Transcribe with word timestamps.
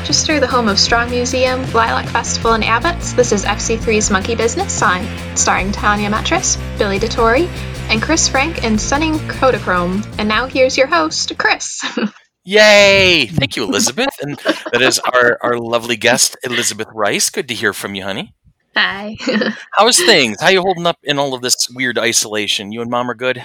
Rochester, 0.00 0.40
the 0.40 0.46
home 0.46 0.66
of 0.66 0.78
Strong 0.78 1.10
Museum, 1.10 1.60
Lilac 1.74 2.08
Festival, 2.08 2.54
and 2.54 2.64
Abbott's, 2.64 3.12
this 3.12 3.32
is 3.32 3.44
FC3's 3.44 4.10
Monkey 4.10 4.34
Business 4.34 4.72
Sign, 4.72 5.06
starring 5.36 5.70
Tanya 5.72 6.08
Metris, 6.08 6.56
Billy 6.78 6.98
DeTore, 6.98 7.46
and 7.90 8.00
Chris 8.00 8.26
Frank 8.26 8.64
and 8.64 8.80
Stunning 8.80 9.16
Kodachrome. 9.28 10.02
And 10.18 10.26
now 10.26 10.46
here's 10.46 10.78
your 10.78 10.86
host, 10.86 11.36
Chris. 11.36 11.82
Yay! 12.44 13.26
Thank 13.26 13.56
you, 13.56 13.64
Elizabeth. 13.64 14.08
And 14.22 14.38
that 14.72 14.80
is 14.80 14.98
our, 15.00 15.36
our 15.42 15.58
lovely 15.58 15.98
guest, 15.98 16.34
Elizabeth 16.44 16.88
Rice. 16.94 17.28
Good 17.28 17.48
to 17.48 17.54
hear 17.54 17.74
from 17.74 17.94
you, 17.94 18.04
honey. 18.04 18.34
Hi. 18.74 19.18
How's 19.76 20.00
things? 20.00 20.40
How 20.40 20.48
you 20.48 20.62
holding 20.62 20.86
up 20.86 20.98
in 21.02 21.18
all 21.18 21.34
of 21.34 21.42
this 21.42 21.68
weird 21.68 21.98
isolation? 21.98 22.72
You 22.72 22.80
and 22.80 22.90
mom 22.90 23.10
are 23.10 23.14
good? 23.14 23.44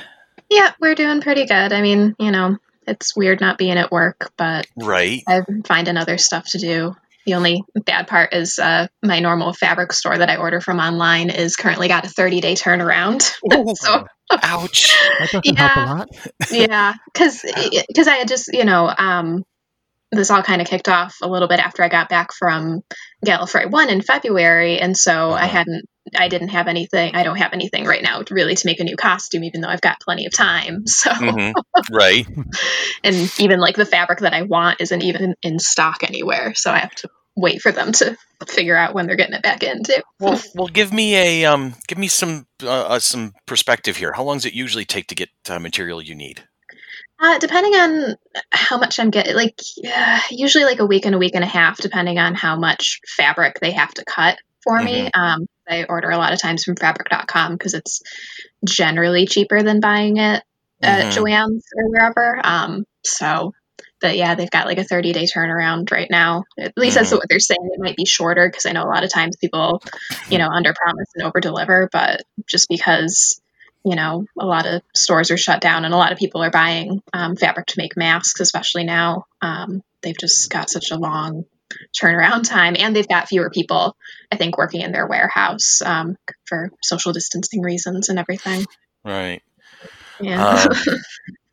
yeah, 0.49 0.71
we're 0.79 0.95
doing 0.95 1.21
pretty 1.21 1.45
good. 1.45 1.73
I 1.73 1.81
mean, 1.81 2.15
you 2.19 2.31
know, 2.31 2.57
it's 2.87 3.15
weird 3.15 3.41
not 3.41 3.57
being 3.57 3.77
at 3.77 3.91
work, 3.91 4.31
but 4.37 4.67
Right. 4.75 5.23
I'm 5.27 5.63
finding 5.63 5.97
other 5.97 6.17
stuff 6.17 6.45
to 6.51 6.57
do. 6.57 6.95
The 7.25 7.33
only 7.33 7.63
bad 7.85 8.07
part 8.07 8.33
is 8.33 8.59
uh, 8.59 8.87
my 9.03 9.19
normal 9.19 9.51
fabric 9.51 9.93
store 9.93 10.15
that 10.15 10.29
I 10.29 10.35
order 10.37 10.61
from 10.61 10.77
online 10.79 11.31
is 11.31 11.55
currently 11.55 11.87
got 11.87 12.05
a 12.05 12.09
30 12.09 12.39
day 12.41 12.53
turnaround. 12.53 13.21
so 13.77 14.05
Ouch. 14.43 14.93
That 15.19 15.31
doesn't 15.31 15.57
Yeah. 15.57 15.67
help 15.73 15.75
a 15.75 15.89
lot. 15.89 16.07
yeah, 16.51 16.93
because 17.13 17.41
because 17.41 18.07
I 18.07 18.15
had 18.15 18.27
just 18.27 18.51
you 18.53 18.63
know 18.65 18.91
um, 18.95 19.43
this 20.15 20.31
all 20.31 20.41
kind 20.43 20.61
of 20.61 20.67
kicked 20.67 20.89
off 20.89 21.15
a 21.21 21.27
little 21.29 21.47
bit 21.47 21.59
after 21.59 21.83
I 21.83 21.89
got 21.89 22.09
back 22.09 22.33
from 22.33 22.81
Gallifrey 23.25 23.69
One 23.69 23.89
in 23.89 24.01
February, 24.01 24.79
and 24.79 24.95
so 24.97 25.31
I 25.31 25.45
Uh-huh. 25.45 25.47
hadn't 25.47 25.85
I 26.17 26.27
didn't 26.27 26.49
have 26.49 26.67
anything 26.67 27.15
I 27.15 27.23
don't 27.23 27.37
have 27.37 27.53
anything 27.53 27.85
right 27.85 28.03
now 28.03 28.21
to 28.21 28.33
really 28.33 28.55
to 28.55 28.67
make 28.67 28.79
a 28.79 28.83
new 28.83 28.95
costume, 28.95 29.43
even 29.43 29.61
though 29.61 29.69
I've 29.69 29.81
got 29.81 29.99
plenty 30.01 30.25
of 30.25 30.33
time. 30.33 30.83
So 30.87 31.11
hmm 31.13 31.51
Right. 31.91 32.25
and 33.03 33.31
even 33.39 33.59
like 33.59 33.75
the 33.75 33.85
fabric 33.85 34.19
that 34.19 34.33
I 34.33 34.43
want 34.43 34.81
isn't 34.81 35.01
even 35.03 35.35
in 35.43 35.59
stock 35.59 36.03
anywhere, 36.03 36.53
so 36.55 36.71
I 36.71 36.79
have 36.79 36.95
to 36.95 37.09
wait 37.35 37.61
for 37.61 37.71
them 37.71 37.91
to 37.91 38.17
figure 38.47 38.75
out 38.77 38.93
when 38.93 39.07
they're 39.07 39.15
getting 39.15 39.35
it 39.35 39.43
back 39.43 39.63
in 39.63 39.83
too. 39.83 40.01
Well, 40.19 40.41
well, 40.55 40.67
give 40.67 40.93
me 40.93 41.15
a 41.15 41.45
um, 41.45 41.75
give 41.87 41.97
me 41.97 42.07
some 42.07 42.47
uh, 42.63 42.69
uh, 42.69 42.99
some 42.99 43.33
perspective 43.45 43.97
here. 43.97 44.13
How 44.13 44.23
long 44.23 44.37
does 44.37 44.45
it 44.45 44.53
usually 44.53 44.85
take 44.85 45.07
to 45.07 45.15
get 45.15 45.29
uh, 45.49 45.59
material 45.59 46.01
you 46.01 46.15
need? 46.15 46.47
Uh, 47.17 47.39
depending 47.39 47.73
on 47.73 48.15
how 48.51 48.77
much 48.77 48.99
I'm 48.99 49.09
getting, 49.09 49.35
like 49.35 49.57
uh, 49.87 50.19
usually 50.31 50.65
like 50.65 50.79
a 50.79 50.85
week 50.85 51.05
and 51.05 51.15
a 51.15 51.17
week 51.17 51.35
and 51.35 51.43
a 51.43 51.47
half, 51.47 51.77
depending 51.77 52.19
on 52.19 52.35
how 52.35 52.57
much 52.57 52.99
fabric 53.07 53.59
they 53.61 53.71
have 53.71 53.93
to 53.93 54.03
cut 54.05 54.37
for 54.63 54.81
me. 54.81 55.09
Um, 55.13 55.45
I 55.67 55.85
order 55.85 56.09
a 56.09 56.17
lot 56.17 56.33
of 56.33 56.41
times 56.41 56.63
from 56.63 56.75
fabric.com 56.75 57.53
because 57.53 57.73
it's 57.73 58.01
generally 58.67 59.25
cheaper 59.27 59.63
than 59.63 59.79
buying 59.79 60.17
it 60.17 60.43
at 60.81 61.05
Mhm. 61.05 61.11
Joann's 61.13 61.65
or 61.77 61.89
wherever. 61.89 62.41
Um, 62.43 62.83
so, 63.05 63.53
but 64.01 64.17
yeah, 64.17 64.35
they've 64.35 64.51
got 64.51 64.65
like 64.65 64.77
a 64.77 64.83
30 64.83 65.13
day 65.13 65.25
turnaround 65.25 65.91
right 65.91 66.09
now. 66.11 66.43
At 66.59 66.73
least 66.77 66.95
that's 66.95 67.11
Mhm. 67.11 67.17
what 67.17 67.29
they're 67.29 67.39
saying. 67.39 67.69
It 67.73 67.79
might 67.81 67.95
be 67.95 68.05
shorter 68.05 68.47
because 68.49 68.65
I 68.65 68.73
know 68.73 68.83
a 68.83 68.91
lot 68.91 69.05
of 69.05 69.11
times 69.13 69.37
people, 69.37 69.81
you 70.29 70.37
know, 70.37 70.49
under 70.49 70.73
promise 70.73 71.07
and 71.15 71.25
over 71.25 71.39
deliver, 71.39 71.89
but 71.91 72.23
just 72.45 72.67
because 72.67 73.39
you 73.85 73.95
know, 73.95 74.25
a 74.37 74.45
lot 74.45 74.65
of 74.65 74.81
stores 74.95 75.29
are 75.29 75.37
shut 75.37 75.61
down 75.61 75.85
and 75.85 75.93
a 75.93 75.97
lot 75.97 76.11
of 76.11 76.17
people 76.17 76.43
are 76.43 76.49
buying 76.49 77.03
um, 77.13 77.35
fabric 77.35 77.67
to 77.67 77.77
make 77.77 77.95
masks, 77.95 78.39
especially 78.39 78.83
now. 78.83 79.25
Um, 79.41 79.83
they've 80.01 80.17
just 80.17 80.49
got 80.49 80.71
such 80.71 80.89
a 80.89 80.97
long 80.97 81.45
turnaround 81.95 82.49
time 82.49 82.75
and 82.77 82.95
they've 82.95 83.07
got 83.07 83.27
fewer 83.27 83.51
people, 83.51 83.95
I 84.31 84.37
think, 84.37 84.57
working 84.57 84.81
in 84.81 84.91
their 84.91 85.05
warehouse 85.05 85.83
um, 85.83 86.17
for 86.45 86.71
social 86.81 87.13
distancing 87.13 87.61
reasons 87.61 88.09
and 88.09 88.17
everything. 88.17 88.65
Right. 89.03 89.43
Yeah. 90.19 90.65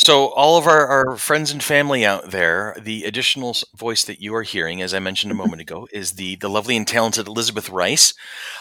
So, 0.00 0.26
all 0.28 0.56
of 0.56 0.68
our, 0.68 0.86
our 0.86 1.16
friends 1.16 1.50
and 1.50 1.60
family 1.60 2.04
out 2.06 2.30
there, 2.30 2.76
the 2.80 3.02
additional 3.02 3.56
voice 3.76 4.04
that 4.04 4.20
you 4.20 4.32
are 4.36 4.44
hearing, 4.44 4.80
as 4.80 4.94
I 4.94 5.00
mentioned 5.00 5.32
a 5.32 5.34
moment 5.34 5.60
ago, 5.60 5.88
is 5.92 6.12
the, 6.12 6.36
the 6.36 6.48
lovely 6.48 6.76
and 6.76 6.86
talented 6.86 7.26
Elizabeth 7.26 7.68
Rice, 7.68 8.14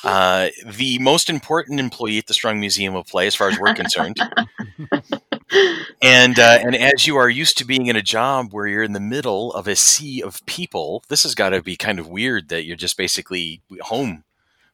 uh, 0.03 0.47
the 0.65 0.97
most 0.97 1.29
important 1.29 1.79
employee 1.79 2.17
at 2.17 2.25
the 2.25 2.33
Strong 2.33 2.59
Museum 2.59 2.95
of 2.95 3.05
Play, 3.05 3.27
as 3.27 3.35
far 3.35 3.49
as 3.49 3.59
we're 3.59 3.75
concerned. 3.75 4.17
and 6.01 6.39
uh, 6.39 6.57
and 6.59 6.75
as 6.75 7.05
you 7.05 7.17
are 7.17 7.29
used 7.29 7.59
to 7.59 7.65
being 7.65 7.85
in 7.85 7.95
a 7.95 8.01
job 8.01 8.51
where 8.51 8.65
you're 8.65 8.81
in 8.81 8.93
the 8.93 8.99
middle 8.99 9.53
of 9.53 9.67
a 9.67 9.75
sea 9.75 10.23
of 10.23 10.43
people, 10.47 11.03
this 11.07 11.21
has 11.21 11.35
got 11.35 11.49
to 11.49 11.61
be 11.61 11.75
kind 11.75 11.99
of 11.99 12.07
weird 12.09 12.49
that 12.49 12.65
you're 12.65 12.75
just 12.75 12.97
basically 12.97 13.61
home 13.81 14.23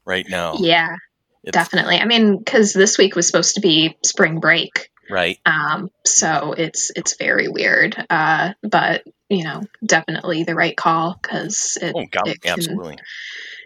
right 0.05 0.27
now. 0.29 0.55
yeah, 0.59 0.95
It's- 1.43 1.51
definitely. 1.51 1.97
I 1.97 2.05
mean, 2.05 2.37
because 2.37 2.71
this 2.71 2.97
week 2.97 3.17
was 3.17 3.27
supposed 3.27 3.55
to 3.55 3.61
be 3.61 3.97
spring 4.05 4.39
break. 4.39 4.89
Right. 5.09 5.39
Um, 5.45 5.89
so 6.05 6.53
it's 6.57 6.91
it's 6.95 7.17
very 7.17 7.47
weird. 7.47 7.95
Uh, 8.09 8.53
but 8.61 9.03
you 9.29 9.43
know, 9.43 9.61
definitely 9.85 10.43
the 10.43 10.55
right 10.55 10.75
call 10.75 11.17
because 11.21 11.77
it, 11.81 11.93
Oh, 11.95 12.05
God, 12.11 12.27
it 12.27 12.41
can- 12.41 12.53
absolutely. 12.53 12.97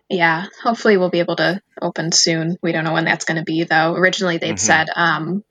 Yeah, 0.09 0.45
hopefully 0.63 0.97
we'll 0.97 1.09
be 1.09 1.19
able 1.19 1.35
to 1.35 1.61
open 1.81 2.11
soon. 2.13 2.57
We 2.63 2.71
don't 2.71 2.85
know 2.85 2.93
when 2.93 3.05
that's 3.05 3.25
going 3.25 3.37
to 3.37 3.43
be 3.43 3.63
though. 3.65 3.93
Originally 3.93 4.37
they'd 4.37 4.55
Mhm. 4.55 4.59
said 4.59 4.87
um, 4.95 5.43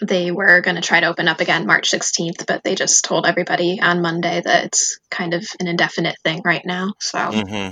they 0.00 0.30
were 0.30 0.60
going 0.60 0.76
to 0.76 0.82
try 0.82 1.00
to 1.00 1.06
open 1.06 1.26
up 1.28 1.40
again 1.40 1.66
March 1.66 1.90
16th, 1.90 2.46
but 2.46 2.62
they 2.62 2.74
just 2.74 3.04
told 3.04 3.26
everybody 3.26 3.80
on 3.80 4.02
Monday 4.02 4.40
that 4.40 4.64
it's 4.66 4.98
kind 5.10 5.34
of 5.34 5.44
an 5.58 5.66
indefinite 5.66 6.16
thing 6.22 6.42
right 6.44 6.64
now. 6.64 6.92
So, 7.00 7.18
hmm 7.32 7.68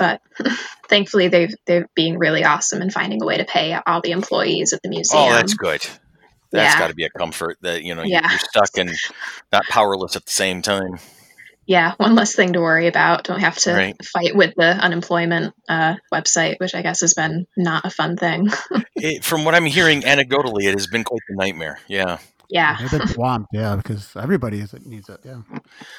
but 0.00 0.20
thankfully 0.88 1.28
they've 1.28 1.54
they're 1.66 1.86
being 1.94 2.18
really 2.18 2.42
awesome 2.42 2.80
and 2.82 2.92
finding 2.92 3.22
a 3.22 3.26
way 3.26 3.36
to 3.36 3.44
pay 3.44 3.78
all 3.86 4.00
the 4.00 4.10
employees 4.10 4.72
at 4.72 4.82
the 4.82 4.88
museum. 4.88 5.22
Oh, 5.22 5.32
that's 5.32 5.54
good. 5.54 5.82
That's 6.50 6.74
Yeah. 6.74 6.78
got 6.80 6.88
to 6.88 6.94
be 6.94 7.04
a 7.04 7.10
comfort 7.10 7.58
that 7.60 7.84
you 7.84 7.94
know 7.94 8.02
Yeah. 8.02 8.28
you're 8.28 8.38
stuck 8.40 8.76
and 8.78 8.90
not 9.52 9.64
powerless 9.66 10.16
at 10.16 10.26
the 10.26 10.32
same 10.32 10.62
time. 10.62 10.98
yeah, 11.66 11.94
one 11.98 12.16
less 12.16 12.34
thing 12.34 12.54
to 12.54 12.60
worry 12.60 12.88
about. 12.88 13.22
Don't 13.22 13.38
have 13.38 13.56
to 13.58 13.72
Right. 13.72 14.04
fight 14.04 14.34
with 14.34 14.54
the 14.56 14.64
unemployment 14.70 15.54
uh, 15.68 15.94
website, 16.12 16.58
which 16.58 16.74
I 16.74 16.82
guess 16.82 17.02
has 17.02 17.14
been 17.14 17.46
not 17.56 17.84
a 17.84 17.90
fun 17.90 18.16
thing. 18.16 18.48
It, 18.96 19.24
from 19.24 19.44
what 19.46 19.54
I'm 19.54 19.64
hearing 19.64 20.02
anecdotally, 20.02 20.64
it 20.64 20.74
has 20.74 20.86
been 20.88 21.04
quite 21.04 21.20
the 21.28 21.36
nightmare. 21.36 21.78
Yeah. 21.88 22.18
Yeah. 22.50 22.76
They've 22.78 22.90
been 22.90 23.08
swamped, 23.14 23.48
yeah, 23.52 23.76
because 23.76 24.14
everybody 24.16 24.60
is, 24.60 24.74
needs 24.84 25.08
it. 25.08 25.20
Yeah. 25.24 25.42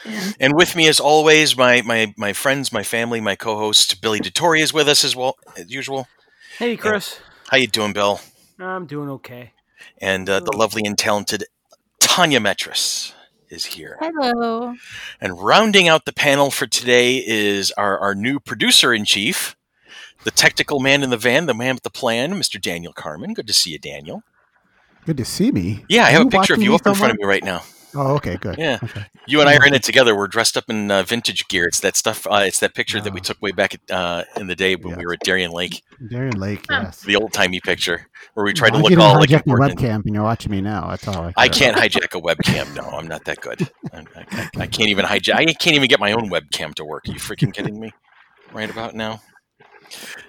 yeah. 0.06 0.32
And 0.40 0.54
with 0.56 0.76
me, 0.76 0.88
as 0.88 1.00
always, 1.00 1.58
my 1.58 1.82
my 1.82 2.14
my 2.18 2.34
friends, 2.34 2.72
my 2.72 2.84
family, 2.84 3.22
my 3.22 3.36
co-host 3.36 4.02
Billy 4.02 4.20
DeTore 4.20 4.60
is 4.60 4.74
with 4.74 4.88
us 4.88 5.04
as 5.04 5.16
well 5.16 5.38
as 5.58 5.72
usual. 5.72 6.08
Hey, 6.58 6.78
Chris. 6.78 7.20
How 7.50 7.58
you 7.58 7.68
doing, 7.68 7.94
Bill? 7.94 8.20
I'm 8.60 8.86
doing 8.86 9.10
okay. 9.10 9.54
And 10.00 10.30
uh, 10.30 10.42
the 10.42 10.56
lovely 10.56 10.84
and 10.86 10.98
talented 10.98 11.46
Tanya 12.00 12.40
Metris 12.40 13.14
is 13.50 13.66
here. 13.66 13.98
Hello. 14.00 14.76
And 15.20 15.42
rounding 15.42 15.88
out 15.88 16.06
the 16.06 16.14
panel 16.14 16.52
for 16.52 16.68
today 16.68 17.18
is 17.18 17.72
our, 17.74 17.98
our 18.00 18.16
new 18.16 18.40
producer 18.40 18.94
in 18.94 19.06
chief, 19.06 19.56
the 20.24 20.32
technical 20.32 20.80
man 20.80 21.04
in 21.04 21.10
the 21.10 21.18
van, 21.18 21.46
the 21.46 21.54
man 21.54 21.76
with 21.76 21.84
the 21.84 21.90
plan, 21.90 22.34
Mr. 22.34 22.62
Daniel 22.62 22.94
Carmen. 22.94 23.34
Good 23.34 23.48
to 23.48 23.54
see 23.54 23.72
you, 23.72 23.80
Daniel. 23.80 24.24
Good 25.06 25.18
to 25.18 25.26
see 25.26 25.52
me. 25.52 25.86
Yeah, 25.90 26.04
I 26.06 26.10
Are 26.10 26.12
have 26.14 26.28
a 26.28 26.30
picture 26.30 26.54
of 26.54 26.62
you 26.62 26.76
up 26.76 26.86
in 26.86 26.94
front 26.94 27.12
of 27.14 27.18
me 27.20 27.26
right 27.26 27.44
now. 27.44 27.64
Oh, 27.94 28.16
okay, 28.16 28.38
good. 28.38 28.58
Yeah. 28.58 28.80
Okay. 28.82 29.06
You 29.28 29.42
and 29.42 29.50
I 29.50 29.58
are 29.58 29.66
in 29.66 29.74
it 29.74 29.84
together. 29.84 30.16
We're 30.16 30.30
dressed 30.30 30.56
up 30.56 30.70
in 30.70 30.90
uh, 30.90 31.04
vintage 31.04 31.46
gear. 31.50 31.66
It's 31.68 31.82
that 31.82 31.98
stuff. 31.98 32.26
Uh, 32.26 32.44
it's 32.46 32.60
that 32.62 32.74
picture 32.74 33.02
that 33.02 33.12
we 33.12 33.20
Oh. 33.20 33.24
took 33.24 33.42
way 33.42 33.52
back 33.52 33.74
at, 33.74 33.82
uh, 33.92 34.24
in 34.38 34.48
the 34.48 34.56
day 34.56 34.76
when 34.78 34.92
Yeah. 34.94 35.00
we 35.00 35.06
were 35.06 35.14
at 35.14 35.20
Darien 35.22 35.52
Lake. 35.52 35.84
Darien 36.10 36.40
Lake, 36.40 36.66
yes. 36.70 37.02
The 37.02 37.18
old 37.18 37.34
timey 37.34 37.60
picture 37.60 38.08
where 38.34 38.46
we 38.46 38.54
tried 38.54 38.70
to 38.72 38.78
look 38.78 38.92
you 38.92 39.02
all 39.02 39.16
like 39.20 39.28
hijack 39.30 39.44
the 39.44 39.52
important. 39.52 39.78
webcam 39.80 40.06
and 40.06 40.14
you're 40.16 40.24
watching 40.24 40.52
me 40.54 40.62
now. 40.62 40.88
That's 40.90 41.06
all 41.10 41.22
I. 41.22 41.34
I 41.36 41.50
can't 41.50 41.76
hijack 41.76 42.18
a 42.18 42.22
webcam. 42.22 42.74
No, 42.76 42.84
I'm 42.98 43.10
not 43.10 43.26
that 43.26 43.42
good. 43.42 43.70
I, 43.94 44.06
I, 44.16 44.50
I 44.60 44.68
can't 44.68 44.90
even 44.90 45.04
hijack. 45.04 45.34
I 45.36 45.46
can't 45.48 45.76
even 45.76 45.90
get 45.90 46.00
my 46.00 46.14
own 46.14 46.30
webcam 46.30 46.74
to 46.76 46.86
work. 46.86 47.10
Are 47.10 47.12
you 47.12 47.20
freaking 47.20 47.54
kidding 47.54 47.78
me? 47.78 47.92
Right 48.54 48.70
about 48.70 48.96
now. 48.96 49.22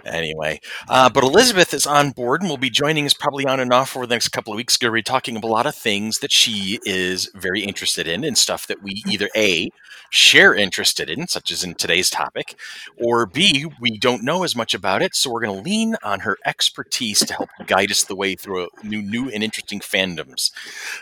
Anyway, 0.04 0.60
uh, 0.88 1.08
but 1.08 1.24
Elizabeth 1.24 1.72
is 1.74 1.86
on 1.86 2.10
board 2.10 2.40
and 2.40 2.50
will 2.50 2.56
be 2.56 2.70
joining 2.70 3.06
us 3.06 3.14
probably 3.14 3.46
on 3.46 3.60
and 3.60 3.72
off 3.72 3.96
over 3.96 4.06
the 4.06 4.14
next 4.14 4.28
couple 4.28 4.52
of 4.52 4.56
weeks. 4.56 4.76
Going 4.76 4.90
to 4.90 4.94
be 4.94 5.02
talking 5.02 5.36
about 5.36 5.48
a 5.48 5.50
lot 5.50 5.66
of 5.66 5.74
things 5.74 6.18
that 6.20 6.32
she 6.32 6.78
is 6.84 7.30
very 7.34 7.62
interested 7.62 8.06
in 8.08 8.24
and 8.24 8.36
stuff 8.36 8.66
that 8.66 8.82
we 8.82 9.02
either 9.06 9.28
a 9.36 9.70
share 10.12 10.54
interested 10.54 11.08
in, 11.08 11.26
such 11.26 11.50
as 11.50 11.64
in 11.64 11.74
today's 11.74 12.10
topic, 12.10 12.54
or 12.98 13.24
b 13.24 13.64
we 13.80 13.96
don't 13.98 14.22
know 14.22 14.44
as 14.44 14.54
much 14.54 14.74
about 14.74 15.00
it, 15.00 15.14
so 15.14 15.30
we're 15.30 15.40
going 15.40 15.56
to 15.56 15.64
lean 15.64 15.96
on 16.02 16.20
her 16.20 16.36
expertise 16.44 17.20
to 17.20 17.32
help 17.32 17.48
guide 17.66 17.90
us 17.90 18.04
the 18.04 18.14
way 18.14 18.34
through 18.34 18.64
a 18.64 18.86
new, 18.86 19.00
new 19.00 19.30
and 19.30 19.42
interesting 19.42 19.80
fandoms. 19.80 20.50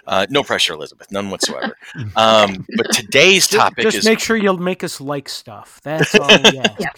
Uh, 0.07 0.27
no 0.31 0.45
pressure, 0.45 0.75
Elizabeth, 0.75 1.11
none 1.11 1.31
whatsoever. 1.31 1.77
Um, 2.17 2.67
but 2.77 2.93
today's 2.93 3.47
topic 3.47 3.85
Just 3.85 3.99
is 3.99 4.05
make 4.05 4.21
sure 4.21 4.37
you'll 4.37 4.59
make 4.59 4.85
us 4.85 5.01
like 5.01 5.29
stuff. 5.29 5.81
That's 5.83 6.15
all 6.15 6.29
we 6.29 6.59
ask. 6.59 6.81
Yeah. 6.81 6.91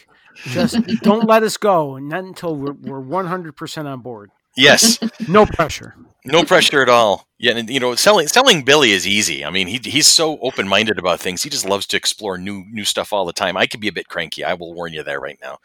Just 0.47 0.77
don't 1.03 1.27
let 1.27 1.43
us 1.43 1.57
go, 1.57 1.99
not 1.99 2.25
until 2.25 2.57
we're 2.57 2.73
we're 2.73 3.01
one 3.01 3.27
hundred 3.27 3.57
percent 3.57 3.89
on 3.89 4.01
board. 4.01 4.31
yes, 4.57 4.99
No 5.29 5.47
pressure. 5.47 5.95
no 6.25 6.45
pressure 6.45 6.83
at 6.83 6.89
all. 6.89 7.27
Yeah, 7.39 7.57
and 7.57 7.69
you 7.69 7.81
know, 7.81 7.95
selling 7.97 8.29
selling 8.29 8.65
Billy 8.65 8.93
is 8.93 9.07
easy. 9.07 9.45
I 9.45 9.51
mean, 9.51 9.67
he 9.67 9.79
he's 9.83 10.07
so 10.07 10.39
open 10.41 10.69
minded 10.69 10.99
about 10.99 11.19
things. 11.21 11.43
He 11.43 11.51
just 11.51 11.69
loves 11.69 11.87
to 11.89 11.97
explore 11.97 12.39
new 12.39 12.65
new 12.71 12.85
stuff 12.85 13.13
all 13.13 13.25
the 13.25 13.33
time. 13.33 13.57
I 13.57 13.67
could 13.67 13.81
be 13.81 13.89
a 13.89 13.93
bit 13.93 14.09
cranky. 14.09 14.45
I 14.45 14.55
will 14.55 14.73
warn 14.75 14.93
you 14.93 15.03
there 15.03 15.19
right 15.21 15.39
now. 15.43 15.59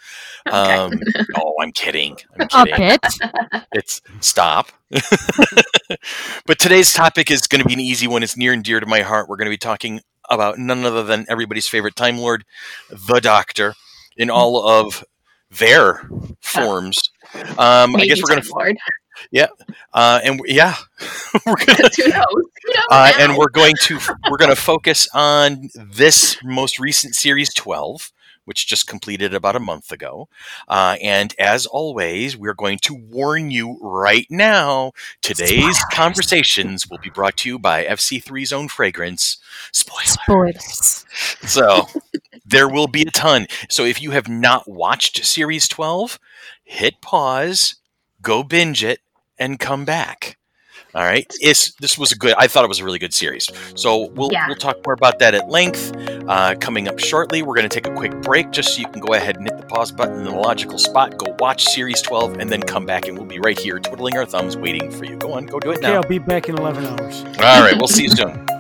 Okay. 0.48 0.74
Um, 0.76 0.94
oh, 1.38 1.54
I'm 1.62 1.72
kidding. 1.72 2.18
I'm 2.40 2.48
A 2.54 2.66
kidding. 2.66 2.98
bit. 3.02 3.64
It's 3.74 4.02
stop. 4.22 4.72
but 6.46 6.60
today's 6.60 6.94
topic 6.94 7.30
is 7.32 7.48
going 7.48 7.62
to 7.62 7.68
be 7.68 7.74
an 7.74 7.80
easy 7.80 8.08
one. 8.08 8.24
It's 8.24 8.38
near 8.38 8.54
and 8.54 8.64
dear 8.64 8.80
to 8.80 8.86
my 8.86 9.02
heart. 9.02 9.28
We're 9.30 9.38
going 9.38 9.48
to 9.48 9.52
be 9.54 9.58
talking 9.58 10.02
about 10.30 10.58
none 10.58 10.84
other 10.86 11.04
than 11.04 11.26
everybody's 11.30 11.68
favorite 11.68 11.96
Time 11.96 12.18
Lord, 12.18 12.44
the 12.90 13.20
Doctor, 13.20 13.76
in 14.18 14.30
all 14.30 14.68
of 14.68 15.04
their 15.52 16.10
forms. 16.42 16.98
Um, 17.58 17.96
I 17.96 18.06
guess 18.06 18.22
we're 18.22 18.36
gonna, 18.36 18.48
Lord. 18.54 18.78
Yeah, 19.32 19.48
uh, 19.94 20.20
and 20.24 20.40
yeah, 20.46 20.76
we're 21.46 21.56
gonna, 21.56 21.90
Who 21.98 22.10
knows? 22.10 22.26
Who 22.64 22.74
knows 22.74 22.84
uh, 22.92 23.14
and 23.20 23.38
we're 23.38 23.50
going 23.50 23.76
to 23.84 24.00
we're 24.30 24.38
going 24.38 24.50
to 24.50 24.62
focus 24.62 25.08
on 25.14 25.70
this 25.76 26.38
most 26.44 26.80
recent 26.80 27.16
series 27.16 27.54
12 27.54 28.12
which 28.48 28.66
just 28.66 28.88
completed 28.88 29.34
about 29.34 29.58
a 29.58 29.60
month 29.60 29.92
ago. 29.92 30.30
Uh, 30.70 30.96
and 31.04 31.36
as 31.38 31.66
always 31.66 32.38
we're 32.38 32.54
going 32.54 32.78
to 32.80 32.96
warn 32.96 33.52
you 33.52 33.78
right 33.82 34.26
now 34.30 34.94
today's 35.22 35.78
conversations 35.92 36.90
will 36.90 36.98
be 37.00 37.10
brought 37.10 37.36
to 37.36 37.50
you 37.50 37.60
by 37.60 37.84
fc3 37.84 38.54
own 38.54 38.68
fragrance 38.68 39.38
spoiler 39.72 40.54
Spoilers. 40.54 41.06
so 41.42 41.88
there 42.46 42.70
will 42.70 42.88
be 42.88 43.02
a 43.02 43.12
ton. 43.12 43.48
So 43.70 43.84
if 43.84 44.02
you 44.02 44.12
have 44.12 44.30
not 44.30 44.70
watched 44.70 45.26
series 45.26 45.68
12 45.68 46.20
hit 46.64 47.02
pause 47.02 47.76
go 48.22 48.44
binge 48.44 48.84
it 48.84 49.00
and 49.38 49.60
come 49.60 49.86
back 49.86 50.38
all 50.98 51.04
right, 51.04 51.32
it's 51.42 51.74
this 51.76 51.96
was 51.96 52.12
a 52.12 52.18
good. 52.18 52.34
I 52.40 52.48
thought 52.48 52.66
it 52.66 52.68
was 52.68 52.80
a 52.80 52.84
really 52.84 52.98
good 52.98 53.14
series. 53.14 53.48
So 53.76 54.08
we'll 54.16 54.32
Yeah. 54.32 54.48
we'll 54.48 54.56
talk 54.56 54.78
more 54.84 54.94
about 54.94 55.20
that 55.20 55.36
at 55.36 55.48
length 55.48 55.92
uh, 56.28 56.56
coming 56.60 56.88
up 56.88 56.98
shortly. 56.98 57.44
We're 57.44 57.54
going 57.54 57.70
to 57.70 57.74
take 57.82 57.86
a 57.88 57.94
quick 57.94 58.20
break 58.24 58.50
just 58.50 58.74
so 58.74 58.82
you 58.82 58.88
can 58.88 59.00
go 59.00 59.14
ahead 59.14 59.38
and 59.38 59.48
hit 59.48 59.60
the 59.60 59.66
pause 59.68 59.92
button 59.92 60.16
in 60.18 60.24
the 60.24 60.32
logical 60.32 60.80
spot. 60.80 61.16
Go 61.20 61.36
watch 61.38 61.64
series 61.66 62.02
twelve, 62.02 62.40
and 62.40 62.50
then 62.50 62.64
come 62.64 62.88
back, 62.88 63.08
and 63.08 63.16
we'll 63.16 63.28
be 63.28 63.38
right 63.38 63.60
here 63.60 63.78
twiddling 63.78 64.18
our 64.18 64.26
thumbs, 64.26 64.58
waiting 64.58 64.90
for 64.90 65.06
you. 65.06 65.16
Go 65.18 65.34
on, 65.34 65.46
go 65.46 65.60
do 65.60 65.70
it 65.70 65.82
now. 65.82 65.88
Okay, 65.90 65.94
now. 65.94 66.02
I'll 66.02 66.10
be 66.10 66.18
back 66.18 66.50
in 66.50 66.58
11 66.58 66.84
hours. 66.84 67.24
All 67.24 67.62
right, 67.62 67.76
we'll 67.78 67.88
see 67.88 68.04
you 68.04 68.10
soon. 68.10 68.57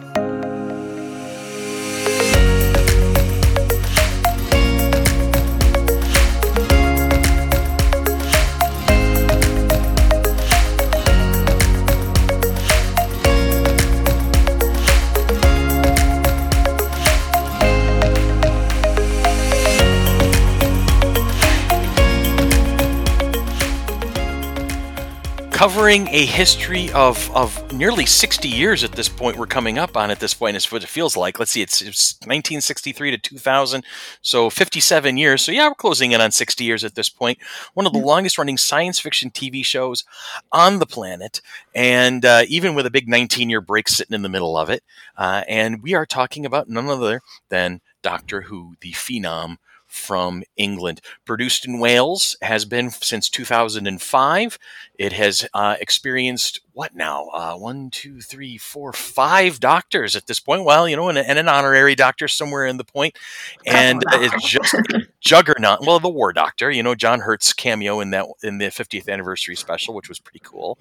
Covering 25.57 26.07
a 26.09 26.24
history 26.24 26.92
of, 26.92 27.36
of 27.36 27.74
nearly 27.74 28.06
60 28.06 28.48
years 28.48 28.83
at 28.83 28.92
this 28.92 29.09
point. 29.09 29.38
We're 29.38 29.48
coming 29.48 29.80
up 29.80 29.98
on 29.98 30.12
at 30.12 30.19
this 30.19 30.36
point, 30.36 30.56
is 30.56 30.71
what 30.71 30.83
it 30.83 30.88
feels 30.88 31.18
like. 31.18 31.39
Let's 31.39 31.50
see, 31.50 31.63
it's, 31.63 31.81
it's 31.81 32.13
1963 32.18 33.09
to 33.09 33.18
2000, 33.18 33.83
so 34.21 34.51
57 34.51 35.18
years. 35.18 35.42
So, 35.42 35.51
yeah, 35.51 35.68
we're 35.68 35.74
closing 35.74 36.12
in 36.12 36.21
on 36.21 36.31
60 36.31 36.63
years 36.63 36.83
at 36.83 36.94
this 36.94 37.09
point. 37.09 37.39
One 37.74 37.88
of 37.88 37.94
the 37.94 37.98
longest 37.98 38.38
running 38.38 38.57
science 38.57 39.00
fiction 39.00 39.31
TV 39.31 39.65
shows 39.65 40.04
on 40.51 40.77
the 40.77 40.86
planet, 40.86 41.42
and 41.74 42.24
uh, 42.24 42.44
even 42.48 42.75
with 42.75 42.86
a 42.86 42.92
big 42.92 43.09
19 43.09 43.50
year 43.50 43.59
break 43.59 43.89
sitting 43.89 44.13
in 44.13 44.21
the 44.21 44.30
middle 44.30 44.56
of 44.56 44.69
it. 44.69 44.83
Uh, 45.18 45.42
and 45.48 45.81
we 45.81 45.95
are 45.95 46.06
talking 46.06 46.45
about 46.45 46.69
none 46.69 46.88
other 46.88 47.21
than 47.50 47.81
Doctor 48.04 48.42
Who, 48.42 48.75
the 48.81 48.92
phenom 48.92 49.57
from 49.97 50.44
England. 50.55 51.01
Produced 51.25 51.65
in 51.65 51.79
Wales, 51.79 52.38
has 52.41 52.65
been 52.65 52.91
since 52.91 53.29
2005. 53.29 54.59
It 54.97 55.13
has 55.13 55.47
uh, 55.53 55.75
experienced 55.79 56.61
what 56.73 56.95
now? 56.95 57.29
Uh, 57.33 57.55
one, 57.55 57.89
two, 57.89 58.21
three, 58.21 58.57
four, 58.57 58.94
five 58.94 59.59
doctors 59.59 60.15
at 60.15 60.27
this 60.27 60.39
point. 60.39 60.63
Well, 60.63 60.88
you 60.88 60.95
know, 60.95 61.09
and, 61.09 61.17
and 61.17 61.39
an 61.39 61.49
honorary 61.49 61.95
doctor 61.95 62.27
somewhere 62.27 62.67
in 62.67 62.77
the 62.77 62.83
point, 62.83 63.17
and 63.65 64.03
it's 64.13 64.47
just 64.47 64.75
juggernaut. 65.19 65.85
Well, 65.85 65.99
the 65.99 66.07
War 66.09 66.33
Doctor, 66.33 66.69
you 66.69 66.83
know, 66.83 66.94
John 66.94 67.21
Hurt's 67.21 67.51
cameo 67.51 67.99
in 67.99 68.11
that 68.11 68.27
in 68.44 68.59
the 68.59 68.67
50th 68.67 69.09
anniversary 69.09 69.55
special, 69.55 69.95
which 69.95 70.07
was 70.07 70.19
pretty 70.19 70.41
cool. 70.44 70.77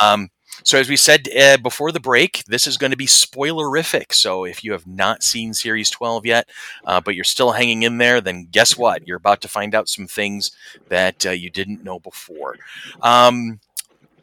Um, 0.00 0.30
so, 0.62 0.78
as 0.78 0.88
we 0.88 0.96
said 0.96 1.28
uh, 1.36 1.56
before 1.58 1.92
the 1.92 2.00
break, 2.00 2.44
this 2.44 2.66
is 2.66 2.76
going 2.76 2.90
to 2.90 2.96
be 2.96 3.06
spoilerific. 3.06 4.12
So, 4.12 4.44
if 4.44 4.64
you 4.64 4.72
have 4.72 4.86
not 4.86 5.22
seen 5.22 5.54
Series 5.54 5.90
12 5.90 6.26
yet, 6.26 6.48
uh, 6.84 7.00
but 7.00 7.14
you're 7.14 7.24
still 7.24 7.52
hanging 7.52 7.82
in 7.82 7.98
there, 7.98 8.20
then 8.20 8.48
guess 8.50 8.76
what? 8.76 9.06
You're 9.06 9.16
about 9.16 9.40
to 9.42 9.48
find 9.48 9.74
out 9.74 9.88
some 9.88 10.06
things 10.06 10.50
that 10.88 11.26
uh, 11.26 11.30
you 11.30 11.50
didn't 11.50 11.84
know 11.84 11.98
before. 11.98 12.56
Um, 13.02 13.60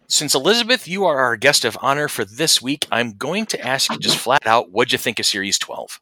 since 0.07 0.35
Elizabeth, 0.35 0.87
you 0.87 1.05
are 1.05 1.17
our 1.17 1.35
guest 1.35 1.65
of 1.65 1.77
honor 1.81 2.07
for 2.07 2.25
this 2.25 2.61
week, 2.61 2.85
I'm 2.91 3.13
going 3.13 3.45
to 3.47 3.65
ask 3.65 3.91
you 3.91 3.97
just 3.97 4.17
flat 4.17 4.45
out, 4.45 4.69
what'd 4.71 4.91
you 4.91 4.97
think 4.97 5.19
of 5.19 5.25
Series 5.25 5.57
12? 5.57 5.99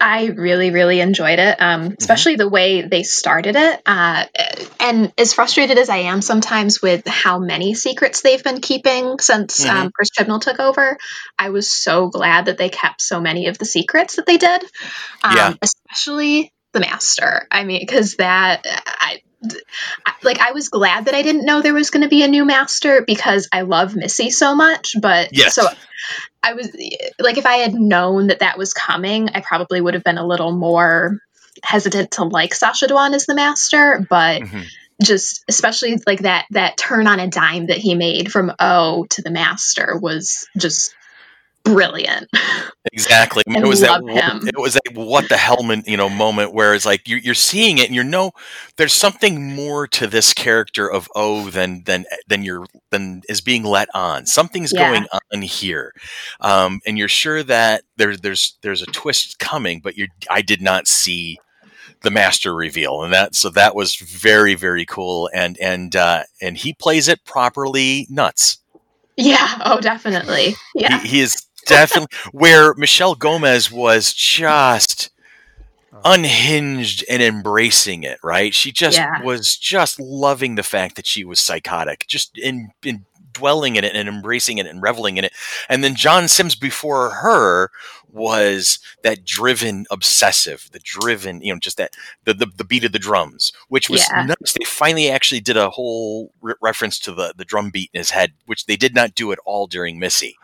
I 0.00 0.26
really, 0.26 0.70
really 0.70 1.00
enjoyed 1.00 1.38
it, 1.40 1.58
Mm-hmm. 1.58 1.86
um, 1.88 1.96
especially 1.98 2.36
the 2.36 2.48
way 2.48 2.82
they 2.82 3.02
started 3.02 3.56
it. 3.56 3.82
Uh, 3.84 4.24
and 4.78 5.12
as 5.18 5.32
frustrated 5.34 5.76
as 5.78 5.88
I 5.88 5.98
am 5.98 6.22
sometimes 6.22 6.80
with 6.80 7.06
how 7.06 7.38
many 7.40 7.74
secrets 7.74 8.20
they've 8.20 8.42
been 8.42 8.60
keeping 8.60 9.18
since 9.18 9.64
Mhm. 9.64 9.70
um, 9.70 9.90
Chris 9.92 10.10
Chibnall 10.10 10.40
took 10.40 10.60
over, 10.60 10.96
I 11.38 11.50
was 11.50 11.70
so 11.70 12.08
glad 12.08 12.44
that 12.46 12.58
they 12.58 12.68
kept 12.68 13.00
so 13.00 13.20
many 13.20 13.48
of 13.48 13.58
the 13.58 13.64
secrets 13.64 14.16
that 14.16 14.26
they 14.26 14.36
did. 14.36 14.62
Um, 15.24 15.36
Yeah. 15.36 15.54
Especially 15.60 16.52
the 16.72 16.80
Master. 16.80 17.46
I 17.50 17.64
mean, 17.64 17.80
because 17.80 18.16
that, 18.16 18.62
I, 18.66 19.22
I- 20.06 20.12
like 20.22 20.38
I 20.40 20.50
was 20.52 20.68
glad 20.68 21.04
that 21.06 21.14
I 21.14 21.22
didn't 21.22 21.44
know 21.44 21.60
there 21.62 21.72
was 21.74 21.90
going 21.90 22.02
to 22.02 22.08
be 22.08 22.22
a 22.24 22.28
new 22.28 22.44
master 22.44 23.02
because 23.06 23.48
I 23.52 23.60
love 23.62 23.94
Missy 23.94 24.30
so 24.30 24.54
much. 24.56 24.94
But 25.00 25.28
Yes. 25.32 25.54
so 25.54 25.68
I 26.42 26.54
was 26.54 26.70
like, 27.18 27.38
if 27.38 27.46
I 27.46 27.56
had 27.56 27.74
known 27.74 28.28
that 28.28 28.40
that 28.40 28.58
was 28.58 28.72
coming, 28.72 29.28
I 29.30 29.40
probably 29.40 29.80
would 29.80 29.94
have 29.94 30.04
been 30.04 30.18
a 30.18 30.26
little 30.26 30.52
more 30.52 31.18
hesitant 31.62 32.12
to 32.12 32.24
like 32.24 32.54
Sacha 32.54 32.86
Dhawan 32.86 33.14
as 33.14 33.26
the 33.26 33.34
master. 33.34 34.06
But 34.08 34.42
Mhm. 34.42 34.64
just 35.02 35.44
especially 35.48 36.00
like 36.06 36.20
that 36.20 36.46
that 36.50 36.76
turn 36.76 37.06
on 37.06 37.20
a 37.20 37.28
dime 37.28 37.66
that 37.66 37.78
he 37.78 37.94
made 37.94 38.32
from 38.32 38.52
O 38.58 39.06
to 39.10 39.22
the 39.22 39.30
master 39.30 39.96
was 40.00 40.48
just 40.56 40.94
brilliant. 41.74 42.28
Exactly. 42.92 43.42
I 43.46 43.52
mean, 43.52 43.62
it 43.64 43.68
was 43.68 43.80
that 43.80 44.00
him. 44.02 44.48
it 44.48 44.58
was 44.58 44.74
that 44.74 44.82
what 44.94 45.28
the 45.28 45.36
helmet 45.36 45.86
you 45.86 45.96
know 45.96 46.08
moment 46.08 46.52
where 46.54 46.74
it's 46.74 46.86
like 46.86 47.06
you, 47.08 47.16
you're 47.16 47.34
seeing 47.34 47.78
it 47.78 47.86
and 47.86 47.94
you 47.94 48.02
know 48.04 48.32
there's 48.76 48.92
something 48.92 49.54
more 49.54 49.86
to 49.88 50.06
this 50.06 50.32
character 50.32 50.90
of 50.90 51.08
O 51.14 51.50
than 51.50 51.82
than 51.84 52.04
than 52.28 52.42
you're 52.42 52.66
than 52.90 53.22
is 53.28 53.40
being 53.40 53.64
let 53.64 53.88
on. 53.94 54.26
Something's 54.26 54.72
Yeah. 54.72 54.88
going 54.90 55.06
on 55.32 55.42
here, 55.42 55.92
um, 56.40 56.80
and 56.86 56.98
you're 56.98 57.08
sure 57.08 57.42
that 57.44 57.82
there's 57.96 58.20
there's 58.20 58.56
there's 58.62 58.82
a 58.82 58.86
twist 58.86 59.38
coming, 59.38 59.80
but 59.80 59.96
you 59.96 60.08
I 60.30 60.42
did 60.42 60.60
not 60.62 60.86
see 60.88 61.38
the 62.02 62.10
master 62.12 62.54
reveal 62.54 63.02
and 63.02 63.12
that 63.12 63.34
so 63.34 63.50
that 63.50 63.74
was 63.74 63.96
very 63.96 64.54
very 64.54 64.86
cool 64.86 65.28
and 65.34 65.58
and 65.58 65.96
uh 65.96 66.22
and 66.40 66.56
he 66.56 66.72
plays 66.74 67.08
it 67.08 67.24
properly 67.24 68.06
nuts 68.08 68.58
yeah. 69.20 69.58
Oh, 69.64 69.80
definitely. 69.80 70.54
Yeah. 70.76 71.00
he, 71.00 71.08
he 71.08 71.20
is 71.20 71.44
definitely 71.68 72.16
where 72.32 72.74
Michelle 72.74 73.14
Gomez 73.14 73.70
was 73.70 74.12
just 74.12 75.10
oh. 75.92 76.00
unhinged 76.04 77.04
and 77.08 77.22
embracing 77.22 78.02
it, 78.02 78.18
right? 78.22 78.54
She 78.54 78.72
just 78.72 78.98
Yeah. 78.98 79.22
was 79.22 79.56
just 79.56 80.00
loving 80.00 80.54
the 80.54 80.62
fact 80.62 80.96
that 80.96 81.06
she 81.06 81.24
was 81.24 81.40
psychotic, 81.40 82.06
just 82.08 82.36
in, 82.38 82.70
in 82.82 83.04
dwelling 83.32 83.76
in 83.76 83.84
it 83.84 83.94
and 83.94 84.08
embracing 84.08 84.58
it 84.58 84.66
and 84.66 84.82
reveling 84.82 85.16
in 85.16 85.24
it. 85.24 85.32
And 85.68 85.82
then 85.84 85.94
John 85.94 86.28
Sims 86.28 86.54
before 86.54 87.10
her 87.10 87.70
was 88.10 88.78
that 89.02 89.24
driven 89.24 89.86
obsessive, 89.90 90.68
the 90.72 90.78
driven, 90.78 91.40
you 91.42 91.52
know, 91.52 91.58
just 91.58 91.76
that 91.76 91.94
the 92.24 92.34
the, 92.34 92.46
the 92.56 92.64
beat 92.64 92.84
of 92.84 92.92
the 92.92 92.98
drums, 92.98 93.52
which 93.68 93.88
was 93.90 94.06
Yeah. 94.10 94.24
nice. 94.26 94.52
They 94.58 94.64
finally 94.64 95.10
actually 95.10 95.40
did 95.40 95.56
a 95.56 95.70
whole 95.70 96.32
re- 96.40 96.54
reference 96.62 96.98
to 97.00 97.12
the 97.12 97.34
the 97.36 97.44
drum 97.44 97.70
beat 97.70 97.90
in 97.92 97.98
his 97.98 98.10
head, 98.10 98.32
which 98.46 98.66
they 98.66 98.76
did 98.76 98.94
not 98.94 99.14
do 99.14 99.32
at 99.32 99.38
all 99.44 99.66
during 99.66 99.98
Missy. 99.98 100.36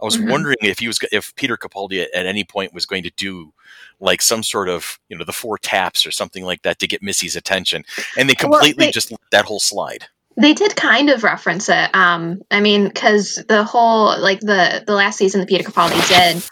I 0.00 0.04
was 0.04 0.16
Mhm. 0.16 0.30
wondering 0.30 0.56
if 0.62 0.78
he 0.80 0.86
was 0.88 0.98
if 1.12 1.34
Peter 1.36 1.56
Capaldi 1.56 2.02
at, 2.02 2.10
at 2.12 2.26
any 2.26 2.44
point 2.44 2.74
was 2.74 2.86
going 2.86 3.02
to 3.04 3.10
do 3.16 3.52
like 4.00 4.20
some 4.22 4.42
sort 4.42 4.68
of 4.68 4.98
you 5.08 5.16
know 5.16 5.24
the 5.24 5.32
four 5.32 5.58
taps 5.58 6.04
or 6.06 6.10
something 6.10 6.44
like 6.44 6.62
that 6.62 6.78
to 6.80 6.86
get 6.88 7.02
Missy's 7.02 7.36
attention, 7.36 7.84
and 8.16 8.28
they 8.28 8.34
Well, 8.42 8.52
completely 8.58 8.86
they- 8.86 8.92
just 8.92 9.10
let 9.10 9.20
that 9.30 9.44
whole 9.44 9.60
slide. 9.60 10.06
They 10.36 10.54
did 10.54 10.74
kind 10.74 11.10
of 11.10 11.24
reference 11.24 11.68
it. 11.68 11.94
Um, 11.94 12.40
I 12.50 12.60
mean, 12.60 12.84
because 12.84 13.42
the 13.48 13.64
whole 13.64 14.18
like 14.18 14.40
the 14.40 14.82
the 14.86 14.94
last 14.94 15.18
season 15.18 15.40
that 15.40 15.48
Peter 15.48 15.68
Capaldi 15.70 16.08
did, 16.08 16.42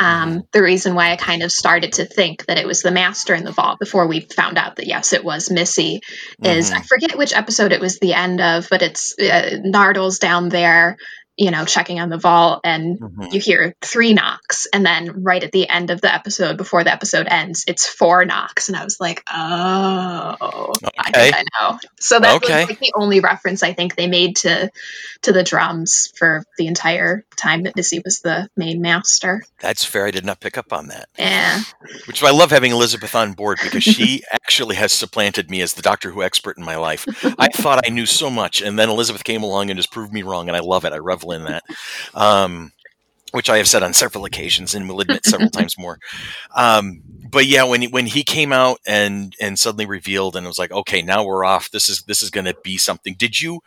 um, 0.00 0.42
the 0.52 0.62
reason 0.62 0.94
why 0.94 1.12
I 1.12 1.16
kind 1.16 1.42
of 1.42 1.50
started 1.52 1.94
to 1.94 2.04
think 2.04 2.46
that 2.46 2.58
it 2.58 2.66
was 2.66 2.82
the 2.82 2.90
Master 2.90 3.34
in 3.34 3.44
the 3.44 3.52
vault 3.52 3.78
before 3.78 4.06
we 4.06 4.20
found 4.20 4.58
out 4.58 4.76
that 4.76 4.86
yes, 4.86 5.12
it 5.12 5.24
was 5.24 5.50
Missy 5.50 6.00
is 6.42 6.70
Mhm. 6.70 6.76
I 6.76 6.82
forget 6.82 7.16
which 7.16 7.34
episode 7.34 7.72
it 7.72 7.80
was 7.80 7.98
the 7.98 8.14
end 8.14 8.40
of, 8.40 8.68
but 8.68 8.82
it's 8.82 9.14
uh, 9.18 9.58
Nardole's 9.64 10.18
down 10.18 10.48
there, 10.48 10.96
you 11.42 11.50
know, 11.50 11.64
checking 11.64 11.98
on 11.98 12.08
the 12.08 12.18
vault 12.18 12.60
and 12.62 13.00
Mhm. 13.00 13.32
you 13.34 13.40
hear 13.40 13.74
three 13.82 14.14
knocks. 14.14 14.68
And 14.72 14.86
then 14.86 15.24
right 15.24 15.42
at 15.42 15.50
the 15.50 15.68
end 15.68 15.90
of 15.90 16.00
the 16.00 16.14
episode, 16.14 16.56
before 16.56 16.84
the 16.84 16.92
episode 16.92 17.26
ends, 17.28 17.64
it's 17.66 17.84
four 17.84 18.24
knocks. 18.24 18.68
And 18.68 18.76
I 18.76 18.84
was 18.84 19.00
like, 19.00 19.24
oh, 19.28 20.72
I 20.98 21.10
think 21.10 21.34
I 21.36 21.42
know. 21.60 21.78
So 21.98 22.20
that 22.20 22.36
Okay. 22.36 22.60
was 22.60 22.68
like 22.68 22.78
the 22.78 22.92
only 22.94 23.18
reference 23.18 23.64
I 23.64 23.72
think 23.72 23.96
they 23.96 24.06
made 24.06 24.36
to 24.36 24.70
to 25.22 25.32
the 25.32 25.42
drums 25.42 26.12
for 26.16 26.44
the 26.58 26.66
entire 26.68 27.24
time 27.36 27.64
that 27.64 27.74
Missy 27.76 28.00
was 28.04 28.20
the 28.20 28.48
main 28.56 28.80
master. 28.80 29.42
That's 29.60 29.84
fair. 29.84 30.06
I 30.06 30.10
did 30.12 30.24
not 30.24 30.40
pick 30.40 30.56
up 30.56 30.72
on 30.72 30.88
that. 30.88 31.08
Yeah. 31.18 31.60
Which 32.06 32.22
I 32.22 32.30
love 32.30 32.50
having 32.50 32.70
Elizabeth 32.72 33.14
on 33.16 33.32
board 33.32 33.58
because 33.62 33.82
she 33.84 34.22
actually 34.32 34.76
has 34.76 34.92
supplanted 34.92 35.50
me 35.50 35.60
as 35.60 35.74
the 35.74 35.82
Doctor 35.82 36.10
Who 36.12 36.22
expert 36.22 36.56
in 36.56 36.64
my 36.64 36.76
life. 36.76 37.06
I 37.38 37.48
thought 37.48 37.84
I 37.86 37.90
knew 37.90 38.06
so 38.06 38.30
much, 38.30 38.62
and 38.62 38.78
then 38.78 38.88
Elizabeth 38.88 39.24
came 39.24 39.42
along 39.42 39.70
and 39.70 39.78
just 39.78 39.90
proved 39.90 40.12
me 40.12 40.22
wrong, 40.22 40.48
and 40.48 40.56
I 40.56 40.60
love 40.60 40.84
it. 40.84 40.92
I 40.92 40.98
revel 40.98 41.31
in 41.32 41.44
that. 41.44 41.64
Um, 42.14 42.72
which 43.32 43.48
I 43.48 43.56
have 43.56 43.68
said 43.68 43.82
on 43.82 43.94
several 43.94 44.26
occasions 44.26 44.74
and 44.74 44.88
will 44.88 45.00
admit 45.00 45.24
several 45.24 45.50
times 45.58 45.78
more. 45.78 45.98
Um, 46.54 47.02
but 47.30 47.46
yeah, 47.46 47.64
when 47.64 47.82
he, 47.82 47.88
when 47.88 48.06
he 48.06 48.22
came 48.22 48.52
out 48.52 48.78
and 48.86 49.34
and 49.40 49.58
suddenly 49.58 49.86
revealed, 49.86 50.36
and 50.36 50.44
it 50.44 50.48
was 50.48 50.58
like, 50.58 50.70
okay, 50.70 51.02
now 51.02 51.24
we're 51.24 51.44
off. 51.44 51.70
This 51.70 51.88
is 51.88 52.02
this 52.02 52.22
is 52.22 52.30
going 52.30 52.44
to 52.44 52.54
be 52.62 52.76
something. 52.76 53.14
Did 53.14 53.40
you 53.40 53.60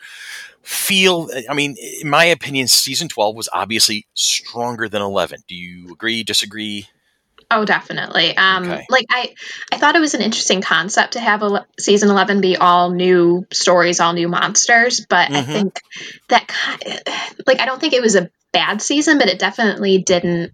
feel? 0.61 1.29
I 1.49 1.53
mean, 1.55 1.75
in 2.01 2.09
my 2.09 2.25
opinion, 2.25 2.67
season 2.67 3.07
twelve 3.07 3.35
was 3.35 3.49
obviously 3.53 4.05
stronger 4.13 4.87
than 4.87 5.01
eleven. 5.01 5.41
Do 5.47 5.55
you 5.55 5.91
agree? 5.91 6.23
Disagree? 6.23 6.87
Oh, 7.51 7.65
definitely. 7.65 8.35
Um, 8.35 8.71
Okay. 8.71 8.85
Like 8.89 9.05
I, 9.09 9.33
I 9.71 9.77
thought 9.77 9.95
it 9.95 9.99
was 9.99 10.13
an 10.13 10.21
interesting 10.21 10.61
concept 10.61 11.13
to 11.13 11.19
have 11.19 11.43
a 11.43 11.65
season 11.79 12.09
eleven 12.09 12.41
be 12.41 12.57
all 12.57 12.89
new 12.91 13.45
stories, 13.53 13.99
all 13.99 14.13
new 14.13 14.27
monsters. 14.27 15.05
But 15.07 15.31
I 15.31 15.41
Mhm. 15.41 15.45
think 15.45 15.79
that, 16.29 16.49
like, 17.45 17.59
I 17.61 17.65
don't 17.65 17.79
think 17.79 17.93
it 17.93 18.01
was 18.01 18.15
a 18.15 18.29
bad 18.51 18.81
season, 18.81 19.17
but 19.17 19.27
it 19.27 19.39
definitely 19.39 19.99
didn't 19.99 20.51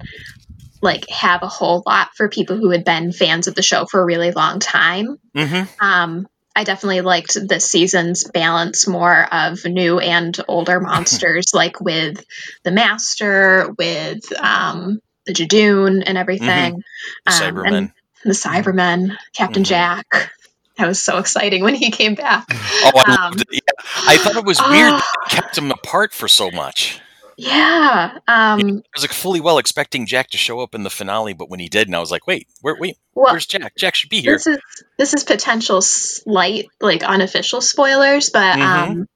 like 0.81 1.07
have 1.10 1.43
a 1.43 1.48
whole 1.48 1.83
lot 1.86 2.10
for 2.15 2.27
people 2.27 2.57
who 2.57 2.71
had 2.71 2.83
been 2.83 3.12
fans 3.12 3.48
of 3.48 3.55
the 3.55 3.62
show 3.62 3.86
for 3.86 4.01
a 4.01 4.05
really 4.05 4.31
long 4.31 4.60
time. 4.60 5.17
Mm-hmm. 5.36 5.86
Um, 5.86 6.27
I 6.55 6.63
definitely 6.65 7.01
liked 7.01 7.38
this 7.48 7.65
season's 7.65 8.25
balance 8.29 8.88
more 8.88 9.25
of 9.31 9.63
new 9.63 10.00
and 10.00 10.38
older 10.48 10.79
monsters, 10.81 11.45
like 11.53 11.79
with 11.79 12.24
the 12.63 12.71
Master, 12.71 13.74
with 13.77 14.33
um, 14.38 15.00
the 15.25 15.33
Judoon, 15.33 16.03
and 16.05 16.17
everything. 16.17 16.83
The 17.25 17.31
Um, 17.31 17.39
Cybermen. 17.41 17.77
and 17.77 17.91
the 18.25 18.29
Cybermen, 18.31 19.17
Captain 19.35 19.63
Mhm. 19.63 19.67
Jack. 19.67 20.31
That 20.77 20.87
was 20.87 21.01
so 21.01 21.17
exciting 21.19 21.63
when 21.63 21.75
he 21.75 21.91
came 21.91 22.15
back. 22.15 22.45
Oh, 22.83 22.91
I 23.05 23.27
Um. 23.27 23.37
Yeah. 23.51 23.59
I 24.07 24.17
thought 24.17 24.35
it 24.35 24.45
was 24.45 24.59
weird 24.69 24.93
that 24.93 25.03
they 25.29 25.35
kept 25.35 25.55
them 25.55 25.69
apart 25.71 26.13
for 26.13 26.27
so 26.27 26.49
much. 26.49 26.99
Yeah. 27.37 28.17
Um, 28.27 28.59
I 28.59 28.81
was 28.95 29.01
like 29.03 29.13
fully 29.13 29.39
well 29.39 29.57
expecting 29.57 30.05
Jack 30.05 30.29
to 30.31 30.37
show 30.37 30.59
up 30.59 30.75
in 30.75 30.83
the 30.83 30.89
finale, 30.89 31.33
but 31.33 31.49
when 31.49 31.59
he 31.59 31.69
did, 31.69 31.87
and 31.87 31.95
I 31.95 31.99
was 31.99 32.11
like, 32.11 32.27
wait, 32.27 32.47
where, 32.61 32.75
wait, 32.79 32.97
well, 33.15 33.31
where's 33.33 33.45
Jack? 33.47 33.73
Jack 33.77 33.95
should 33.95 34.09
be 34.09 34.21
here. 34.21 34.33
this 34.33 34.47
is 34.47 34.57
this 34.97 35.13
is 35.13 35.23
potential 35.23 35.81
slight, 35.81 36.67
like 36.79 37.03
unofficial 37.03 37.61
spoilers, 37.61 38.29
but 38.29 38.57
Mhm. 38.57 38.61
um, 38.61 39.07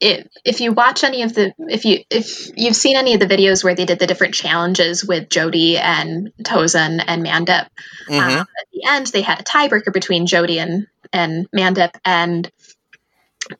it, 0.00 0.30
if 0.44 0.60
you 0.60 0.72
watch 0.72 1.04
any 1.04 1.22
of 1.22 1.34
the 1.34 1.52
if 1.58 1.84
you 1.84 2.00
if 2.10 2.50
you've 2.56 2.76
seen 2.76 2.96
any 2.96 3.14
of 3.14 3.20
the 3.20 3.26
videos 3.26 3.62
where 3.62 3.74
they 3.74 3.84
did 3.84 3.98
the 3.98 4.06
different 4.06 4.34
challenges 4.34 5.04
with 5.04 5.28
Jodie 5.28 5.76
and 5.76 6.32
Tosin 6.42 7.02
and 7.06 7.24
Mandip, 7.24 7.68
Mhm. 8.08 8.18
um, 8.18 8.38
at 8.40 8.46
the 8.72 8.82
end 8.88 9.06
they 9.08 9.20
had 9.22 9.40
a 9.40 9.44
tiebreaker 9.44 9.92
between 9.92 10.26
Jodie 10.26 10.58
and 10.58 10.86
and 11.12 11.46
Mandip, 11.50 11.90
and 12.04 12.50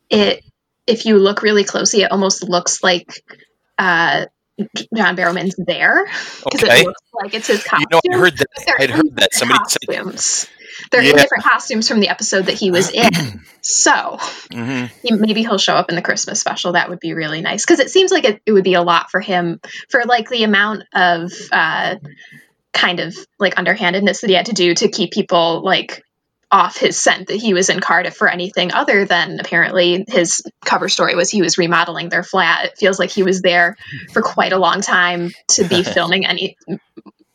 it 0.08 0.44
if 0.86 1.04
you 1.06 1.18
look 1.18 1.42
really 1.42 1.64
closely, 1.64 2.02
it 2.02 2.10
almost 2.10 2.42
looks 2.48 2.82
like 2.82 3.22
uh, 3.78 4.26
John 4.96 5.16
Barrowman's 5.16 5.54
there 5.56 6.06
because 6.44 6.62
Okay. 6.62 6.80
it 6.80 6.86
looks 6.86 7.02
like 7.12 7.34
it's 7.34 7.46
his 7.48 7.62
costume. 7.62 7.86
You 8.02 8.10
know, 8.10 8.16
I 8.16 8.20
heard 8.20 8.38
that. 8.38 8.76
I'd 8.78 8.90
heard 8.90 9.16
that 9.16 9.34
somebody 9.34 9.60
said. 9.68 10.50
They're 10.90 11.02
in 11.02 11.16
Yeah. 11.16 11.22
different 11.22 11.44
costumes 11.44 11.88
from 11.88 12.00
the 12.00 12.08
episode 12.08 12.46
that 12.46 12.54
he 12.54 12.70
was 12.70 12.90
in. 12.90 13.10
So 13.62 14.18
hmm 14.50 14.86
he, 15.02 15.12
maybe 15.12 15.42
he'll 15.42 15.58
show 15.58 15.74
up 15.74 15.90
in 15.90 15.94
the 15.94 16.02
Christmas 16.02 16.40
special. 16.40 16.72
That 16.72 16.88
would 16.88 16.98
be 16.98 17.12
really 17.12 17.42
nice 17.42 17.62
because 17.64 17.78
it 17.78 17.90
seems 17.90 18.10
like 18.10 18.24
it, 18.24 18.40
it 18.46 18.52
would 18.52 18.64
be 18.64 18.72
a 18.72 18.82
lot 18.82 19.10
for 19.10 19.20
him 19.20 19.60
for 19.90 20.02
like 20.06 20.30
the 20.30 20.44
amount 20.44 20.84
of 20.94 21.30
uh, 21.52 21.96
kind 22.72 23.00
of 23.00 23.14
like 23.38 23.58
underhandedness 23.58 24.20
that 24.22 24.30
he 24.30 24.36
had 24.36 24.46
to 24.46 24.54
do 24.54 24.74
to 24.74 24.88
keep 24.88 25.12
people 25.12 25.62
like 25.62 26.02
off 26.52 26.76
his 26.76 27.00
scent 27.00 27.28
that 27.28 27.36
he 27.36 27.54
was 27.54 27.68
in 27.68 27.80
Cardiff 27.80 28.16
for 28.16 28.28
anything 28.28 28.72
other 28.72 29.04
than 29.04 29.38
apparently 29.38 30.04
his 30.08 30.42
cover 30.64 30.88
story 30.88 31.14
was 31.14 31.30
he 31.30 31.42
was 31.42 31.58
remodeling 31.58 32.08
their 32.08 32.24
flat. 32.24 32.64
It 32.64 32.78
feels 32.78 32.98
like 32.98 33.10
he 33.10 33.22
was 33.22 33.40
there 33.40 33.76
for 34.12 34.22
quite 34.22 34.52
a 34.52 34.58
long 34.58 34.80
time 34.80 35.30
to 35.52 35.64
be 35.64 35.82
filming 35.94 36.26
any, 36.26 36.56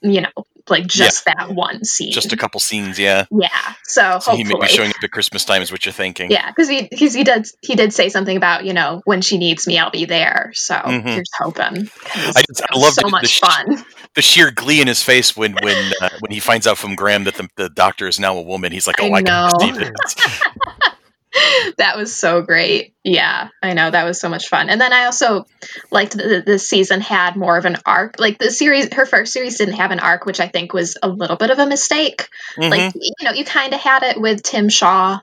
you 0.01 0.21
know, 0.21 0.45
like 0.69 0.87
just 0.87 1.25
that 1.25 1.51
one 1.51 1.83
scene. 1.83 2.11
Just 2.11 2.33
a 2.33 2.37
couple 2.37 2.59
scenes, 2.59 2.97
yeah. 2.99 3.25
yeah. 3.31 3.49
So, 3.83 4.19
So 4.21 4.35
he 4.35 4.43
may 4.43 4.55
be 4.59 4.67
showing 4.67 4.89
up 4.89 4.95
at 5.03 5.11
Christmas 5.11 5.45
time, 5.45 5.61
is 5.61 5.71
what 5.71 5.85
you're 5.85 5.93
thinking. 5.93 6.31
Yeah, 6.31 6.49
because 6.49 6.67
he 6.69 6.87
he 6.91 7.23
did 7.23 7.47
he 7.61 7.75
did 7.75 7.93
say 7.93 8.09
something 8.09 8.35
about 8.35 8.65
you 8.65 8.73
know 8.73 9.01
when 9.05 9.21
she 9.21 9.37
needs 9.37 9.67
me 9.67 9.77
I'll 9.79 9.91
be 9.91 10.05
there. 10.05 10.51
So 10.55 10.75
Mhm. 10.75 11.03
here's 11.03 11.29
hoping. 11.37 11.89
I 12.15 12.43
just- 12.47 12.61
I 12.61 12.75
it 12.75 12.77
love 12.77 12.93
so 12.93 13.01
the- 13.01 13.07
the 13.07 13.11
much 13.11 13.27
sh- 13.27 13.39
fun. 13.39 13.85
The 14.15 14.21
sheer 14.21 14.49
glee 14.49 14.79
in 14.81 14.87
his 14.87 15.03
face 15.03 15.35
when 15.35 15.53
when 15.61 15.91
uh, 16.01 16.09
when 16.19 16.31
he 16.31 16.39
finds 16.39 16.65
out 16.67 16.77
from 16.77 16.95
Graham 16.95 17.25
that 17.25 17.35
the, 17.35 17.49
the 17.57 17.69
doctor 17.69 18.07
is 18.07 18.19
now 18.19 18.37
a 18.37 18.41
woman. 18.41 18.71
He's 18.71 18.87
like, 18.87 18.95
oh, 19.01 19.11
I, 19.13 19.21
can 19.21 19.25
know. 19.25 19.49
perceive 19.53 19.81
it. 19.81 19.93
that 21.77 21.97
was 21.97 22.15
so 22.15 22.41
great. 22.41 22.93
Yeah, 23.03 23.49
I 23.61 23.73
know 23.73 23.89
that 23.89 24.05
was 24.05 24.19
so 24.19 24.29
much 24.29 24.47
fun. 24.47 24.69
And 24.69 24.79
then 24.79 24.93
I 24.93 25.05
also 25.05 25.45
liked 25.91 26.17
that 26.17 26.45
this 26.45 26.67
season 26.69 27.01
had 27.01 27.35
more 27.35 27.57
of 27.57 27.65
an 27.65 27.77
arc. 27.85 28.19
Like 28.19 28.37
the 28.37 28.51
series, 28.51 28.93
her 28.93 29.05
first 29.05 29.33
series 29.33 29.57
didn't 29.57 29.75
have 29.75 29.91
an 29.91 29.99
arc, 29.99 30.25
which 30.25 30.39
I 30.39 30.47
think 30.47 30.73
was 30.73 30.97
a 31.01 31.09
little 31.09 31.35
bit 31.37 31.51
of 31.51 31.59
a 31.59 31.65
mistake. 31.65 32.27
Mhm. 32.57 32.69
Like 32.69 32.93
you 32.95 33.25
know, 33.25 33.31
you 33.31 33.45
kind 33.45 33.73
of 33.73 33.79
had 33.79 34.03
it 34.03 34.19
with 34.19 34.43
Tim 34.43 34.69
Shaw. 34.69 35.19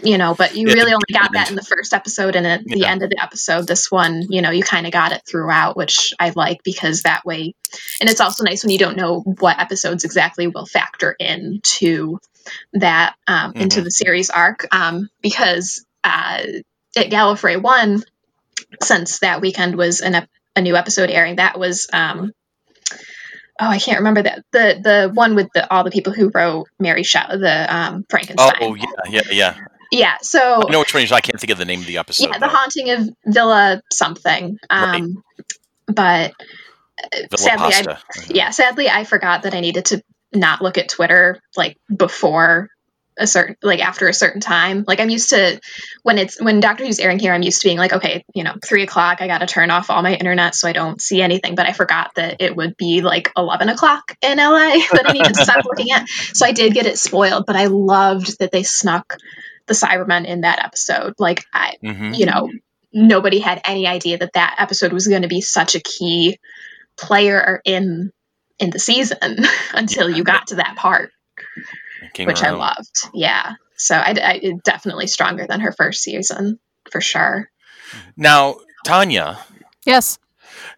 You 0.00 0.16
know, 0.16 0.32
but 0.32 0.54
you 0.54 0.68
Yeah, 0.68 0.74
really 0.74 0.92
only 0.92 1.12
got 1.12 1.32
that 1.32 1.50
in 1.50 1.56
the 1.56 1.62
first 1.62 1.92
episode, 1.92 2.36
and 2.36 2.46
at 2.46 2.64
the 2.64 2.84
end 2.84 3.02
of 3.02 3.10
the 3.10 3.20
episode, 3.20 3.66
this 3.66 3.90
one, 3.90 4.26
you 4.30 4.42
know, 4.42 4.50
you 4.52 4.62
kind 4.62 4.86
of 4.86 4.92
got 4.92 5.10
it 5.10 5.22
throughout, 5.28 5.76
which 5.76 6.14
I 6.20 6.30
like 6.36 6.62
because 6.62 7.02
that 7.02 7.24
way, 7.24 7.56
and 8.00 8.08
it's 8.08 8.20
also 8.20 8.44
nice 8.44 8.62
when 8.62 8.70
you 8.70 8.78
don't 8.78 8.96
know 8.96 9.22
what 9.40 9.58
episodes 9.58 10.04
exactly 10.04 10.46
will 10.46 10.66
factor 10.66 11.16
into 11.18 12.20
that 12.74 13.14
um, 13.26 13.52
into 13.54 13.80
Mhm. 13.80 13.84
the 13.84 13.90
series 13.90 14.30
arc, 14.30 14.66
um, 14.74 15.08
because 15.22 15.84
uh, 16.04 16.42
at 16.96 17.10
Gallifrey 17.10 17.60
One, 17.60 18.02
since 18.82 19.20
that 19.20 19.40
weekend 19.40 19.76
was 19.76 20.00
an 20.00 20.14
ep- 20.16 20.30
a 20.56 20.60
new 20.60 20.76
episode 20.76 21.10
airing, 21.10 21.36
that 21.36 21.58
was 21.58 21.88
um, 21.92 22.32
oh, 23.60 23.68
I 23.68 23.78
can't 23.78 23.98
remember 23.98 24.22
that 24.22 24.44
the 24.52 24.80
the 24.82 25.10
one 25.12 25.34
with 25.34 25.48
the 25.54 25.72
all 25.72 25.84
the 25.84 25.90
people 25.90 26.12
who 26.12 26.30
wrote 26.34 26.68
Mary 26.78 27.02
Shelley, 27.02 27.38
the 27.38 27.74
um, 27.76 28.04
Frankenstein. 28.08 28.52
Oh 28.60 28.74
yeah, 28.74 28.84
yeah, 29.08 29.20
yeah. 29.30 29.54
yeah. 29.90 30.16
So 30.22 30.62
I 30.66 30.70
know 30.70 30.80
which 30.80 30.94
one. 30.94 31.02
I 31.12 31.20
can't 31.20 31.40
think 31.40 31.50
of 31.50 31.58
the 31.58 31.64
name 31.64 31.80
of 31.80 31.86
the 31.86 31.98
episode. 31.98 32.28
yeah, 32.28 32.34
the 32.34 32.40
though. 32.40 32.48
haunting 32.48 32.90
of 32.90 33.10
Villa 33.26 33.82
something. 33.92 34.58
Um, 34.70 35.22
But 35.86 36.32
uh, 37.02 37.08
Villa 37.30 37.38
sadly, 37.38 37.64
I, 37.74 37.82
Pasta. 37.82 37.98
yeah, 38.28 38.50
sadly, 38.50 38.88
I 38.90 39.04
forgot 39.04 39.42
that 39.44 39.54
I 39.54 39.60
needed 39.60 39.86
to 39.86 40.02
not 40.34 40.62
look 40.62 40.78
at 40.78 40.88
Twitter 40.88 41.40
like 41.56 41.76
before 41.94 42.68
a 43.20 43.26
certain 43.26 43.56
like 43.62 43.80
after 43.80 44.06
a 44.06 44.14
certain 44.14 44.40
time. 44.40 44.84
Like 44.86 45.00
I'm 45.00 45.10
used 45.10 45.30
to 45.30 45.60
when 46.04 46.18
it's 46.18 46.40
when 46.40 46.60
Doctor 46.60 46.86
Who's 46.86 47.00
airing 47.00 47.18
here, 47.18 47.32
I'm 47.32 47.42
used 47.42 47.60
to 47.62 47.66
being 47.66 47.78
like, 47.78 47.92
okay, 47.92 48.24
you 48.34 48.44
know, 48.44 48.54
three 48.64 48.84
o'clock, 48.84 49.20
I 49.20 49.26
got 49.26 49.38
to 49.38 49.46
turn 49.46 49.70
off 49.70 49.90
all 49.90 50.02
my 50.02 50.14
internet 50.14 50.54
so 50.54 50.68
I 50.68 50.72
don't 50.72 51.00
see 51.00 51.20
anything. 51.20 51.56
But 51.56 51.66
I 51.66 51.72
forgot 51.72 52.12
that 52.14 52.36
it 52.40 52.54
would 52.54 52.76
be 52.76 53.00
like 53.00 53.32
eleven 53.36 53.68
o'clock 53.68 54.14
in 54.22 54.38
LA 54.38 54.78
that 54.92 55.06
I 55.06 55.12
needed 55.12 55.34
to 55.34 55.42
stop 55.42 55.64
looking 55.68 55.90
at. 55.92 56.08
So 56.08 56.46
I 56.46 56.52
did 56.52 56.74
get 56.74 56.86
it 56.86 56.98
spoiled, 56.98 57.44
but 57.46 57.56
I 57.56 57.66
loved 57.66 58.38
that 58.38 58.52
they 58.52 58.62
snuck 58.62 59.16
the 59.66 59.74
Cybermen 59.74 60.24
in 60.24 60.42
that 60.42 60.64
episode. 60.64 61.14
Like 61.18 61.44
I, 61.52 61.74
Mhm. 61.82 62.16
you 62.16 62.26
know, 62.26 62.50
nobody 62.92 63.40
had 63.40 63.60
any 63.64 63.86
idea 63.86 64.18
that 64.18 64.34
that 64.34 64.56
episode 64.58 64.92
was 64.92 65.08
going 65.08 65.22
to 65.22 65.28
be 65.28 65.40
such 65.40 65.74
a 65.74 65.80
key 65.80 66.38
player 66.96 67.60
in 67.64 68.12
in 68.58 68.70
the 68.70 68.78
season 68.78 69.18
until 69.74 70.08
you 70.10 70.24
got 70.24 70.48
to 70.48 70.56
that 70.56 70.76
part, 70.76 71.10
King 72.14 72.26
which 72.26 72.42
I 72.42 72.50
loved. 72.50 73.08
Yeah, 73.14 73.54
so 73.76 73.94
I, 73.94 74.10
I 74.10 74.52
definitely 74.64 75.06
stronger 75.06 75.46
than 75.46 75.60
her 75.60 75.72
first 75.72 76.02
season 76.02 76.58
for 76.90 77.00
sure. 77.00 77.50
Now, 78.16 78.56
Tanya, 78.84 79.38
Yes. 79.86 80.18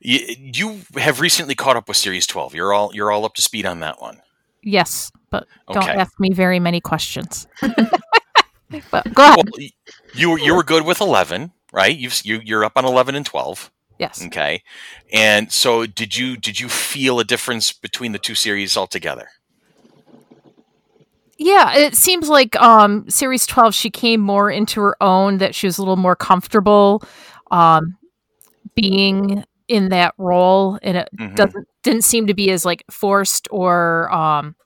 you, 0.00 0.20
you 0.38 0.80
have 0.96 1.20
recently 1.20 1.54
caught 1.54 1.76
up 1.76 1.88
with 1.88 1.96
Series 1.96 2.26
12. 2.26 2.54
You're 2.54 2.72
all 2.72 2.90
you're 2.94 3.10
all 3.10 3.24
up 3.24 3.34
to 3.34 3.42
speed 3.42 3.66
on 3.66 3.80
that 3.80 4.00
one. 4.00 4.20
Yes. 4.62 5.10
But 5.30 5.46
don't 5.72 5.88
ask 5.88 6.18
me 6.20 6.30
very 6.32 6.60
many 6.60 6.80
questions. 6.80 7.46
but 8.90 9.14
go 9.14 9.24
ahead. 9.24 9.36
Well, 9.36 9.68
you 10.14 10.30
were 10.30 10.38
you 10.38 10.54
were 10.54 10.62
good 10.62 10.84
with 10.84 11.00
11, 11.00 11.52
right? 11.72 11.96
You've 11.96 12.20
you 12.24 12.40
you're 12.44 12.64
up 12.64 12.72
on 12.76 12.84
11 12.84 13.14
and 13.14 13.24
12. 13.24 13.70
Yes. 14.00 14.28
Okay. 14.28 14.62
And 15.12 15.52
so 15.52 15.86
did 15.86 16.16
you 16.16 16.36
did 16.36 16.60
you 16.60 16.68
feel 16.68 17.20
a 17.20 17.24
difference 17.24 17.72
between 17.72 18.12
the 18.12 18.18
two 18.18 18.34
series 18.34 18.76
altogether? 18.76 19.28
Yeah, 21.38 21.74
it 21.76 21.94
seems 21.96 22.28
like 22.28 22.56
um 22.60 23.08
series 23.08 23.46
12 23.46 23.74
she 23.74 23.90
came 23.90 24.20
more 24.20 24.50
into 24.50 24.80
her 24.80 24.96
own 25.02 25.38
that 25.38 25.54
she 25.54 25.66
was 25.66 25.78
a 25.78 25.82
little 25.82 25.96
more 25.96 26.16
comfortable 26.16 27.02
um 27.50 27.96
being 28.76 29.44
in 29.68 29.88
that 29.90 30.14
role, 30.18 30.78
and 30.82 30.96
it 30.98 31.08
Mhm. 31.18 31.36
doesn't 31.36 31.68
didn't 31.82 32.02
seem 32.04 32.26
to 32.28 32.34
be 32.34 32.50
as 32.50 32.64
like 32.64 32.84
forced 32.90 33.48
or 33.50 34.12
um 34.12 34.56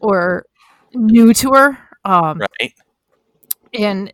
or 0.00 0.44
new 0.94 1.32
to 1.34 1.52
her. 1.52 1.78
Um, 2.04 2.46
Right. 2.60 2.74
and 3.72 4.12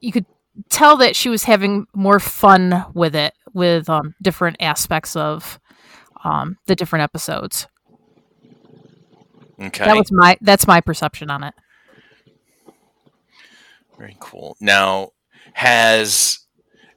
you 0.00 0.12
could 0.12 0.26
tell 0.68 0.96
that 0.98 1.16
she 1.16 1.28
was 1.28 1.44
having 1.44 1.86
more 1.94 2.20
fun 2.20 2.84
with 2.94 3.14
it 3.14 3.34
with 3.52 3.88
um, 3.88 4.14
different 4.22 4.56
aspects 4.60 5.16
of 5.16 5.58
um, 6.24 6.58
the 6.66 6.76
different 6.76 7.02
episodes. 7.02 7.66
Okay. 9.60 9.84
That 9.84 9.96
was 9.96 10.12
my 10.12 10.36
that's 10.40 10.66
my 10.66 10.80
perception 10.80 11.30
on 11.30 11.42
it. 11.44 11.54
Very 13.98 14.16
cool. 14.20 14.56
Now, 14.60 15.12
has 15.54 16.45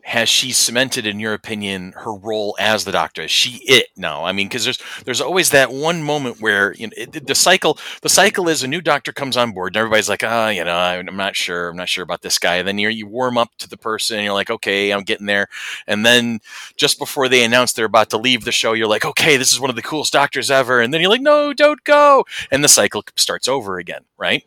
has 0.09 0.27
she 0.27 0.51
cemented, 0.51 1.05
in 1.05 1.19
your 1.19 1.33
opinion, 1.35 1.93
her 1.97 2.13
role 2.13 2.55
as 2.59 2.83
the 2.83 2.91
Doctor? 2.91 3.21
Is 3.21 3.31
she 3.31 3.61
it 3.65 3.89
now? 3.95 4.25
I 4.25 4.31
mean, 4.31 4.47
because 4.47 4.63
there's 4.63 4.79
there's 5.05 5.21
always 5.21 5.51
that 5.51 5.71
one 5.71 6.01
moment 6.01 6.41
where 6.41 6.73
you 6.73 6.87
know 6.87 6.93
it, 6.97 7.27
the 7.27 7.35
cycle. 7.35 7.77
The 8.01 8.09
cycle 8.09 8.49
is 8.49 8.63
a 8.63 8.67
new 8.67 8.81
Doctor 8.81 9.11
comes 9.13 9.37
on 9.37 9.51
board, 9.51 9.73
and 9.73 9.77
everybody's 9.77 10.09
like, 10.09 10.23
ah, 10.23 10.49
you 10.49 10.63
know, 10.63 10.75
I'm 10.75 11.15
not 11.15 11.35
sure, 11.35 11.69
I'm 11.69 11.77
not 11.77 11.89
sure 11.89 12.03
about 12.03 12.23
this 12.23 12.39
guy. 12.39 12.55
And 12.55 12.67
then 12.67 12.79
you 12.79 12.89
you 12.89 13.05
warm 13.07 13.37
up 13.37 13.51
to 13.59 13.69
the 13.69 13.77
person, 13.77 14.17
and 14.17 14.25
you're 14.25 14.33
like, 14.33 14.49
okay, 14.49 14.91
I'm 14.91 15.03
getting 15.03 15.27
there. 15.27 15.47
And 15.85 16.03
then 16.05 16.39
just 16.75 16.97
before 16.97 17.29
they 17.29 17.43
announce 17.43 17.73
they're 17.73 17.85
about 17.85 18.09
to 18.09 18.17
leave 18.17 18.45
the 18.45 18.51
show, 18.51 18.73
you're 18.73 18.87
like, 18.87 19.05
okay, 19.05 19.37
this 19.37 19.53
is 19.53 19.59
one 19.59 19.69
of 19.69 19.75
the 19.75 19.83
coolest 19.83 20.13
Doctors 20.13 20.49
ever. 20.49 20.81
And 20.81 20.91
then 20.91 21.01
you're 21.01 21.09
like, 21.11 21.21
no, 21.21 21.53
don't 21.53 21.83
go. 21.83 22.25
And 22.49 22.63
the 22.63 22.67
cycle 22.67 23.03
starts 23.15 23.47
over 23.47 23.77
again, 23.77 24.01
right? 24.17 24.43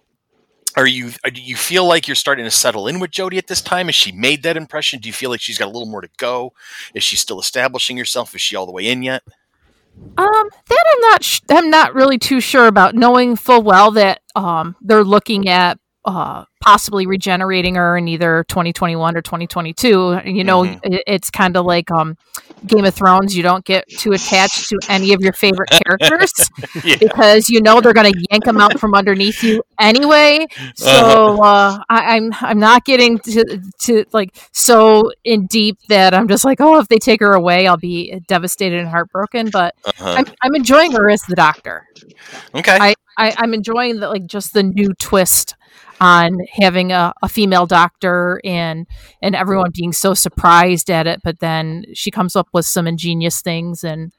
Are 0.77 0.87
you 0.87 1.11
uh, 1.25 1.31
do 1.31 1.41
you 1.43 1.57
feel 1.57 1.87
like 1.87 2.09
you're 2.09 2.15
starting 2.15 2.45
to 2.45 2.51
settle 2.51 2.87
in 2.89 2.99
with 3.01 3.11
Jodie 3.11 3.39
at 3.39 3.47
this 3.47 3.61
time? 3.61 3.87
Has 3.87 3.95
she 3.95 4.13
made 4.13 4.43
that 4.43 4.57
impression? 4.57 5.01
Do 5.01 5.09
you 5.09 5.13
feel 5.13 5.31
like 5.31 5.41
she's 5.41 5.59
got 5.59 5.67
a 5.67 5.71
little 5.73 5.87
more 5.87 6.01
to 6.01 6.09
go? 6.17 6.53
Is 6.95 7.03
she 7.03 7.17
still 7.17 7.41
establishing 7.41 7.97
herself? 7.97 8.35
Is 8.35 8.41
she 8.41 8.57
all 8.57 8.67
the 8.67 8.73
way 8.73 8.87
in 8.89 9.03
yet? 9.03 9.23
Um, 10.17 10.49
that 10.69 10.85
I'm 10.95 11.01
not. 11.11 11.25
Sh- 11.25 11.41
I'm 11.51 11.71
not 11.71 11.95
really 11.95 12.19
too 12.19 12.41
sure 12.41 12.67
about, 12.67 12.95
knowing 12.95 13.37
full 13.37 13.63
well 13.63 13.91
that 13.93 14.23
um 14.35 14.77
they're 14.81 15.05
looking 15.05 15.49
at 15.49 15.79
uh 16.05 16.45
possibly 16.61 17.07
regenerating 17.07 17.75
her 17.75 17.97
in 17.97 18.07
either 18.07 18.45
2021 18.49 19.17
or 19.17 19.21
2022. 19.23 20.21
You 20.25 20.45
know, 20.45 20.63
Mhm. 20.63 20.81
it, 20.85 21.03
it's 21.07 21.31
kind 21.31 21.57
of 21.57 21.65
like 21.67 21.91
um 21.91 22.17
Game 22.67 22.85
of 22.85 22.95
Thrones. 22.95 23.37
You 23.37 23.43
don't 23.43 23.65
get 23.65 23.89
too 23.89 24.13
attached 24.13 24.69
to 24.69 24.79
any 24.89 25.13
of 25.13 25.21
your 25.21 25.33
favorite 25.33 25.71
characters 25.85 26.33
yeah. 26.85 26.97
because 27.01 27.51
you 27.51 27.61
know 27.61 27.81
they're 27.81 27.93
going 27.93 28.13
to 28.13 28.25
yank 28.31 28.45
them 28.45 28.59
out 28.59 28.79
from 28.79 28.95
underneath 28.95 29.43
you 29.43 29.63
anyway. 29.81 30.47
So 30.77 31.43
uh, 31.43 31.79
I, 31.89 32.17
I'm 32.17 32.33
I'm 32.41 32.59
not 32.61 32.85
getting 32.85 33.19
to 33.21 33.61
to 33.81 34.05
like 34.13 34.31
so 34.53 35.11
in 35.25 35.47
deep 35.47 35.79
that 35.89 36.15
I'm 36.15 36.29
just 36.29 36.45
like, 36.45 36.61
oh, 36.61 36.79
if 36.79 36.87
they 36.89 36.99
take 36.99 37.21
her 37.21 37.33
away, 37.35 37.67
I'll 37.67 37.77
be 37.77 38.21
devastated 38.29 38.79
and 38.79 38.89
heartbroken. 38.89 39.51
But 39.51 39.75
Uh-huh. 39.85 40.15
I'm 40.19 40.25
I'm 40.43 40.55
enjoying 40.55 40.93
her 40.93 41.11
as 41.11 41.23
the 41.23 41.35
Doctor. 41.35 41.87
Okay. 42.55 42.79
I, 42.81 42.95
I 43.19 43.35
I'm 43.39 43.55
enjoying 43.55 43.99
the 43.99 44.09
like 44.09 44.27
just 44.27 44.53
the 44.55 44.63
new 44.63 44.95
twist 45.01 45.57
on 46.01 46.39
having 46.53 46.93
a, 46.93 47.13
a 47.23 47.29
female 47.29 47.67
doctor 47.67 48.41
and 48.45 48.87
and 49.21 49.37
everyone 49.37 49.71
being 49.73 49.93
so 49.93 50.15
surprised 50.15 50.91
at 50.91 51.07
it 51.07 51.21
but 51.23 51.39
then 51.41 51.85
she 51.95 52.11
comes 52.11 52.35
up 52.35 52.49
with 52.53 52.67
some 52.67 52.87
ingenious 52.87 53.41
things 53.41 53.85
and 53.85 54.13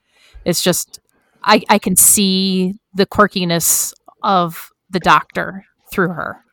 it's 0.45 0.63
just 0.63 0.99
I, 1.43 1.61
I 1.69 1.77
can 1.77 1.95
see 1.95 2.75
the 2.93 3.05
quirkiness 3.05 3.93
of 4.21 4.71
the 4.89 4.99
doctor 4.99 5.65
through 5.91 6.09
her. 6.09 6.43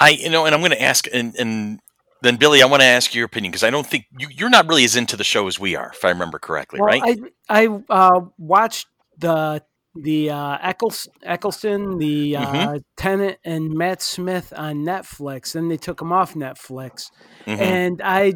I 0.00 0.10
you 0.10 0.30
know, 0.30 0.46
and 0.46 0.54
I'm 0.54 0.60
going 0.60 0.72
to 0.72 0.82
ask, 0.82 1.06
and 1.12 1.34
and 1.36 1.80
then 2.22 2.36
Billy, 2.36 2.62
I 2.62 2.66
want 2.66 2.80
to 2.82 2.86
ask 2.86 3.14
your 3.14 3.26
opinion 3.26 3.52
because 3.52 3.62
I 3.62 3.70
don't 3.70 3.86
think 3.86 4.06
you, 4.18 4.28
you're 4.30 4.50
not 4.50 4.66
really 4.66 4.84
as 4.84 4.96
into 4.96 5.16
the 5.16 5.24
show 5.24 5.46
as 5.46 5.60
we 5.60 5.76
are, 5.76 5.92
if 5.94 6.04
I 6.04 6.08
remember 6.08 6.38
correctly, 6.38 6.80
Well, 6.80 6.88
right? 6.88 7.20
I 7.48 7.66
I 7.66 7.78
uh, 7.88 8.20
watched 8.38 8.88
the 9.18 9.62
the 9.94 10.30
uh, 10.30 10.58
Eccles, 10.60 11.08
Eccleston, 11.22 11.98
the 11.98 12.36
uh, 12.36 12.46
Mm-hmm. 12.46 12.76
Tennant, 12.96 13.38
and 13.44 13.70
Matt 13.72 14.02
Smith 14.02 14.52
on 14.56 14.84
Netflix. 14.84 15.52
Then 15.52 15.68
they 15.68 15.76
took 15.76 15.98
them 15.98 16.12
off 16.12 16.34
Netflix, 16.34 17.10
Mhm. 17.46 17.58
and 17.60 18.02
I 18.02 18.34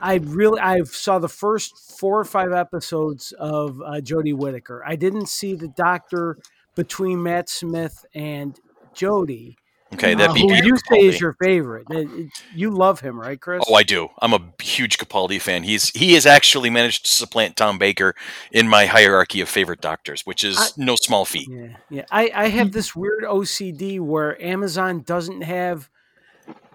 I 0.00 0.16
really 0.16 0.60
I 0.60 0.82
saw 0.84 1.18
the 1.18 1.28
first 1.28 1.96
four 1.98 2.18
or 2.20 2.24
five 2.24 2.52
episodes 2.52 3.32
of 3.38 3.80
uh, 3.80 4.00
Jodie 4.00 4.36
Whittaker. 4.36 4.82
I 4.86 4.96
didn't 4.96 5.28
see 5.28 5.54
the 5.54 5.68
Doctor 5.68 6.36
between 6.74 7.22
Matt 7.22 7.48
Smith 7.48 8.04
and 8.14 8.58
Jodie. 8.94 9.56
Okay, 9.94 10.14
uh, 10.14 10.18
that'd 10.18 10.34
be 10.34 10.42
who 10.42 10.48
Peter 10.48 10.66
you 10.66 10.76
say 10.90 10.98
is 11.06 11.20
your 11.20 11.36
favorite. 11.42 11.86
It- 11.90 12.10
it- 12.12 12.30
you 12.54 12.70
love 12.70 13.00
him, 13.00 13.18
right, 13.20 13.40
Chris? 13.40 13.62
Oh, 13.68 13.74
I 13.74 13.82
do. 13.82 14.08
I'm 14.20 14.32
a 14.32 14.40
huge 14.62 14.98
Capaldi 14.98 15.40
fan. 15.40 15.62
He's 15.64 15.90
he 15.90 16.14
has 16.14 16.26
actually 16.26 16.70
managed 16.70 17.06
to 17.06 17.12
supplant 17.12 17.56
Tom 17.56 17.78
Baker 17.78 18.14
in 18.52 18.68
my 18.68 18.86
hierarchy 18.86 19.40
of 19.40 19.48
favorite 19.48 19.80
doctors, 19.80 20.22
which 20.26 20.44
is 20.44 20.58
I- 20.58 20.68
no 20.76 20.96
small 20.96 21.24
feat. 21.24 21.48
Yeah, 21.50 21.76
yeah. 21.90 22.04
I, 22.10 22.30
I 22.34 22.48
have 22.48 22.72
this 22.72 22.94
weird 22.94 23.24
OCD 23.24 24.00
where 24.00 24.40
Amazon 24.42 25.02
doesn't 25.02 25.42
have 25.42 25.88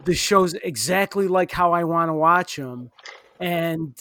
the 0.05 0.15
shows 0.15 0.53
exactly 0.53 1.27
like 1.27 1.51
how 1.51 1.73
I 1.73 1.83
want 1.83 2.09
to 2.09 2.13
watch 2.13 2.55
them, 2.55 2.91
and 3.39 3.93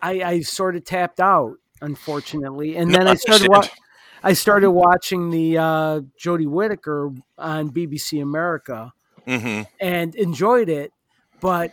I, 0.00 0.22
I 0.22 0.40
sort 0.40 0.74
of 0.76 0.84
tapped 0.84 1.20
out, 1.20 1.56
unfortunately. 1.80 2.76
And 2.76 2.90
No, 2.90 2.98
then 2.98 3.08
I 3.08 3.12
I 3.12 3.14
started 3.16 3.48
wa- 3.48 3.56
understand. 3.56 3.78
I 4.22 4.32
started 4.32 4.70
watching 4.70 5.30
the 5.30 5.58
uh, 5.58 6.00
Jodie 6.20 6.48
Whittaker 6.48 7.12
on 7.36 7.70
BBC 7.70 8.20
America 8.22 8.92
hmm 9.26 9.62
and 9.80 10.14
enjoyed 10.16 10.68
it, 10.68 10.92
but 11.40 11.72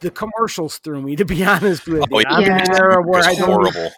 the 0.00 0.10
commercials 0.10 0.78
threw 0.78 1.02
me. 1.02 1.16
To 1.16 1.24
be 1.24 1.44
honest 1.54 1.86
with 1.86 2.08
Oh, 2.12 2.18
you, 2.18 2.24
I'm 2.28 2.42
in 2.44 2.50
an 2.52 2.70
era 2.74 3.02
where 3.02 3.18
It's 3.18 3.28
I 3.28 3.34
don't 3.34 3.50
horrible. 3.50 3.90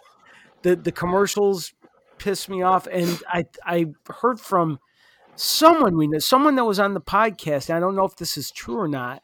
the 0.63 0.75
the 0.75 0.91
commercials 0.91 1.73
piss 2.17 2.49
me 2.49 2.61
off 2.61 2.85
and 2.91 3.17
i 3.29 3.45
i 3.65 3.85
heard 4.21 4.41
from 4.41 4.77
someone 5.37 5.95
we 5.95 6.05
know 6.05 6.19
someone 6.19 6.55
that 6.57 6.65
was 6.65 6.77
on 6.77 6.93
the 6.93 6.99
podcast 6.99 7.69
and 7.69 7.77
i 7.77 7.79
don't 7.79 7.95
know 7.95 8.03
if 8.03 8.17
this 8.17 8.35
is 8.35 8.51
true 8.51 8.77
or 8.77 8.89
not 8.89 9.23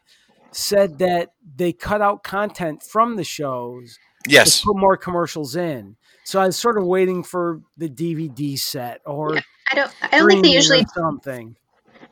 said 0.50 0.96
that 0.96 1.28
they 1.56 1.74
cut 1.74 2.00
out 2.00 2.22
content 2.22 2.82
from 2.82 3.16
the 3.16 3.24
shows 3.24 3.98
Yes. 4.26 4.60
to 4.62 4.66
put 4.68 4.78
more 4.78 4.96
commercials 4.96 5.54
in 5.56 5.96
so 6.26 6.40
i 6.40 6.46
was 6.46 6.56
sort 6.56 6.76
of 6.76 6.84
waiting 6.84 7.22
for 7.22 7.62
the 7.78 7.88
dvd 7.88 8.58
set 8.58 9.00
or 9.06 9.34
Yeah, 9.34 9.40
I 9.70 9.74
don't. 9.74 9.92
I 10.02 10.18
don't 10.18 10.28
think 10.28 10.44
they 10.44 10.52
usually. 10.52 10.84
something 10.94 11.56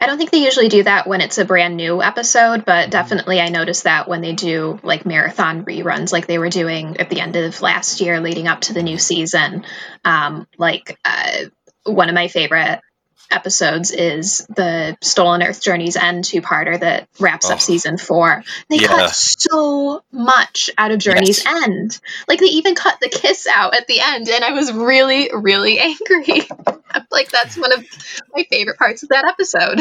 I 0.00 0.06
don't 0.06 0.18
think 0.18 0.30
they 0.30 0.44
usually 0.44 0.68
do 0.68 0.82
that 0.82 1.06
when 1.06 1.20
it's 1.20 1.38
a 1.38 1.44
brand 1.44 1.76
new 1.76 2.02
episode, 2.02 2.64
but 2.64 2.90
definitely 2.90 3.40
I 3.40 3.48
noticed 3.48 3.84
that 3.84 4.08
when 4.08 4.22
they 4.22 4.32
do 4.32 4.78
like 4.82 5.06
marathon 5.06 5.64
reruns, 5.64 6.12
like 6.12 6.26
they 6.26 6.38
were 6.38 6.50
doing 6.50 6.96
at 6.98 7.10
the 7.10 7.20
end 7.20 7.36
of 7.36 7.62
last 7.62 8.00
year, 8.00 8.20
leading 8.20 8.48
up 8.48 8.62
to 8.62 8.74
the 8.74 8.82
new 8.82 8.98
season. 8.98 9.64
Um, 10.04 10.48
like 10.58 10.98
uh, 11.04 11.44
one 11.84 12.08
of 12.08 12.14
my 12.14 12.28
favorite 12.28 12.80
episodes 13.30 13.90
is 13.90 14.46
the 14.54 14.96
Stolen 15.02 15.42
Earth 15.42 15.60
Journey's 15.62 15.96
End 15.96 16.24
two-parter 16.24 16.78
that 16.80 17.08
wraps 17.18 17.50
Oh. 17.50 17.54
up 17.54 17.60
season 17.60 17.98
four. 17.98 18.42
They 18.70 18.76
Yeah. 18.76 18.88
cut 18.88 19.10
so 19.14 20.02
much 20.12 20.70
out 20.78 20.90
of 20.90 20.98
Journey's 20.98 21.44
Yes. 21.44 21.64
End. 21.64 22.00
Like 22.28 22.40
they 22.40 22.46
even 22.46 22.74
cut 22.74 22.98
the 23.00 23.08
kiss 23.08 23.46
out 23.46 23.74
at 23.76 23.86
the 23.86 24.00
end, 24.00 24.28
and 24.28 24.44
I 24.44 24.52
was 24.52 24.72
really, 24.72 25.30
really 25.34 25.78
angry. 25.80 26.46
I'm 26.90 27.06
like, 27.10 27.30
that's 27.30 27.56
one 27.56 27.72
of 27.72 27.84
my 28.34 28.44
favorite 28.50 28.78
parts 28.78 29.02
of 29.02 29.08
that 29.10 29.24
episode. 29.26 29.80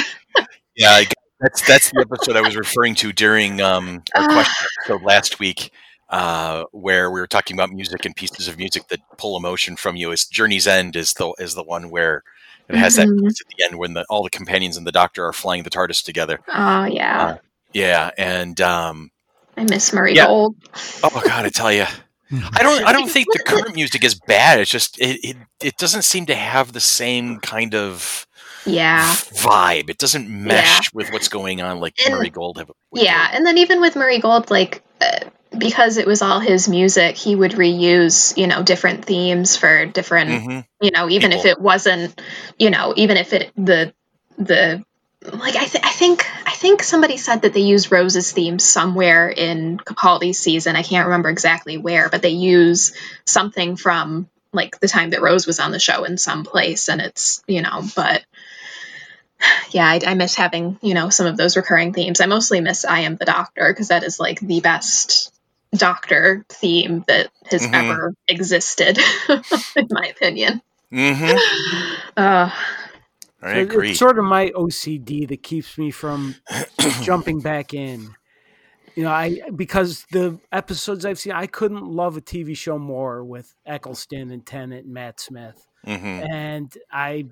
Yeah, 0.75 0.89
I, 0.91 1.06
that's 1.39 1.62
that's 1.67 1.91
the 1.91 1.99
episode 2.10 2.36
I 2.36 2.41
was 2.41 2.56
referring 2.56 2.95
to 2.95 3.13
during 3.13 3.62
um, 3.62 4.01
our 4.15 4.23
Ah. 4.23 4.27
question 4.34 4.67
episode 4.82 5.03
last 5.06 5.39
week, 5.39 5.71
uh, 6.10 6.63
where 6.71 7.12
we 7.12 7.19
were 7.19 7.27
talking 7.27 7.56
about 7.56 7.69
music 7.71 8.06
and 8.06 8.15
pieces 8.15 8.47
of 8.47 8.58
music 8.58 8.88
that 8.88 8.99
pull 9.17 9.38
emotion 9.38 9.75
from 9.75 9.95
you. 9.95 10.12
Is 10.12 10.25
Journey's 10.25 10.65
End 10.67 10.95
is 10.95 11.13
the 11.13 11.34
is 11.39 11.53
the 11.53 11.63
one 11.63 11.89
where 11.91 12.23
it 12.69 12.76
has 12.76 12.95
that 12.95 13.08
Mhm. 13.08 13.19
piece 13.21 13.41
at 13.41 13.47
the 13.56 13.63
end 13.65 13.78
when 13.78 13.93
the, 13.93 14.06
all 14.10 14.23
the 14.23 14.30
companions 14.30 14.78
and 14.78 14.86
the 14.88 14.91
Doctor 14.91 15.26
are 15.26 15.34
flying 15.34 15.63
the 15.63 15.69
TARDIS 15.69 16.04
together. 16.04 16.39
Oh 16.47 16.86
yeah, 16.86 17.26
Uh, 17.26 17.38
Yeah, 17.73 18.12
and 18.17 18.60
um, 18.62 19.12
I 19.58 19.63
miss 19.63 19.91
Murray 19.93 20.15
yeah. 20.15 20.28
Gold. 20.28 20.56
oh 21.04 21.21
god, 21.26 21.45
I 21.45 21.49
tell 21.49 21.71
you, 21.71 21.86
I 22.32 22.63
don't 22.63 22.84
I 22.86 22.91
don't 22.93 23.10
think 23.15 23.28
the 23.32 23.43
current 23.45 23.76
music 23.76 24.04
is 24.04 24.15
bad. 24.15 24.60
It's 24.60 24.71
just 24.71 24.99
it, 24.99 25.19
it 25.23 25.38
it 25.62 25.78
doesn't 25.78 26.04
seem 26.04 26.26
to 26.28 26.36
have 26.36 26.73
the 26.73 26.80
same 26.80 27.39
kind 27.39 27.76
of 27.76 28.26
Yeah, 28.65 29.04
vibe. 29.36 29.89
It 29.89 29.97
doesn't 29.97 30.30
mesh 30.30 30.93
with 30.93 31.12
what's 31.12 31.28
going 31.28 31.62
on 31.62 31.80
like 31.80 31.93
And- 32.06 32.15
Murray 32.15 32.30
Gold 32.30 32.58
have. 32.58 32.71
yeah, 32.93 33.30
do. 33.32 33.38
and 33.38 33.45
then 33.45 33.58
even 33.58 33.82
with 33.82 33.95
Murray 33.95 34.19
Gold, 34.19 34.49
like 34.49 34.82
uh, 35.02 35.19
because 35.58 35.98
it 35.98 36.08
was 36.08 36.22
all 36.22 36.39
his 36.39 36.68
music, 36.68 37.16
he 37.16 37.36
would 37.36 37.52
reuse 37.52 38.38
you 38.38 38.48
know 38.48 38.63
different 38.63 39.06
themes 39.06 39.58
for 39.58 39.86
different 39.86 40.44
Mhm. 40.44 40.66
you 40.82 40.92
know 40.92 41.10
even 41.10 41.32
if 41.32 41.46
it 41.46 41.60
wasn't 41.60 42.20
you 42.58 42.70
know 42.70 42.94
even 42.96 43.18
if 43.18 43.34
it 43.34 43.52
the 43.56 43.94
the 44.38 44.84
like 45.32 45.56
I, 45.56 45.66
th- 45.66 45.84
I 45.84 45.92
think 45.92 46.26
I 46.46 46.52
think 46.52 46.84
somebody 46.84 47.18
said 47.18 47.44
that 47.44 47.54
they 47.54 47.62
used 47.62 47.92
Rose's 47.92 48.32
theme 48.32 48.60
somewhere 48.60 49.30
in 49.30 49.78
Capaldi's 49.78 50.38
season. 50.38 50.76
I 50.76 50.84
can't 50.84 51.06
remember 51.08 51.30
exactly 51.30 51.78
where, 51.78 52.10
but 52.10 52.22
they 52.22 52.30
use 52.30 52.94
something 53.26 53.76
from 53.78 54.30
like 54.52 54.80
the 54.80 54.88
time 54.88 55.12
that 55.12 55.22
Rose 55.22 55.48
was 55.48 55.60
on 55.60 55.72
the 55.72 55.80
show 55.80 56.04
in 56.04 56.18
some 56.18 56.44
place, 56.44 56.89
and 56.89 57.02
it's 57.02 57.42
you 57.48 57.62
know, 57.62 57.84
but 57.96 58.24
yeah, 59.72 59.86
I, 59.86 60.00
I 60.06 60.13
miss 60.13 60.36
having 60.36 60.78
you 60.82 60.94
know 60.94 61.10
some 61.10 61.26
of 61.26 61.38
those 61.38 61.58
recurring 61.58 61.94
themes. 61.94 62.22
I 62.22 62.26
mostly 62.26 62.62
miss 62.62 62.86
I 62.86 63.02
am 63.02 63.16
the 63.16 63.26
Doctor 63.26 63.72
because 63.72 63.89
that 63.89 64.04
is 64.04 64.20
like 64.20 64.39
the 64.39 64.62
best 64.62 65.33
doctor 65.76 66.46
theme 66.50 67.04
that 67.08 67.30
has 67.50 67.64
Mhm. 67.68 67.74
ever 67.74 68.14
existed, 68.28 68.98
in 69.76 69.88
my 69.90 70.08
opinion. 70.08 70.62
Mm-hmm. 70.92 71.38
Uh, 72.18 72.52
I 73.42 73.54
So 73.54 73.60
agree. 73.60 73.90
It's 73.92 74.00
sort 74.00 74.20
of 74.20 74.26
my 74.26 74.50
OCD 74.56 75.28
that 75.30 75.42
keeps 75.44 75.78
me 75.78 75.90
from 75.92 76.36
jumping 77.02 77.42
back 77.42 77.74
in. 77.74 78.14
You 78.96 79.04
know, 79.04 79.12
I 79.12 79.42
because 79.56 80.06
the 80.12 80.40
episodes 80.52 81.06
I've 81.06 81.18
seen, 81.20 81.34
I 81.34 81.48
couldn't 81.48 81.84
love 81.86 82.16
a 82.18 82.22
TV 82.22 82.56
show 82.56 82.78
more 82.78 83.24
with 83.24 83.56
Eccleston 83.66 84.30
and 84.32 84.46
Tennant 84.46 84.86
and 84.86 84.94
Matt 84.94 85.20
Smith. 85.20 85.66
mm-hmm. 85.88 86.06
and 86.32 86.78
I 86.92 87.26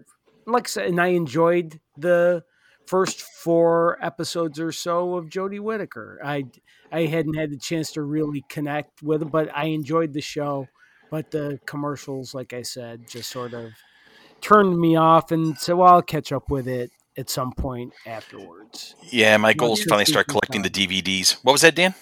like 0.47 0.65
I 0.65 0.69
said, 0.69 0.87
and 0.87 0.99
I 0.99 1.07
enjoyed 1.09 1.79
the 1.97 2.43
first 2.87 3.21
four 3.43 3.97
episodes 4.01 4.59
or 4.59 4.71
so 4.71 5.15
of 5.15 5.25
Jodie 5.25 5.59
Whittaker. 5.59 6.19
I 6.23 6.45
I 6.91 7.05
hadn't 7.05 7.35
had 7.35 7.51
the 7.51 7.57
chance 7.57 7.91
to 7.93 8.01
really 8.01 8.43
connect 8.49 9.01
with 9.01 9.21
it, 9.23 9.31
but 9.31 9.49
I 9.55 9.65
enjoyed 9.65 10.13
the 10.13 10.21
show. 10.21 10.67
But 11.09 11.31
the 11.31 11.59
commercials, 11.65 12.33
like 12.33 12.53
I 12.53 12.61
said, 12.61 13.07
just 13.09 13.29
sort 13.29 13.53
of 13.53 13.71
turned 14.39 14.79
me 14.79 14.95
off, 14.95 15.31
and 15.31 15.57
said, 15.57 15.73
"Well, 15.73 15.91
I'll 15.91 16.01
catch 16.01 16.31
up 16.31 16.49
with 16.49 16.67
it 16.67 16.91
at 17.17 17.29
some 17.29 17.51
point 17.51 17.93
afterwards." 18.05 18.95
Yeah, 19.09 19.37
my 19.37 19.53
goal 19.53 19.73
is 19.73 19.79
to 19.81 19.89
finally 19.89 20.05
start 20.05 20.27
collecting 20.27 20.61
the. 20.61 20.69
DVDs. 20.69 21.33
What 21.43 21.51
was 21.51 21.61
that, 21.61 21.75
Dan? 21.75 21.95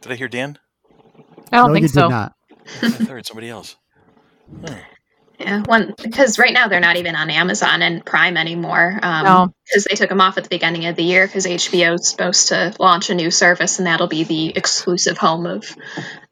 Did 0.00 0.12
I 0.12 0.16
hear 0.16 0.28
Dan? 0.28 0.58
I 1.52 1.58
don't 1.58 1.68
no, 1.68 1.74
think 1.74 1.82
you 1.82 1.88
so. 1.88 2.02
did 2.02 2.10
not. 2.10 2.34
I 2.50 2.90
thought 2.90 3.00
I 3.02 3.04
heard 3.04 3.26
somebody 3.26 3.48
else. 3.48 3.76
Huh. 4.66 4.74
Yeah, 5.42 5.62
one 5.66 5.94
because 6.02 6.38
right 6.38 6.52
now 6.52 6.68
they're 6.68 6.80
not 6.80 6.96
even 6.96 7.14
on 7.16 7.28
Amazon 7.30 7.82
and 7.82 8.04
Prime 8.04 8.36
anymore. 8.36 8.98
Um, 9.02 9.24
No. 9.24 9.54
because 9.64 9.84
they 9.84 9.94
took 9.94 10.08
them 10.08 10.20
off 10.20 10.38
at 10.38 10.44
the 10.44 10.50
beginning 10.50 10.86
of 10.86 10.96
the 10.96 11.02
year 11.02 11.26
because 11.26 11.46
HBO 11.46 11.94
is 11.94 12.08
supposed 12.08 12.48
to 12.48 12.74
launch 12.78 13.10
a 13.10 13.14
new 13.14 13.30
service 13.30 13.78
and 13.78 13.86
that'll 13.86 14.06
be 14.08 14.24
the 14.24 14.56
exclusive 14.56 15.18
home 15.18 15.46
of 15.46 15.76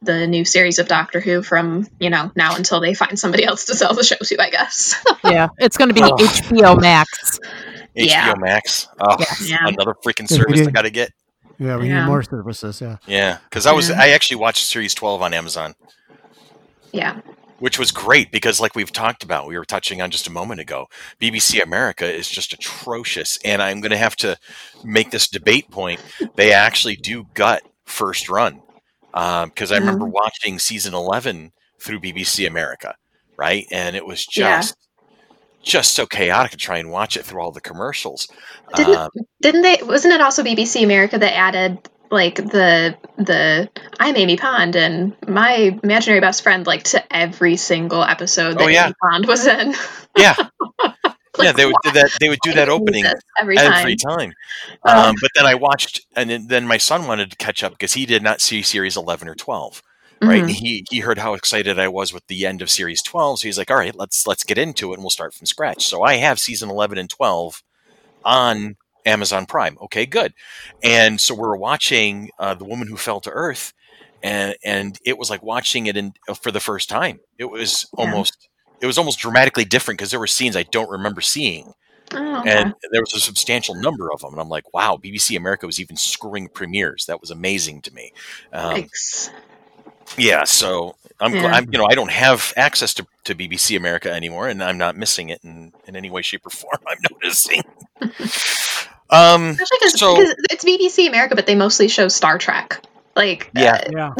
the 0.02 0.26
new 0.26 0.44
series 0.44 0.78
of 0.78 0.88
Doctor 0.88 1.20
Who 1.20 1.42
from 1.42 1.86
you 1.98 2.10
know 2.10 2.30
now 2.36 2.56
until 2.56 2.80
they 2.80 2.94
find 2.94 3.18
somebody 3.18 3.44
else 3.44 3.66
to 3.66 3.74
sell 3.74 3.94
the 3.94 4.04
show 4.04 4.16
to. 4.16 4.40
I 4.42 4.50
guess. 4.50 5.02
Yeah, 5.24 5.48
it's 5.58 5.76
going 5.76 5.88
to 5.88 5.94
be 5.94 6.02
Oh. 6.02 6.16
HBO 6.16 6.80
Max. 6.80 7.38
HBO 7.40 8.06
Yeah. 8.06 8.34
Max. 8.38 8.88
Oh, 8.98 9.16
Yeah. 9.44 9.58
another 9.66 9.94
freaking 10.04 10.28
service 10.28 10.66
I 10.66 10.70
got 10.70 10.82
to 10.82 10.90
get. 10.90 11.12
Yeah, 11.58 11.76
we 11.76 11.88
Yeah. 11.88 12.00
need 12.00 12.06
more 12.06 12.22
services. 12.22 12.80
Yeah. 12.80 12.96
Yeah, 13.06 13.38
because 13.44 13.66
I 13.66 13.72
was 13.72 13.90
Yeah. 13.90 14.00
I 14.00 14.08
actually 14.10 14.38
watched 14.38 14.64
Series 14.64 14.94
12 14.94 15.20
on 15.20 15.34
Amazon, 15.34 15.74
yeah. 16.92 17.20
Which 17.60 17.78
was 17.78 17.92
great 17.92 18.32
because 18.32 18.60
like 18.60 18.74
we've 18.74 18.92
talked 18.92 19.22
about, 19.22 19.46
we 19.46 19.56
were 19.56 19.64
touching 19.64 20.02
on 20.02 20.10
just 20.10 20.26
a 20.26 20.32
moment 20.32 20.60
ago. 20.60 20.86
BBC 21.20 21.62
America 21.62 22.04
is 22.12 22.28
just 22.28 22.52
atrocious, 22.52 23.38
and 23.44 23.62
I'm 23.62 23.80
going 23.80 23.92
to 23.92 23.96
have 23.96 24.16
to 24.16 24.36
make 24.82 25.10
this 25.10 25.28
debate 25.28 25.70
point. 25.70 26.00
They 26.34 26.52
actually 26.52 26.96
do 26.96 27.26
gut 27.34 27.62
first 27.84 28.28
run 28.28 28.60
because 29.12 29.70
I 29.72 29.78
remember 29.78 30.06
watching 30.06 30.58
season 30.58 30.94
11 30.94 31.52
through 31.80 32.00
BBC 32.00 32.46
America, 32.46 32.94
right, 33.36 33.66
and 33.70 33.94
it 33.94 34.04
was 34.04 34.26
Yeah. 34.36 34.58
just. 34.58 34.76
Just 35.62 35.92
so 35.92 36.06
chaotic 36.06 36.52
to 36.52 36.56
try 36.56 36.78
and 36.78 36.90
watch 36.90 37.18
it 37.18 37.24
through 37.26 37.42
all 37.42 37.52
the 37.52 37.60
commercials. 37.60 38.26
Didn't 38.76 38.96
Um, 38.96 39.10
didn't 39.42 39.60
they? 39.60 39.76
Wasn't 39.82 40.14
it 40.14 40.22
also 40.22 40.42
BBC 40.42 40.82
America 40.82 41.18
that 41.18 41.36
added 41.36 41.86
like 42.10 42.36
the 42.36 42.96
the 43.16 43.70
I'm 43.98 44.16
Amy 44.16 44.36
Pond 44.36 44.76
and 44.76 45.16
my 45.28 45.78
imaginary 45.82 46.20
best 46.20 46.42
friend 46.42 46.66
like 46.66 46.84
to 46.84 47.14
every 47.14 47.56
single 47.56 48.02
episode 48.02 48.54
that 48.58 48.62
Oh, 48.62 48.68
yeah. 48.68 48.86
Amy 48.86 48.94
Pond 49.02 49.26
was 49.26 49.46
in. 49.46 49.74
yeah, 50.16 50.34
yeah, 51.38 51.52
they 51.52 51.66
would 51.66 51.76
do 51.82 51.90
that. 51.92 52.10
They 52.20 52.28
would 52.28 52.40
do 52.42 52.52
that 52.54 52.68
opening 52.68 53.04
every 53.40 53.56
time. 53.56 53.72
every 53.72 53.96
time. 53.96 54.32
Oh. 54.84 55.08
Um, 55.08 55.14
but 55.20 55.30
then 55.34 55.46
I 55.46 55.54
watched, 55.54 56.00
and 56.16 56.30
then, 56.48 56.66
my 56.66 56.78
son 56.78 57.06
wanted 57.06 57.30
to 57.30 57.36
catch 57.36 57.62
up 57.62 57.72
because 57.72 57.92
he 57.94 58.06
did 58.06 58.22
not 58.22 58.40
see 58.40 58.62
series 58.62 58.96
eleven 58.96 59.28
or 59.28 59.34
twelve. 59.34 59.82
Mm-hmm. 60.20 60.28
Right, 60.28 60.48
he 60.48 60.84
he 60.90 61.00
heard 61.00 61.18
how 61.18 61.34
excited 61.34 61.78
I 61.78 61.88
was 61.88 62.12
with 62.12 62.26
the 62.26 62.44
end 62.44 62.60
of 62.60 62.70
series 62.70 63.02
twelve, 63.02 63.38
so 63.38 63.48
he's 63.48 63.56
like, 63.56 63.70
"All 63.70 63.76
right, 63.76 63.94
let's 63.94 64.26
let's 64.26 64.44
get 64.44 64.58
into 64.58 64.90
it, 64.90 64.94
and 64.94 65.02
we'll 65.02 65.10
start 65.10 65.32
from 65.32 65.46
scratch." 65.46 65.86
So 65.86 66.02
I 66.02 66.16
have 66.16 66.38
season 66.38 66.68
eleven 66.68 66.98
and 66.98 67.08
twelve 67.08 67.62
on 68.24 68.76
Amazon 69.06 69.46
Prime. 69.46 69.76
Okay, 69.82 70.06
good. 70.06 70.34
And 70.82 71.20
so 71.20 71.34
we're 71.34 71.56
watching 71.56 72.30
uh, 72.38 72.54
the 72.54 72.64
woman 72.64 72.88
who 72.88 72.96
fell 72.96 73.20
to 73.20 73.30
Earth, 73.30 73.72
and 74.22 74.54
and 74.64 74.98
it 75.04 75.16
was 75.18 75.30
like 75.30 75.42
watching 75.42 75.86
it 75.86 75.96
in 75.96 76.12
uh, 76.28 76.34
for 76.34 76.50
the 76.50 76.60
first 76.60 76.88
time. 76.88 77.20
It 77.38 77.46
was 77.46 77.86
Yeah. 77.96 78.04
almost 78.04 78.48
it 78.80 78.86
was 78.86 78.98
almost 78.98 79.18
dramatically 79.18 79.64
different 79.64 79.98
because 79.98 80.10
there 80.10 80.20
were 80.20 80.26
scenes 80.26 80.56
I 80.56 80.62
don't 80.64 80.90
remember 80.90 81.20
seeing 81.20 81.74
Oh, 82.12 82.40
okay. 82.40 82.50
and 82.62 82.74
there 82.92 83.00
was 83.02 83.14
a 83.14 83.20
substantial 83.20 83.74
number 83.74 84.10
of 84.12 84.20
them. 84.20 84.32
And 84.32 84.40
I'm 84.40 84.48
like, 84.48 84.72
wow, 84.74 84.96
BBC 85.00 85.36
America 85.36 85.64
was 85.66 85.78
even 85.78 85.96
screwing 85.96 86.48
premieres. 86.48 87.06
That 87.06 87.20
was 87.20 87.30
amazing 87.30 87.82
to 87.82 87.94
me. 87.94 88.12
Um, 88.52 88.74
Thanks. 88.74 89.30
yeah, 90.18 90.42
so 90.44 90.96
I'm, 91.20 91.34
Yeah. 91.34 91.46
I'm, 91.46 91.70
you 91.70 91.78
know, 91.78 91.86
I 91.88 91.94
don't 91.94 92.10
have 92.10 92.52
access 92.56 92.94
to, 92.94 93.06
to 93.24 93.34
BBC 93.36 93.76
America 93.76 94.10
anymore, 94.10 94.48
and 94.48 94.60
I'm 94.60 94.76
not 94.78 94.96
missing 94.96 95.28
it 95.28 95.40
in, 95.44 95.72
in 95.86 95.94
any 95.94 96.10
way, 96.10 96.22
shape, 96.22 96.44
or 96.46 96.50
form. 96.50 96.78
I'm 96.86 96.98
noticing. 97.12 97.62
um, 99.10 99.50
Especially 99.50 99.78
because 99.80 99.98
so- 100.00 100.16
it's 100.50 100.64
BBC 100.64 101.08
America, 101.08 101.34
but 101.34 101.46
they 101.46 101.54
mostly 101.54 101.88
show 101.88 102.08
Star 102.08 102.38
Trek. 102.38 102.80
Like 103.16 103.50
Yeah. 103.54 103.74
uh, 103.74 104.14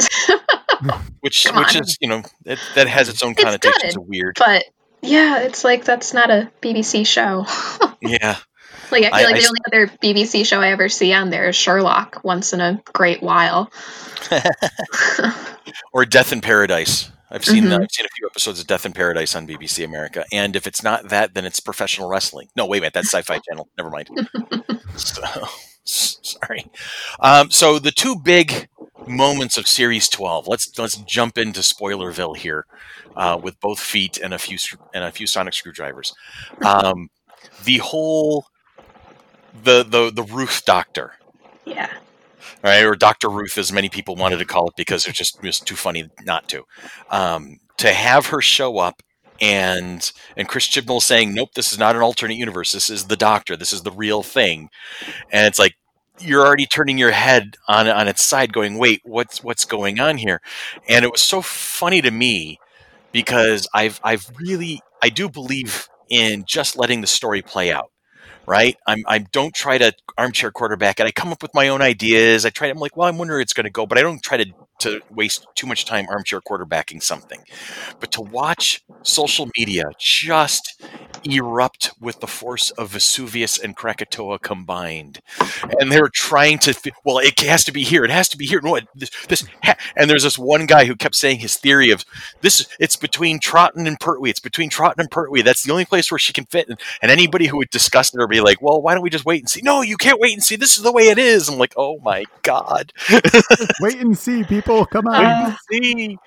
Yeah, 0.83 1.01
which 1.21 1.45
Come 1.45 1.57
which 1.63 1.75
on. 1.75 1.83
is 1.83 1.97
you 2.01 2.09
know 2.09 2.21
it, 2.45 2.59
that 2.75 2.87
has 2.87 3.07
its 3.09 3.23
own 3.23 3.31
It's 3.31 3.43
connotations 3.43 3.95
good. 3.95 4.01
of 4.01 4.07
weird. 4.07 4.35
but 4.37 4.65
yeah, 5.01 5.39
it's 5.39 5.63
like 5.63 5.83
that's 5.85 6.13
not 6.13 6.29
a 6.29 6.51
BBC 6.61 7.05
show. 7.07 7.45
Yeah, 8.03 8.37
Like 8.91 9.03
I 9.05 9.09
feel 9.09 9.13
I- 9.13 9.23
like 9.23 9.35
I 9.35 9.37
the 9.37 9.43
s- 9.43 9.49
only 9.49 9.61
other 9.67 9.87
BBC 10.03 10.43
show 10.45 10.59
I 10.59 10.71
ever 10.71 10.89
see 10.89 11.13
on 11.13 11.29
there 11.29 11.47
is 11.49 11.55
Sherlock 11.55 12.21
once 12.23 12.51
in 12.53 12.61
a 12.61 12.81
great 12.93 13.21
while. 13.21 13.71
or 15.93 16.05
Death 16.05 16.33
in 16.33 16.41
Paradise. 16.41 17.10
I've 17.31 17.45
seen 17.45 17.65
Mhm. 17.65 17.81
I've 17.83 17.91
seen 17.91 18.05
a 18.05 18.09
few 18.15 18.27
episodes 18.27 18.59
of 18.59 18.67
Death 18.67 18.85
in 18.85 18.93
Paradise 18.93 19.35
on 19.35 19.47
BBC 19.47 19.83
America, 19.83 20.25
and 20.31 20.55
if 20.55 20.67
it's 20.67 20.83
not 20.83 21.09
that, 21.09 21.33
then 21.33 21.45
it's 21.45 21.59
professional 21.59 22.09
wrestling. 22.09 22.49
No, 22.55 22.65
wait 22.65 22.79
a 22.79 22.81
minute, 22.81 22.93
that's 22.93 23.09
Sci-Fi 23.09 23.39
Channel. 23.49 23.69
Never 23.77 23.89
mind. 23.89 24.09
so, 24.95 25.21
sorry. 25.83 26.65
Um, 27.19 27.49
so 27.51 27.79
the 27.79 27.91
two 27.91 28.15
big 28.17 28.67
moments 29.07 29.57
of 29.57 29.67
Series 29.67 30.07
12. 30.09 30.47
Let's 30.47 30.77
let's 30.77 30.97
jump 30.97 31.37
into 31.37 31.61
Spoilerville 31.61 32.37
here, 32.37 32.65
uh, 33.15 33.39
with 33.41 33.59
both 33.59 33.79
feet 33.79 34.17
and 34.19 34.33
a 34.33 34.37
few 34.39 34.57
and 34.93 35.03
a 35.03 35.11
few 35.11 35.25
sonic 35.27 35.53
screwdrivers. 35.53 36.13
Um, 36.63 37.09
the 37.63 37.77
whole 37.77 38.45
the 39.63 39.83
the 39.83 40.11
the 40.11 40.23
Ruth 40.23 40.63
Doctor 40.65 41.13
yeah. 41.65 41.89
Right? 42.63 42.83
Or 42.83 42.95
Dr. 42.95 43.29
Ruth, 43.29 43.57
as 43.57 43.71
many 43.71 43.89
people 43.89 44.15
wanted 44.15 44.37
to 44.39 44.45
call 44.45 44.67
it 44.67 44.75
because 44.75 45.07
it's 45.07 45.17
just, 45.17 45.41
just 45.43 45.65
too 45.67 45.75
funny 45.75 46.09
not 46.23 46.47
to. 46.49 46.63
Um, 47.09 47.59
to 47.77 47.93
have 47.93 48.27
her 48.27 48.41
show 48.41 48.77
up 48.77 49.01
and 49.41 50.11
and 50.37 50.47
Chris 50.47 50.67
Chibnall 50.67 51.01
saying, 51.01 51.33
"Nope, 51.33 51.53
this 51.55 51.73
is 51.73 51.79
not 51.79 51.95
an 51.95 52.01
alternate 52.03 52.35
universe. 52.37 52.71
This 52.71 52.89
is 52.89 53.05
the 53.07 53.17
Doctor. 53.17 53.57
This 53.57 53.73
is 53.73 53.81
the 53.81 53.91
real 53.91 54.21
thing," 54.23 54.69
and 55.31 55.47
it's 55.47 55.59
like 55.59 55.73
you're 56.19 56.45
already 56.45 56.67
turning 56.67 56.97
your 56.97 57.11
head 57.11 57.55
on 57.67 57.87
on 57.87 58.07
its 58.07 58.23
side, 58.23 58.53
going, 58.53 58.77
"Wait, 58.77 59.01
what's 59.03 59.43
what's 59.43 59.65
going 59.65 59.99
on 59.99 60.17
here?" 60.17 60.41
And 60.87 61.03
it 61.03 61.11
was 61.11 61.21
so 61.21 61.41
funny 61.41 62.01
to 62.01 62.11
me 62.11 62.59
because 63.11 63.67
I've 63.73 63.99
I've 64.03 64.29
really 64.39 64.81
I 65.01 65.09
do 65.09 65.29
believe 65.29 65.87
in 66.09 66.43
just 66.47 66.77
letting 66.77 67.01
the 67.01 67.07
story 67.07 67.41
play 67.41 67.71
out 67.71 67.91
right? 68.47 68.77
I'm 68.87 69.03
I 69.07 69.19
don't 69.19 69.53
try 69.53 69.77
to 69.77 69.93
armchair 70.17 70.51
quarterback 70.51 70.99
it. 70.99 71.05
I 71.05 71.11
come 71.11 71.31
up 71.31 71.41
with 71.41 71.53
my 71.53 71.69
own 71.69 71.81
ideas. 71.81 72.45
I 72.45 72.49
try. 72.49 72.67
I'm 72.67 72.77
like, 72.77 72.97
well, 72.97 73.07
I'm 73.07 73.17
wondering 73.17 73.41
it's 73.41 73.53
going 73.53 73.65
to 73.65 73.69
go, 73.69 73.85
but 73.85 73.97
I 73.97 74.01
don't 74.01 74.21
try 74.21 74.37
to 74.37 74.45
to 74.81 75.01
waste 75.09 75.47
too 75.55 75.67
much 75.67 75.85
time 75.85 76.07
armchair 76.09 76.41
quarterbacking 76.41 77.01
something. 77.01 77.41
But 77.99 78.11
to 78.13 78.21
watch 78.21 78.83
social 79.03 79.49
media 79.57 79.91
just 79.97 80.81
erupt 81.23 81.91
with 81.99 82.19
the 82.19 82.27
force 82.27 82.71
of 82.71 82.89
Vesuvius 82.89 83.57
and 83.57 83.75
Krakatoa 83.75 84.39
combined, 84.39 85.21
and 85.79 85.91
they're 85.91 86.09
trying 86.09 86.59
to. 86.59 86.91
Well, 87.03 87.19
it 87.19 87.39
has 87.41 87.63
to 87.65 87.71
be 87.71 87.83
here. 87.83 88.03
It 88.03 88.11
has 88.11 88.29
to 88.29 88.37
be 88.37 88.45
here. 88.45 88.61
No, 88.61 88.79
this, 88.95 89.09
this 89.27 89.45
and 89.95 90.09
there's 90.09 90.23
this 90.23 90.37
one 90.37 90.65
guy 90.65 90.85
who 90.85 90.95
kept 90.95 91.15
saying 91.15 91.39
his 91.39 91.57
theory 91.57 91.91
of 91.91 92.05
this. 92.41 92.67
It's 92.79 92.95
between 92.95 93.39
Troughton 93.39 93.87
and 93.87 93.99
Pertwee. 93.99 94.29
It's 94.29 94.39
between 94.39 94.69
Troughton 94.69 94.99
and 94.99 95.11
Pertwee. 95.11 95.41
That's 95.41 95.63
the 95.63 95.71
only 95.71 95.85
place 95.85 96.11
where 96.11 96.19
she 96.19 96.33
can 96.33 96.45
fit. 96.45 96.69
And, 96.69 96.79
and 97.01 97.11
anybody 97.11 97.47
who 97.47 97.57
would 97.57 97.69
discuss 97.69 98.13
it 98.13 98.19
or 98.21 98.27
be 98.27 98.41
like, 98.41 98.61
"Well, 98.61 98.81
why 98.81 98.93
don't 98.93 99.03
we 99.03 99.09
just 99.09 99.25
wait 99.25 99.41
and 99.41 99.49
see?" 99.49 99.61
No, 99.61 99.81
you 99.81 99.97
can't 99.97 100.19
wait 100.19 100.33
and 100.33 100.43
see. 100.43 100.55
This 100.55 100.77
is 100.77 100.83
the 100.83 100.91
way 100.91 101.03
it 101.09 101.17
is. 101.17 101.49
I'm 101.49 101.57
like, 101.57 101.73
"Oh 101.77 101.99
my 101.99 102.25
god." 102.41 102.93
Wait 103.81 103.99
and 103.99 104.17
see, 104.17 104.43
people. 104.43 104.70
Come 104.91 105.07
on. 105.07 105.25
Uh, 105.25 105.55
see. 105.71 106.17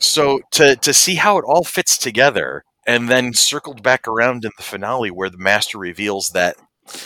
So 0.00 0.40
to 0.52 0.76
to 0.76 0.92
see 0.94 1.16
how 1.16 1.38
it 1.38 1.44
all 1.46 1.64
fits 1.64 1.96
together, 1.96 2.64
and 2.86 3.08
then 3.08 3.34
circled 3.34 3.82
back 3.82 4.08
around 4.08 4.44
in 4.44 4.52
the 4.56 4.62
finale 4.62 5.10
where 5.10 5.30
the 5.30 5.38
master 5.38 5.78
reveals 5.78 6.30
that 6.30 6.56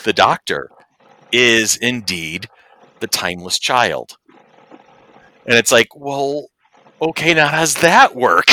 the 0.04 0.12
doctor 0.12 0.70
is 1.32 1.76
indeed 1.76 2.48
the 3.00 3.06
timeless 3.08 3.58
child, 3.58 4.16
and 5.46 5.56
it's 5.56 5.72
like, 5.72 5.88
well, 5.94 6.48
okay, 7.00 7.34
now 7.34 7.48
how 7.48 7.60
does 7.60 7.74
that 7.76 8.14
work? 8.14 8.46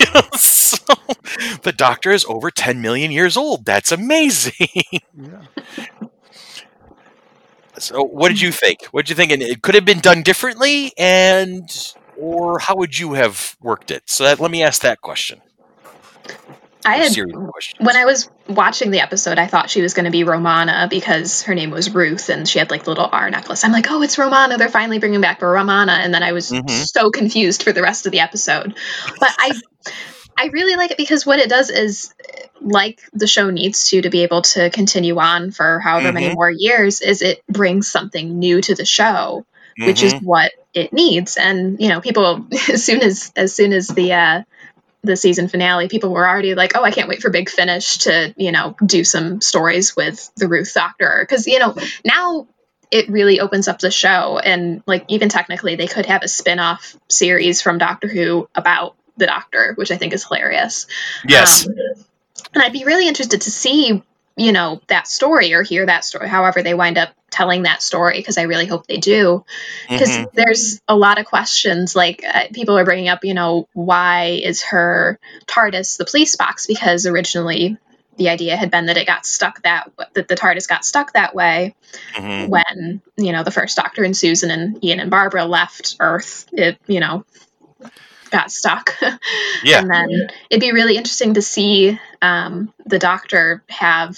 You 0.00 0.06
know, 0.14 0.22
so 0.34 0.94
the 1.62 1.72
doctor 1.76 2.10
is 2.10 2.24
over 2.26 2.50
ten 2.50 2.80
million 2.80 3.10
years 3.10 3.36
old. 3.36 3.64
That's 3.64 3.92
amazing. 3.92 4.68
Yeah. 5.14 5.42
So, 7.82 8.02
what 8.04 8.28
did 8.28 8.40
you 8.40 8.52
think? 8.52 8.84
What 8.86 9.06
did 9.06 9.10
you 9.10 9.16
think? 9.16 9.32
And 9.32 9.42
it 9.42 9.62
could 9.62 9.74
have 9.74 9.84
been 9.84 10.00
done 10.00 10.22
differently, 10.22 10.92
and 10.98 11.68
or 12.16 12.58
how 12.58 12.76
would 12.76 12.98
you 12.98 13.12
have 13.14 13.56
worked 13.60 13.90
it? 13.90 14.02
So, 14.06 14.24
that, 14.24 14.40
let 14.40 14.50
me 14.50 14.62
ask 14.62 14.82
that 14.82 15.00
question. 15.00 15.40
I 16.84 16.96
had 16.96 17.12
series 17.12 17.34
of 17.34 17.46
questions. 17.48 17.84
when 17.86 17.96
I 17.96 18.04
was 18.04 18.30
watching 18.48 18.90
the 18.90 19.00
episode, 19.00 19.38
I 19.38 19.46
thought 19.46 19.68
she 19.68 19.82
was 19.82 19.94
going 19.94 20.04
to 20.04 20.10
be 20.10 20.24
Romana 20.24 20.86
because 20.88 21.42
her 21.42 21.54
name 21.54 21.70
was 21.70 21.92
Ruth 21.92 22.28
and 22.30 22.48
she 22.48 22.58
had 22.60 22.70
like 22.70 22.84
the 22.84 22.90
little 22.90 23.08
R 23.10 23.28
necklace. 23.30 23.64
I'm 23.64 23.72
like, 23.72 23.90
oh, 23.90 24.00
it's 24.02 24.16
Romana. 24.16 24.56
They're 24.56 24.68
finally 24.68 24.98
bringing 24.98 25.20
back 25.20 25.42
Romana, 25.42 25.92
and 25.92 26.14
then 26.14 26.22
I 26.22 26.32
was 26.32 26.50
Mhm. 26.50 26.70
so 26.70 27.10
confused 27.10 27.62
for 27.64 27.72
the 27.72 27.82
rest 27.82 28.06
of 28.06 28.12
the 28.12 28.20
episode. 28.20 28.74
But 29.20 29.30
I, 29.38 29.52
I 30.38 30.46
really 30.46 30.76
like 30.76 30.92
it 30.92 30.96
because 30.96 31.26
what 31.26 31.40
it 31.40 31.50
does 31.50 31.68
is, 31.68 32.14
like 32.60 33.00
the 33.12 33.26
show 33.26 33.50
needs 33.50 33.88
to 33.88 34.02
to 34.02 34.10
be 34.10 34.22
able 34.22 34.42
to 34.42 34.70
continue 34.70 35.18
on 35.18 35.50
for 35.50 35.78
however 35.80 36.12
many 36.12 36.28
Mhm. 36.28 36.34
more 36.34 36.50
years, 36.50 37.00
is 37.00 37.22
it 37.22 37.42
brings 37.48 37.90
something 37.90 38.38
new 38.38 38.60
to 38.60 38.74
the 38.74 38.84
show 38.84 39.44
which 39.86 40.02
is 40.02 40.12
Mhm. 40.14 40.22
what 40.22 40.50
it 40.74 40.92
needs. 40.92 41.36
And 41.36 41.80
you 41.80 41.88
know, 41.88 42.00
people 42.00 42.46
as 42.68 42.84
soon 42.84 43.00
as 43.00 43.30
as 43.36 43.54
soon 43.54 43.72
as 43.72 43.86
the 43.86 44.12
uh, 44.12 44.42
the 45.04 45.16
season 45.16 45.46
finale, 45.46 45.88
people 45.88 46.10
were 46.10 46.28
already 46.28 46.54
like, 46.56 46.72
"Oh, 46.76 46.82
I 46.82 46.90
can't 46.90 47.08
wait 47.08 47.22
for 47.22 47.30
Big 47.30 47.48
Finish 47.48 47.98
to 47.98 48.34
you 48.36 48.50
know 48.50 48.74
do 48.84 49.04
some 49.04 49.40
stories 49.40 49.94
with 49.94 50.30
the 50.36 50.48
Ruth 50.48 50.74
Doctor," 50.74 51.18
because 51.20 51.46
you 51.46 51.60
know 51.60 51.76
now 52.04 52.48
it 52.90 53.08
really 53.08 53.38
opens 53.38 53.68
up 53.68 53.78
the 53.78 53.90
show 53.90 54.38
and 54.38 54.82
like 54.86 55.04
even 55.08 55.28
technically 55.28 55.76
they 55.76 55.86
could 55.86 56.06
have 56.06 56.22
a 56.22 56.28
spin-off 56.28 56.96
series 57.08 57.60
from 57.62 57.78
Doctor 57.78 58.08
Who 58.08 58.48
about 58.54 58.96
the 59.16 59.26
Doctor, 59.26 59.74
which 59.76 59.90
I 59.90 59.96
think 59.96 60.12
is 60.12 60.24
hilarious. 60.24 60.86
yes. 61.28 61.66
Um, 61.66 61.74
and 62.54 62.62
I'd 62.62 62.72
be 62.72 62.84
really 62.84 63.08
interested 63.08 63.42
to 63.42 63.50
see, 63.50 64.02
you 64.36 64.52
know, 64.52 64.80
that 64.88 65.08
story 65.08 65.52
or 65.54 65.62
hear 65.62 65.86
that 65.86 66.04
story, 66.04 66.28
however 66.28 66.62
they 66.62 66.74
wind 66.74 66.98
up 66.98 67.10
telling 67.30 67.64
that 67.64 67.82
story, 67.82 68.18
because 68.18 68.38
I 68.38 68.42
really 68.42 68.66
hope 68.66 68.86
they 68.86 68.96
do. 68.96 69.44
Because 69.88 70.10
Mhm. 70.10 70.32
there's 70.32 70.80
a 70.88 70.96
lot 70.96 71.18
of 71.18 71.26
questions, 71.26 71.94
like 71.94 72.24
uh, 72.24 72.44
people 72.52 72.78
are 72.78 72.84
bringing 72.84 73.08
up, 73.08 73.24
you 73.24 73.34
know, 73.34 73.68
why 73.74 74.40
is 74.42 74.62
her 74.62 75.18
TARDIS 75.46 75.98
the 75.98 76.06
police 76.06 76.36
box? 76.36 76.66
Because 76.66 77.06
originally 77.06 77.76
the 78.16 78.28
idea 78.30 78.56
had 78.56 78.70
been 78.70 78.86
that 78.86 78.96
it 78.96 79.06
got 79.06 79.26
stuck 79.26 79.62
that 79.62 79.90
that 80.14 80.26
the 80.28 80.34
TARDIS 80.34 80.68
got 80.68 80.84
stuck 80.84 81.12
that 81.12 81.34
way 81.34 81.74
Mhm. 82.16 82.48
when 82.48 83.02
you 83.16 83.32
know 83.32 83.44
the 83.44 83.50
first 83.50 83.76
Doctor 83.76 84.02
and 84.02 84.16
Susan 84.16 84.50
and 84.50 84.84
Ian 84.84 85.00
and 85.00 85.10
Barbara 85.10 85.44
left 85.44 85.96
Earth. 86.00 86.46
It 86.52 86.78
you 86.86 87.00
know 87.00 87.24
got 88.30 88.50
stuck. 88.50 88.96
Yeah. 89.64 89.80
and 89.80 89.90
then 89.90 90.08
it'd 90.50 90.60
be 90.60 90.70
really 90.70 90.96
interesting 90.96 91.34
to 91.34 91.42
see 91.42 91.98
um, 92.22 92.72
the 92.86 93.00
Doctor 93.00 93.64
have 93.68 94.16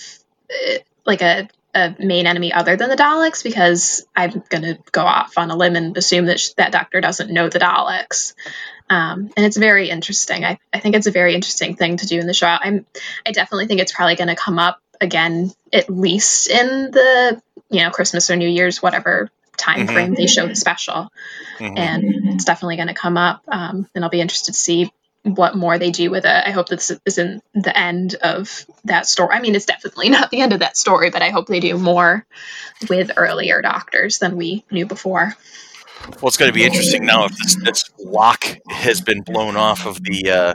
uh, 0.51 0.79
like 1.07 1.23
a, 1.23 1.49
a 1.75 1.95
main 1.99 2.27
enemy 2.27 2.53
other 2.53 2.77
than 2.77 2.91
the 2.91 2.97
Daleks, 2.97 3.43
because 3.43 4.07
I'm 4.15 4.43
gonna 4.51 4.79
go 4.93 5.03
off 5.03 5.39
on 5.39 5.51
a 5.51 5.57
limb 5.57 5.77
and 5.77 5.97
assume 5.97 6.27
that 6.27 6.39
sh- 6.39 6.51
that 6.59 6.73
Doctor 6.73 7.01
doesn't 7.01 7.31
know 7.31 7.49
the 7.49 7.59
Daleks. 7.59 8.35
Um, 8.91 9.31
and 9.37 9.47
it's 9.47 9.57
very 9.57 9.89
interesting. 9.89 10.45
I, 10.45 10.59
I 10.73 10.81
think 10.81 10.95
it's 10.97 11.07
a 11.07 11.13
very 11.13 11.35
interesting 11.35 11.77
thing 11.77 11.97
to 11.99 12.07
do 12.07 12.19
in 12.19 12.27
the 12.27 12.35
show. 12.35 12.49
I'm 12.49 12.85
I 13.25 13.33
definitely 13.33 13.67
think 13.67 13.81
it's 13.81 13.93
probably 13.93 14.17
going 14.17 14.29
to 14.29 14.37
come 14.37 14.59
up 14.59 14.81
again, 15.01 15.53
at 15.73 15.89
least 15.89 16.51
in 16.51 16.91
the 16.91 17.41
you 17.71 17.83
know 17.83 17.91
Christmas 17.91 18.31
or 18.31 18.37
New 18.37 18.49
Year's, 18.49 18.83
whatever 18.83 19.31
time 19.61 19.87
Mhm. 19.87 19.93
frame 19.93 20.15
they 20.15 20.27
show 20.27 20.47
the 20.47 20.57
special, 20.57 21.13
Mhm. 21.59 21.79
and 21.79 22.35
it's 22.35 22.45
definitely 22.45 22.77
going 22.77 22.89
to 22.89 22.95
come 22.95 23.17
up. 23.17 23.43
Um, 23.49 23.89
and 23.95 24.05
I'll 24.05 24.11
be 24.11 24.21
interested 24.21 24.53
to 24.53 24.59
see 24.59 24.93
what 25.23 25.55
more 25.55 25.79
they 25.79 25.91
do 25.91 26.11
with 26.11 26.25
it. 26.25 26.43
I 26.47 26.51
hope 26.51 26.69
this 26.69 26.91
isn't 27.05 27.45
the 27.53 27.77
end 27.77 28.15
of 28.15 28.65
that 28.85 29.07
story. 29.07 29.37
I 29.37 29.41
mean, 29.41 29.55
it's 29.55 29.67
definitely 29.67 30.09
not 30.09 30.31
the 30.31 30.41
end 30.41 30.53
of 30.53 30.61
that 30.61 30.77
story, 30.79 31.11
but 31.11 31.23
I 31.23 31.29
hope 31.29 31.47
they 31.47 31.61
do 31.61 31.77
more 31.77 32.27
with 32.89 33.13
earlier 33.17 33.61
doctors 33.61 34.19
than 34.19 34.37
we 34.37 34.65
knew 34.71 34.87
before. 34.87 35.37
Well, 36.07 36.29
it's 36.29 36.39
going 36.39 36.49
to 36.49 36.55
be 36.55 36.65
interesting 36.65 37.05
now 37.05 37.27
if 37.27 37.37
this, 37.37 37.57
this 37.63 37.85
lock 37.99 38.47
has 38.71 39.03
been 39.03 39.21
blown 39.21 39.57
off 39.57 39.85
of 39.87 40.03
the 40.03 40.31
uh, 40.31 40.55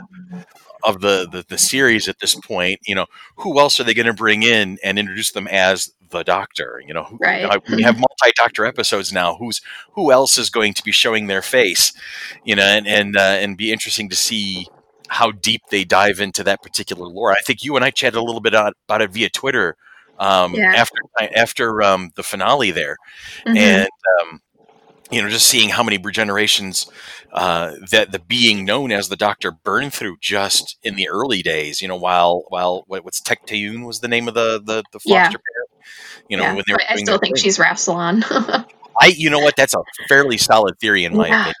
of 0.86 1.00
the, 1.02 1.28
the 1.30 1.44
the 1.48 1.58
series 1.58 2.08
at 2.08 2.20
this 2.20 2.34
point. 2.34 2.80
You 2.86 2.94
know, 2.94 3.06
who 3.36 3.58
else 3.60 3.78
are 3.78 3.84
they 3.84 3.92
going 3.94 4.06
to 4.06 4.14
bring 4.14 4.42
in 4.42 4.78
and 4.82 4.98
introduce 4.98 5.32
them 5.32 5.46
as 5.48 5.92
the 6.10 6.22
Doctor? 6.22 6.80
You 6.86 6.94
know, 6.94 7.04
who, 7.04 7.18
Right. 7.20 7.62
we 7.68 7.82
have 7.82 7.96
multi 7.98 8.32
Doctor 8.36 8.64
episodes 8.64 9.12
now. 9.12 9.36
Who's 9.36 9.60
who 9.92 10.10
else 10.12 10.38
is 10.38 10.48
going 10.50 10.72
to 10.74 10.82
be 10.82 10.92
showing 10.92 11.26
their 11.26 11.42
face? 11.42 11.92
You 12.44 12.56
know, 12.56 12.62
and 12.62 12.86
and 12.86 13.16
uh, 13.16 13.20
and 13.42 13.56
be 13.58 13.72
interesting 13.72 14.08
to 14.08 14.16
see 14.16 14.66
how 15.08 15.30
deep 15.32 15.62
they 15.70 15.84
dive 15.84 16.18
into 16.20 16.42
that 16.44 16.62
particular 16.62 17.06
lore. 17.06 17.32
I 17.32 17.36
think 17.46 17.62
you 17.62 17.76
and 17.76 17.84
I 17.84 17.90
chatted 17.90 18.16
a 18.16 18.22
little 18.22 18.40
bit 18.40 18.54
about, 18.54 19.00
it 19.02 19.10
via 19.12 19.28
Twitter 19.30 19.76
um, 20.18 20.54
Yeah. 20.54 20.72
after 20.74 20.98
after 21.36 21.82
um, 21.82 22.10
the 22.16 22.22
finale 22.22 22.70
there 22.72 22.96
Mhm. 23.46 23.56
and 23.56 23.88
um, 24.22 24.40
you 25.10 25.22
know 25.22 25.28
just 25.28 25.46
seeing 25.46 25.68
how 25.70 25.82
many 25.82 25.98
regenerations 25.98 26.88
uh, 27.32 27.72
that 27.90 28.12
the 28.12 28.18
being 28.18 28.64
known 28.64 28.92
as 28.92 29.08
the 29.08 29.16
doctor 29.16 29.50
burned 29.52 29.92
through 29.92 30.16
just 30.20 30.76
in 30.82 30.96
the 30.96 31.08
early 31.08 31.42
days 31.42 31.80
you 31.80 31.88
know 31.88 31.96
while 31.96 32.44
while 32.48 32.84
what, 32.86 33.04
what's 33.04 33.20
Tecteun 33.20 33.86
was 33.86 34.00
the 34.00 34.08
name 34.08 34.28
of 34.28 34.34
the 34.34 34.60
the, 34.64 34.82
the 34.92 34.98
foster 35.00 35.10
Yeah. 35.10 35.28
parent 35.28 35.70
you 36.28 36.36
know 36.36 36.42
yeah, 36.44 36.54
when 36.54 36.64
they 36.66 36.72
were 36.74 36.80
I 36.88 36.96
still 36.96 37.18
think 37.18 37.36
thing. 37.36 37.42
she's 37.42 37.58
Rassilon. 37.58 38.24
I 39.00 39.06
you 39.16 39.30
know 39.30 39.38
what 39.40 39.54
that's 39.56 39.74
a 39.74 39.78
fairly 40.08 40.38
solid 40.38 40.78
theory 40.80 41.04
in 41.04 41.16
my 41.16 41.28
Yeah. 41.28 41.40
opinion 41.40 41.54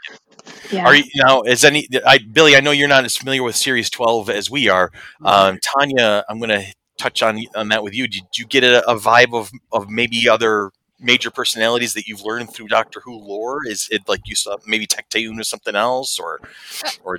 yeah. 0.70 0.84
are 0.86 0.94
you 0.96 1.04
now 1.16 1.42
is 1.42 1.64
any 1.64 1.88
I 2.06 2.18
Billy 2.18 2.56
I 2.56 2.60
know 2.60 2.70
you're 2.70 2.88
not 2.88 3.04
as 3.04 3.16
familiar 3.16 3.42
with 3.42 3.56
series 3.56 3.90
12 3.90 4.30
as 4.30 4.50
we 4.50 4.68
are 4.68 4.90
um, 5.24 5.58
Tanya 5.62 6.24
I'm 6.28 6.38
going 6.38 6.50
to 6.50 6.64
touch 6.98 7.22
on 7.22 7.38
on 7.54 7.68
that 7.68 7.82
with 7.82 7.94
you 7.94 8.08
did 8.08 8.22
you 8.36 8.46
get 8.46 8.64
a, 8.64 8.88
a 8.88 8.96
vibe 8.96 9.34
of 9.34 9.50
of 9.70 9.88
maybe 9.90 10.28
other 10.28 10.70
major 11.00 11.30
personalities 11.30 11.94
that 11.94 12.06
you've 12.06 12.22
learned 12.24 12.52
through 12.52 12.68
Doctor 12.68 13.00
Who 13.04 13.18
lore? 13.18 13.60
Is 13.66 13.88
it 13.90 14.02
like 14.08 14.22
you 14.26 14.34
saw 14.34 14.56
maybe 14.66 14.86
Tecteun 14.86 15.38
or 15.38 15.44
something 15.44 15.74
else, 15.74 16.18
or 16.18 16.40
or 17.04 17.18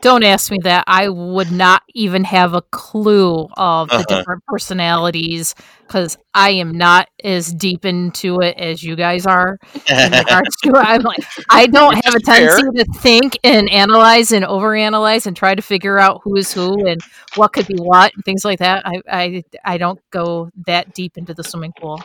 Don't 0.00 0.22
ask 0.24 0.50
me 0.50 0.58
that. 0.62 0.84
I 0.86 1.08
would 1.08 1.50
not 1.52 1.82
even 1.94 2.24
have 2.24 2.54
a 2.54 2.62
clue 2.62 3.48
of 3.56 3.88
the 3.88 3.94
Uh-huh. 3.96 4.04
different 4.04 4.44
personalities 4.46 5.54
because 5.90 6.16
I 6.34 6.50
am 6.50 6.70
not 6.70 7.08
as 7.24 7.52
deep 7.52 7.84
into 7.84 8.38
it 8.40 8.56
as 8.56 8.80
you 8.84 8.94
guys 8.94 9.26
are. 9.26 9.58
In 9.88 10.12
to. 10.12 10.72
I'm 10.76 11.02
like, 11.02 11.18
I 11.50 11.66
don't 11.66 11.96
Which 11.96 12.04
have 12.04 12.14
a 12.14 12.18
is 12.18 12.22
fair. 12.24 12.56
tendency 12.56 12.62
to 12.78 12.84
think 13.00 13.36
and 13.42 13.68
analyze 13.68 14.30
and 14.30 14.44
overanalyze 14.44 15.26
and 15.26 15.36
try 15.36 15.56
to 15.56 15.62
figure 15.62 15.98
out 15.98 16.20
who 16.22 16.36
is 16.36 16.52
who 16.52 16.86
and 16.86 17.00
what 17.34 17.52
could 17.52 17.66
be 17.66 17.74
what 17.74 18.12
and 18.14 18.24
things 18.24 18.44
like 18.44 18.60
that. 18.60 18.86
I 18.86 19.02
I, 19.10 19.44
I 19.64 19.78
don't 19.78 20.00
go 20.10 20.50
that 20.66 20.94
deep 20.94 21.18
into 21.18 21.34
the 21.34 21.42
swimming 21.42 21.72
pool. 21.80 22.00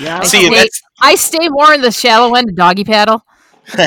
Yeah, 0.00 0.22
see? 0.22 0.46
Okay. 0.46 0.56
That's 0.56 0.82
I 1.02 1.14
stay 1.16 1.48
more 1.50 1.74
in 1.74 1.82
the 1.82 1.92
shallow 1.92 2.34
end, 2.34 2.48
of 2.48 2.56
doggy 2.56 2.84
paddle. 2.84 3.22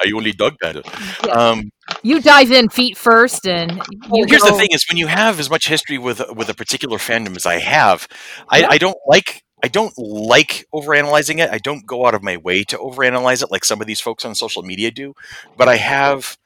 are 0.00 0.06
you 0.06 0.16
only 0.16 0.32
dog 0.32 0.56
paddle? 0.62 0.82
Yeah. 1.24 1.32
Um, 1.32 1.70
You 2.02 2.20
dive 2.20 2.50
in 2.50 2.68
feet 2.68 2.96
first, 2.96 3.46
and 3.46 3.82
well, 4.08 4.24
here's 4.26 4.44
the 4.44 4.52
thing: 4.52 4.68
is 4.72 4.84
when 4.88 4.96
you 4.98 5.06
have 5.06 5.40
as 5.40 5.50
much 5.50 5.68
history 5.68 5.98
with 5.98 6.22
with 6.34 6.48
a 6.48 6.54
particular 6.54 6.98
fandom 6.98 7.36
as 7.36 7.46
I 7.46 7.58
have, 7.58 8.08
I, 8.48 8.60
Yeah. 8.60 8.68
I 8.70 8.78
don't 8.78 8.98
like. 9.06 9.42
I 9.62 9.68
don't 9.68 9.94
like 9.96 10.66
overanalyzing 10.74 11.38
it. 11.38 11.50
I 11.50 11.58
don't 11.58 11.86
go 11.86 12.06
out 12.06 12.14
of 12.14 12.22
my 12.22 12.36
way 12.36 12.64
to 12.64 12.76
overanalyze 12.76 13.42
it 13.42 13.50
like 13.50 13.64
some 13.64 13.80
of 13.80 13.86
these 13.86 14.00
folks 14.00 14.24
on 14.24 14.34
social 14.34 14.62
media 14.62 14.90
do. 14.90 15.14
But 15.56 15.68
I 15.68 15.76
have 15.76 16.36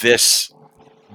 this 0.00 0.50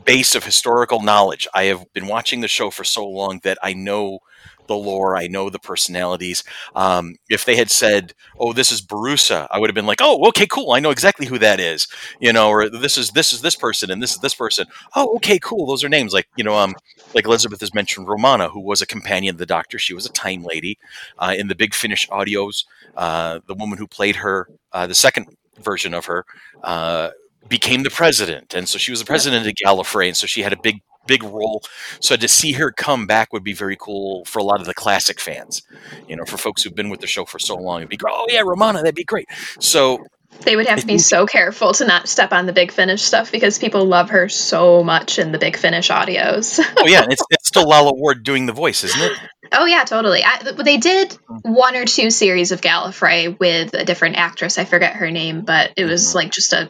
base 0.06 0.36
of 0.36 0.44
historical 0.44 1.02
knowledge. 1.02 1.48
I 1.54 1.66
have 1.66 1.92
been 1.94 2.08
watching 2.08 2.42
the 2.42 2.48
show 2.48 2.70
for 2.70 2.84
so 2.84 3.08
long 3.08 3.40
that 3.44 3.58
I 3.64 3.74
know 3.74 4.20
the 4.68 4.76
lore. 4.76 5.18
I 5.18 5.28
know 5.28 5.50
the 5.50 5.60
personalities. 5.60 6.44
Um, 6.76 7.16
if 7.30 7.46
they 7.46 7.56
had 7.56 7.70
said, 7.72 8.14
"Oh, 8.40 8.54
this 8.54 8.72
is 8.72 8.82
Borusa," 8.82 9.48
I 9.52 9.60
would 9.60 9.70
have 9.70 9.76
been 9.76 9.86
like, 9.86 10.00
"Oh, 10.02 10.28
okay, 10.30 10.48
cool. 10.48 10.72
I 10.74 10.80
know 10.80 10.92
exactly 10.92 11.26
who 11.26 11.38
that 11.40 11.60
is." 11.60 11.88
You 12.20 12.34
know, 12.34 12.50
or 12.50 12.70
this 12.70 12.98
is 12.98 13.12
this 13.12 13.34
is 13.34 13.42
this 13.42 13.56
person 13.56 13.92
and 13.92 14.02
this 14.02 14.12
is 14.14 14.20
this 14.20 14.36
person. 14.36 14.68
Oh, 14.96 15.16
okay, 15.18 15.40
cool. 15.40 15.66
Those 15.66 15.84
are 15.84 15.90
names. 15.90 16.14
Like 16.14 16.28
you 16.36 16.44
know, 16.44 16.56
um, 16.56 16.76
like 17.14 17.26
Elizabeth 17.26 17.60
has 17.62 17.74
mentioned 17.74 18.08
Romana, 18.08 18.50
who 18.50 18.60
was 18.62 18.82
a 18.82 18.86
companion 18.86 19.36
of 19.36 19.40
the 19.40 19.46
Doctor. 19.46 19.80
She 19.80 19.94
was 19.94 20.06
a 20.06 20.12
time 20.12 20.44
lady 20.44 20.78
uh, 21.20 21.34
in 21.38 21.48
the 21.48 21.56
Big 21.56 21.74
Finish 21.74 22.08
audios. 22.10 22.66
Uh, 22.96 23.40
the 23.48 23.54
woman 23.56 23.78
who 23.78 23.88
played 23.88 24.18
her, 24.18 24.48
uh, 24.74 24.88
the 24.88 24.96
second 24.96 25.28
version 25.62 25.94
of 25.94 26.06
her. 26.06 26.26
Uh, 26.64 27.10
became 27.48 27.84
the 27.84 27.90
president 27.90 28.54
and 28.54 28.68
so 28.68 28.78
she 28.78 28.92
was 28.92 29.00
the 29.00 29.06
president 29.06 29.48
of 29.48 29.54
Gallifrey 29.54 30.08
and 30.08 30.18
so 30.18 30.28
she 30.28 30.42
had 30.42 30.52
a 30.52 30.58
big 30.62 30.82
big 31.08 31.24
role 31.24 31.64
so 32.00 32.16
to 32.16 32.28
see 32.28 32.52
her 32.54 32.72
come 32.72 33.08
back 33.08 33.32
would 33.34 33.44
be 33.44 33.54
very 33.54 33.78
cool 33.80 34.26
for 34.26 34.40
a 34.40 34.44
lot 34.44 34.60
of 34.60 34.68
the 34.68 34.74
classic 34.74 35.20
fans 35.20 35.62
you 36.08 36.16
know 36.16 36.26
for 36.26 36.38
folks 36.38 36.64
who've 36.64 36.76
been 36.76 36.90
with 36.90 37.00
the 37.02 37.08
show 37.08 37.26
for 37.26 37.40
so 37.40 37.56
long 37.56 37.80
it'd 37.80 37.90
be 37.90 37.98
great 37.98 38.14
oh 38.16 38.26
yeah 38.30 38.42
romana 38.46 38.80
that'd 38.80 38.96
be 38.96 39.04
great 39.04 39.28
so 39.60 40.06
They 40.42 40.56
would 40.56 40.68
have 40.68 40.82
to 40.82 40.86
be 40.88 40.98
so 41.00 41.26
careful 41.26 41.74
to 41.74 41.86
not 41.88 42.08
step 42.08 42.32
on 42.32 42.46
the 42.46 42.54
Big 42.54 42.72
Finish 42.72 43.02
stuff 43.02 43.32
because 43.32 43.58
people 43.58 43.86
love 43.86 44.12
her 44.12 44.30
so 44.30 44.84
much 44.84 45.18
in 45.18 45.32
the 45.32 45.40
Big 45.40 45.58
Finish 45.58 45.90
audios. 45.90 46.60
oh 46.78 46.86
yeah 46.86 47.06
it's, 47.10 47.24
it's 47.32 47.48
still 47.48 47.68
Lalla 47.68 47.94
Ward 47.94 48.24
doing 48.24 48.46
the 48.46 48.54
voice 48.54 48.84
isn't 48.84 49.02
it 49.02 49.14
oh 49.54 49.66
yeah, 49.66 49.86
totally. 49.86 50.22
I, 50.26 50.52
they 50.64 50.76
did 50.78 51.18
one 51.44 51.76
or 51.78 51.86
two 51.86 52.10
series 52.12 52.52
of 52.52 52.60
Gallifrey 52.62 53.40
with 53.40 53.74
a 53.74 53.86
different 53.86 54.18
actress. 54.18 54.58
I 54.58 54.66
forget 54.66 54.98
her 54.98 55.10
name, 55.10 55.42
but 55.46 55.72
it 55.78 55.86
was 55.86 56.12
Mhm. 56.12 56.16
like 56.16 56.32
just 56.32 56.52
a 56.54 56.70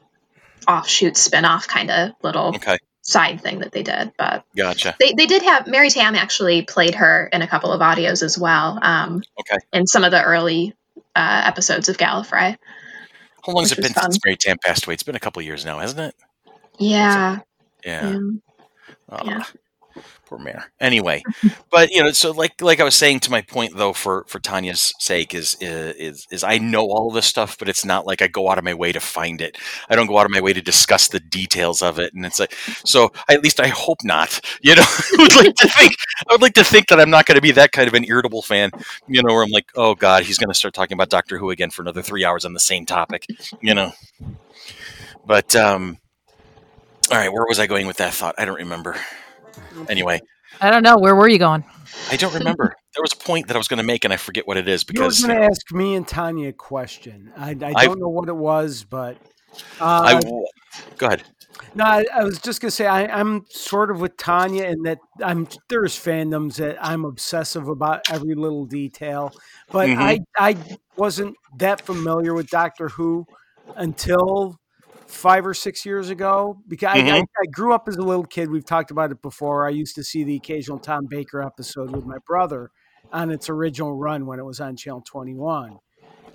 offshoot 0.67 1.17
spin-off 1.17 1.67
kind 1.67 1.89
of 1.89 2.12
little 2.21 2.50
okay 2.56 2.78
side 3.08 3.41
thing 3.41 3.60
that 3.60 3.72
they 3.72 3.84
did. 3.84 4.12
But 4.17 4.43
gotcha 4.56 4.96
they, 5.00 5.13
they 5.13 5.26
did 5.26 5.41
have 5.41 5.65
Mary 5.65 5.89
Tamm 5.89 6.15
actually 6.15 6.62
played 6.63 6.96
her 6.96 7.28
in 7.32 7.41
a 7.41 7.48
couple 7.48 7.72
of 7.72 7.80
audios 7.82 8.22
as 8.22 8.38
well. 8.38 8.78
Um, 8.82 9.24
Okay. 9.39 9.58
In 9.72 9.88
some 9.88 10.04
of 10.04 10.12
the 10.12 10.22
early 10.22 10.76
uh, 11.15 11.41
episodes 11.46 11.89
of 11.89 11.98
Gallifrey. 11.98 12.58
How 13.46 13.54
long 13.54 13.63
has 13.63 13.72
it 13.72 13.82
been 13.82 13.93
since. 13.93 14.20
Mary 14.26 14.36
Tamm 14.36 14.58
passed 14.63 14.86
away? 14.86 14.93
It's 14.93 15.04
been 15.04 15.15
a 15.15 15.20
couple 15.20 15.41
years 15.41 15.63
now, 15.63 15.80
hasn't 15.80 16.02
it? 16.02 16.15
Yeah, 16.78 17.39
Yeah. 17.86 18.10
yeah. 18.10 18.20
Ah, 19.10 19.22
Yeah. 19.26 19.43
Poor 20.28 20.40
Mare. 20.40 20.72
Anyway, 20.82 21.24
but 21.72 21.90
you 21.90 22.04
know, 22.04 22.12
so 22.12 22.32
like 22.32 22.62
like 22.62 22.82
I 22.82 22.84
was 22.84 22.96
saying 22.98 23.22
to 23.22 23.32
my 23.32 23.42
point 23.42 23.78
though, 23.78 23.94
for 23.94 24.26
for 24.28 24.40
Tanya's 24.40 24.94
sake, 25.00 25.34
is 25.34 25.56
is 25.62 26.28
is 26.30 26.44
I 26.44 26.58
know 26.58 26.82
all 26.82 27.12
this 27.12 27.26
stuff, 27.26 27.58
but 27.58 27.70
it's 27.70 27.86
not 27.86 28.06
like 28.06 28.22
I 28.22 28.28
go 28.28 28.50
out 28.50 28.58
of 28.58 28.66
my 28.66 28.74
way 28.74 28.92
to 28.92 29.00
find 29.00 29.40
it. 29.40 29.58
I 29.90 29.96
don't 29.96 30.08
go 30.08 30.18
out 30.18 30.26
of 30.26 30.32
my 30.32 30.42
way 30.42 30.52
to 30.52 30.62
discuss 30.62 31.08
the 31.08 31.22
details 31.22 31.82
of 31.82 31.98
it, 31.98 32.13
and 32.13 32.26
it's 32.26 32.40
like 32.42 32.54
so. 32.84 33.13
At 33.30 33.42
least 33.42 33.62
I 33.62 33.68
hope 33.68 34.00
not. 34.04 34.40
You 34.62 34.76
know, 34.76 34.82
I 34.84 35.16
would 35.20 35.36
like 35.36 35.56
to 35.56 35.68
think 35.70 35.94
I 36.30 36.34
would 36.34 36.42
like 36.42 36.54
to 36.56 36.63
think 36.63 36.88
that 36.88 37.00
I'm 37.00 37.10
not 37.10 37.26
going 37.26 37.36
to 37.38 37.42
be 37.42 37.52
that 37.52 37.72
kind 37.72 37.88
of 37.88 37.94
an 37.94 38.04
irritable 38.06 38.42
fan. 38.42 38.72
You 39.08 39.22
know, 39.24 39.34
where 39.34 39.44
I'm 39.44 39.52
like, 39.52 39.68
oh 39.76 39.96
god, 39.96 40.24
he's 40.24 40.38
going 40.38 40.50
to 40.50 40.54
start 40.54 40.74
talking 40.74 40.96
about 40.96 41.10
Doctor 41.10 41.38
Who 41.38 41.50
again 41.52 41.70
for 41.70 41.84
another 41.84 42.02
three 42.02 42.26
hours 42.26 42.44
on 42.44 42.54
the 42.54 42.60
same 42.60 42.86
topic. 42.86 43.26
You 43.62 43.76
know, 43.76 43.94
but 45.26 45.56
um. 45.56 45.98
All 47.12 47.18
right, 47.18 47.32
where 47.32 47.46
was 47.48 47.60
I 47.60 47.68
going 47.68 47.88
with 47.88 47.98
that 47.98 48.13
thought? 48.13 48.36
I 48.38 48.46
don't 48.46 48.58
remember. 48.58 48.96
Anyway, 49.89 50.20
I 50.62 50.70
don't 50.72 50.84
know. 50.84 50.98
Where 50.98 51.15
were 51.15 51.30
you 51.30 51.39
going? 51.39 51.63
I 52.12 52.17
don't 52.17 52.34
remember. 52.34 52.76
There 52.98 53.04
was 53.04 53.13
a 53.13 53.17
point 53.24 53.46
that 53.48 53.56
I 53.56 53.60
was 53.60 53.67
going 53.67 53.78
to 53.78 53.84
make, 53.84 54.06
and 54.06 54.12
I 54.13 54.17
forget 54.17 54.48
what 54.48 54.58
it 54.58 54.67
is 54.67 54.84
because 54.84 55.22
You 55.22 55.28
were 55.28 55.34
because 55.34 55.38
going 55.38 55.38
to 55.38 55.46
ask 55.46 55.72
me 55.72 55.93
and 55.93 56.08
Tanya 56.08 56.50
a 56.50 56.52
question. 56.54 57.32
I, 57.38 57.50
I 57.50 57.74
I've- 57.76 57.86
don't 57.86 58.00
know 58.00 58.08
what 58.10 58.28
it 58.28 58.36
was, 58.36 58.84
but 58.89 59.17
I 59.80 60.13
uh, 60.13 60.20
w- 60.22 60.46
go 60.98 61.06
ahead. 61.06 61.22
no, 61.76 61.84
I, 61.84 62.06
I 62.12 62.24
was 62.24 62.39
just 62.39 62.60
going 62.60 62.70
to 62.70 62.76
say 62.76 62.88
I, 62.88 63.06
I'm 63.06 63.46
sort 63.50 63.91
of 63.91 64.02
with 64.02 64.17
Tanya 64.17 64.63
in 64.63 64.82
that 64.84 64.98
I'm 65.24 65.48
there's 65.70 65.93
fandoms 65.96 66.56
that 66.56 66.84
I'm 66.84 67.06
obsessive 67.06 67.67
about 67.67 68.02
every 68.12 68.34
little 68.34 68.65
detail, 68.65 69.32
but 69.72 69.88
Mhm. 69.89 69.98
I 70.00 70.20
I 70.39 70.58
wasn't 70.96 71.36
that 71.60 71.82
familiar 71.82 72.34
with 72.34 72.50
Doctor 72.50 72.89
Who 72.89 73.28
until 73.76 74.58
five 75.08 75.48
or 75.48 75.54
six 75.54 75.86
years 75.86 76.10
ago 76.10 76.58
because 76.67 76.89
I, 76.89 77.00
I. 77.00 77.02
Mm-hmm. 77.02 77.24
I 77.41 77.46
grew 77.52 77.74
up 77.74 77.88
as 77.88 77.96
a 77.96 78.02
little 78.02 78.26
kid. 78.26 78.52
We've 78.52 78.65
talked 78.65 78.91
about 78.91 79.12
it 79.12 79.22
before. 79.22 79.65
I 79.65 79.70
used 79.70 79.96
to 79.96 80.04
see 80.04 80.24
the 80.24 80.36
occasional 80.36 80.80
Tom 80.80 81.06
Baker 81.10 81.41
episode 81.41 81.96
with 81.96 82.06
my 82.06 82.17
brother 82.28 82.72
on 83.12 83.32
its 83.32 83.50
original 83.50 83.96
run 83.96 84.26
when 84.26 84.39
it 84.39 84.46
was 84.46 84.60
on 84.60 84.76
Channel 84.76 85.02
21. 85.06 85.78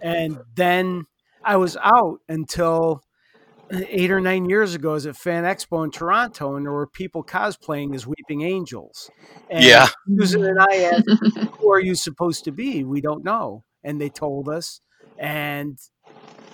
And 0.01 0.39
then 0.55 1.05
I 1.45 1.57
was 1.57 1.77
out 1.77 2.21
until 2.29 3.03
eight 3.71 4.11
or 4.11 4.21
nine 4.21 4.49
years 4.49 4.75
ago 4.75 4.95
as 4.95 5.07
at 5.07 5.17
Fan 5.17 5.45
Expo 5.45 5.85
in 5.85 5.91
Toronto, 5.91 6.57
and 6.57 6.65
there 6.65 6.73
were 6.73 6.87
people 6.87 7.25
cosplaying 7.25 7.95
as 7.95 8.07
Weeping 8.07 8.43
Angels. 8.43 9.11
And 9.51 9.65
Yeah. 9.65 9.89
Susan 10.09 10.45
and 10.45 10.59
I 10.61 10.77
asked, 10.83 11.49
Who 11.61 11.71
are 11.73 11.81
you 11.81 11.95
supposed 11.95 12.45
to 12.45 12.53
be? 12.53 12.85
We 12.85 13.01
don't 13.01 13.25
know. 13.25 13.65
And 13.85 14.01
they 14.01 14.09
told 14.09 14.49
us. 14.49 14.81
And 15.19 15.79